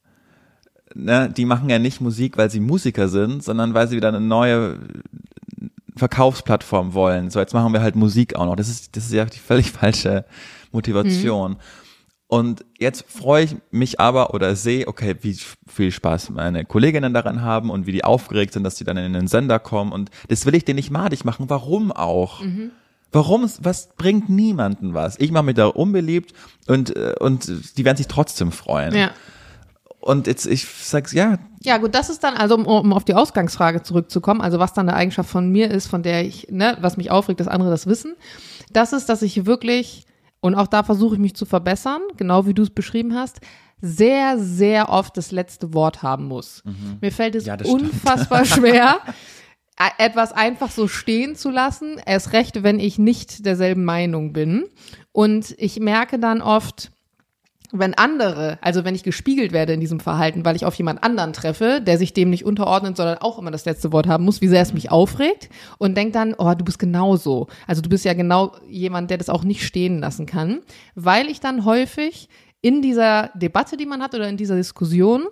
ne, 0.95 1.31
die 1.35 1.45
machen 1.45 1.69
ja 1.69 1.79
nicht 1.79 2.01
Musik, 2.01 2.37
weil 2.37 2.49
sie 2.49 2.59
Musiker 2.59 3.07
sind, 3.07 3.43
sondern 3.43 3.73
weil 3.73 3.87
sie 3.87 3.95
wieder 3.95 4.09
eine 4.09 4.21
neue 4.21 4.79
Verkaufsplattform 5.95 6.93
wollen. 6.93 7.29
So, 7.29 7.39
jetzt 7.39 7.53
machen 7.53 7.73
wir 7.73 7.81
halt 7.81 7.95
Musik 7.95 8.35
auch 8.35 8.45
noch. 8.45 8.55
Das 8.55 8.69
ist, 8.69 8.95
das 8.95 9.05
ist 9.05 9.13
ja 9.13 9.25
die 9.25 9.39
völlig 9.39 9.71
falsche 9.71 10.25
Motivation. 10.71 11.51
Mhm. 11.51 11.57
Und 12.27 12.63
jetzt 12.79 13.03
freue 13.09 13.43
ich 13.43 13.55
mich 13.71 13.99
aber 13.99 14.33
oder 14.33 14.55
sehe, 14.55 14.87
okay, 14.87 15.17
wie 15.19 15.37
viel 15.67 15.91
Spaß 15.91 16.29
meine 16.29 16.63
Kolleginnen 16.63 17.13
daran 17.13 17.41
haben 17.41 17.69
und 17.69 17.87
wie 17.87 17.91
die 17.91 18.05
aufgeregt 18.05 18.53
sind, 18.53 18.63
dass 18.63 18.75
die 18.75 18.85
dann 18.85 18.95
in 18.95 19.11
den 19.11 19.27
Sender 19.27 19.59
kommen. 19.59 19.91
Und 19.91 20.11
das 20.29 20.45
will 20.45 20.55
ich 20.55 20.63
denen 20.63 20.77
nicht 20.77 20.91
madig 20.91 21.25
machen. 21.25 21.49
Warum 21.49 21.91
auch? 21.91 22.41
Mhm. 22.41 22.71
Warum? 23.11 23.49
Was 23.59 23.89
bringt 23.97 24.29
niemanden 24.29 24.93
was? 24.93 25.19
Ich 25.19 25.31
mache 25.31 25.43
mich 25.43 25.55
da 25.55 25.67
unbeliebt 25.67 26.33
und, 26.67 26.95
äh, 26.95 27.15
und 27.19 27.77
die 27.77 27.83
werden 27.83 27.97
sich 27.97 28.07
trotzdem 28.07 28.53
freuen. 28.53 28.95
Ja. 28.95 29.11
Und 30.01 30.25
jetzt, 30.25 30.47
ich 30.47 30.65
sag's 30.65 31.13
ja. 31.13 31.37
Ja, 31.61 31.77
gut, 31.77 31.93
das 31.93 32.09
ist 32.09 32.23
dann, 32.23 32.33
also 32.33 32.55
um, 32.55 32.65
um 32.65 32.91
auf 32.91 33.05
die 33.05 33.13
Ausgangsfrage 33.13 33.83
zurückzukommen, 33.83 34.41
also 34.41 34.57
was 34.57 34.73
dann 34.73 34.89
eine 34.89 34.97
Eigenschaft 34.97 35.29
von 35.29 35.49
mir 35.49 35.69
ist, 35.69 35.87
von 35.87 36.01
der 36.01 36.25
ich, 36.25 36.47
ne, 36.49 36.75
was 36.81 36.97
mich 36.97 37.11
aufregt, 37.11 37.39
dass 37.39 37.47
andere 37.47 37.69
das 37.69 37.85
wissen, 37.85 38.15
das 38.71 38.93
ist, 38.93 39.09
dass 39.09 39.21
ich 39.21 39.45
wirklich, 39.45 40.05
und 40.39 40.55
auch 40.55 40.65
da 40.65 40.81
versuche 40.81 41.15
ich 41.15 41.21
mich 41.21 41.35
zu 41.35 41.45
verbessern, 41.45 42.01
genau 42.17 42.47
wie 42.47 42.55
du 42.55 42.63
es 42.63 42.71
beschrieben 42.71 43.13
hast, 43.13 43.41
sehr, 43.79 44.39
sehr 44.39 44.89
oft 44.89 45.15
das 45.17 45.31
letzte 45.31 45.73
Wort 45.75 46.01
haben 46.01 46.25
muss. 46.25 46.63
Mhm. 46.65 46.97
Mir 46.99 47.11
fällt 47.11 47.35
es 47.35 47.45
ja, 47.45 47.57
unfassbar 47.63 48.45
schwer, 48.45 49.01
etwas 49.99 50.31
einfach 50.31 50.71
so 50.71 50.87
stehen 50.87 51.35
zu 51.35 51.51
lassen, 51.51 52.01
erst 52.03 52.33
recht, 52.33 52.63
wenn 52.63 52.79
ich 52.79 52.97
nicht 52.97 53.45
derselben 53.45 53.85
Meinung 53.85 54.33
bin. 54.33 54.65
Und 55.11 55.55
ich 55.57 55.79
merke 55.79 56.17
dann 56.17 56.41
oft, 56.41 56.91
wenn 57.71 57.93
andere, 57.93 58.57
also 58.61 58.83
wenn 58.83 58.95
ich 58.95 59.03
gespiegelt 59.03 59.51
werde 59.51 59.73
in 59.73 59.79
diesem 59.79 59.99
Verhalten, 59.99 60.45
weil 60.45 60.55
ich 60.55 60.65
auf 60.65 60.75
jemand 60.75 61.03
anderen 61.03 61.33
treffe, 61.33 61.81
der 61.81 61.97
sich 61.97 62.13
dem 62.13 62.29
nicht 62.29 62.45
unterordnet, 62.45 62.97
sondern 62.97 63.17
auch 63.19 63.39
immer 63.39 63.51
das 63.51 63.65
letzte 63.65 63.91
Wort 63.91 64.07
haben 64.07 64.25
muss, 64.25 64.41
wie 64.41 64.47
sehr 64.47 64.61
es 64.61 64.73
mich 64.73 64.91
aufregt 64.91 65.49
und 65.77 65.95
denkt 65.95 66.15
dann, 66.15 66.33
oh, 66.37 66.53
du 66.53 66.65
bist 66.65 66.79
genauso. 66.79 67.47
Also 67.67 67.81
du 67.81 67.89
bist 67.89 68.05
ja 68.05 68.13
genau 68.13 68.53
jemand, 68.67 69.09
der 69.09 69.17
das 69.17 69.29
auch 69.29 69.43
nicht 69.43 69.65
stehen 69.65 69.99
lassen 69.99 70.25
kann, 70.25 70.59
weil 70.95 71.27
ich 71.27 71.39
dann 71.39 71.65
häufig 71.65 72.29
in 72.61 72.81
dieser 72.81 73.31
Debatte, 73.35 73.77
die 73.77 73.85
man 73.85 74.01
hat 74.01 74.13
oder 74.13 74.27
in 74.27 74.37
dieser 74.37 74.55
Diskussion 74.55 75.25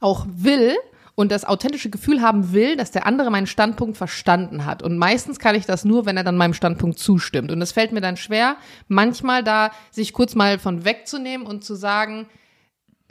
auch 0.00 0.26
will, 0.30 0.74
und 1.20 1.30
das 1.30 1.44
authentische 1.44 1.90
Gefühl 1.90 2.22
haben 2.22 2.54
will, 2.54 2.76
dass 2.76 2.92
der 2.92 3.04
andere 3.04 3.30
meinen 3.30 3.46
Standpunkt 3.46 3.98
verstanden 3.98 4.64
hat. 4.64 4.82
Und 4.82 4.96
meistens 4.96 5.38
kann 5.38 5.54
ich 5.54 5.66
das 5.66 5.84
nur, 5.84 6.06
wenn 6.06 6.16
er 6.16 6.24
dann 6.24 6.38
meinem 6.38 6.54
Standpunkt 6.54 6.98
zustimmt. 6.98 7.52
Und 7.52 7.60
es 7.60 7.72
fällt 7.72 7.92
mir 7.92 8.00
dann 8.00 8.16
schwer, 8.16 8.56
manchmal 8.88 9.44
da 9.44 9.70
sich 9.90 10.14
kurz 10.14 10.34
mal 10.34 10.58
von 10.58 10.86
wegzunehmen 10.86 11.46
und 11.46 11.62
zu 11.62 11.74
sagen, 11.74 12.26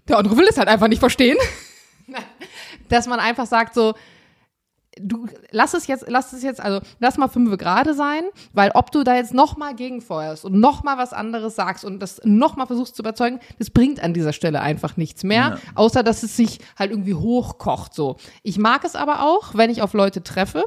der 0.08 0.18
andere 0.18 0.38
will 0.38 0.48
es 0.50 0.58
halt 0.58 0.70
einfach 0.70 0.88
nicht 0.88 0.98
verstehen. 0.98 1.38
dass 2.90 3.06
man 3.06 3.20
einfach 3.20 3.46
sagt 3.46 3.76
so, 3.76 3.94
du 5.00 5.28
lass 5.52 5.74
es 5.74 5.88
jetzt, 5.88 6.06
lass 6.08 6.34
es 6.34 6.44
jetzt, 6.44 6.62
also 6.62 6.80
lass 7.00 7.18
mal 7.18 7.28
fünf 7.28 7.58
gerade 7.58 7.94
sein, 7.94 8.24
weil 8.54 8.72
ob 8.74 8.92
du 8.92 9.04
da 9.04 9.16
jetzt 9.16 9.34
nochmal 9.34 9.76
gegenfeuerst 9.76 10.46
und 10.46 10.60
nochmal 10.60 10.98
was 10.98 11.14
anderes 11.14 11.56
sagst 11.56 11.86
und 11.86 12.00
das 12.00 12.22
nochmal 12.24 12.68
versuchst 12.68 12.96
zu 12.96 13.02
überzeugen, 13.02 13.40
das 13.58 13.70
bringt 13.70 14.02
an 14.02 14.14
dieser 14.14 14.34
Stelle 14.34 14.62
einfach 14.62 14.98
nichts 14.98 15.24
mehr, 15.24 15.42
ja. 15.42 15.58
außer 15.76 16.04
dass 16.04 16.24
es 16.24 16.36
sich 16.36 16.60
halt 16.78 16.92
irgendwie 16.92 17.16
hochkocht 17.16 17.94
so. 17.94 18.18
Ich 18.44 18.58
mag 18.58 18.84
es 18.84 18.96
aber 18.96 19.24
auch, 19.24 19.56
wenn 19.56 19.70
ich 19.70 19.82
auf 19.82 19.94
Leute 19.94 20.24
treffe, 20.24 20.66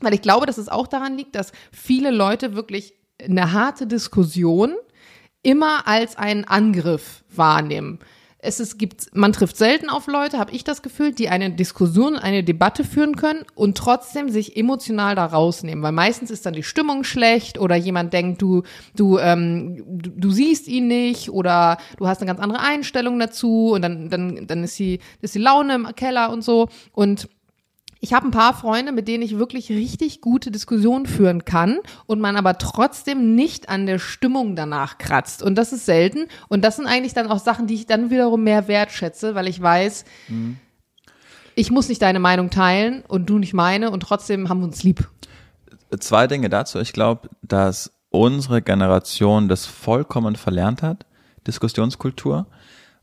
weil 0.00 0.14
ich 0.14 0.22
glaube, 0.22 0.46
dass 0.46 0.58
es 0.58 0.68
auch 0.68 0.86
daran 0.86 1.16
liegt, 1.16 1.34
dass 1.34 1.52
viele 1.72 2.10
Leute 2.10 2.54
wirklich 2.54 2.94
eine 3.22 3.52
harte 3.52 3.86
Diskussion 3.86 4.74
immer 5.42 5.86
als 5.86 6.16
einen 6.16 6.44
Angriff 6.44 7.24
wahrnehmen 7.28 7.98
es 8.42 8.60
ist, 8.60 8.78
gibt, 8.78 9.14
man 9.14 9.32
trifft 9.32 9.56
selten 9.56 9.90
auf 9.90 10.06
Leute, 10.06 10.38
habe 10.38 10.52
ich 10.52 10.64
das 10.64 10.82
Gefühl, 10.82 11.12
die 11.12 11.28
eine 11.28 11.50
Diskussion, 11.50 12.16
eine 12.16 12.42
Debatte 12.42 12.84
führen 12.84 13.16
können 13.16 13.44
und 13.54 13.76
trotzdem 13.76 14.30
sich 14.30 14.56
emotional 14.56 15.14
da 15.14 15.26
rausnehmen, 15.26 15.82
weil 15.82 15.92
meistens 15.92 16.30
ist 16.30 16.46
dann 16.46 16.54
die 16.54 16.62
Stimmung 16.62 17.04
schlecht 17.04 17.58
oder 17.58 17.76
jemand 17.76 18.12
denkt, 18.12 18.40
du, 18.40 18.62
du, 18.96 19.18
ähm, 19.18 19.84
du, 19.86 20.10
du 20.10 20.30
siehst 20.30 20.68
ihn 20.68 20.88
nicht 20.88 21.30
oder 21.30 21.78
du 21.98 22.06
hast 22.06 22.20
eine 22.20 22.28
ganz 22.28 22.40
andere 22.40 22.60
Einstellung 22.60 23.18
dazu 23.18 23.72
und 23.72 23.82
dann, 23.82 24.08
dann, 24.08 24.46
dann 24.46 24.64
ist 24.64 24.78
die, 24.78 25.00
ist 25.20 25.34
die 25.34 25.40
Laune 25.40 25.74
im 25.74 25.94
Keller 25.94 26.30
und 26.30 26.42
so. 26.42 26.68
Und 26.92 27.28
ich 28.02 28.14
habe 28.14 28.26
ein 28.26 28.30
paar 28.30 28.54
Freunde, 28.54 28.92
mit 28.92 29.08
denen 29.08 29.22
ich 29.22 29.38
wirklich 29.38 29.68
richtig 29.68 30.22
gute 30.22 30.50
Diskussionen 30.50 31.04
führen 31.04 31.44
kann 31.44 31.78
und 32.06 32.18
man 32.18 32.36
aber 32.36 32.56
trotzdem 32.56 33.34
nicht 33.34 33.68
an 33.68 33.84
der 33.84 33.98
Stimmung 33.98 34.56
danach 34.56 34.96
kratzt. 34.96 35.42
Und 35.42 35.56
das 35.56 35.74
ist 35.74 35.84
selten. 35.84 36.26
Und 36.48 36.64
das 36.64 36.76
sind 36.76 36.86
eigentlich 36.86 37.12
dann 37.12 37.28
auch 37.28 37.38
Sachen, 37.38 37.66
die 37.66 37.74
ich 37.74 37.86
dann 37.86 38.10
wiederum 38.10 38.42
mehr 38.42 38.68
wertschätze, 38.68 39.34
weil 39.34 39.48
ich 39.48 39.60
weiß, 39.60 40.06
mhm. 40.28 40.56
ich 41.54 41.70
muss 41.70 41.90
nicht 41.90 42.00
deine 42.00 42.20
Meinung 42.20 42.48
teilen 42.48 43.04
und 43.06 43.28
du 43.28 43.38
nicht 43.38 43.52
meine 43.52 43.90
und 43.90 44.00
trotzdem 44.00 44.48
haben 44.48 44.60
wir 44.60 44.66
uns 44.66 44.82
lieb. 44.82 45.06
Zwei 45.98 46.26
Dinge 46.26 46.48
dazu. 46.48 46.78
Ich 46.78 46.94
glaube, 46.94 47.28
dass 47.42 47.92
unsere 48.08 48.62
Generation 48.62 49.48
das 49.48 49.66
vollkommen 49.66 50.36
verlernt 50.36 50.82
hat, 50.82 51.04
Diskussionskultur, 51.46 52.46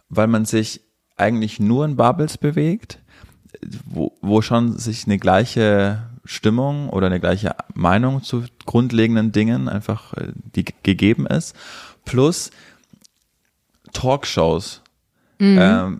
weil 0.10 0.28
man 0.28 0.46
sich 0.46 0.82
eigentlich 1.18 1.60
nur 1.60 1.86
in 1.86 1.98
Bubbles 1.98 2.40
bewegt 2.40 3.00
wo, 3.86 4.14
wo 4.22 4.42
schon 4.42 4.78
sich 4.78 5.06
eine 5.06 5.18
gleiche 5.18 6.04
Stimmung 6.26 6.90
oder 6.90 7.08
eine 7.08 7.20
gleiche 7.20 7.56
Meinung 7.74 8.24
zu 8.24 8.44
grundlegenden 8.66 9.32
Dingen 9.32 9.70
einfach 9.70 10.14
äh, 10.14 10.32
die 10.56 10.66
gegeben 10.84 11.26
ist. 11.26 11.56
Plus 12.06 12.52
Talkshows 13.94 14.82
mhm. 15.40 15.58
ähm, 15.60 16.00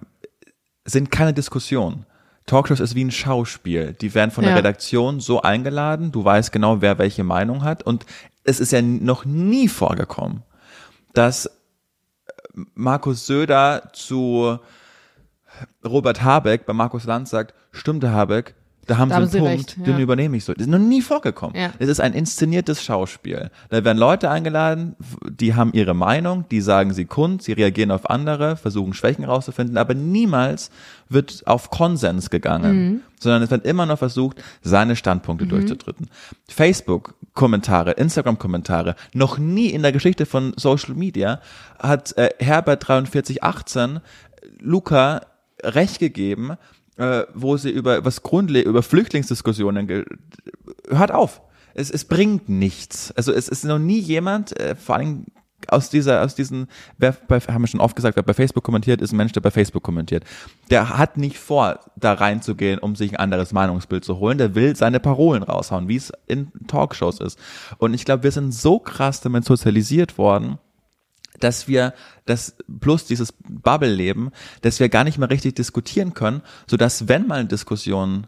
sind 0.86 1.12
keine 1.12 1.34
Diskussion. 1.34 2.06
Talkshows 2.46 2.80
ist 2.80 2.96
wie 2.96 3.04
ein 3.04 3.12
Schauspiel. 3.12 3.94
Die 3.94 4.14
werden 4.14 4.32
von 4.32 4.44
der 4.44 4.52
ja. 4.52 4.58
Redaktion 4.58 5.20
so 5.20 5.42
eingeladen, 5.42 6.12
du 6.12 6.24
weißt 6.24 6.52
genau, 6.52 6.82
wer 6.82 6.98
welche 6.98 7.24
Meinung 7.24 7.64
hat. 7.64 7.84
Und 7.84 8.06
es 8.44 8.60
ist 8.60 8.72
ja 8.72 8.82
noch 8.82 9.26
nie 9.26 9.68
vorgekommen, 9.68 10.44
dass 11.14 11.50
Markus 12.74 13.26
Söder 13.26 13.90
zu 13.94 14.60
Robert 15.86 16.24
Habeck 16.24 16.66
bei 16.66 16.74
Markus 16.74 17.06
Lanz 17.06 17.30
sagt, 17.30 17.54
stimmte 17.72 18.12
Habeck, 18.12 18.56
da 18.88 18.98
haben 18.98 19.10
da 19.10 19.26
sie 19.28 19.38
einen 19.38 19.48
Punkt, 19.48 19.70
recht, 19.70 19.78
ja. 19.78 19.84
den 19.84 20.00
übernehme 20.00 20.38
ich 20.38 20.46
so. 20.46 20.54
Das 20.54 20.62
ist 20.62 20.70
noch 20.70 20.80
nie 20.80 21.02
vorgekommen. 21.02 21.56
Ja. 21.56 21.72
Es 21.78 21.90
ist 21.90 22.00
ein 22.00 22.14
inszeniertes 22.14 22.82
Schauspiel. 22.82 23.52
Da 23.70 23.84
werden 23.84 23.98
Leute 23.98 24.30
eingeladen, 24.30 24.96
die 25.30 25.56
haben 25.56 25.74
ihre 25.74 25.94
Meinung, 25.94 26.46
die 26.50 26.62
sagen 26.62 26.94
sie 26.94 27.04
kund, 27.06 27.44
sie 27.44 27.52
reagieren 27.52 27.92
auf 27.92 28.10
andere, 28.10 28.56
versuchen 28.56 28.94
Schwächen 28.94 29.26
rauszufinden, 29.26 29.78
aber 29.78 29.94
niemals 29.94 30.72
wird 31.10 31.44
auf 31.46 31.70
Konsens 31.70 32.30
gegangen, 32.30 32.86
mhm. 32.86 33.02
sondern 33.20 33.44
es 33.44 33.52
wird 33.52 33.66
immer 33.66 33.86
noch 33.86 34.00
versucht, 34.00 34.42
seine 34.62 34.96
Standpunkte 34.96 35.46
mhm. 35.46 35.50
durchzutreten. 35.50 36.08
Facebook-Kommentare, 36.48 37.92
Instagram-Kommentare, 37.92 38.96
noch 39.14 39.38
nie 39.38 39.68
in 39.68 39.82
der 39.82 39.92
Geschichte 39.92 40.26
von 40.26 40.54
Social 40.56 40.96
Media 40.96 41.42
hat 41.78 42.18
äh, 42.18 42.30
Herbert 42.40 42.86
4318 42.86 44.00
Luca 44.60 45.22
Recht 45.64 46.00
gegeben, 46.00 46.58
äh, 46.98 47.24
wo 47.34 47.58
sie 47.58 47.70
über 47.70 48.04
was 48.06 48.24
grundlegend 48.24 48.70
über 48.70 48.84
Flüchtlingsdiskussionen 48.84 50.06
hört 50.90 51.12
auf. 51.12 51.42
Es, 51.74 51.92
es 51.92 52.06
bringt 52.06 52.50
nichts. 52.50 53.12
Also 53.16 53.32
es 53.32 53.48
ist 53.48 53.64
noch 53.64 53.80
nie 53.80 54.00
jemand, 54.00 54.60
äh, 54.60 54.76
vor 54.76 54.96
allem 54.96 55.26
aus 55.68 55.90
dieser, 55.90 56.24
aus 56.24 56.36
diesen, 56.36 56.68
wer 56.98 57.16
bei, 57.28 57.40
haben 57.40 57.64
wir 57.64 57.68
schon 57.68 57.82
oft 57.82 57.96
gesagt, 57.96 58.16
wer 58.16 58.24
bei 58.24 58.34
Facebook 58.34 58.64
kommentiert, 58.64 59.02
ist 59.02 59.12
ein 59.12 59.18
Mensch, 59.18 59.32
der 59.34 59.42
bei 59.42 59.52
Facebook 59.52 59.84
kommentiert. 59.84 60.24
Der 60.70 60.98
hat 60.98 61.18
nicht 61.18 61.38
vor, 61.38 61.80
da 61.96 62.14
reinzugehen, 62.14 62.80
um 62.80 62.96
sich 62.96 63.12
ein 63.12 63.18
anderes 63.18 63.54
Meinungsbild 63.54 64.06
zu 64.06 64.20
holen. 64.20 64.38
Der 64.38 64.56
will 64.56 64.76
seine 64.76 65.00
Parolen 65.00 65.44
raushauen, 65.44 65.88
wie 65.88 65.98
es 65.98 66.14
in 66.28 66.52
Talkshows 66.68 67.20
ist. 67.20 67.40
Und 67.80 67.94
ich 67.94 68.06
glaube, 68.06 68.24
wir 68.24 68.32
sind 68.32 68.54
so 68.54 68.80
krass 68.80 69.22
damit 69.22 69.46
sozialisiert 69.46 70.18
worden, 70.18 70.58
dass 71.40 71.68
wir 71.68 71.94
das 72.26 72.56
plus 72.80 73.06
dieses 73.06 73.34
Bubble-Leben, 73.48 74.32
dass 74.62 74.80
wir 74.80 74.90
gar 74.90 75.04
nicht 75.04 75.18
mehr 75.18 75.30
richtig 75.30 75.56
diskutieren 75.56 76.14
können, 76.14 76.42
so 76.68 76.78
dass 76.78 77.08
wenn 77.08 77.28
mal 77.28 77.40
eine 77.40 77.48
Diskussion 77.48 78.28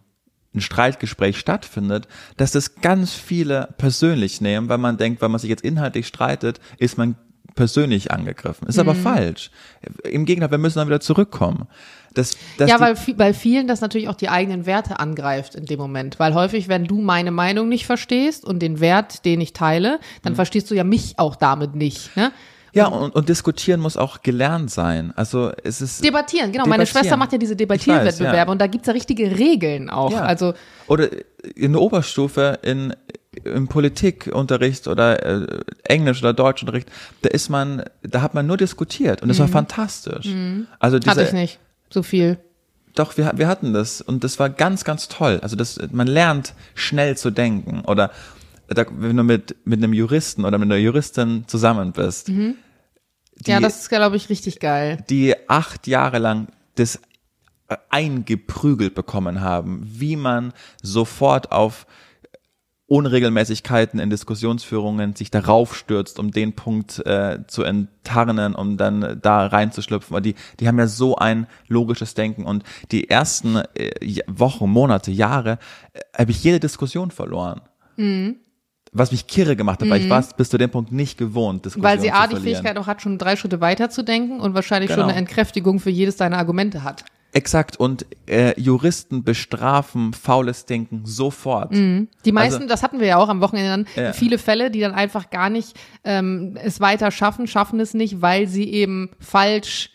ein 0.54 0.62
Streitgespräch 0.62 1.38
stattfindet, 1.38 2.08
dass 2.38 2.52
das 2.52 2.76
ganz 2.76 3.14
viele 3.14 3.74
persönlich 3.78 4.42
nehmen, 4.42 4.68
weil 4.68 4.80
man 4.80 4.98
denkt, 4.98 5.22
weil 5.22 5.30
man 5.30 5.40
sich 5.40 5.50
jetzt 5.50 5.64
inhaltlich 5.64 6.08
streitet, 6.08 6.60
ist 6.78 6.98
man 6.98 7.16
persönlich 7.56 8.12
angegriffen. 8.12 8.68
Ist 8.68 8.78
mhm. 8.78 8.82
aber 8.82 8.96
falsch. 8.96 9.52
Im 10.04 10.26
Gegenteil, 10.26 10.52
wir 10.52 10.58
müssen 10.58 10.80
dann 10.80 10.88
wieder 10.88 11.02
zurückkommen. 11.02 11.68
Das, 12.14 12.38
das 12.58 12.70
ja, 12.70 12.80
weil 12.80 12.96
bei 13.16 13.34
vielen 13.34 13.68
das 13.68 13.82
natürlich 13.82 14.08
auch 14.08 14.16
die 14.16 14.30
eigenen 14.30 14.66
Werte 14.66 15.00
angreift 15.00 15.56
in 15.56 15.66
dem 15.66 15.80
Moment. 15.80 16.20
Weil 16.20 16.34
häufig, 16.34 16.68
wenn 16.68 16.86
du 16.86 17.02
meine 17.02 17.32
Meinung 17.32 17.70
nicht 17.70 17.86
verstehst 17.86 18.46
und 18.46 18.60
den 18.60 18.80
Wert, 18.80 19.26
den 19.26 19.42
ich 19.42 19.54
teile, 19.54 20.00
dann 20.24 20.34
mhm. 20.34 20.38
verstehst 20.38 20.72
du 20.72 20.76
ja 20.76 20.84
mich 20.84 21.20
auch 21.20 21.36
damit 21.36 21.76
nicht. 21.76 22.16
Ne? 22.16 22.32
Ja, 22.74 22.88
und, 22.88 23.16
und 23.16 23.30
diskutieren 23.30 23.80
muss 23.80 23.98
auch 23.98 24.22
gelernt 24.22 24.72
sein. 24.72 25.14
Also 25.16 25.52
es 25.64 25.82
ist. 25.82 26.04
Debattieren, 26.04 26.52
genau. 26.52 26.66
Debattieren. 26.66 26.70
Meine 26.70 26.86
Schwester 26.86 27.18
macht 27.18 27.32
ja 27.32 27.38
diese 27.38 27.56
Debattierwettbewerbe 27.56 28.38
ja. 28.38 28.48
und 28.48 28.60
da 28.60 28.68
gibt's 28.68 28.88
ja 28.88 28.94
richtige 28.94 29.38
Regeln 29.38 29.90
auch. 29.90 30.12
Ja. 30.12 30.22
Also 30.22 30.54
oder 30.88 31.10
in 31.56 31.74
der 31.74 31.82
Oberstufe 31.82 32.60
in 32.62 32.94
im 33.44 33.68
Politikunterricht 33.68 34.88
oder 34.88 35.24
äh, 35.24 35.60
Englisch 35.84 36.20
oder 36.22 36.34
Deutschunterricht, 36.34 36.90
da 37.22 37.30
ist 37.30 37.50
man, 37.50 37.84
da 38.02 38.22
hat 38.22 38.34
man 38.34 38.48
nur 38.48 38.58
diskutiert 38.58 39.22
und 39.22 39.30
das 39.30 39.38
mhm. 39.38 39.44
war 39.44 39.48
fantastisch. 39.50 40.26
Mhm. 40.26 40.68
Also 40.80 41.00
diese, 41.00 41.12
Hatte 41.12 41.24
ich 41.24 41.34
nicht 41.34 41.60
so 41.90 42.04
viel. 42.04 42.38
Doch, 42.96 43.18
wir, 43.18 43.32
wir 43.36 43.48
hatten 43.48 43.74
das 43.74 44.02
und 44.02 44.24
das 44.24 44.40
war 44.40 44.50
ganz, 44.50 44.84
ganz 44.84 45.08
toll. 45.08 45.40
Also 45.42 45.56
das, 45.56 45.80
man 45.92 46.08
lernt 46.08 46.54
schnell 46.74 47.16
zu 47.18 47.30
denken 47.30 47.82
oder 47.86 48.12
da, 48.70 48.86
wenn 48.90 49.18
du 49.18 49.24
mit, 49.24 49.56
mit 49.66 49.84
einem 49.84 49.94
Juristen 49.94 50.46
oder 50.46 50.58
mit 50.58 50.68
einer 50.68 50.78
Juristin 50.78 51.46
zusammen 51.48 51.92
bist. 51.92 52.30
Mhm. 52.30 52.56
Die, 53.46 53.52
ja, 53.52 53.60
das 53.60 53.82
ist, 53.82 53.90
glaube 53.90 54.18
ich, 54.18 54.30
richtig 54.30 54.60
geil. 54.60 55.04
Die 55.10 55.36
acht 55.48 55.88
Jahre 55.88 56.20
lang 56.20 56.48
das 56.76 57.00
eingeprügelt 57.90 58.96
bekommen 58.96 59.42
haben, 59.42 59.82
wie 59.86 60.16
man 60.16 60.54
sofort 60.82 61.52
auf 61.52 61.86
Unregelmäßigkeiten 62.88 64.00
in 64.00 64.10
Diskussionsführungen 64.10 65.16
sich 65.16 65.30
darauf 65.30 65.76
stürzt, 65.76 66.18
um 66.18 66.32
den 66.32 66.54
Punkt 66.54 67.06
äh, 67.06 67.46
zu 67.46 67.62
enttarnen, 67.62 68.56
um 68.56 68.78
dann 68.78 69.20
da 69.22 69.46
reinzuschlüpfen. 69.46 70.16
Weil 70.16 70.24
die, 70.24 70.34
die 70.60 70.68
haben 70.68 70.80
ja 70.80 70.88
so 70.88 71.16
ein 71.16 71.46
logisches 71.68 72.16
Denken 72.16 72.46
und 72.46 72.64
die 72.92 73.08
ersten 73.08 73.58
äh, 73.76 74.22
Wochen, 74.26 74.68
Monate, 74.72 75.12
Jahre 75.12 75.60
äh, 75.94 76.00
habe 76.18 76.32
ich 76.32 76.44
jede 76.44 76.60
Diskussion 76.60 77.12
verloren. 77.12 77.62
Mhm 77.96 78.38
was 78.92 79.12
mich 79.12 79.28
kirre 79.28 79.56
gemacht 79.56 79.80
hat, 79.82 79.88
mhm. 79.88 79.92
weil 79.92 80.00
ich 80.00 80.06
mhm. 80.06 80.12
war 80.12 80.24
bis 80.36 80.50
zu 80.50 80.58
dem 80.58 80.70
Punkt 80.70 80.92
nicht 80.92 81.18
gewohnt, 81.18 81.66
Diskussionen 81.66 81.84
Weil 81.84 82.02
sie 82.02 82.12
A, 82.12 82.28
die 82.28 82.38
Fähigkeit 82.38 82.78
auch 82.78 82.88
hat, 82.88 83.02
schon 83.02 83.18
drei 83.18 83.36
Schritte 83.36 83.62
weiter 83.62 83.90
zu 83.90 84.04
denken 84.04 84.40
und 84.40 84.56
wahrscheinlich 84.56 84.90
genau. 84.90 85.02
schon 85.02 85.10
eine 85.10 85.20
Entkräftigung 85.20 85.80
für 85.80 85.90
jedes 85.90 86.18
deiner 86.18 86.38
Argumente 86.38 86.84
hat. 86.84 87.04
Exakt. 87.32 87.78
Und 87.78 88.08
äh, 88.28 88.60
Juristen 88.60 89.24
bestrafen 89.24 90.14
faules 90.14 90.66
Denken 90.66 91.02
sofort. 91.06 91.72
Die 91.72 92.32
meisten, 92.32 92.56
Also- 92.56 92.68
das 92.68 92.82
hatten 92.82 93.00
wir 93.00 93.08
ja 93.08 93.18
auch 93.18 93.30
am 93.30 93.42
Wochenende, 93.42 93.70
dann, 93.70 94.04
Ja. 94.04 94.14
viele 94.14 94.40
Fälle, 94.40 94.72
die 94.72 94.80
dann 94.80 94.94
einfach 94.94 95.30
gar 95.30 95.50
nicht 95.50 95.78
ähm, 96.04 96.58
es 96.64 96.80
weiter 96.80 97.12
schaffen, 97.12 97.46
schaffen 97.46 97.80
es 97.80 97.94
nicht, 97.94 98.22
weil 98.22 98.48
sie 98.48 98.72
eben 98.72 99.12
falsch 99.20 99.92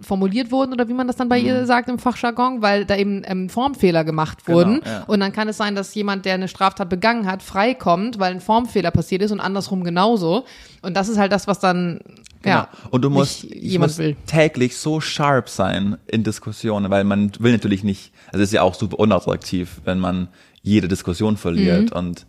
formuliert 0.00 0.52
wurden 0.52 0.72
oder 0.72 0.88
wie 0.88 0.92
man 0.94 1.08
das 1.08 1.16
dann 1.16 1.28
bei 1.28 1.38
ihr 1.40 1.66
sagt 1.66 1.88
im 1.88 1.98
Fachjargon, 1.98 2.62
weil 2.62 2.84
da 2.84 2.96
eben 2.96 3.22
ähm, 3.26 3.48
Formfehler 3.48 4.04
gemacht 4.04 4.38
Mhm. 4.38 4.44
Genau, 4.46 4.56
wurden. 4.58 4.80
ja. 4.86 5.02
Und 5.08 5.20
dann 5.20 5.32
kann 5.32 5.48
es 5.48 5.56
sein, 5.56 5.74
dass 5.74 5.94
jemand, 5.94 6.24
der 6.24 6.34
eine 6.34 6.46
Straftat 6.48 6.88
begangen 6.88 7.26
hat, 7.26 7.42
freikommt, 7.42 8.18
weil 8.20 8.32
ein 8.32 8.40
Formfehler 8.40 8.92
passiert 8.92 9.22
ist 9.22 9.32
und 9.32 9.40
andersrum 9.40 9.82
genauso. 9.82 10.44
Und 10.82 10.96
das 10.96 11.08
ist 11.08 11.18
halt 11.18 11.32
das, 11.32 11.46
was 11.48 11.58
dann 11.58 12.00
ja 12.44 12.68
Genau. 12.70 12.88
Und 12.90 13.02
du 13.02 13.10
musst, 13.10 13.42
jemand 13.42 13.90
muss 13.92 13.98
will. 13.98 14.16
täglich 14.28 14.76
so 14.76 15.00
sharp 15.00 15.48
sein 15.48 15.96
in 16.06 16.22
Diskussionen, 16.22 16.88
weil 16.90 17.02
man 17.02 17.32
will 17.40 17.50
natürlich 17.52 17.82
nicht, 17.82 18.12
also 18.28 18.42
es 18.44 18.50
ist 18.50 18.52
ja 18.54 18.62
auch 18.62 18.74
super 18.74 19.00
unattraktiv, 19.00 19.80
wenn 19.84 19.98
man 19.98 20.28
jede 20.62 20.86
Diskussion 20.86 21.36
verliert 21.36 21.90
Mhm. 21.90 21.96
und, 21.96 22.26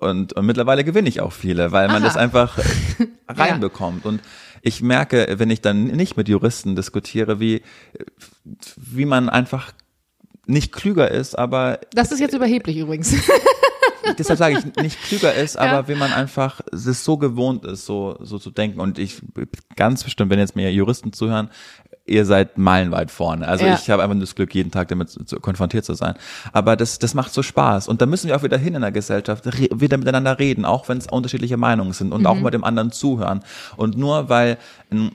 und, 0.00 0.32
und 0.34 0.44
mittlerweile 0.46 0.84
gewinne 0.84 1.08
ich 1.08 1.22
auch 1.22 1.32
viele, 1.32 1.72
weil 1.72 1.86
man 1.88 1.96
Aha. 2.02 2.04
das 2.04 2.16
einfach 2.18 2.58
reinbekommt. 3.28 4.04
Und 4.04 4.20
ich 4.62 4.82
merke, 4.82 5.34
wenn 5.38 5.50
ich 5.50 5.60
dann 5.60 5.84
nicht 5.84 6.16
mit 6.16 6.28
Juristen 6.28 6.76
diskutiere, 6.76 7.40
wie, 7.40 7.62
wie 8.76 9.04
man 9.04 9.28
einfach 9.28 9.72
nicht 10.46 10.72
klüger 10.72 11.10
ist, 11.10 11.38
aber 11.38 11.80
Das 11.94 12.10
ist 12.12 12.20
jetzt 12.20 12.34
überheblich 12.34 12.78
übrigens. 12.78 13.14
deshalb 14.18 14.38
sage 14.38 14.58
ich, 14.58 14.82
nicht 14.82 15.00
klüger 15.02 15.34
ist, 15.34 15.56
Ja. 15.56 15.60
aber 15.62 15.88
wie 15.88 15.94
man 15.94 16.12
einfach 16.12 16.60
es 16.72 17.04
so 17.04 17.18
gewohnt 17.18 17.64
ist, 17.64 17.84
so, 17.84 18.16
so 18.20 18.38
zu 18.38 18.50
denken. 18.50 18.80
Und 18.80 18.98
ich 18.98 19.20
ganz 19.76 20.04
bestimmt, 20.04 20.30
wenn 20.30 20.38
jetzt 20.38 20.56
mir 20.56 20.72
Juristen 20.72 21.12
zuhören, 21.12 21.50
ihr 22.08 22.24
seid 22.24 22.58
meilenweit 22.58 23.10
vorne. 23.10 23.46
Also 23.46 23.64
Ja. 23.64 23.74
ich 23.74 23.90
habe 23.90 24.02
einfach 24.02 24.18
das 24.18 24.34
Glück, 24.34 24.54
jeden 24.54 24.70
Tag 24.70 24.88
damit 24.88 25.10
zu, 25.10 25.24
zu, 25.24 25.40
konfrontiert 25.40 25.84
zu 25.84 25.94
sein. 25.94 26.14
Aber 26.52 26.76
das, 26.76 26.98
das 26.98 27.14
macht 27.14 27.32
so 27.32 27.42
Spaß. 27.42 27.88
Und 27.88 28.00
da 28.02 28.06
müssen 28.06 28.28
wir 28.28 28.36
auch 28.36 28.42
wieder 28.42 28.58
hin 28.58 28.74
in 28.74 28.80
der 28.82 28.92
Gesellschaft, 28.92 29.46
re 29.46 29.68
wieder 29.74 29.96
miteinander 29.98 30.38
reden, 30.38 30.64
auch 30.64 30.88
wenn 30.88 30.98
es 30.98 31.06
unterschiedliche 31.06 31.56
Meinungen 31.56 31.92
sind 31.92 32.12
und 32.12 32.26
auch 32.26 32.38
mal 32.40 32.50
dem 32.50 32.64
anderen 32.64 32.92
zuhören. 32.92 33.40
Und 33.76 33.96
nur 33.96 34.28
weil 34.28 34.58
ein 34.90 35.12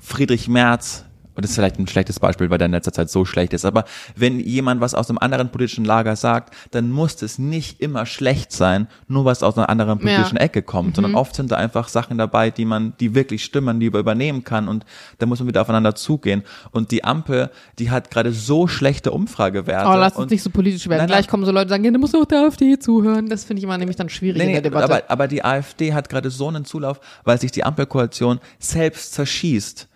Friedrich 0.00 0.48
Merz, 0.48 1.04
und 1.38 1.44
das 1.44 1.52
ist 1.52 1.54
vielleicht 1.54 1.78
ein 1.78 1.86
schlechtes 1.86 2.18
Beispiel, 2.18 2.50
weil 2.50 2.58
der 2.58 2.66
in 2.66 2.72
letzter 2.72 2.92
Zeit 2.92 3.10
so 3.10 3.24
schlecht 3.24 3.52
ist, 3.52 3.64
aber 3.64 3.84
wenn 4.16 4.40
jemand 4.40 4.80
was 4.80 4.92
aus 4.92 5.08
einem 5.08 5.18
anderen 5.18 5.50
politischen 5.50 5.84
Lager 5.84 6.16
sagt, 6.16 6.52
dann 6.72 6.90
muss 6.90 7.22
es 7.22 7.38
nicht 7.38 7.80
immer 7.80 8.06
schlecht 8.06 8.50
sein, 8.50 8.88
nur 9.06 9.24
was 9.24 9.44
aus 9.44 9.56
einer 9.56 9.68
anderen 9.68 10.00
politischen 10.00 10.34
Ja. 10.36 10.42
Ecke 10.42 10.62
kommt, 10.62 10.96
sondern 10.96 11.14
oft 11.14 11.36
sind 11.36 11.52
da 11.52 11.56
einfach 11.56 11.86
Sachen 11.86 12.18
dabei, 12.18 12.50
die 12.50 12.64
man, 12.64 12.94
die 12.98 13.14
wirklich 13.14 13.44
stimmen, 13.44 13.78
die 13.78 13.88
man 13.88 14.00
übernehmen 14.00 14.42
kann 14.42 14.66
und 14.66 14.84
da 15.18 15.26
muss 15.26 15.38
man 15.38 15.46
wieder 15.46 15.60
aufeinander 15.62 15.94
zugehen. 15.94 16.42
Und 16.72 16.90
die 16.90 17.04
Ampel, 17.04 17.50
die 17.78 17.92
hat 17.92 18.10
gerade 18.10 18.32
so 18.32 18.66
schlechte 18.66 19.12
Umfragewerte. 19.12 19.88
Oh, 19.88 19.94
lass 19.94 20.14
uns 20.14 20.22
und 20.24 20.30
nicht 20.32 20.42
so 20.42 20.50
politisch 20.50 20.88
werden. 20.88 21.02
Nein. 21.02 21.06
Gleich 21.06 21.28
kommen 21.28 21.44
so 21.44 21.52
Leute, 21.52 21.66
die 21.66 21.70
sagen, 21.70 21.84
ja, 21.84 21.92
du 21.92 22.00
musst 22.00 22.16
auch 22.16 22.24
der 22.24 22.46
AfD 22.46 22.80
zuhören. 22.80 23.28
Das 23.28 23.44
finde 23.44 23.60
ich 23.60 23.64
immer 23.64 23.78
nämlich 23.78 23.96
dann 23.96 24.08
schwierig 24.08 24.40
in 24.42 24.48
Nee, 24.48 24.54
der 24.54 24.62
nee, 24.62 24.68
Debatte. 24.70 24.84
aber, 24.92 25.02
aber 25.08 25.28
die 25.28 25.44
AfD 25.44 25.94
hat 25.94 26.08
gerade 26.08 26.30
so 26.30 26.48
einen 26.48 26.64
Zulauf, 26.64 26.98
weil 27.22 27.40
sich 27.40 27.52
die 27.52 27.62
Ampelkoalition 27.62 28.40
selbst 28.58 29.12
zerschießt. 29.14 29.86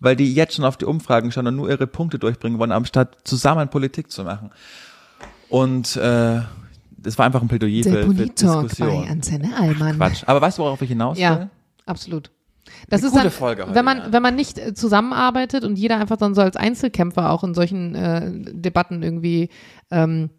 Weil 0.00 0.16
die 0.16 0.32
jetzt 0.32 0.54
schon 0.54 0.64
auf 0.64 0.76
die 0.76 0.84
Umfragen 0.84 1.32
schauen 1.32 1.46
und 1.46 1.56
nur 1.56 1.68
ihre 1.68 1.86
Punkte 1.86 2.18
durchbringen 2.18 2.58
wollen, 2.58 2.72
anstatt 2.72 3.16
zusammen 3.24 3.68
Politik 3.68 4.10
zu 4.10 4.24
machen. 4.24 4.50
Und 5.48 5.96
äh, 5.96 6.40
das 6.98 7.18
war 7.18 7.26
einfach 7.26 7.42
ein 7.42 7.48
Plädoyer 7.48 7.82
der 7.82 7.92
für, 7.92 8.14
für 8.14 8.26
Diskussion. 8.26 9.08
Antenne 9.08 9.56
Allmann. 9.56 9.96
Quatsch. 9.96 10.24
Aber 10.26 10.40
weißt 10.40 10.58
du, 10.58 10.62
worauf 10.62 10.82
ich 10.82 10.88
hinaus 10.88 11.16
will? 11.16 11.22
Ja, 11.22 11.50
absolut. 11.86 12.30
Das 12.88 13.02
ist 13.02 13.12
gute 13.12 13.24
dann, 13.24 13.32
Folge 13.32 13.62
heute, 13.62 13.74
wenn 13.74 13.84
man, 13.84 13.98
ja. 13.98 14.12
wenn 14.12 14.22
man 14.22 14.34
nicht 14.34 14.58
äh, 14.58 14.74
zusammenarbeitet 14.74 15.64
und 15.64 15.78
jeder 15.78 15.98
einfach 15.98 16.16
dann 16.16 16.34
so 16.34 16.42
als 16.42 16.56
Einzelkämpfer 16.56 17.30
auch 17.30 17.44
in 17.44 17.54
solchen 17.54 17.94
äh, 17.94 18.30
Debatten 18.30 19.02
irgendwie 19.02 19.48
ähm, 19.90 20.30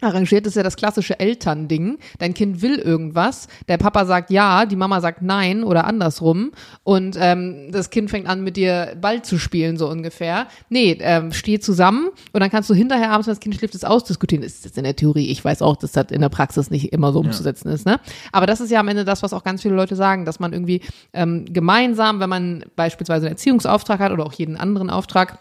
arrangiert, 0.00 0.46
ist 0.46 0.56
ja 0.56 0.62
das 0.62 0.76
klassische 0.76 1.18
Elternding. 1.18 1.98
Dein 2.18 2.34
Kind 2.34 2.62
will 2.62 2.78
irgendwas, 2.78 3.48
der 3.68 3.78
Papa 3.78 4.04
sagt 4.04 4.30
ja, 4.30 4.66
die 4.66 4.76
Mama 4.76 5.00
sagt 5.00 5.22
nein 5.22 5.62
oder 5.62 5.86
andersrum 5.86 6.52
und 6.82 7.16
ähm, 7.18 7.70
das 7.70 7.90
Kind 7.90 8.10
fängt 8.10 8.28
an 8.28 8.42
mit 8.42 8.56
dir 8.56 8.96
Ball 9.00 9.22
zu 9.22 9.38
spielen, 9.38 9.76
so 9.76 9.88
ungefähr. 9.88 10.48
Nee, 10.68 10.98
ähm, 11.00 11.32
steh 11.32 11.58
zusammen 11.60 12.08
und 12.32 12.40
dann 12.40 12.50
kannst 12.50 12.68
du 12.70 12.74
hinterher 12.74 13.10
abends, 13.10 13.26
wenn 13.26 13.32
das 13.34 13.40
Kind 13.40 13.54
schläft, 13.54 13.74
das 13.74 13.84
ausdiskutieren. 13.84 14.42
Das 14.42 14.54
ist 14.54 14.64
jetzt 14.64 14.78
in 14.78 14.84
der 14.84 14.96
Theorie, 14.96 15.30
ich 15.30 15.44
weiß 15.44 15.62
auch, 15.62 15.76
dass 15.76 15.92
das 15.92 16.10
in 16.10 16.20
der 16.20 16.28
Praxis 16.28 16.70
nicht 16.70 16.92
immer 16.92 17.12
so 17.12 17.20
umzusetzen 17.20 17.68
ist, 17.68 17.86
ne? 17.86 18.00
Aber 18.32 18.46
das 18.46 18.60
ist 18.60 18.70
ja 18.70 18.80
am 18.80 18.88
Ende 18.88 19.04
das, 19.04 19.22
was 19.22 19.32
auch 19.32 19.44
ganz 19.44 19.62
viele 19.62 19.74
Leute 19.74 19.96
sagen, 19.96 20.24
dass 20.24 20.40
man 20.40 20.52
irgendwie 20.52 20.80
ähm, 21.12 21.46
gemeinsam, 21.46 22.20
wenn 22.20 22.28
man 22.28 22.64
beispielsweise 22.76 23.26
einen 23.26 23.34
Erziehungsauftrag 23.34 24.00
hat 24.00 24.12
oder 24.12 24.26
auch 24.26 24.32
jeden 24.32 24.56
anderen 24.56 24.90
Auftrag, 24.90 25.38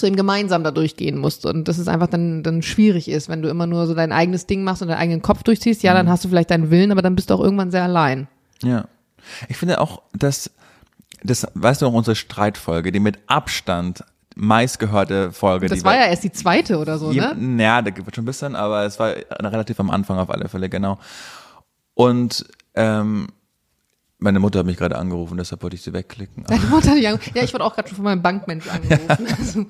du 0.00 0.06
eben 0.06 0.16
gemeinsam 0.16 0.64
da 0.64 0.70
durchgehen 0.70 1.18
musst 1.18 1.46
und 1.46 1.68
dass 1.68 1.78
es 1.78 1.88
einfach 1.88 2.06
dann, 2.06 2.42
dann 2.42 2.62
schwierig 2.62 3.08
ist, 3.08 3.28
wenn 3.28 3.42
du 3.42 3.48
immer 3.48 3.66
nur 3.66 3.86
so 3.86 3.94
dein 3.94 4.12
eigenes 4.12 4.46
Ding 4.46 4.64
machst 4.64 4.82
und 4.82 4.88
deinen 4.88 4.98
eigenen 4.98 5.22
Kopf 5.22 5.42
durchziehst, 5.42 5.82
ja, 5.82 5.94
dann 5.94 6.08
hast 6.08 6.24
du 6.24 6.28
vielleicht 6.28 6.50
deinen 6.50 6.70
Willen, 6.70 6.92
aber 6.92 7.02
dann 7.02 7.14
bist 7.14 7.30
du 7.30 7.34
auch 7.34 7.40
irgendwann 7.40 7.70
sehr 7.70 7.82
allein. 7.82 8.28
Ja. 8.62 8.86
Ich 9.48 9.56
finde 9.56 9.80
auch, 9.80 10.02
dass, 10.14 10.50
das, 11.22 11.46
weißt 11.54 11.82
du 11.82 11.86
noch, 11.86 11.92
unsere 11.92 12.16
Streitfolge, 12.16 12.92
die 12.92 13.00
mit 13.00 13.18
Abstand 13.26 14.04
meistgehörte 14.34 15.32
Folge, 15.32 15.68
Das 15.68 15.78
die 15.78 15.84
war 15.84 15.94
ja 15.94 16.06
erst 16.06 16.24
die 16.24 16.32
zweite 16.32 16.78
oder 16.78 16.98
so, 16.98 17.12
Ja, 17.12 17.34
ne? 17.34 17.62
Ja, 17.62 17.82
da 17.82 17.90
gibt 17.90 18.08
es 18.08 18.14
schon 18.14 18.24
ein 18.24 18.26
bisschen, 18.26 18.56
aber 18.56 18.84
es 18.84 18.98
war 18.98 19.14
relativ 19.40 19.78
am 19.78 19.90
Anfang 19.90 20.18
auf 20.18 20.30
alle 20.30 20.48
Fälle, 20.48 20.68
genau. 20.68 20.98
Und 21.94 22.46
ähm, 22.74 23.28
meine 24.22 24.38
Mutter 24.40 24.60
hat 24.60 24.66
mich 24.66 24.76
gerade 24.76 24.96
angerufen, 24.96 25.36
deshalb 25.36 25.62
wollte 25.62 25.76
ich 25.76 25.82
sie 25.82 25.92
wegklicken. 25.92 26.44
Deine 26.48 26.64
Mutter 26.66 26.90
hat 26.90 26.96
dich 26.98 27.08
ange- 27.08 27.20
Ja, 27.34 27.42
ich 27.42 27.52
wurde 27.52 27.64
auch 27.64 27.74
gerade 27.74 27.88
schon 27.88 27.96
von 27.96 28.04
meinem 28.04 28.22
Bankmensch 28.22 28.66
angerufen. 28.70 29.26
Also, 29.38 29.66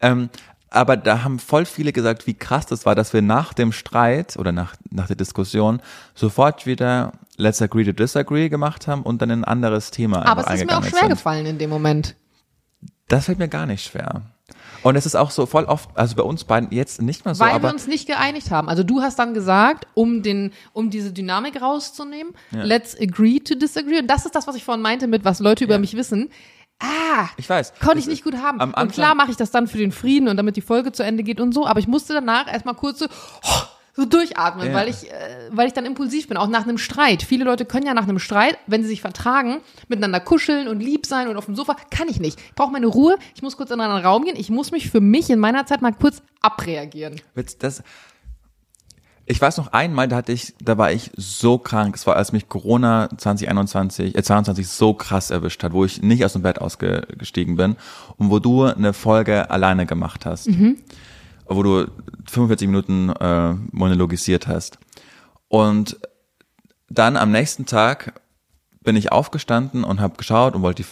Ähm, 0.00 0.30
aber 0.72 0.96
da 0.96 1.24
haben 1.24 1.40
voll 1.40 1.64
viele 1.64 1.92
gesagt, 1.92 2.28
wie 2.28 2.34
krass 2.34 2.64
das 2.66 2.86
war, 2.86 2.94
dass 2.94 3.12
wir 3.12 3.22
nach 3.22 3.52
dem 3.54 3.72
Streit 3.72 4.36
oder 4.36 4.52
nach, 4.52 4.76
nach 4.90 5.08
der 5.08 5.16
Diskussion 5.16 5.82
sofort 6.14 6.64
wieder 6.64 7.12
Let's 7.36 7.60
Agree 7.60 7.84
to 7.84 7.92
Disagree 7.92 8.48
gemacht 8.48 8.86
haben 8.86 9.02
und 9.02 9.20
dann 9.20 9.30
in 9.30 9.40
ein 9.40 9.44
anderes 9.44 9.90
Thema 9.90 10.24
aber 10.26 10.42
es 10.52 10.60
ist 10.60 10.66
mir 10.66 10.78
auch 10.78 10.84
schwer 10.84 11.00
sind. 11.00 11.08
gefallen 11.10 11.46
in 11.46 11.58
dem 11.58 11.70
Moment. 11.70 12.14
Das 13.08 13.24
fällt 13.24 13.38
mir 13.40 13.48
gar 13.48 13.66
nicht 13.66 13.84
schwer. 13.84 14.22
Und 14.82 14.96
es 14.96 15.06
ist 15.06 15.14
auch 15.14 15.30
so 15.30 15.46
voll 15.46 15.64
oft, 15.64 15.90
also 15.94 16.16
bei 16.16 16.22
uns 16.22 16.44
beiden 16.44 16.70
jetzt 16.72 17.02
nicht 17.02 17.24
mehr 17.24 17.34
so, 17.34 17.44
weil 17.44 17.62
wir 17.62 17.70
uns 17.70 17.86
nicht 17.86 18.06
geeinigt 18.06 18.50
haben. 18.50 18.68
Also 18.68 18.82
du 18.82 19.02
hast 19.02 19.18
dann 19.18 19.34
gesagt, 19.34 19.86
um 19.94 20.22
den, 20.22 20.52
um 20.72 20.90
diese 20.90 21.12
Dynamik 21.12 21.60
rauszunehmen, 21.60 22.32
let's 22.50 22.98
agree 22.98 23.40
to 23.40 23.54
disagree. 23.54 23.98
Und 23.98 24.06
das 24.06 24.24
ist 24.26 24.34
das, 24.34 24.46
was 24.46 24.56
ich 24.56 24.64
vorhin 24.64 24.82
meinte 24.82 25.06
mit, 25.06 25.24
was 25.24 25.40
Leute 25.40 25.64
über 25.64 25.78
mich 25.78 25.96
wissen. 25.96 26.30
Ah, 26.82 27.28
ich 27.36 27.48
weiß. 27.48 27.74
konnte 27.78 27.98
ich 27.98 28.06
nicht 28.06 28.24
gut 28.24 28.36
haben. 28.36 28.58
am 28.58 28.70
und 28.70 28.74
Anfang- 28.74 28.94
klar 28.94 29.14
mache 29.14 29.30
ich 29.30 29.36
das 29.36 29.50
dann 29.50 29.66
für 29.68 29.76
den 29.76 29.92
Frieden 29.92 30.28
und 30.28 30.38
damit 30.38 30.56
die 30.56 30.62
Folge 30.62 30.92
zu 30.92 31.02
Ende 31.02 31.22
geht 31.22 31.38
und 31.38 31.52
so, 31.52 31.66
aber 31.66 31.78
ich 31.78 31.86
musste 31.88 32.14
danach 32.14 32.50
erstmal 32.50 32.74
kurz 32.74 33.00
so, 33.00 33.06
so 33.94 34.04
durchatmen, 34.04 34.68
Ja. 34.68 34.74
weil 34.74 34.88
ich, 34.88 35.10
äh, 35.10 35.14
weil 35.50 35.66
ich 35.66 35.72
dann 35.72 35.84
impulsiv 35.84 36.28
bin, 36.28 36.36
auch 36.36 36.48
nach 36.48 36.62
einem 36.64 36.78
Streit. 36.78 37.22
Viele 37.22 37.44
Leute 37.44 37.64
können 37.64 37.86
ja 37.86 37.94
nach 37.94 38.04
einem 38.08 38.18
Streit, 38.18 38.56
wenn 38.66 38.82
sie 38.82 38.88
sich 38.88 39.00
vertragen, 39.00 39.58
miteinander 39.88 40.20
kuscheln 40.20 40.68
und 40.68 40.80
lieb 40.80 41.06
sein 41.06 41.28
und 41.28 41.36
auf 41.36 41.46
dem 41.46 41.56
Sofa, 41.56 41.76
kann 41.90 42.08
ich 42.08 42.20
nicht. 42.20 42.38
Ich 42.40 42.54
brauche 42.54 42.72
meine 42.72 42.86
Ruhe, 42.86 43.16
ich 43.34 43.42
muss 43.42 43.56
kurz 43.56 43.70
in 43.70 43.80
einen 43.80 43.90
anderen 43.90 44.04
Raum 44.06 44.24
gehen, 44.24 44.36
ich 44.36 44.50
muss 44.50 44.70
mich 44.70 44.90
für 44.90 45.00
mich 45.00 45.28
in 45.30 45.38
meiner 45.38 45.66
Zeit 45.66 45.82
mal 45.82 45.92
kurz 45.92 46.22
abreagieren. 46.40 47.20
Witz, 47.34 47.58
das, 47.58 47.82
ich 49.26 49.40
weiß 49.40 49.58
noch 49.58 49.72
einmal, 49.72 50.08
da 50.08 50.16
hatte 50.16 50.32
ich, 50.32 50.54
da 50.60 50.76
war 50.76 50.90
ich 50.90 51.10
so 51.16 51.58
krank. 51.58 51.94
Es 51.94 52.04
war, 52.06 52.16
als 52.16 52.32
mich 52.32 52.48
Corona 52.48 53.08
2021, 53.16 54.16
äh, 54.16 54.22
22 54.22 54.66
so 54.66 54.94
krass 54.94 55.30
erwischt 55.30 55.62
hat, 55.62 55.72
wo 55.72 55.84
ich 55.84 56.02
nicht 56.02 56.24
aus 56.24 56.32
dem 56.32 56.42
Bett 56.42 56.60
ausgestiegen 56.60 57.54
bin 57.56 57.76
und 58.16 58.30
wo 58.30 58.38
du 58.40 58.64
eine 58.64 58.92
Folge 58.92 59.50
alleine 59.50 59.86
gemacht 59.86 60.26
hast, 60.26 60.48
wo 61.50 61.62
du 61.62 61.86
45 62.28 62.68
Minuten 62.68 63.10
äh, 63.10 63.54
monologisiert 63.72 64.46
hast. 64.46 64.78
Und 65.48 65.98
dann 66.88 67.16
am 67.16 67.30
nächsten 67.32 67.66
Tag 67.66 68.20
bin 68.82 68.96
ich 68.96 69.12
aufgestanden 69.12 69.84
und 69.84 70.00
habe 70.00 70.16
geschaut 70.16 70.54
und 70.54 70.62
wollte 70.62 70.84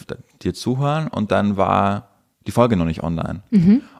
dir- 0.43 0.53
zuhören 0.53 1.07
und 1.07 1.31
dann 1.31 1.57
war 1.57 2.09
die 2.45 2.51
Folge 2.51 2.75
noch 2.75 2.85
nicht 2.85 3.03
online. 3.03 3.41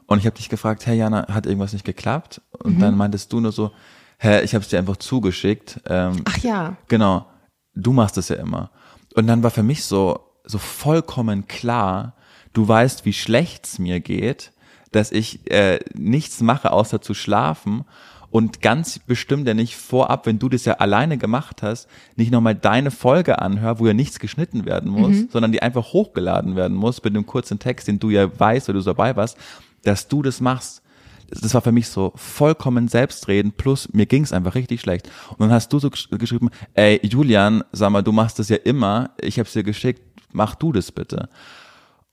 Und 0.06 0.18
ich 0.18 0.26
habe 0.26 0.36
dich 0.36 0.48
gefragt, 0.48 0.86
hey 0.86 0.96
Jana, 0.96 1.26
hat 1.32 1.46
irgendwas 1.46 1.72
nicht 1.72 1.84
geklappt? 1.84 2.40
Und 2.62 2.80
dann 2.80 2.96
meintest 2.96 3.32
du 3.32 3.40
nur 3.40 3.52
so, 3.52 3.72
hä, 4.18 4.40
ich 4.42 4.54
habe 4.54 4.62
es 4.62 4.68
dir 4.68 4.78
einfach 4.78 4.96
zugeschickt. 4.96 5.80
Ähm, 5.86 6.22
Ach 6.24 6.38
ja. 6.38 6.76
Genau, 6.88 7.26
du 7.74 7.92
machst 7.92 8.16
es 8.18 8.28
ja 8.28 8.36
immer. 8.36 8.70
Und 9.14 9.26
dann 9.26 9.42
war 9.42 9.50
für 9.50 9.62
mich 9.62 9.84
so, 9.84 10.20
so 10.44 10.58
vollkommen 10.58 11.46
klar, 11.48 12.14
du 12.52 12.66
weißt, 12.66 13.04
wie 13.04 13.12
schlecht's 13.12 13.78
mir 13.78 14.00
geht, 14.00 14.52
dass 14.92 15.12
ich 15.12 15.50
äh, 15.50 15.80
nichts 15.94 16.40
mache, 16.40 16.72
außer 16.72 17.00
zu 17.00 17.14
schlafen. 17.14 17.84
Und 18.30 18.62
ganz 18.62 19.00
bestimmt 19.00 19.48
ja 19.48 19.54
nicht 19.54 19.74
vorab, 19.76 20.24
wenn 20.26 20.38
du 20.38 20.48
das 20.48 20.64
ja 20.64 20.74
alleine 20.74 21.18
gemacht 21.18 21.64
hast, 21.64 21.88
nicht 22.14 22.30
nochmal 22.30 22.54
deine 22.54 22.92
Folge 22.92 23.40
anhör, 23.40 23.80
wo 23.80 23.86
ja 23.88 23.92
nichts 23.92 24.20
geschnitten 24.20 24.66
werden 24.66 24.88
muss, 24.88 25.16
sondern 25.32 25.50
die 25.50 25.62
einfach 25.62 25.92
hochgeladen 25.92 26.54
werden 26.54 26.76
muss 26.76 27.02
mit 27.02 27.12
einem 27.12 27.26
kurzen 27.26 27.58
Text, 27.58 27.88
den 27.88 27.98
du 27.98 28.08
ja 28.10 28.30
weißt, 28.38 28.68
weil 28.68 28.74
du 28.74 28.80
so 28.80 28.90
dabei 28.90 29.16
warst, 29.16 29.36
dass 29.82 30.06
du 30.06 30.22
das 30.22 30.40
machst 30.40 30.82
das 31.30 31.54
war 31.54 31.60
für 31.60 31.72
mich 31.72 31.88
so 31.88 32.12
vollkommen 32.16 32.88
Selbstreden, 32.88 33.52
plus 33.52 33.92
mir 33.92 34.06
ging's 34.06 34.32
einfach 34.32 34.54
richtig 34.54 34.80
schlecht. 34.80 35.08
Und 35.30 35.40
dann 35.40 35.52
hast 35.52 35.72
du 35.72 35.78
so 35.78 35.88
gesch- 35.88 36.16
geschrieben, 36.18 36.50
ey 36.74 37.00
Julian, 37.06 37.62
sag 37.72 37.90
mal, 37.90 38.02
du 38.02 38.12
machst 38.12 38.38
das 38.38 38.48
ja 38.48 38.56
immer, 38.56 39.10
ich 39.20 39.38
hab's 39.38 39.52
dir 39.52 39.62
geschickt, 39.62 40.02
mach 40.32 40.54
du 40.56 40.72
das 40.72 40.90
bitte. 40.90 41.28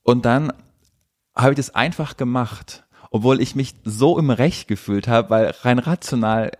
Und 0.04 0.24
dann 0.24 0.52
habe 1.38 1.52
ich 1.52 1.56
das 1.56 1.74
einfach 1.74 2.16
gemacht, 2.16 2.84
obwohl 3.10 3.40
ich 3.40 3.54
mich 3.54 3.74
so 3.84 4.18
im 4.18 4.30
Recht 4.30 4.68
gefühlt 4.68 5.08
habe, 5.08 5.30
weil 5.30 5.54
rein 5.62 5.78
rational 5.78 6.50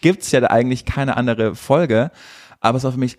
gibt's 0.00 0.32
ja 0.32 0.40
da 0.40 0.48
eigentlich 0.48 0.84
keine 0.84 1.16
andere 1.16 1.54
Folge, 1.54 2.10
aber 2.60 2.78
es 2.78 2.84
war 2.84 2.92
für 2.92 2.98
mich, 2.98 3.18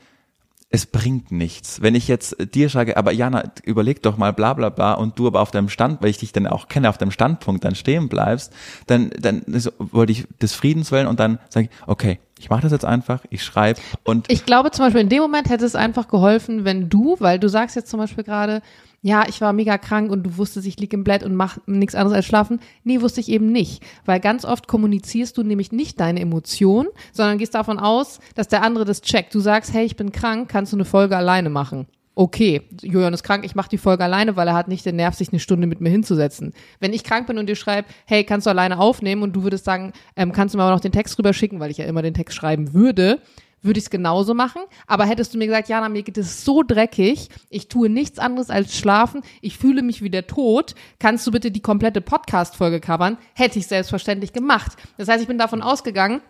es 0.74 0.86
bringt 0.86 1.32
nichts. 1.32 1.82
Wenn 1.82 1.96
ich 1.96 2.08
jetzt 2.08 2.38
dir 2.54 2.70
sage, 2.70 2.96
aber 2.96 3.12
Jana, 3.12 3.44
überleg 3.64 4.02
doch 4.02 4.18
mal 4.18 4.32
bla 4.32 4.54
bla 4.54 4.70
bla 4.70 4.94
und 4.94 5.20
du 5.20 5.28
aber 5.28 5.42
auf 5.42 5.52
deinem 5.52 5.68
Stand, 5.68 6.02
weil 6.02 6.10
ich 6.10 6.18
dich 6.18 6.32
dann 6.32 6.48
auch 6.48 6.70
kenne, 6.70 6.90
auf 6.90 6.98
deinem 6.98 7.12
Standpunkt 7.12 7.66
dann 7.66 7.76
stehen 7.76 8.08
bleibst, 8.08 8.54
dann, 8.88 9.12
dann 9.20 9.44
wollte 9.78 10.14
ich 10.14 10.28
des 10.42 10.54
Friedens 10.54 10.92
wählen 10.92 11.08
und 11.08 11.20
dann 11.20 11.40
sage 11.50 11.68
ich, 11.70 11.88
okay, 11.88 12.20
ich 12.40 12.50
mache 12.50 12.62
das 12.62 12.72
jetzt 12.72 12.86
einfach, 12.86 13.24
ich 13.30 13.44
schreibe 13.44 13.82
und. 14.04 14.32
Ich 14.32 14.46
glaube 14.46 14.72
zum 14.72 14.86
Beispiel 14.86 15.02
in 15.02 15.10
dem 15.10 15.22
Moment 15.22 15.50
hätte 15.50 15.66
es 15.66 15.76
einfach 15.76 16.08
geholfen, 16.08 16.64
wenn 16.64 16.90
du, 16.90 17.18
weil 17.20 17.38
du 17.38 17.50
sagst 17.50 17.76
jetzt 17.76 17.90
zum 17.90 18.00
Beispiel 18.00 18.24
gerade, 18.24 18.62
ja, 19.04 19.28
ich 19.28 19.42
war 19.42 19.52
mega 19.52 19.80
krank 19.80 20.12
und 20.12 20.24
du 20.24 20.38
wusstest, 20.38 20.68
ich 20.68 20.80
lieg 20.80 20.94
im 20.94 21.04
Bett 21.04 21.24
und 21.24 21.34
mach 21.34 21.58
nichts 21.66 21.96
anderes 21.96 22.16
als 22.16 22.26
schlafen. 22.26 22.60
Nee, 22.84 23.02
wusste 23.02 23.20
ich 23.20 23.30
eben 23.30 23.52
nicht. 23.52 23.84
Weil 24.06 24.20
ganz 24.20 24.46
oft 24.46 24.68
kommunizierst 24.68 25.36
du 25.38 25.44
nämlich 25.44 25.72
nicht 25.72 26.00
deine 26.00 26.20
Emotionen, 26.20 26.90
sondern 27.12 27.40
gehst 27.40 27.56
davon 27.56 27.80
aus, 27.80 28.20
dass 28.36 28.48
der 28.48 28.62
andere 28.62 28.86
das 28.86 29.02
checkt. 29.02 29.34
Du 29.34 29.40
sagst, 29.40 29.74
hey, 29.74 29.86
ich 29.86 29.96
bin 29.96 30.12
krank, 30.12 30.50
kannst 30.50 30.72
du 30.72 30.78
eine 30.78 30.86
Folge 30.86 31.18
alleine 31.18 31.50
machen? 31.50 31.88
Okay, 32.14 32.62
Julian 32.82 33.14
ist 33.14 33.24
krank, 33.24 33.46
ich 33.46 33.56
mache 33.56 33.70
die 33.70 33.78
Folge 33.78 34.04
alleine, 34.04 34.36
weil 34.36 34.48
er 34.48 34.54
hat 34.54 34.68
nicht 34.68 34.86
den 34.86 34.98
Nerv, 34.98 35.16
sich 35.16 35.32
eine 35.32 35.40
Stunde 35.40 35.66
mit 35.66 35.82
mir 35.82 35.90
hinzusetzen. 35.90 36.54
Wenn 36.80 36.94
ich 36.94 37.04
krank 37.04 37.26
bin 37.26 37.38
und 37.38 37.48
dir 37.48 37.56
schreibe, 37.56 37.88
hey, 38.06 38.24
kannst 38.26 38.46
du 38.46 38.52
alleine 38.52 38.80
aufnehmen 38.80 39.24
und 39.24 39.34
du 39.34 39.44
würdest 39.44 39.66
sagen, 39.66 39.94
ähm, 40.16 40.34
kannst 40.34 40.54
du 40.54 40.58
mir 40.58 40.66
aber 40.66 40.74
noch 40.74 40.82
den 40.82 40.92
Text 40.92 41.18
rüberschicken, 41.18 41.60
weil 41.60 41.72
ich 41.72 41.78
ja 41.78 41.86
immer 41.86 42.02
den 42.02 42.14
Text 42.14 42.36
schreiben 42.36 42.74
würde, 42.74 43.20
würde 43.62 43.80
ich 43.80 43.86
es 43.86 43.90
genauso 43.90 44.34
machen. 44.34 44.62
Aber 44.88 45.06
hättest 45.06 45.34
du 45.34 45.38
mir 45.38 45.48
gesagt, 45.48 45.70
Jana, 45.70 45.90
mir 45.90 46.04
geht 46.04 46.18
es 46.18 46.44
so 46.44 46.64
dreckig, 46.64 47.30
ich 47.50 47.68
tue 47.68 47.90
nichts 47.90 48.20
anderes 48.20 48.50
als 48.50 48.78
schlafen, 48.78 49.22
ich 49.42 49.58
fühle 49.58 49.82
mich 49.82 50.02
wie 50.02 50.10
der 50.10 50.28
Tod, 50.28 50.76
kannst 51.00 51.26
du 51.28 51.32
bitte 51.32 51.52
die 51.52 51.62
komplette 51.62 52.02
Podcast-Folge 52.02 52.80
covern? 52.80 53.18
Hätte 53.34 53.60
ich 53.60 53.68
selbstverständlich 53.68 54.34
gemacht. 54.34 54.74
Das 54.98 55.08
heißt, 55.08 55.22
ich 55.22 55.28
bin 55.28 55.38
davon 55.38 55.62
ausgegangen, 55.62 56.22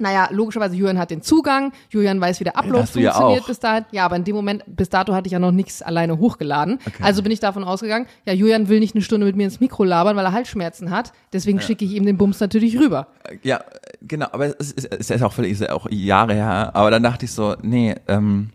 naja, 0.00 0.28
logischerweise, 0.32 0.74
Julian 0.74 0.98
hat 0.98 1.10
den 1.10 1.22
Zugang, 1.22 1.72
Julian 1.88 2.20
weiß, 2.20 2.40
wie 2.40 2.44
der 2.44 2.56
Upload 2.56 2.86
funktioniert 2.86 3.42
ja 3.42 3.46
bis 3.46 3.60
dahin. 3.60 3.84
Ja, 3.92 4.04
aber 4.04 4.16
in 4.16 4.24
dem 4.24 4.34
Moment, 4.34 4.64
bis 4.66 4.88
dato 4.88 5.14
hatte 5.14 5.28
ich 5.28 5.32
ja 5.32 5.38
noch 5.38 5.52
nichts 5.52 5.82
alleine 5.82 6.18
hochgeladen. 6.18 6.80
Okay. 6.84 7.02
Also 7.02 7.22
bin 7.22 7.30
ich 7.30 7.38
davon 7.38 7.62
ausgegangen, 7.62 8.06
ja, 8.26 8.32
Julian 8.32 8.68
will 8.68 8.80
nicht 8.80 8.96
eine 8.96 9.02
Stunde 9.02 9.24
mit 9.24 9.36
mir 9.36 9.44
ins 9.44 9.60
Mikro 9.60 9.84
labern, 9.84 10.16
weil 10.16 10.24
er 10.24 10.32
Halsschmerzen 10.32 10.90
hat. 10.90 11.12
Deswegen 11.32 11.58
ja. 11.58 11.64
schicke 11.64 11.84
ich 11.84 11.92
ihm 11.92 12.06
den 12.06 12.16
Bums 12.16 12.40
natürlich 12.40 12.78
rüber. 12.78 13.06
Ja, 13.42 13.62
genau, 14.02 14.26
aber 14.32 14.58
es 14.58 14.72
ist, 14.72 14.92
es 14.92 15.10
ist 15.10 15.22
auch 15.22 15.32
völlig, 15.32 15.52
ist 15.52 15.60
ja 15.60 15.72
auch 15.72 15.86
Jahre 15.90 16.34
her. 16.34 16.72
Aber 16.74 16.90
dann 16.90 17.04
dachte 17.04 17.26
ich 17.26 17.32
so, 17.32 17.54
nee, 17.62 17.94
ähm, 18.08 18.50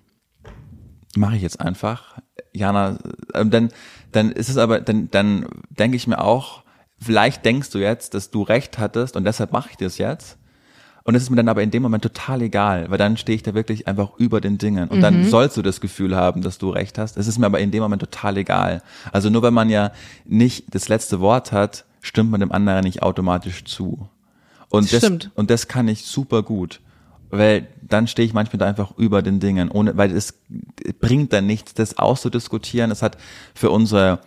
mache 1.16 1.38
ich 1.38 1.42
jetzt 1.42 1.62
einfach. 1.62 2.20
Jana, 2.52 2.98
ähm, 3.34 3.50
dann, 3.50 3.70
dann 4.12 4.32
ist 4.32 4.50
es 4.50 4.58
aber, 4.58 4.82
dann, 4.82 5.10
dann 5.12 5.46
denke 5.70 5.96
ich 5.96 6.06
mir 6.06 6.20
auch, 6.20 6.64
vielleicht 7.00 7.46
denkst 7.46 7.70
du 7.70 7.80
jetzt, 7.80 8.14
dass 8.14 8.30
du 8.30 8.44
recht 8.44 8.78
hattest 8.78 9.16
und 9.16 9.24
deshalb 9.24 9.54
mache 9.54 9.70
ich 9.72 9.78
das 9.78 9.98
jetzt. 9.98 10.38
Und 11.04 11.16
es 11.16 11.24
ist 11.24 11.30
mir 11.30 11.38
dann 11.38 11.50
aber 11.50 11.64
in 11.64 11.72
dem 11.72 11.82
Moment 11.82 12.04
total 12.04 12.42
egal, 12.42 12.90
weil 12.90 12.98
dann 12.98 13.18
stehe 13.18 13.36
ich 13.36 13.44
da 13.44 13.54
wirklich 13.54 13.88
einfach 13.88 14.18
über 14.18 14.42
den 14.42 14.58
Dingen. 14.58 14.90
Und 14.90 14.98
mhm. 14.98 15.02
dann 15.02 15.30
sollst 15.30 15.58
du 15.58 15.62
das 15.62 15.82
Gefühl 15.82 16.16
haben, 16.16 16.42
dass 16.42 16.58
du 16.58 16.70
recht 16.70 16.98
hast. 16.98 17.18
Es 17.18 17.28
ist 17.28 17.40
mir 17.40 17.46
aber 17.46 17.60
in 17.60 17.72
dem 17.72 17.82
Moment 17.82 18.02
total 18.02 18.38
egal. 18.38 18.82
Also 19.12 19.30
nur 19.30 19.42
wenn 19.42 19.54
man 19.54 19.70
ja 19.70 19.92
nicht 20.26 20.66
das 20.74 20.90
letzte 20.90 21.20
Wort 21.20 21.52
hat, 21.52 21.86
stimmt 22.02 22.32
man 22.32 22.40
dem 22.40 22.52
anderen 22.52 22.84
nicht 22.84 23.02
automatisch 23.02 23.64
zu. 23.66 24.10
Und 24.70 24.94
das, 24.94 25.00
Stimmt. 25.00 25.32
und 25.36 25.50
das 25.50 25.68
kann 25.68 25.88
ich 25.88 26.06
super 26.06 26.44
gut. 26.44 26.80
Weil 27.32 27.68
dann 27.82 28.08
stehe 28.08 28.26
ich 28.26 28.34
manchmal 28.34 28.58
da 28.58 28.66
einfach 28.66 28.98
über 28.98 29.22
den 29.22 29.40
Dingen, 29.40 29.70
ohne, 29.70 29.96
weil 29.98 30.12
es 30.12 30.40
bringt 31.00 31.32
dann 31.32 31.46
nichts, 31.46 31.76
das 31.76 31.98
auszudiskutieren. 31.98 32.90
Es 32.90 33.04
hat 33.04 33.18
für 33.54 33.70
unsere 33.70 34.20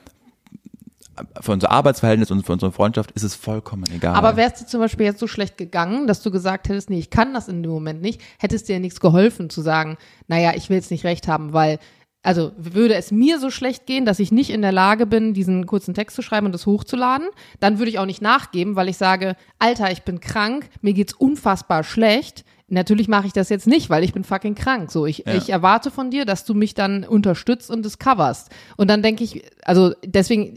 für 1.40 1.52
unser 1.52 1.70
Arbeitsverhältnis 1.70 2.30
und 2.30 2.44
für 2.44 2.52
unsere 2.52 2.72
Freundschaft 2.72 3.10
ist 3.12 3.22
es 3.22 3.34
vollkommen 3.34 3.84
egal. 3.94 4.14
Aber 4.14 4.36
wärst 4.36 4.60
du 4.60 4.66
zum 4.66 4.80
Beispiel 4.80 5.06
jetzt 5.06 5.20
so 5.20 5.26
schlecht 5.26 5.59
gegangen, 5.59 6.06
dass 6.06 6.22
du 6.22 6.30
gesagt 6.30 6.68
hättest, 6.68 6.90
nee, 6.90 6.98
ich 6.98 7.10
kann 7.10 7.34
das 7.34 7.48
in 7.48 7.62
dem 7.62 7.70
Moment 7.70 8.01
nicht, 8.01 8.20
hättest 8.39 8.68
dir 8.68 8.80
nichts 8.80 9.01
geholfen 9.01 9.51
zu 9.51 9.60
sagen, 9.60 9.98
naja, 10.28 10.52
ich 10.56 10.70
will 10.70 10.76
jetzt 10.76 10.90
nicht 10.90 11.05
recht 11.05 11.28
haben, 11.28 11.52
weil, 11.52 11.78
also 12.22 12.52
würde 12.56 12.94
es 12.94 13.10
mir 13.10 13.39
so 13.39 13.51
schlecht 13.51 13.86
gehen, 13.86 14.06
dass 14.06 14.20
ich 14.20 14.32
nicht 14.32 14.51
in 14.51 14.62
der 14.62 14.72
Lage 14.72 15.06
bin, 15.06 15.34
diesen 15.34 15.66
kurzen 15.66 15.93
Text 15.93 16.16
zu 16.16 16.22
schreiben 16.22 16.47
und 16.47 16.52
das 16.52 16.66
hochzuladen, 16.66 17.28
dann 17.60 17.78
würde 17.78 17.90
ich 17.90 17.98
auch 17.98 18.06
nicht 18.06 18.22
nachgeben, 18.22 18.76
weil 18.76 18.89
ich 18.89 18.97
sage, 18.97 19.36
Alter, 19.59 19.90
ich 19.90 20.02
bin 20.02 20.20
krank, 20.20 20.68
mir 20.80 20.94
geht's 20.94 21.12
unfassbar 21.12 21.84
schlecht. 21.84 22.44
Natürlich 22.68 23.06
mache 23.06 23.26
ich 23.26 23.34
das 23.34 23.51
jetzt 23.51 23.66
nicht, 23.66 23.90
weil 23.90 24.02
ich 24.02 24.14
bin 24.14 24.24
fucking 24.24 24.55
krank. 24.55 24.90
So, 24.90 25.05
ich, 25.05 25.24
ja. 25.26 25.34
ich 25.34 25.51
erwarte 25.51 25.90
von 25.90 26.10
dir, 26.10 26.24
dass 26.24 26.47
du 26.47 26.55
mich 26.55 26.72
dann 26.72 27.05
unterstützt 27.05 27.70
und 27.70 27.84
es 27.84 27.98
coverst. 27.98 28.48
Und 28.78 28.89
dann 28.89 29.02
denke 29.02 29.24
ich, 29.24 29.44
also 29.62 29.93
deswegen, 30.02 30.56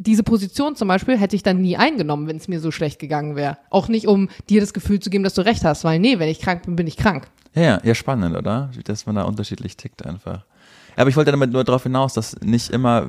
diese 0.00 0.22
Position 0.22 0.76
zum 0.76 0.88
Beispiel 0.88 1.18
hätte 1.18 1.36
ich 1.36 1.42
dann 1.42 1.60
nie 1.60 1.76
eingenommen, 1.76 2.26
wenn 2.26 2.38
es 2.38 2.48
mir 2.48 2.58
so 2.60 2.70
schlecht 2.70 2.98
gegangen 2.98 3.36
wäre. 3.36 3.58
Auch 3.68 3.88
nicht, 3.88 4.06
um 4.06 4.28
dir 4.48 4.60
das 4.60 4.72
Gefühl 4.72 4.98
zu 4.98 5.10
geben, 5.10 5.24
dass 5.24 5.34
du 5.34 5.42
recht 5.42 5.62
hast, 5.64 5.84
weil 5.84 5.98
nee, 5.98 6.18
wenn 6.18 6.28
ich 6.28 6.40
krank 6.40 6.62
bin, 6.64 6.74
bin 6.74 6.86
ich 6.86 6.96
krank. 6.96 7.28
Ja, 7.54 7.80
ja, 7.84 7.94
spannend, 7.94 8.36
oder? 8.36 8.70
Dass 8.84 9.04
man 9.06 9.16
da 9.16 9.22
unterschiedlich 9.24 9.76
tickt 9.76 10.06
einfach. 10.06 10.44
Aber 10.96 11.10
ich 11.10 11.16
wollte 11.16 11.30
damit 11.30 11.52
nur 11.52 11.64
darauf 11.64 11.82
hinaus, 11.82 12.14
dass 12.14 12.40
nicht 12.40 12.70
immer, 12.70 13.08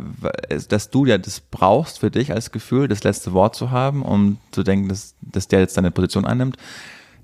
dass 0.70 0.90
du 0.90 1.06
ja 1.06 1.18
das 1.18 1.40
brauchst 1.40 2.00
für 2.00 2.12
dich 2.12 2.32
als 2.32 2.52
Gefühl, 2.52 2.88
das 2.88 3.04
letzte 3.04 3.34
Wort 3.34 3.56
zu 3.56 3.72
haben, 3.72 4.04
um 4.04 4.38
zu 4.52 4.64
denken, 4.64 4.90
dass, 4.90 5.16
dass 5.22 5.48
der 5.48 5.60
jetzt 5.60 5.78
deine 5.78 5.92
Position 5.92 6.26
einnimmt. 6.26 6.58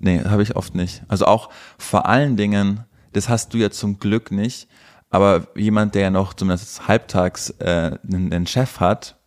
Nee, 0.00 0.22
habe 0.24 0.42
ich 0.42 0.56
oft 0.56 0.74
nicht. 0.74 1.02
Also 1.08 1.26
auch 1.26 1.50
vor 1.76 2.06
allen 2.06 2.36
Dingen, 2.36 2.84
das 3.12 3.28
hast 3.28 3.52
du 3.52 3.58
ja 3.58 3.70
zum 3.70 3.98
Glück 3.98 4.30
nicht, 4.30 4.68
aber 5.10 5.46
jemand, 5.54 5.94
der 5.94 6.02
ja 6.02 6.10
noch 6.10 6.34
zumindest 6.34 6.88
halbtags 6.88 7.50
äh, 7.58 7.98
einen, 8.02 8.32
einen 8.32 8.46
Chef 8.46 8.80
hat, 8.80 9.17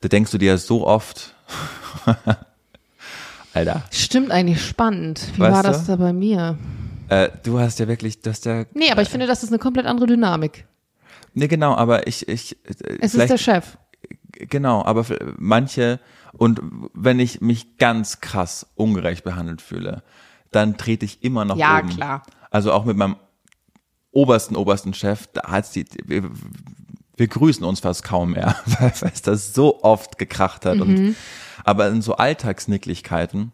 da 0.00 0.08
denkst 0.08 0.30
du 0.30 0.38
dir 0.38 0.58
so 0.58 0.86
oft, 0.86 1.34
Alter. 3.54 3.84
Stimmt 3.90 4.30
eigentlich 4.30 4.64
spannend. 4.64 5.20
Wie 5.34 5.40
weißt 5.40 5.54
war 5.54 5.62
das 5.62 5.86
du? 5.86 5.92
da 5.92 5.96
bei 5.96 6.12
mir? 6.12 6.58
Äh, 7.08 7.30
du 7.42 7.58
hast 7.58 7.78
ja 7.78 7.88
wirklich, 7.88 8.20
das 8.20 8.40
der. 8.40 8.66
Nee, 8.74 8.90
aber 8.90 9.02
ich 9.02 9.08
finde, 9.08 9.26
das 9.26 9.42
ist 9.42 9.50
eine 9.50 9.58
komplett 9.58 9.86
andere 9.86 10.06
Dynamik. 10.06 10.66
Nee, 11.34 11.48
genau, 11.48 11.74
aber 11.74 12.06
ich, 12.06 12.28
ich. 12.28 12.56
Äh, 12.66 12.98
es 13.00 13.14
ist 13.14 13.30
der 13.30 13.38
Chef. 13.38 13.78
Genau, 14.32 14.84
aber 14.84 15.06
manche, 15.38 16.00
und 16.32 16.60
wenn 16.92 17.18
ich 17.18 17.40
mich 17.40 17.78
ganz 17.78 18.20
krass 18.20 18.66
ungerecht 18.74 19.24
behandelt 19.24 19.62
fühle, 19.62 20.02
dann 20.50 20.76
trete 20.76 21.06
ich 21.06 21.22
immer 21.22 21.44
noch 21.44 21.56
ja, 21.56 21.78
oben. 21.78 21.88
Ja, 21.90 21.94
klar. 21.94 22.22
Also 22.50 22.72
auch 22.72 22.84
mit 22.84 22.96
meinem 22.96 23.16
obersten, 24.10 24.56
obersten 24.56 24.94
Chef, 24.94 25.26
da 25.32 25.42
hat's 25.50 25.70
die, 25.70 25.86
wir 27.16 27.28
grüßen 27.28 27.64
uns 27.64 27.80
fast 27.80 28.04
kaum 28.04 28.32
mehr, 28.32 28.56
weil 28.78 28.92
es 29.12 29.22
das 29.22 29.54
so 29.54 29.82
oft 29.82 30.18
gekracht 30.18 30.64
hat. 30.66 30.76
Mhm. 30.76 30.82
Und, 30.82 31.16
aber 31.64 31.88
in 31.88 32.02
so 32.02 32.16
Alltagsnicklichkeiten. 32.16 33.52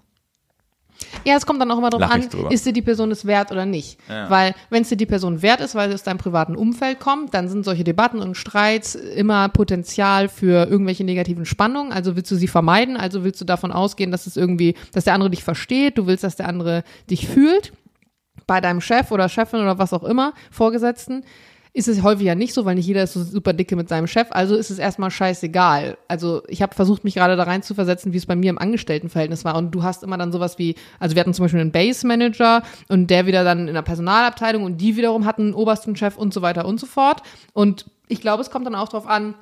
Ja, 1.24 1.36
es 1.36 1.46
kommt 1.46 1.60
dann 1.60 1.70
auch 1.70 1.78
immer 1.78 1.90
darauf 1.90 2.10
an, 2.10 2.28
ist 2.50 2.64
dir 2.64 2.72
die 2.72 2.82
Person 2.82 3.10
es 3.10 3.26
wert 3.26 3.50
oder 3.50 3.66
nicht. 3.66 3.98
Ja. 4.08 4.30
Weil 4.30 4.54
wenn 4.70 4.82
es 4.82 4.88
dir 4.88 4.96
die 4.96 5.06
Person 5.06 5.42
wert 5.42 5.60
ist, 5.60 5.74
weil 5.74 5.88
es 5.88 5.96
aus 5.96 6.02
deinem 6.04 6.18
privaten 6.18 6.54
Umfeld 6.54 7.00
kommt, 7.00 7.34
dann 7.34 7.48
sind 7.48 7.64
solche 7.64 7.82
Debatten 7.82 8.20
und 8.20 8.36
Streits 8.36 8.94
immer 8.94 9.48
Potenzial 9.48 10.28
für 10.28 10.68
irgendwelche 10.68 11.02
negativen 11.02 11.44
Spannungen. 11.44 11.92
Also 11.92 12.14
willst 12.14 12.30
du 12.30 12.36
sie 12.36 12.46
vermeiden, 12.46 12.96
also 12.96 13.24
willst 13.24 13.40
du 13.40 13.44
davon 13.44 13.72
ausgehen, 13.72 14.12
dass 14.12 14.28
es 14.28 14.36
irgendwie, 14.36 14.76
dass 14.92 15.04
der 15.04 15.14
andere 15.14 15.30
dich 15.30 15.42
versteht, 15.42 15.98
du 15.98 16.06
willst, 16.06 16.22
dass 16.22 16.36
der 16.36 16.48
andere 16.48 16.84
dich 17.10 17.26
fühlt 17.26 17.72
bei 18.46 18.60
deinem 18.60 18.80
Chef 18.80 19.10
oder 19.10 19.28
Chefin 19.28 19.60
oder 19.60 19.78
was 19.78 19.92
auch 19.92 20.04
immer, 20.04 20.34
Vorgesetzten 20.50 21.24
ist 21.74 21.88
es 21.88 22.02
häufig 22.02 22.26
ja 22.26 22.34
nicht 22.34 22.52
so, 22.52 22.66
weil 22.66 22.74
nicht 22.74 22.86
jeder 22.86 23.02
ist 23.02 23.14
so 23.14 23.22
super 23.22 23.54
dicke 23.54 23.76
mit 23.76 23.88
seinem 23.88 24.06
Chef. 24.06 24.28
Also 24.30 24.56
ist 24.56 24.70
es 24.70 24.78
erstmal 24.78 25.10
scheißegal. 25.10 25.96
Also 26.06 26.42
ich 26.48 26.60
habe 26.60 26.74
versucht, 26.74 27.02
mich 27.02 27.14
gerade 27.14 27.34
da 27.34 27.44
rein 27.44 27.62
zu 27.62 27.74
versetzen, 27.74 28.12
wie 28.12 28.18
es 28.18 28.26
bei 28.26 28.36
mir 28.36 28.50
im 28.50 28.58
Angestelltenverhältnis 28.58 29.44
war. 29.44 29.56
Und 29.56 29.70
du 29.70 29.82
hast 29.82 30.02
immer 30.02 30.18
dann 30.18 30.32
sowas 30.32 30.58
wie, 30.58 30.74
also 31.00 31.14
wir 31.14 31.20
hatten 31.20 31.32
zum 31.32 31.46
Beispiel 31.46 31.60
einen 31.60 31.72
Base 31.72 32.06
Manager 32.06 32.62
und 32.88 33.08
der 33.08 33.26
wieder 33.26 33.42
dann 33.42 33.68
in 33.68 33.74
der 33.74 33.82
Personalabteilung 33.82 34.64
und 34.64 34.82
die 34.82 34.96
wiederum 34.96 35.24
hatten 35.24 35.42
einen 35.42 35.54
obersten 35.54 35.96
Chef 35.96 36.18
und 36.18 36.34
so 36.34 36.42
weiter 36.42 36.66
und 36.66 36.78
so 36.78 36.86
fort. 36.86 37.22
Und 37.54 37.86
ich 38.08 38.20
glaube, 38.20 38.42
es 38.42 38.50
kommt 38.50 38.66
dann 38.66 38.74
auch 38.74 38.90
darauf 38.90 39.06
an, 39.06 39.34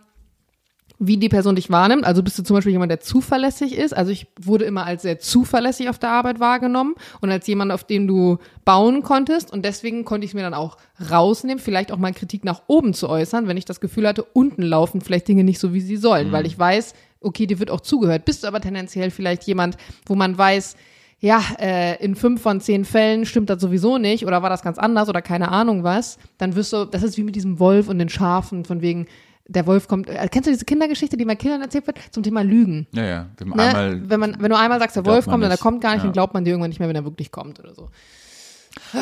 wie 1.03 1.17
die 1.17 1.31
Person 1.31 1.57
dich 1.57 1.71
wahrnimmt. 1.71 2.05
Also 2.05 2.23
bist 2.23 2.39
du 2.39 2.43
zum 2.43 2.55
Beispiel 2.55 2.73
jemand, 2.73 2.91
der 2.91 3.01
zuverlässig 3.01 3.75
ist. 3.75 3.97
Also 3.97 4.13
ich 4.13 4.27
wurde 4.39 4.67
immer 4.67 4.85
als 4.85 5.01
sehr 5.01 5.19
zuverlässig 5.19 5.89
auf 5.89 5.99
der 5.99 6.11
Arbeit 6.11 6.41
wahrgenommen 6.41 6.95
und 7.23 7.31
als 7.31 7.47
jemand, 7.47 7.73
auf 7.73 7.85
dem 7.85 8.07
du 8.07 8.37
bauen 8.67 9.03
konntest. 9.03 9.51
Und 9.51 9.65
deswegen 9.65 10.05
konnte 10.05 10.27
ich 10.27 10.35
mir 10.35 10.43
dann 10.43 10.53
auch 10.53 10.77
rausnehmen, 11.11 11.59
vielleicht 11.59 11.91
auch 11.91 11.97
mal 11.97 12.13
Kritik 12.13 12.45
nach 12.45 12.63
oben 12.67 12.93
zu 12.93 13.09
äußern, 13.09 13.49
wenn 13.49 13.57
ich 13.57 13.65
das 13.65 13.81
Gefühl 13.81 14.07
hatte, 14.07 14.23
unten 14.23 14.63
laufen 14.63 15.01
vielleicht 15.01 15.27
Dinge 15.27 15.43
nicht 15.43 15.59
so, 15.59 15.73
wie 15.73 15.81
sie 15.81 15.97
sollen. 15.97 16.29
Mhm. 16.29 16.33
Weil 16.33 16.47
ich 16.47 16.59
weiß, 16.59 16.93
okay, 17.23 17.47
dir 17.47 17.59
wird 17.59 17.71
auch 17.71 17.81
zugehört. 17.81 18.27
Bist 18.27 18.45
du 18.45 18.49
aber 18.49 18.61
tendenziell 18.61 19.11
vielleicht 19.11 19.45
jemand, 19.45 19.79
wo 20.05 20.15
man 20.15 20.37
weiß, 20.37 20.77
ja, 21.21 21.43
äh, 21.59 22.03
in 22.05 22.15
fünf 22.15 22.43
von 22.43 22.61
zehn 22.61 22.85
Fällen 22.85 23.25
stimmt 23.25 23.49
das 23.49 23.61
sowieso 23.63 23.97
nicht 23.97 24.27
oder 24.27 24.43
war 24.43 24.51
das 24.51 24.63
ganz 24.63 24.79
anders 24.79 25.09
oder 25.09 25.21
keine 25.21 25.51
Ahnung 25.51 25.85
was, 25.85 26.19
dann 26.39 26.57
wirst 26.57 26.73
du, 26.73 26.87
das 26.87 27.03
ist 27.03 27.19
wie 27.19 27.23
mit 27.23 27.37
diesem 27.37 27.59
Wolf 27.59 27.89
und 27.89 27.99
den 27.99 28.09
Schafen, 28.09 28.65
von 28.65 28.81
wegen, 28.81 29.07
der 29.51 29.67
Wolf 29.67 29.89
kommt. 29.89 30.09
Äh, 30.09 30.29
kennst 30.31 30.47
du 30.47 30.53
diese 30.53 30.65
Kindergeschichte, 30.65 31.17
die 31.17 31.25
mal 31.25 31.37
Kindern 31.37 31.61
erzählt 31.63 31.87
wird 31.87 31.99
zum 32.13 32.23
Thema 32.23 32.43
Lügen? 32.43 32.87
Ja, 32.93 33.05
ja. 33.05 33.27
Ne? 33.45 33.53
Einmal 33.53 34.09
wenn 34.09 34.21
man, 34.21 34.37
wenn 34.39 34.51
du 34.51 34.57
einmal 34.57 34.79
sagst, 34.79 34.97
der 34.97 35.05
Wolf 35.05 35.27
kommt 35.27 35.45
und 35.45 35.51
er 35.51 35.59
kommt 35.59 35.81
gar 35.81 35.93
nicht, 35.93 35.99
ja. 35.99 36.05
dann 36.05 36.13
glaubt 36.13 36.35
man 36.35 36.45
dir 36.45 36.51
irgendwann 36.51 36.71
nicht 36.71 36.79
mehr, 36.79 36.89
wenn 36.89 36.97
er 36.97 37.05
wirklich 37.05 37.31
kommt 37.31 37.59
oder 37.61 37.75
so. 37.75 37.91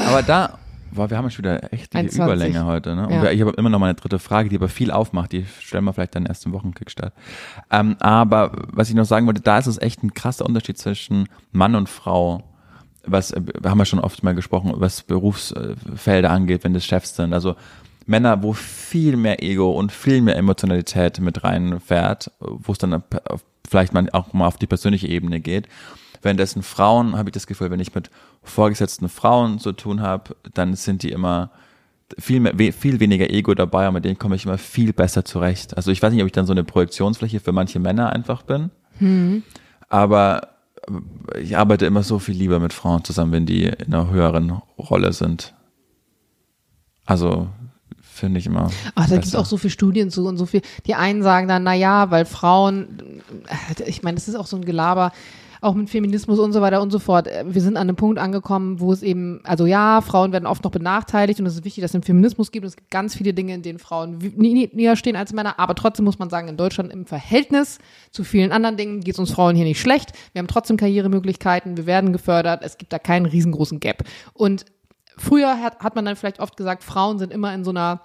Aber 0.08 0.22
da, 0.22 0.58
Boah, 0.90 1.10
wir 1.10 1.18
haben 1.18 1.28
schon 1.30 1.44
wieder 1.44 1.70
echt 1.72 1.92
die 1.92 1.98
21. 1.98 2.24
Überlänge 2.24 2.64
heute. 2.64 2.96
Ne? 2.96 3.06
Und 3.06 3.12
Ja. 3.12 3.22
wir, 3.22 3.32
ich 3.32 3.40
habe 3.42 3.50
immer 3.52 3.68
noch 3.68 3.78
mal 3.78 3.86
eine 3.86 3.94
dritte 3.94 4.18
Frage, 4.18 4.48
die 4.48 4.56
aber 4.56 4.68
viel 4.68 4.90
aufmacht. 4.90 5.32
Die 5.32 5.44
stellen 5.60 5.84
wir 5.84 5.92
vielleicht 5.92 6.14
dann 6.14 6.24
erst 6.24 6.46
im 6.46 6.52
Wochenkickstart. 6.52 7.12
Ähm, 7.70 7.96
aber 8.00 8.52
was 8.72 8.88
ich 8.88 8.94
noch 8.94 9.04
sagen 9.04 9.26
wollte, 9.26 9.42
da 9.42 9.58
ist 9.58 9.66
es 9.66 9.78
echt 9.78 10.02
ein 10.02 10.14
krasser 10.14 10.46
Unterschied 10.46 10.78
zwischen 10.78 11.28
Mann 11.52 11.74
und 11.74 11.90
Frau. 11.90 12.42
Was, 13.04 13.32
äh, 13.32 13.42
wir 13.60 13.70
haben 13.70 13.78
ja 13.78 13.84
schon 13.84 13.98
oft 13.98 14.22
mal 14.22 14.34
gesprochen, 14.34 14.72
was 14.76 15.02
Berufsfelder 15.02 16.30
angeht, 16.30 16.64
wenn 16.64 16.72
das 16.72 16.86
Chefs 16.86 17.14
sind. 17.16 17.34
Also 17.34 17.54
Männer, 18.08 18.42
wo 18.42 18.54
viel 18.54 19.16
mehr 19.16 19.42
Ego 19.42 19.70
und 19.70 19.92
viel 19.92 20.22
mehr 20.22 20.36
Emotionalität 20.36 21.20
mit 21.20 21.44
reinfährt, 21.44 22.32
wo 22.40 22.72
es 22.72 22.78
dann 22.78 23.02
vielleicht 23.68 23.92
mal 23.92 24.08
auch 24.12 24.32
mal 24.32 24.46
auf 24.46 24.56
die 24.56 24.66
persönliche 24.66 25.08
Ebene 25.08 25.40
geht. 25.40 25.68
Währenddessen 26.22 26.62
Frauen, 26.62 27.16
habe 27.16 27.28
ich 27.28 27.34
das 27.34 27.46
Gefühl, 27.46 27.70
wenn 27.70 27.80
ich 27.80 27.94
mit 27.94 28.10
vorgesetzten 28.42 29.08
Frauen 29.08 29.58
zu 29.58 29.72
tun 29.72 30.00
habe, 30.00 30.34
dann 30.54 30.74
sind 30.74 31.02
die 31.02 31.10
immer 31.12 31.50
viel, 32.18 32.40
mehr, 32.40 32.54
viel 32.72 32.98
weniger 32.98 33.28
Ego 33.30 33.54
dabei 33.54 33.86
und 33.86 33.94
mit 33.94 34.04
denen 34.06 34.18
komme 34.18 34.36
ich 34.36 34.46
immer 34.46 34.58
viel 34.58 34.94
besser 34.94 35.24
zurecht. 35.26 35.76
Also 35.76 35.90
ich 35.90 36.02
weiß 36.02 36.12
nicht, 36.12 36.22
ob 36.22 36.26
ich 36.26 36.32
dann 36.32 36.46
so 36.46 36.52
eine 36.52 36.64
Projektionsfläche 36.64 37.40
für 37.40 37.52
manche 37.52 37.78
Männer 37.78 38.10
einfach 38.10 38.42
bin, 38.42 38.70
aber 39.90 40.48
ich 41.38 41.58
arbeite 41.58 41.84
immer 41.84 42.02
so 42.02 42.18
viel 42.18 42.34
lieber 42.34 42.58
mit 42.58 42.72
Frauen 42.72 43.04
zusammen, 43.04 43.32
wenn 43.32 43.46
die 43.46 43.64
in 43.64 43.92
einer 43.92 44.08
höheren 44.10 44.62
Rolle 44.78 45.12
sind. 45.12 45.52
Also 47.04 47.48
finde 48.18 48.40
ich 48.40 48.46
immer. 48.46 48.70
Ach, 48.94 49.08
da 49.08 49.14
gibt 49.14 49.26
es 49.26 49.34
auch 49.34 49.46
so 49.46 49.56
viele 49.56 49.70
Studien 49.70 50.10
zu 50.10 50.26
und 50.26 50.36
so 50.36 50.46
viel. 50.46 50.62
Die 50.86 50.94
einen 50.94 51.22
sagen 51.22 51.48
dann, 51.48 51.62
na 51.62 51.74
ja, 51.74 52.10
weil 52.10 52.24
Frauen, 52.24 53.22
äh, 53.78 53.84
ich 53.84 54.02
meine, 54.02 54.16
das 54.16 54.28
ist 54.28 54.34
auch 54.34 54.46
so 54.46 54.56
ein 54.56 54.64
Gelaber, 54.64 55.12
auch 55.60 55.74
mit 55.74 55.90
Feminismus 55.90 56.38
und 56.38 56.52
so 56.52 56.60
weiter 56.60 56.80
und 56.80 56.90
so 56.90 56.98
fort. 56.98 57.26
Äh, 57.26 57.44
Wir 57.48 57.60
sind 57.60 57.76
an 57.76 57.88
einem 57.88 57.96
Punkt 57.96 58.18
angekommen, 58.18 58.80
wo 58.80 58.92
es 58.92 59.02
eben, 59.02 59.40
also 59.44 59.66
ja, 59.66 60.00
Frauen 60.00 60.32
werden 60.32 60.46
oft 60.46 60.64
noch 60.64 60.70
benachteiligt 60.70 61.40
und 61.40 61.46
es 61.46 61.54
ist 61.54 61.64
wichtig, 61.64 61.82
dass 61.82 61.90
es 61.90 61.94
einen 61.96 62.04
Feminismus 62.04 62.52
gibt. 62.52 62.64
Und 62.64 62.68
es 62.68 62.76
gibt 62.76 62.90
ganz 62.90 63.16
viele 63.16 63.34
Dinge, 63.34 63.54
in 63.54 63.62
denen 63.62 63.78
Frauen 63.78 64.18
näher 64.36 64.96
stehen 64.96 65.16
als 65.16 65.32
Männer. 65.32 65.58
Aber 65.58 65.74
trotzdem 65.74 66.04
muss 66.04 66.18
man 66.18 66.30
sagen, 66.30 66.48
in 66.48 66.56
Deutschland 66.56 66.92
im 66.92 67.06
Verhältnis 67.06 67.78
zu 68.10 68.24
vielen 68.24 68.52
anderen 68.52 68.76
Dingen 68.76 69.00
geht 69.00 69.14
es 69.14 69.18
uns 69.18 69.32
Frauen 69.32 69.56
hier 69.56 69.64
nicht 69.64 69.80
schlecht. 69.80 70.12
Wir 70.32 70.40
haben 70.40 70.48
trotzdem 70.48 70.76
Karrieremöglichkeiten, 70.76 71.76
wir 71.76 71.86
werden 71.86 72.12
gefördert. 72.12 72.60
Es 72.62 72.78
gibt 72.78 72.92
da 72.92 72.98
keinen 72.98 73.26
riesengroßen 73.26 73.80
Gap. 73.80 74.04
Und 74.34 74.64
früher 75.16 75.60
hat, 75.60 75.80
hat 75.80 75.96
man 75.96 76.04
dann 76.04 76.16
vielleicht 76.16 76.40
oft 76.40 76.56
gesagt, 76.56 76.84
Frauen 76.84 77.18
sind 77.18 77.32
immer 77.32 77.52
in 77.52 77.64
so 77.64 77.70
einer 77.70 78.00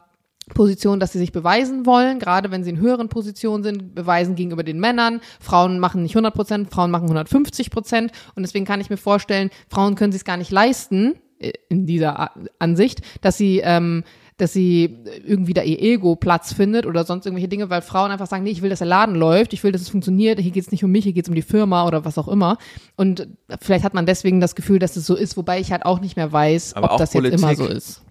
Position, 0.53 0.99
dass 0.99 1.11
sie 1.13 1.19
sich 1.19 1.31
beweisen 1.31 1.85
wollen, 1.85 2.19
gerade 2.19 2.51
wenn 2.51 2.63
sie 2.63 2.71
in 2.71 2.79
höheren 2.79 3.09
Positionen 3.09 3.63
sind, 3.63 3.95
beweisen 3.95 4.35
gegenüber 4.35 4.63
den 4.63 4.79
Männern. 4.79 5.21
Frauen 5.39 5.79
machen 5.79 6.03
nicht 6.03 6.15
100 6.15 6.33
Prozent, 6.33 6.71
Frauen 6.71 6.91
machen 6.91 7.05
150 7.05 7.69
Prozent. 7.71 8.11
Und 8.35 8.43
deswegen 8.43 8.65
kann 8.65 8.81
ich 8.81 8.89
mir 8.89 8.97
vorstellen, 8.97 9.49
Frauen 9.69 9.95
können 9.95 10.11
sich 10.11 10.21
es 10.21 10.25
gar 10.25 10.37
nicht 10.37 10.51
leisten, 10.51 11.15
äh, 11.39 11.53
in 11.69 11.85
dieser 11.85 12.31
Ansicht, 12.59 13.01
dass 13.21 13.37
sie, 13.37 13.61
ähm, 13.63 14.03
dass 14.37 14.53
sie 14.53 14.97
irgendwie 15.25 15.53
da 15.53 15.61
ihr 15.61 15.79
Ego 15.81 16.15
Platz 16.15 16.53
findet 16.53 16.85
oder 16.85 17.03
sonst 17.03 17.25
irgendwelche 17.25 17.47
Dinge, 17.47 17.69
weil 17.69 17.81
Frauen 17.81 18.11
einfach 18.11 18.27
sagen, 18.27 18.43
nee, 18.43 18.49
ich 18.49 18.61
will, 18.61 18.69
dass 18.69 18.79
der 18.79 18.87
Laden 18.87 19.15
läuft, 19.15 19.53
ich 19.53 19.63
will, 19.63 19.71
dass 19.71 19.81
es 19.81 19.89
funktioniert, 19.89 20.39
hier 20.39 20.51
geht 20.51 20.63
es 20.63 20.71
nicht 20.71 20.83
um 20.83 20.91
mich, 20.91 21.03
hier 21.03 21.13
geht 21.13 21.25
es 21.25 21.29
um 21.29 21.35
die 21.35 21.41
Firma 21.43 21.85
oder 21.87 22.03
was 22.03 22.17
auch 22.17 22.27
immer. 22.27 22.57
Und 22.95 23.27
vielleicht 23.61 23.83
hat 23.85 23.93
man 23.93 24.05
deswegen 24.05 24.39
das 24.39 24.55
Gefühl, 24.55 24.79
dass 24.79 24.95
es 24.95 25.05
so 25.05 25.15
ist, 25.15 25.37
wobei 25.37 25.59
ich 25.59 25.71
halt 25.71 25.85
auch 25.85 26.01
nicht 26.01 26.15
mehr 26.15 26.31
weiß, 26.31 26.73
Aber 26.75 26.93
ob 26.93 26.97
das 26.97 27.13
jetzt 27.13 27.25
immer 27.25 27.53
Politik. 27.53 27.65
so 27.65 27.71
ist. 27.71 28.01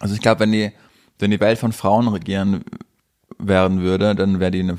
Also 0.00 0.14
ich 0.14 0.20
glaube, 0.20 0.40
wenn 0.40 0.52
die, 0.52 0.72
wenn 1.18 1.30
die 1.30 1.40
Welt 1.40 1.58
von 1.58 1.72
Frauen 1.72 2.08
regieren 2.08 2.64
werden 3.38 3.80
würde, 3.80 4.14
dann 4.14 4.40
wäre 4.40 4.50
die 4.50 4.60
eine 4.60 4.76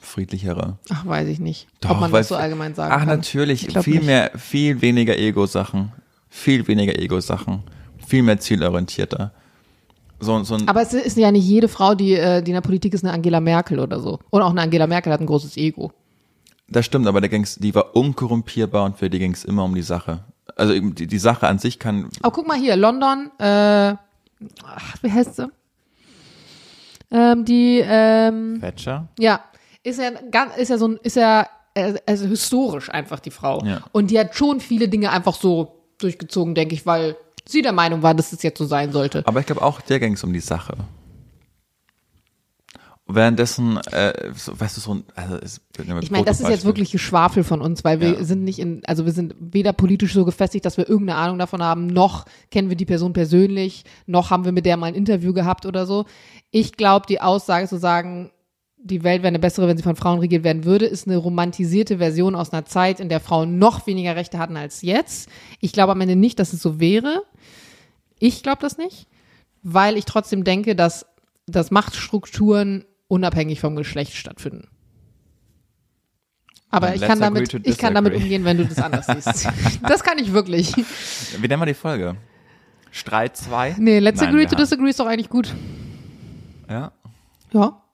friedlichere. 0.00 0.78
Ach, 0.90 1.06
weiß 1.06 1.28
ich 1.28 1.40
nicht, 1.40 1.66
Doch, 1.80 1.90
ob 1.90 2.00
man 2.00 2.12
das 2.12 2.28
so 2.28 2.36
allgemein 2.36 2.74
sagen 2.74 2.92
Ach, 2.94 2.98
kann. 3.00 3.08
natürlich. 3.08 3.62
Ich 3.62 3.68
glaub 3.68 3.84
Viel 3.84 3.96
nicht. 3.96 4.06
mehr, 4.06 4.30
viel 4.36 4.80
weniger 4.82 5.16
Ego-Sachen. 5.18 5.92
Viel 6.28 6.66
weniger 6.68 6.98
Ego-Sachen. 6.98 7.62
Viel 8.06 8.22
mehr 8.22 8.38
zielorientierter. 8.38 9.32
So, 10.20 10.42
so 10.44 10.54
ein, 10.54 10.68
Aber 10.68 10.82
es 10.82 10.92
ist 10.92 11.16
ja 11.16 11.30
nicht 11.32 11.44
jede 11.46 11.68
Frau, 11.68 11.94
die, 11.94 12.14
äh, 12.14 12.42
die 12.42 12.50
in 12.50 12.54
der 12.54 12.60
Politik 12.60 12.94
ist, 12.94 13.04
eine 13.04 13.12
Angela 13.12 13.40
Merkel 13.40 13.78
oder 13.78 13.98
so. 14.00 14.20
Und 14.30 14.42
auch 14.42 14.50
eine 14.50 14.60
Angela 14.62 14.86
Merkel 14.86 15.12
hat 15.12 15.20
ein 15.20 15.26
großes 15.26 15.56
Ego. 15.56 15.92
das 16.68 16.84
stimmt, 16.86 17.06
aber 17.06 17.20
da 17.20 17.28
ging's, 17.28 17.56
die 17.56 17.74
war 17.74 17.94
unkorrumpierbar 17.96 18.84
und 18.84 18.98
für 18.98 19.10
die 19.10 19.18
ging's 19.18 19.44
immer 19.44 19.64
um 19.64 19.74
die 19.74 19.82
Sache. 19.82 20.24
Also 20.56 20.78
die, 20.78 21.06
die 21.06 21.18
Sache 21.18 21.46
an 21.48 21.58
sich 21.58 21.78
kann, 21.78 22.08
Aber 22.22 22.32
guck 22.32 22.46
mal 22.46 22.58
hier, 22.58 22.76
London, 22.76 23.30
äh, 23.38 23.94
ach, 24.64 24.96
wie 25.02 25.10
heißt 25.10 25.36
sie? 25.36 25.48
Ähm, 27.14 27.44
die, 27.44 27.80
ähm, 27.86 28.58
Thatcher? 28.60 29.08
ja, 29.18 29.40
ist 29.84 30.00
ja, 30.00 30.08
ist 30.56 30.68
ja 30.68 30.78
so 30.78 30.88
ein, 30.88 30.98
ist 31.02 31.16
ja, 31.16 31.46
äh, 31.74 31.94
also 32.06 32.26
historisch 32.26 32.90
einfach 32.90 33.20
die 33.20 33.30
Frau. 33.30 33.64
Ja. 33.64 33.82
Und 33.92 34.10
die 34.10 34.18
hat 34.18 34.34
schon 34.34 34.60
viele 34.60 34.88
Dinge 34.88 35.10
einfach 35.10 35.34
so 35.34 35.76
durchgezogen, 35.98 36.54
denke 36.54 36.74
ich, 36.74 36.86
weil 36.86 37.16
sie 37.46 37.62
der 37.62 37.72
Meinung 37.72 38.02
war, 38.02 38.14
dass 38.14 38.32
es 38.32 38.42
jetzt 38.42 38.58
so 38.58 38.64
sein 38.64 38.90
sollte. 38.90 39.22
Aber 39.26 39.40
ich 39.40 39.46
glaube 39.46 39.62
auch, 39.62 39.80
der 39.80 40.00
ging's 40.00 40.24
um 40.24 40.32
die 40.32 40.40
Sache. 40.40 40.76
Währenddessen, 43.06 43.76
äh, 43.92 44.32
so, 44.34 44.58
weißt 44.58 44.78
du, 44.78 44.80
so 44.80 44.94
ein, 44.94 45.04
also 45.14 45.36
es, 45.36 45.60
Ich 46.00 46.10
meine, 46.10 46.24
das 46.24 46.40
ist 46.40 46.48
jetzt 46.48 46.64
wirklich 46.64 46.90
Geschwafel 46.90 47.44
von 47.44 47.60
uns, 47.60 47.84
weil 47.84 48.00
wir 48.00 48.14
Ja. 48.14 48.24
sind 48.24 48.44
nicht 48.44 48.58
in, 48.58 48.82
also 48.86 49.04
wir 49.04 49.12
sind 49.12 49.34
weder 49.38 49.74
politisch 49.74 50.14
so 50.14 50.24
gefestigt, 50.24 50.64
dass 50.64 50.78
wir 50.78 50.88
irgendeine 50.88 51.18
Ahnung 51.18 51.38
davon 51.38 51.62
haben, 51.62 51.86
noch 51.86 52.24
kennen 52.50 52.70
wir 52.70 52.76
die 52.76 52.86
Person 52.86 53.12
persönlich, 53.12 53.84
noch 54.06 54.30
haben 54.30 54.46
wir 54.46 54.52
mit 54.52 54.64
der 54.64 54.78
mal 54.78 54.86
ein 54.86 54.94
Interview 54.94 55.34
gehabt 55.34 55.66
oder 55.66 55.84
so. 55.84 56.06
Ich 56.50 56.72
glaube, 56.78 57.04
die 57.06 57.20
Aussage 57.20 57.68
zu 57.68 57.76
sagen, 57.78 58.30
die 58.78 59.02
Welt 59.02 59.22
wäre 59.22 59.28
eine 59.28 59.38
bessere, 59.38 59.68
wenn 59.68 59.76
sie 59.76 59.82
von 59.82 59.96
Frauen 59.96 60.20
regiert 60.20 60.44
werden 60.44 60.64
würde, 60.64 60.86
ist 60.86 61.06
eine 61.06 61.18
romantisierte 61.18 61.98
Version 61.98 62.34
aus 62.34 62.52
einer 62.54 62.64
Zeit, 62.64 63.00
in 63.00 63.10
der 63.10 63.20
Frauen 63.20 63.58
noch 63.58 63.86
weniger 63.86 64.16
Rechte 64.16 64.38
hatten 64.38 64.56
als 64.56 64.80
jetzt. 64.80 65.28
Ich 65.60 65.72
glaube 65.72 65.92
am 65.92 66.00
Ende 66.00 66.16
nicht, 66.16 66.38
dass 66.38 66.54
es 66.54 66.62
so 66.62 66.80
wäre. 66.80 67.22
Ich 68.18 68.42
glaube 68.42 68.58
das 68.62 68.78
nicht, 68.78 69.08
weil 69.62 69.98
ich 69.98 70.06
trotzdem 70.06 70.44
denke, 70.44 70.74
dass, 70.74 71.04
dass 71.46 71.70
Machtstrukturen 71.70 72.84
unabhängig 73.14 73.60
vom 73.60 73.76
Geschlecht 73.76 74.14
stattfinden. 74.14 74.68
Aber 76.70 76.94
ich 76.94 77.02
kann 77.02 77.20
damit, 77.20 77.54
ich 77.64 77.78
kann 77.78 77.94
damit 77.94 78.14
umgehen, 78.14 78.44
wenn 78.44 78.56
du 78.56 78.66
das 78.66 78.78
anders 78.78 79.06
siehst. 79.06 79.48
das 79.88 80.02
kann 80.02 80.18
ich 80.18 80.32
wirklich. 80.32 80.74
Wie 80.76 81.46
nennen 81.46 81.62
wir 81.62 81.66
die 81.66 81.74
Folge? 81.74 82.16
Streit 82.90 83.36
2? 83.36 83.76
Nee, 83.78 84.00
let's 84.00 84.20
Nein, 84.20 84.30
agree 84.30 84.46
to 84.46 84.56
disagree 84.56 84.90
ist 84.90 84.98
doch 84.98 85.06
eigentlich 85.06 85.28
gut. 85.28 85.54
Ja. 86.68 86.92
Ja, 87.52 87.84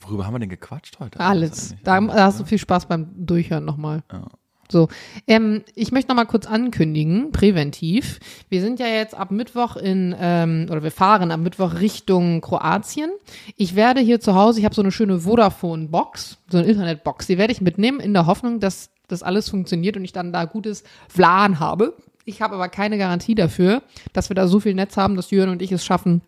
Worüber 0.00 0.26
haben 0.26 0.34
wir 0.34 0.38
denn 0.38 0.48
gequatscht 0.48 0.98
heute? 1.00 1.20
alles. 1.20 1.74
da 1.84 2.00
hast 2.14 2.40
du 2.40 2.44
viel 2.44 2.58
Spaß 2.58 2.86
beim 2.86 3.08
Durchhören 3.26 3.64
nochmal. 3.64 4.02
Ja. 4.10 4.26
So, 4.70 4.88
ähm, 5.26 5.62
ich 5.74 5.92
möchte 5.92 6.08
nochmal 6.08 6.26
kurz 6.26 6.46
ankündigen, 6.46 7.32
präventiv. 7.32 8.20
Wir 8.50 8.60
sind 8.60 8.78
ja 8.78 8.86
jetzt 8.86 9.14
ab 9.14 9.30
Mittwoch 9.30 9.76
in, 9.76 10.14
ähm, 10.18 10.66
oder 10.70 10.82
wir 10.82 10.90
fahren 10.90 11.30
ab 11.30 11.40
Mittwoch 11.40 11.80
Richtung 11.80 12.40
Kroatien. 12.40 13.10
Ich 13.56 13.74
werde 13.76 14.00
hier 14.00 14.20
zu 14.20 14.34
Hause, 14.34 14.58
ich 14.58 14.64
habe 14.64 14.74
so 14.74 14.82
eine 14.82 14.92
schöne 14.92 15.20
Vodafone-Box, 15.20 16.38
so 16.50 16.58
eine 16.58 16.66
Internetbox, 16.66 17.26
die 17.26 17.38
werde 17.38 17.52
ich 17.52 17.60
mitnehmen 17.60 18.00
in 18.00 18.12
der 18.12 18.26
Hoffnung, 18.26 18.60
dass 18.60 18.90
das 19.08 19.22
alles 19.22 19.48
funktioniert 19.48 19.96
und 19.96 20.04
ich 20.04 20.12
dann 20.12 20.32
da 20.32 20.44
gutes 20.44 20.84
WLAN 21.14 21.60
habe. 21.60 21.94
Ich 22.26 22.42
habe 22.42 22.54
aber 22.54 22.68
keine 22.68 22.98
Garantie 22.98 23.34
dafür, 23.34 23.82
dass 24.12 24.28
wir 24.28 24.34
da 24.34 24.46
so 24.46 24.60
viel 24.60 24.74
Netz 24.74 24.98
haben, 24.98 25.16
dass 25.16 25.30
Jürgen 25.30 25.50
und 25.50 25.62
ich 25.62 25.72
es 25.72 25.82
schaffen, 25.82 26.20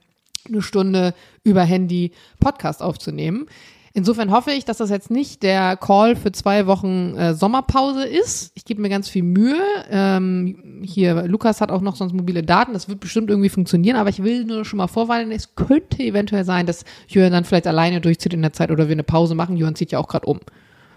eine 0.48 0.62
Stunde 0.62 1.14
über 1.44 1.62
Handy 1.62 2.12
Podcast 2.40 2.82
aufzunehmen. 2.82 3.46
Insofern 3.92 4.30
hoffe 4.30 4.52
ich, 4.52 4.64
dass 4.64 4.76
das 4.76 4.88
jetzt 4.88 5.10
nicht 5.10 5.42
der 5.42 5.76
Call 5.76 6.14
für 6.14 6.30
zwei 6.30 6.68
Wochen 6.68 7.16
äh, 7.16 7.34
Sommerpause 7.34 8.04
ist. 8.04 8.52
Ich 8.54 8.64
gebe 8.64 8.80
mir 8.80 8.88
ganz 8.88 9.08
viel 9.08 9.24
Mühe. 9.24 9.60
Ähm, 9.90 10.82
hier, 10.84 11.26
Lukas 11.26 11.60
hat 11.60 11.72
auch 11.72 11.80
noch 11.80 11.96
sonst 11.96 12.12
mobile 12.12 12.44
Daten. 12.44 12.72
Das 12.72 12.88
wird 12.88 13.00
bestimmt 13.00 13.30
irgendwie 13.30 13.48
funktionieren, 13.48 13.96
aber 13.96 14.08
ich 14.08 14.22
will 14.22 14.44
nur 14.44 14.64
schon 14.64 14.76
mal 14.76 14.86
vorwarnen. 14.86 15.32
Es 15.32 15.56
könnte 15.56 16.02
eventuell 16.04 16.44
sein, 16.44 16.66
dass 16.66 16.84
Jürgen 17.08 17.32
dann 17.32 17.44
vielleicht 17.44 17.66
alleine 17.66 18.00
durchzieht 18.00 18.32
in 18.32 18.42
der 18.42 18.52
Zeit 18.52 18.70
oder 18.70 18.86
wir 18.86 18.92
eine 18.92 19.02
Pause 19.02 19.34
machen. 19.34 19.56
Jürgen 19.56 19.74
zieht 19.74 19.90
ja 19.90 19.98
auch 19.98 20.08
gerade 20.08 20.26
um. 20.26 20.38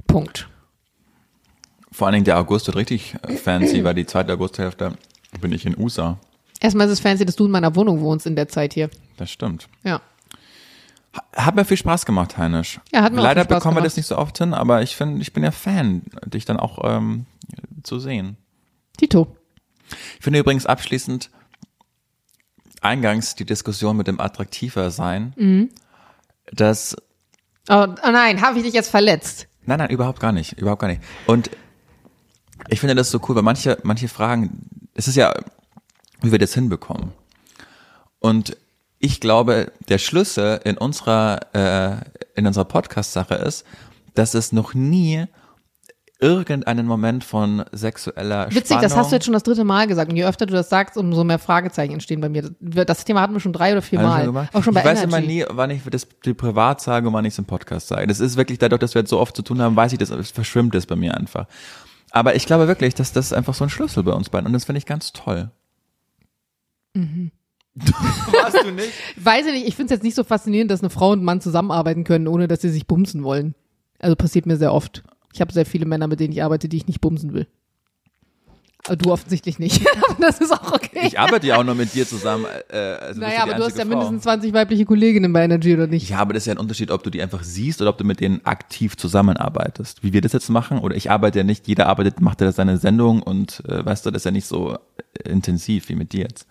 Punkt. 0.06 0.48
Vor 1.92 2.08
allen 2.08 2.14
Dingen 2.14 2.26
der 2.26 2.38
August 2.38 2.68
wird 2.68 2.78
richtig 2.78 3.16
äh, 3.24 3.34
fancy, 3.36 3.84
weil 3.84 3.96
die 3.96 4.06
zweite 4.06 4.34
Augusthälfte 4.34 4.94
bin 5.42 5.52
ich 5.52 5.66
in 5.66 5.76
USA. 5.78 6.20
Erstmal 6.60 6.86
ist 6.86 6.94
es 6.94 7.00
fancy, 7.00 7.26
dass 7.26 7.36
du 7.36 7.46
in 7.46 7.52
meiner 7.52 7.76
Wohnung 7.76 8.02
wohnst 8.02 8.28
in 8.28 8.36
der 8.36 8.48
Zeit 8.48 8.74
hier. 8.74 8.90
Das 9.18 9.32
stimmt. 9.32 9.68
Ja. 9.84 10.00
Hat 11.36 11.56
mir 11.56 11.64
viel 11.66 11.78
Spaß 11.78 12.06
gemacht, 12.06 12.38
Heinisch. 12.38 12.80
Ja, 12.92 13.04
hat 13.04 13.14
mir 13.14 13.22
Leider 13.22 13.46
bekommen 13.46 13.76
wir 13.76 13.82
gemacht. 13.82 13.86
das 13.86 13.98
nicht 13.98 14.08
so 14.08 14.18
oft 14.18 14.38
hin, 14.38 14.54
aber 14.54 14.82
ich 14.82 14.96
finde, 14.96 15.22
ich 15.22 15.32
bin 15.34 15.44
ja 15.44 15.52
Fan, 15.52 16.02
dich 16.26 16.46
dann 16.46 16.58
auch 16.58 16.80
ähm, 16.84 17.26
zu 17.84 18.00
sehen. 18.00 18.38
Tito. 18.98 19.36
Ich 20.18 20.24
finde 20.24 20.40
übrigens 20.40 20.66
abschließend 20.66 21.30
eingangs 22.82 23.36
die 23.36 23.46
Diskussion 23.46 23.96
mit 23.98 24.08
dem 24.08 24.20
attraktiver 24.20 24.92
sein, 24.92 25.34
Mhm. 25.38 25.70
dass 26.52 26.96
Oh, 27.70 27.86
oh 27.88 28.12
nein, 28.12 28.42
habe 28.42 28.58
ich 28.58 28.66
dich 28.66 28.74
jetzt 28.74 28.90
verletzt? 28.90 29.48
Nein, 29.66 29.78
nein, 29.80 29.90
überhaupt 29.90 30.20
gar 30.20 30.34
nicht, 30.34 30.54
überhaupt 30.60 30.82
gar 30.82 30.90
nicht. 30.90 31.02
Und 31.28 31.50
ich 32.68 32.80
finde 32.82 32.96
das 32.96 33.10
so 33.10 33.22
cool, 33.28 33.36
weil 33.36 33.44
manche, 33.44 33.78
manche 33.84 34.10
Fragen, 34.10 34.68
es 34.96 35.08
ist 35.08 35.16
ja, 35.16 35.34
wie 36.22 36.32
wir 36.34 36.40
das 36.40 36.54
hinbekommen. 36.54 37.14
Und 38.20 38.58
ich 39.04 39.20
glaube, 39.20 39.74
der 39.90 39.98
Schlüssel 39.98 40.62
in 40.64 40.78
unserer, 40.78 41.42
äh, 41.54 41.98
in 42.36 42.48
unserer 42.48 42.64
Podcast-Sache 42.64 43.36
ist, 43.36 43.66
dass 44.14 44.34
es 44.34 44.54
noch 44.54 44.74
nie 44.74 45.26
irgendeinen 46.22 46.88
Moment 46.88 47.26
von 47.26 47.66
sexueller 47.74 48.48
Witzig, 48.48 48.68
Spannung. 48.68 48.84
das 48.84 48.96
hast 48.96 49.12
du 49.12 49.16
jetzt 49.18 49.26
schon 49.26 49.34
das 49.34 49.44
dritte 49.44 49.66
Mal 49.66 49.88
gesagt. 49.88 50.10
Und 50.10 50.16
je 50.16 50.24
öfter 50.24 50.46
du 50.46 50.54
das 50.54 50.70
sagst, 50.70 50.96
umso 50.96 51.26
mehr 51.26 51.38
Fragezeichen 51.38 51.92
entstehen 51.92 52.22
bei 52.22 52.30
mir. 52.30 52.50
Das 52.62 53.04
Thema 53.04 53.20
hatten 53.20 53.34
wir 53.34 53.42
schon 53.42 53.52
drei 53.52 53.74
oder 53.74 53.82
vier 53.82 54.00
schon 54.00 54.08
Mal. 54.08 54.24
gemacht? 54.24 54.56
Auch 54.56 54.64
schon 54.64 54.74
bei 54.74 54.80
ich 54.80 54.86
weiß 54.86 55.04
Energy. 55.04 55.18
immer 55.18 55.28
nie, 55.28 55.46
wann 55.50 55.70
ich 55.70 55.82
das 55.84 56.06
privat 56.06 56.80
sage 56.80 57.06
und 57.06 57.14
wann 57.14 57.26
ich 57.26 57.34
es 57.34 57.40
im 57.40 57.46
Podcast 57.46 57.90
sage. 57.90 58.08
Das 58.08 58.22
ist 58.22 58.38
wirklich 58.38 58.58
dadurch, 58.58 58.80
dass 58.80 58.96
wir 58.96 59.02
jetzt 59.02 59.10
so 59.10 59.20
oft 59.20 59.36
zu 59.36 59.42
tun 59.42 59.62
haben, 59.62 59.76
weiß 59.76 59.92
ich 59.92 59.98
das, 59.98 60.12
es 60.12 60.32
verschwimmt 60.32 60.76
es 60.76 60.86
bei 60.86 60.96
mir 60.96 61.18
einfach. 61.18 61.46
Aber 62.12 62.36
ich 62.36 62.46
glaube 62.46 62.70
wirklich, 62.70 62.96
dass 62.96 63.12
das 63.12 63.34
einfach 63.34 63.54
so 63.54 63.66
ein 63.66 63.70
Schlüssel 63.70 64.04
bei 64.04 64.14
uns 64.14 64.30
beiden 64.30 64.48
und 64.48 64.54
das 64.54 64.64
finde 64.64 64.78
ich 64.78 64.86
ganz 64.86 65.12
toll. 65.12 65.52
Mhm. 66.94 67.33
Warst 67.76 68.64
du 68.64 68.72
nicht? 68.72 68.92
Weiß 69.16 69.46
ich 69.48 69.54
nicht, 69.54 69.68
ich 69.68 69.76
finde 69.76 69.94
es 69.94 69.98
jetzt 69.98 70.04
nicht 70.04 70.16
so 70.16 70.24
faszinierend, 70.24 70.70
dass 70.70 70.82
eine 70.82 70.90
Frau 70.90 71.12
und 71.12 71.22
ein 71.22 71.26
Mann 71.26 71.42
zusammenarbeiten 71.42 72.04
können, 72.04 72.28
ohne 72.28 72.48
dass 72.48 72.62
sie 72.62 72.70
sich 72.70 72.86
bumsen 72.86 73.24
wollen. 73.24 73.56
Also 74.00 74.16
passiert 74.16 74.46
mir 74.46 74.58
sehr 74.58 74.74
oft. 74.74 75.04
Ich 75.34 75.42
habe 75.42 75.52
sehr 75.52 75.66
viele 75.66 75.86
Männer, 75.86 76.08
mit 76.08 76.20
denen 76.20 76.34
ich 76.34 76.44
arbeite, 76.44 76.70
die 76.70 76.78
ich 76.78 76.88
nicht 76.88 77.02
bumsen 77.02 77.34
will. 77.34 77.48
Aber 78.86 78.98
du 78.98 79.12
offensichtlich 79.12 79.60
nicht. 79.60 79.86
das 80.20 80.42
ist 80.42 80.52
auch 80.52 80.74
okay. 80.74 81.08
Ich 81.08 81.18
arbeite 81.18 81.48
ja 81.48 81.58
auch 81.58 81.64
nur 81.64 81.74
mit 81.74 81.94
dir 81.94 82.06
zusammen. 82.06 82.46
Äh, 82.70 82.78
also 82.78 83.20
bist 83.20 83.22
naja, 83.22 83.44
aber 83.44 83.54
du 83.54 83.64
hast 83.64 83.78
ja 83.78 83.86
Frau. 83.86 83.90
mindestens 83.90 84.24
20 84.24 84.54
weibliche 84.54 84.86
Kolleginnen 84.86 85.32
bei 85.32 85.44
Energy, 85.44 85.74
oder 85.74 85.88
nicht? 85.88 86.10
Ja, 86.10 86.18
aber 86.20 86.34
das 86.34 86.44
ist 86.44 86.48
ja 86.48 86.54
ein 86.54 86.60
Unterschied, 86.60 86.92
ob 86.92 87.02
du 87.02 87.10
die 87.10 87.22
einfach 87.22 87.44
siehst 87.44 87.82
oder 87.82 87.92
ob 87.92 87.98
du 87.98 88.04
mit 88.04 88.20
denen 88.20 88.46
aktiv 88.46 88.98
zusammenarbeitest. 88.98 90.04
Wie 90.04 90.12
wir 90.12 90.20
das 90.20 90.34
jetzt 90.34 90.50
machen, 90.50 90.80
oder 90.80 90.98
ich 90.98 91.10
arbeite 91.10 91.40
ja 91.40 91.44
nicht, 91.46 91.68
jeder 91.68 91.88
arbeitet, 91.88 92.20
macht 92.20 92.42
ja 92.42 92.52
seine 92.52 92.78
Sendung 92.78 93.24
und 93.24 93.64
äh, 93.70 93.86
weißt 93.86 94.06
du, 94.06 94.12
das 94.12 94.22
ist 94.22 94.26
ja 94.26 94.32
nicht 94.32 94.48
so 94.48 94.74
äh, 94.74 95.30
intensiv 95.30 95.88
wie 95.88 95.96
mit 95.96 96.12
dir 96.12 96.24
jetzt. 96.24 96.46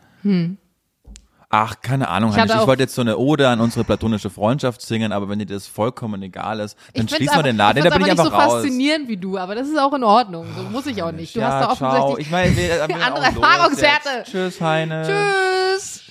Ach, 1.55 1.75
keine 1.83 2.09
Ahnung, 2.09 2.31
Ich 2.35 2.43
ich, 2.43 2.67
wollte 2.67 2.85
jetzt 2.85 2.95
so 2.95 3.03
eine 3.03 3.19
Ode 3.19 3.47
an 3.47 3.61
unsere 3.61 3.85
platonische 3.85 4.31
Freundschaft 4.31 4.81
singen, 4.81 5.13
aber 5.13 5.29
wenn 5.29 5.39
dir 5.39 5.45
das 5.45 5.67
vollkommen 5.67 6.23
egal 6.23 6.61
ist, 6.61 6.79
dann 6.95 7.07
schließen 7.07 7.37
wir 7.37 7.43
den 7.43 7.59
Laden, 7.59 7.77
ich 7.77 7.85
da 7.85 7.91
bin 7.91 8.07
ich 8.07 8.13
aber 8.13 8.23
einfach 8.23 8.25
nicht 8.25 8.33
so 8.33 8.53
raus. 8.55 8.63
faszinierend 8.63 9.07
wie 9.09 9.19
du, 9.19 9.37
aber 9.37 9.55
das 9.55 9.69
ist 9.69 9.79
auch 9.79 9.93
in 9.93 10.03
Ordnung. 10.03 10.47
So 10.57 10.63
muss 10.63 10.87
ich 10.87 11.03
auch 11.03 11.13
nicht. 11.13 11.37
Du 11.37 11.41
ja, 11.41 11.51
hast 11.51 11.71
da 11.71 11.77
ciao. 11.77 12.05
offensichtlich 12.05 12.27
Ich 12.27 12.33
meine, 12.33 12.57
wir, 12.57 12.89
wir 12.89 13.07
Andere 13.07 13.27
Erfahrungswerte. 13.27 14.25
Tschüss, 14.25 14.63
Heine. 14.63 15.03
Tschüss. 15.05 16.05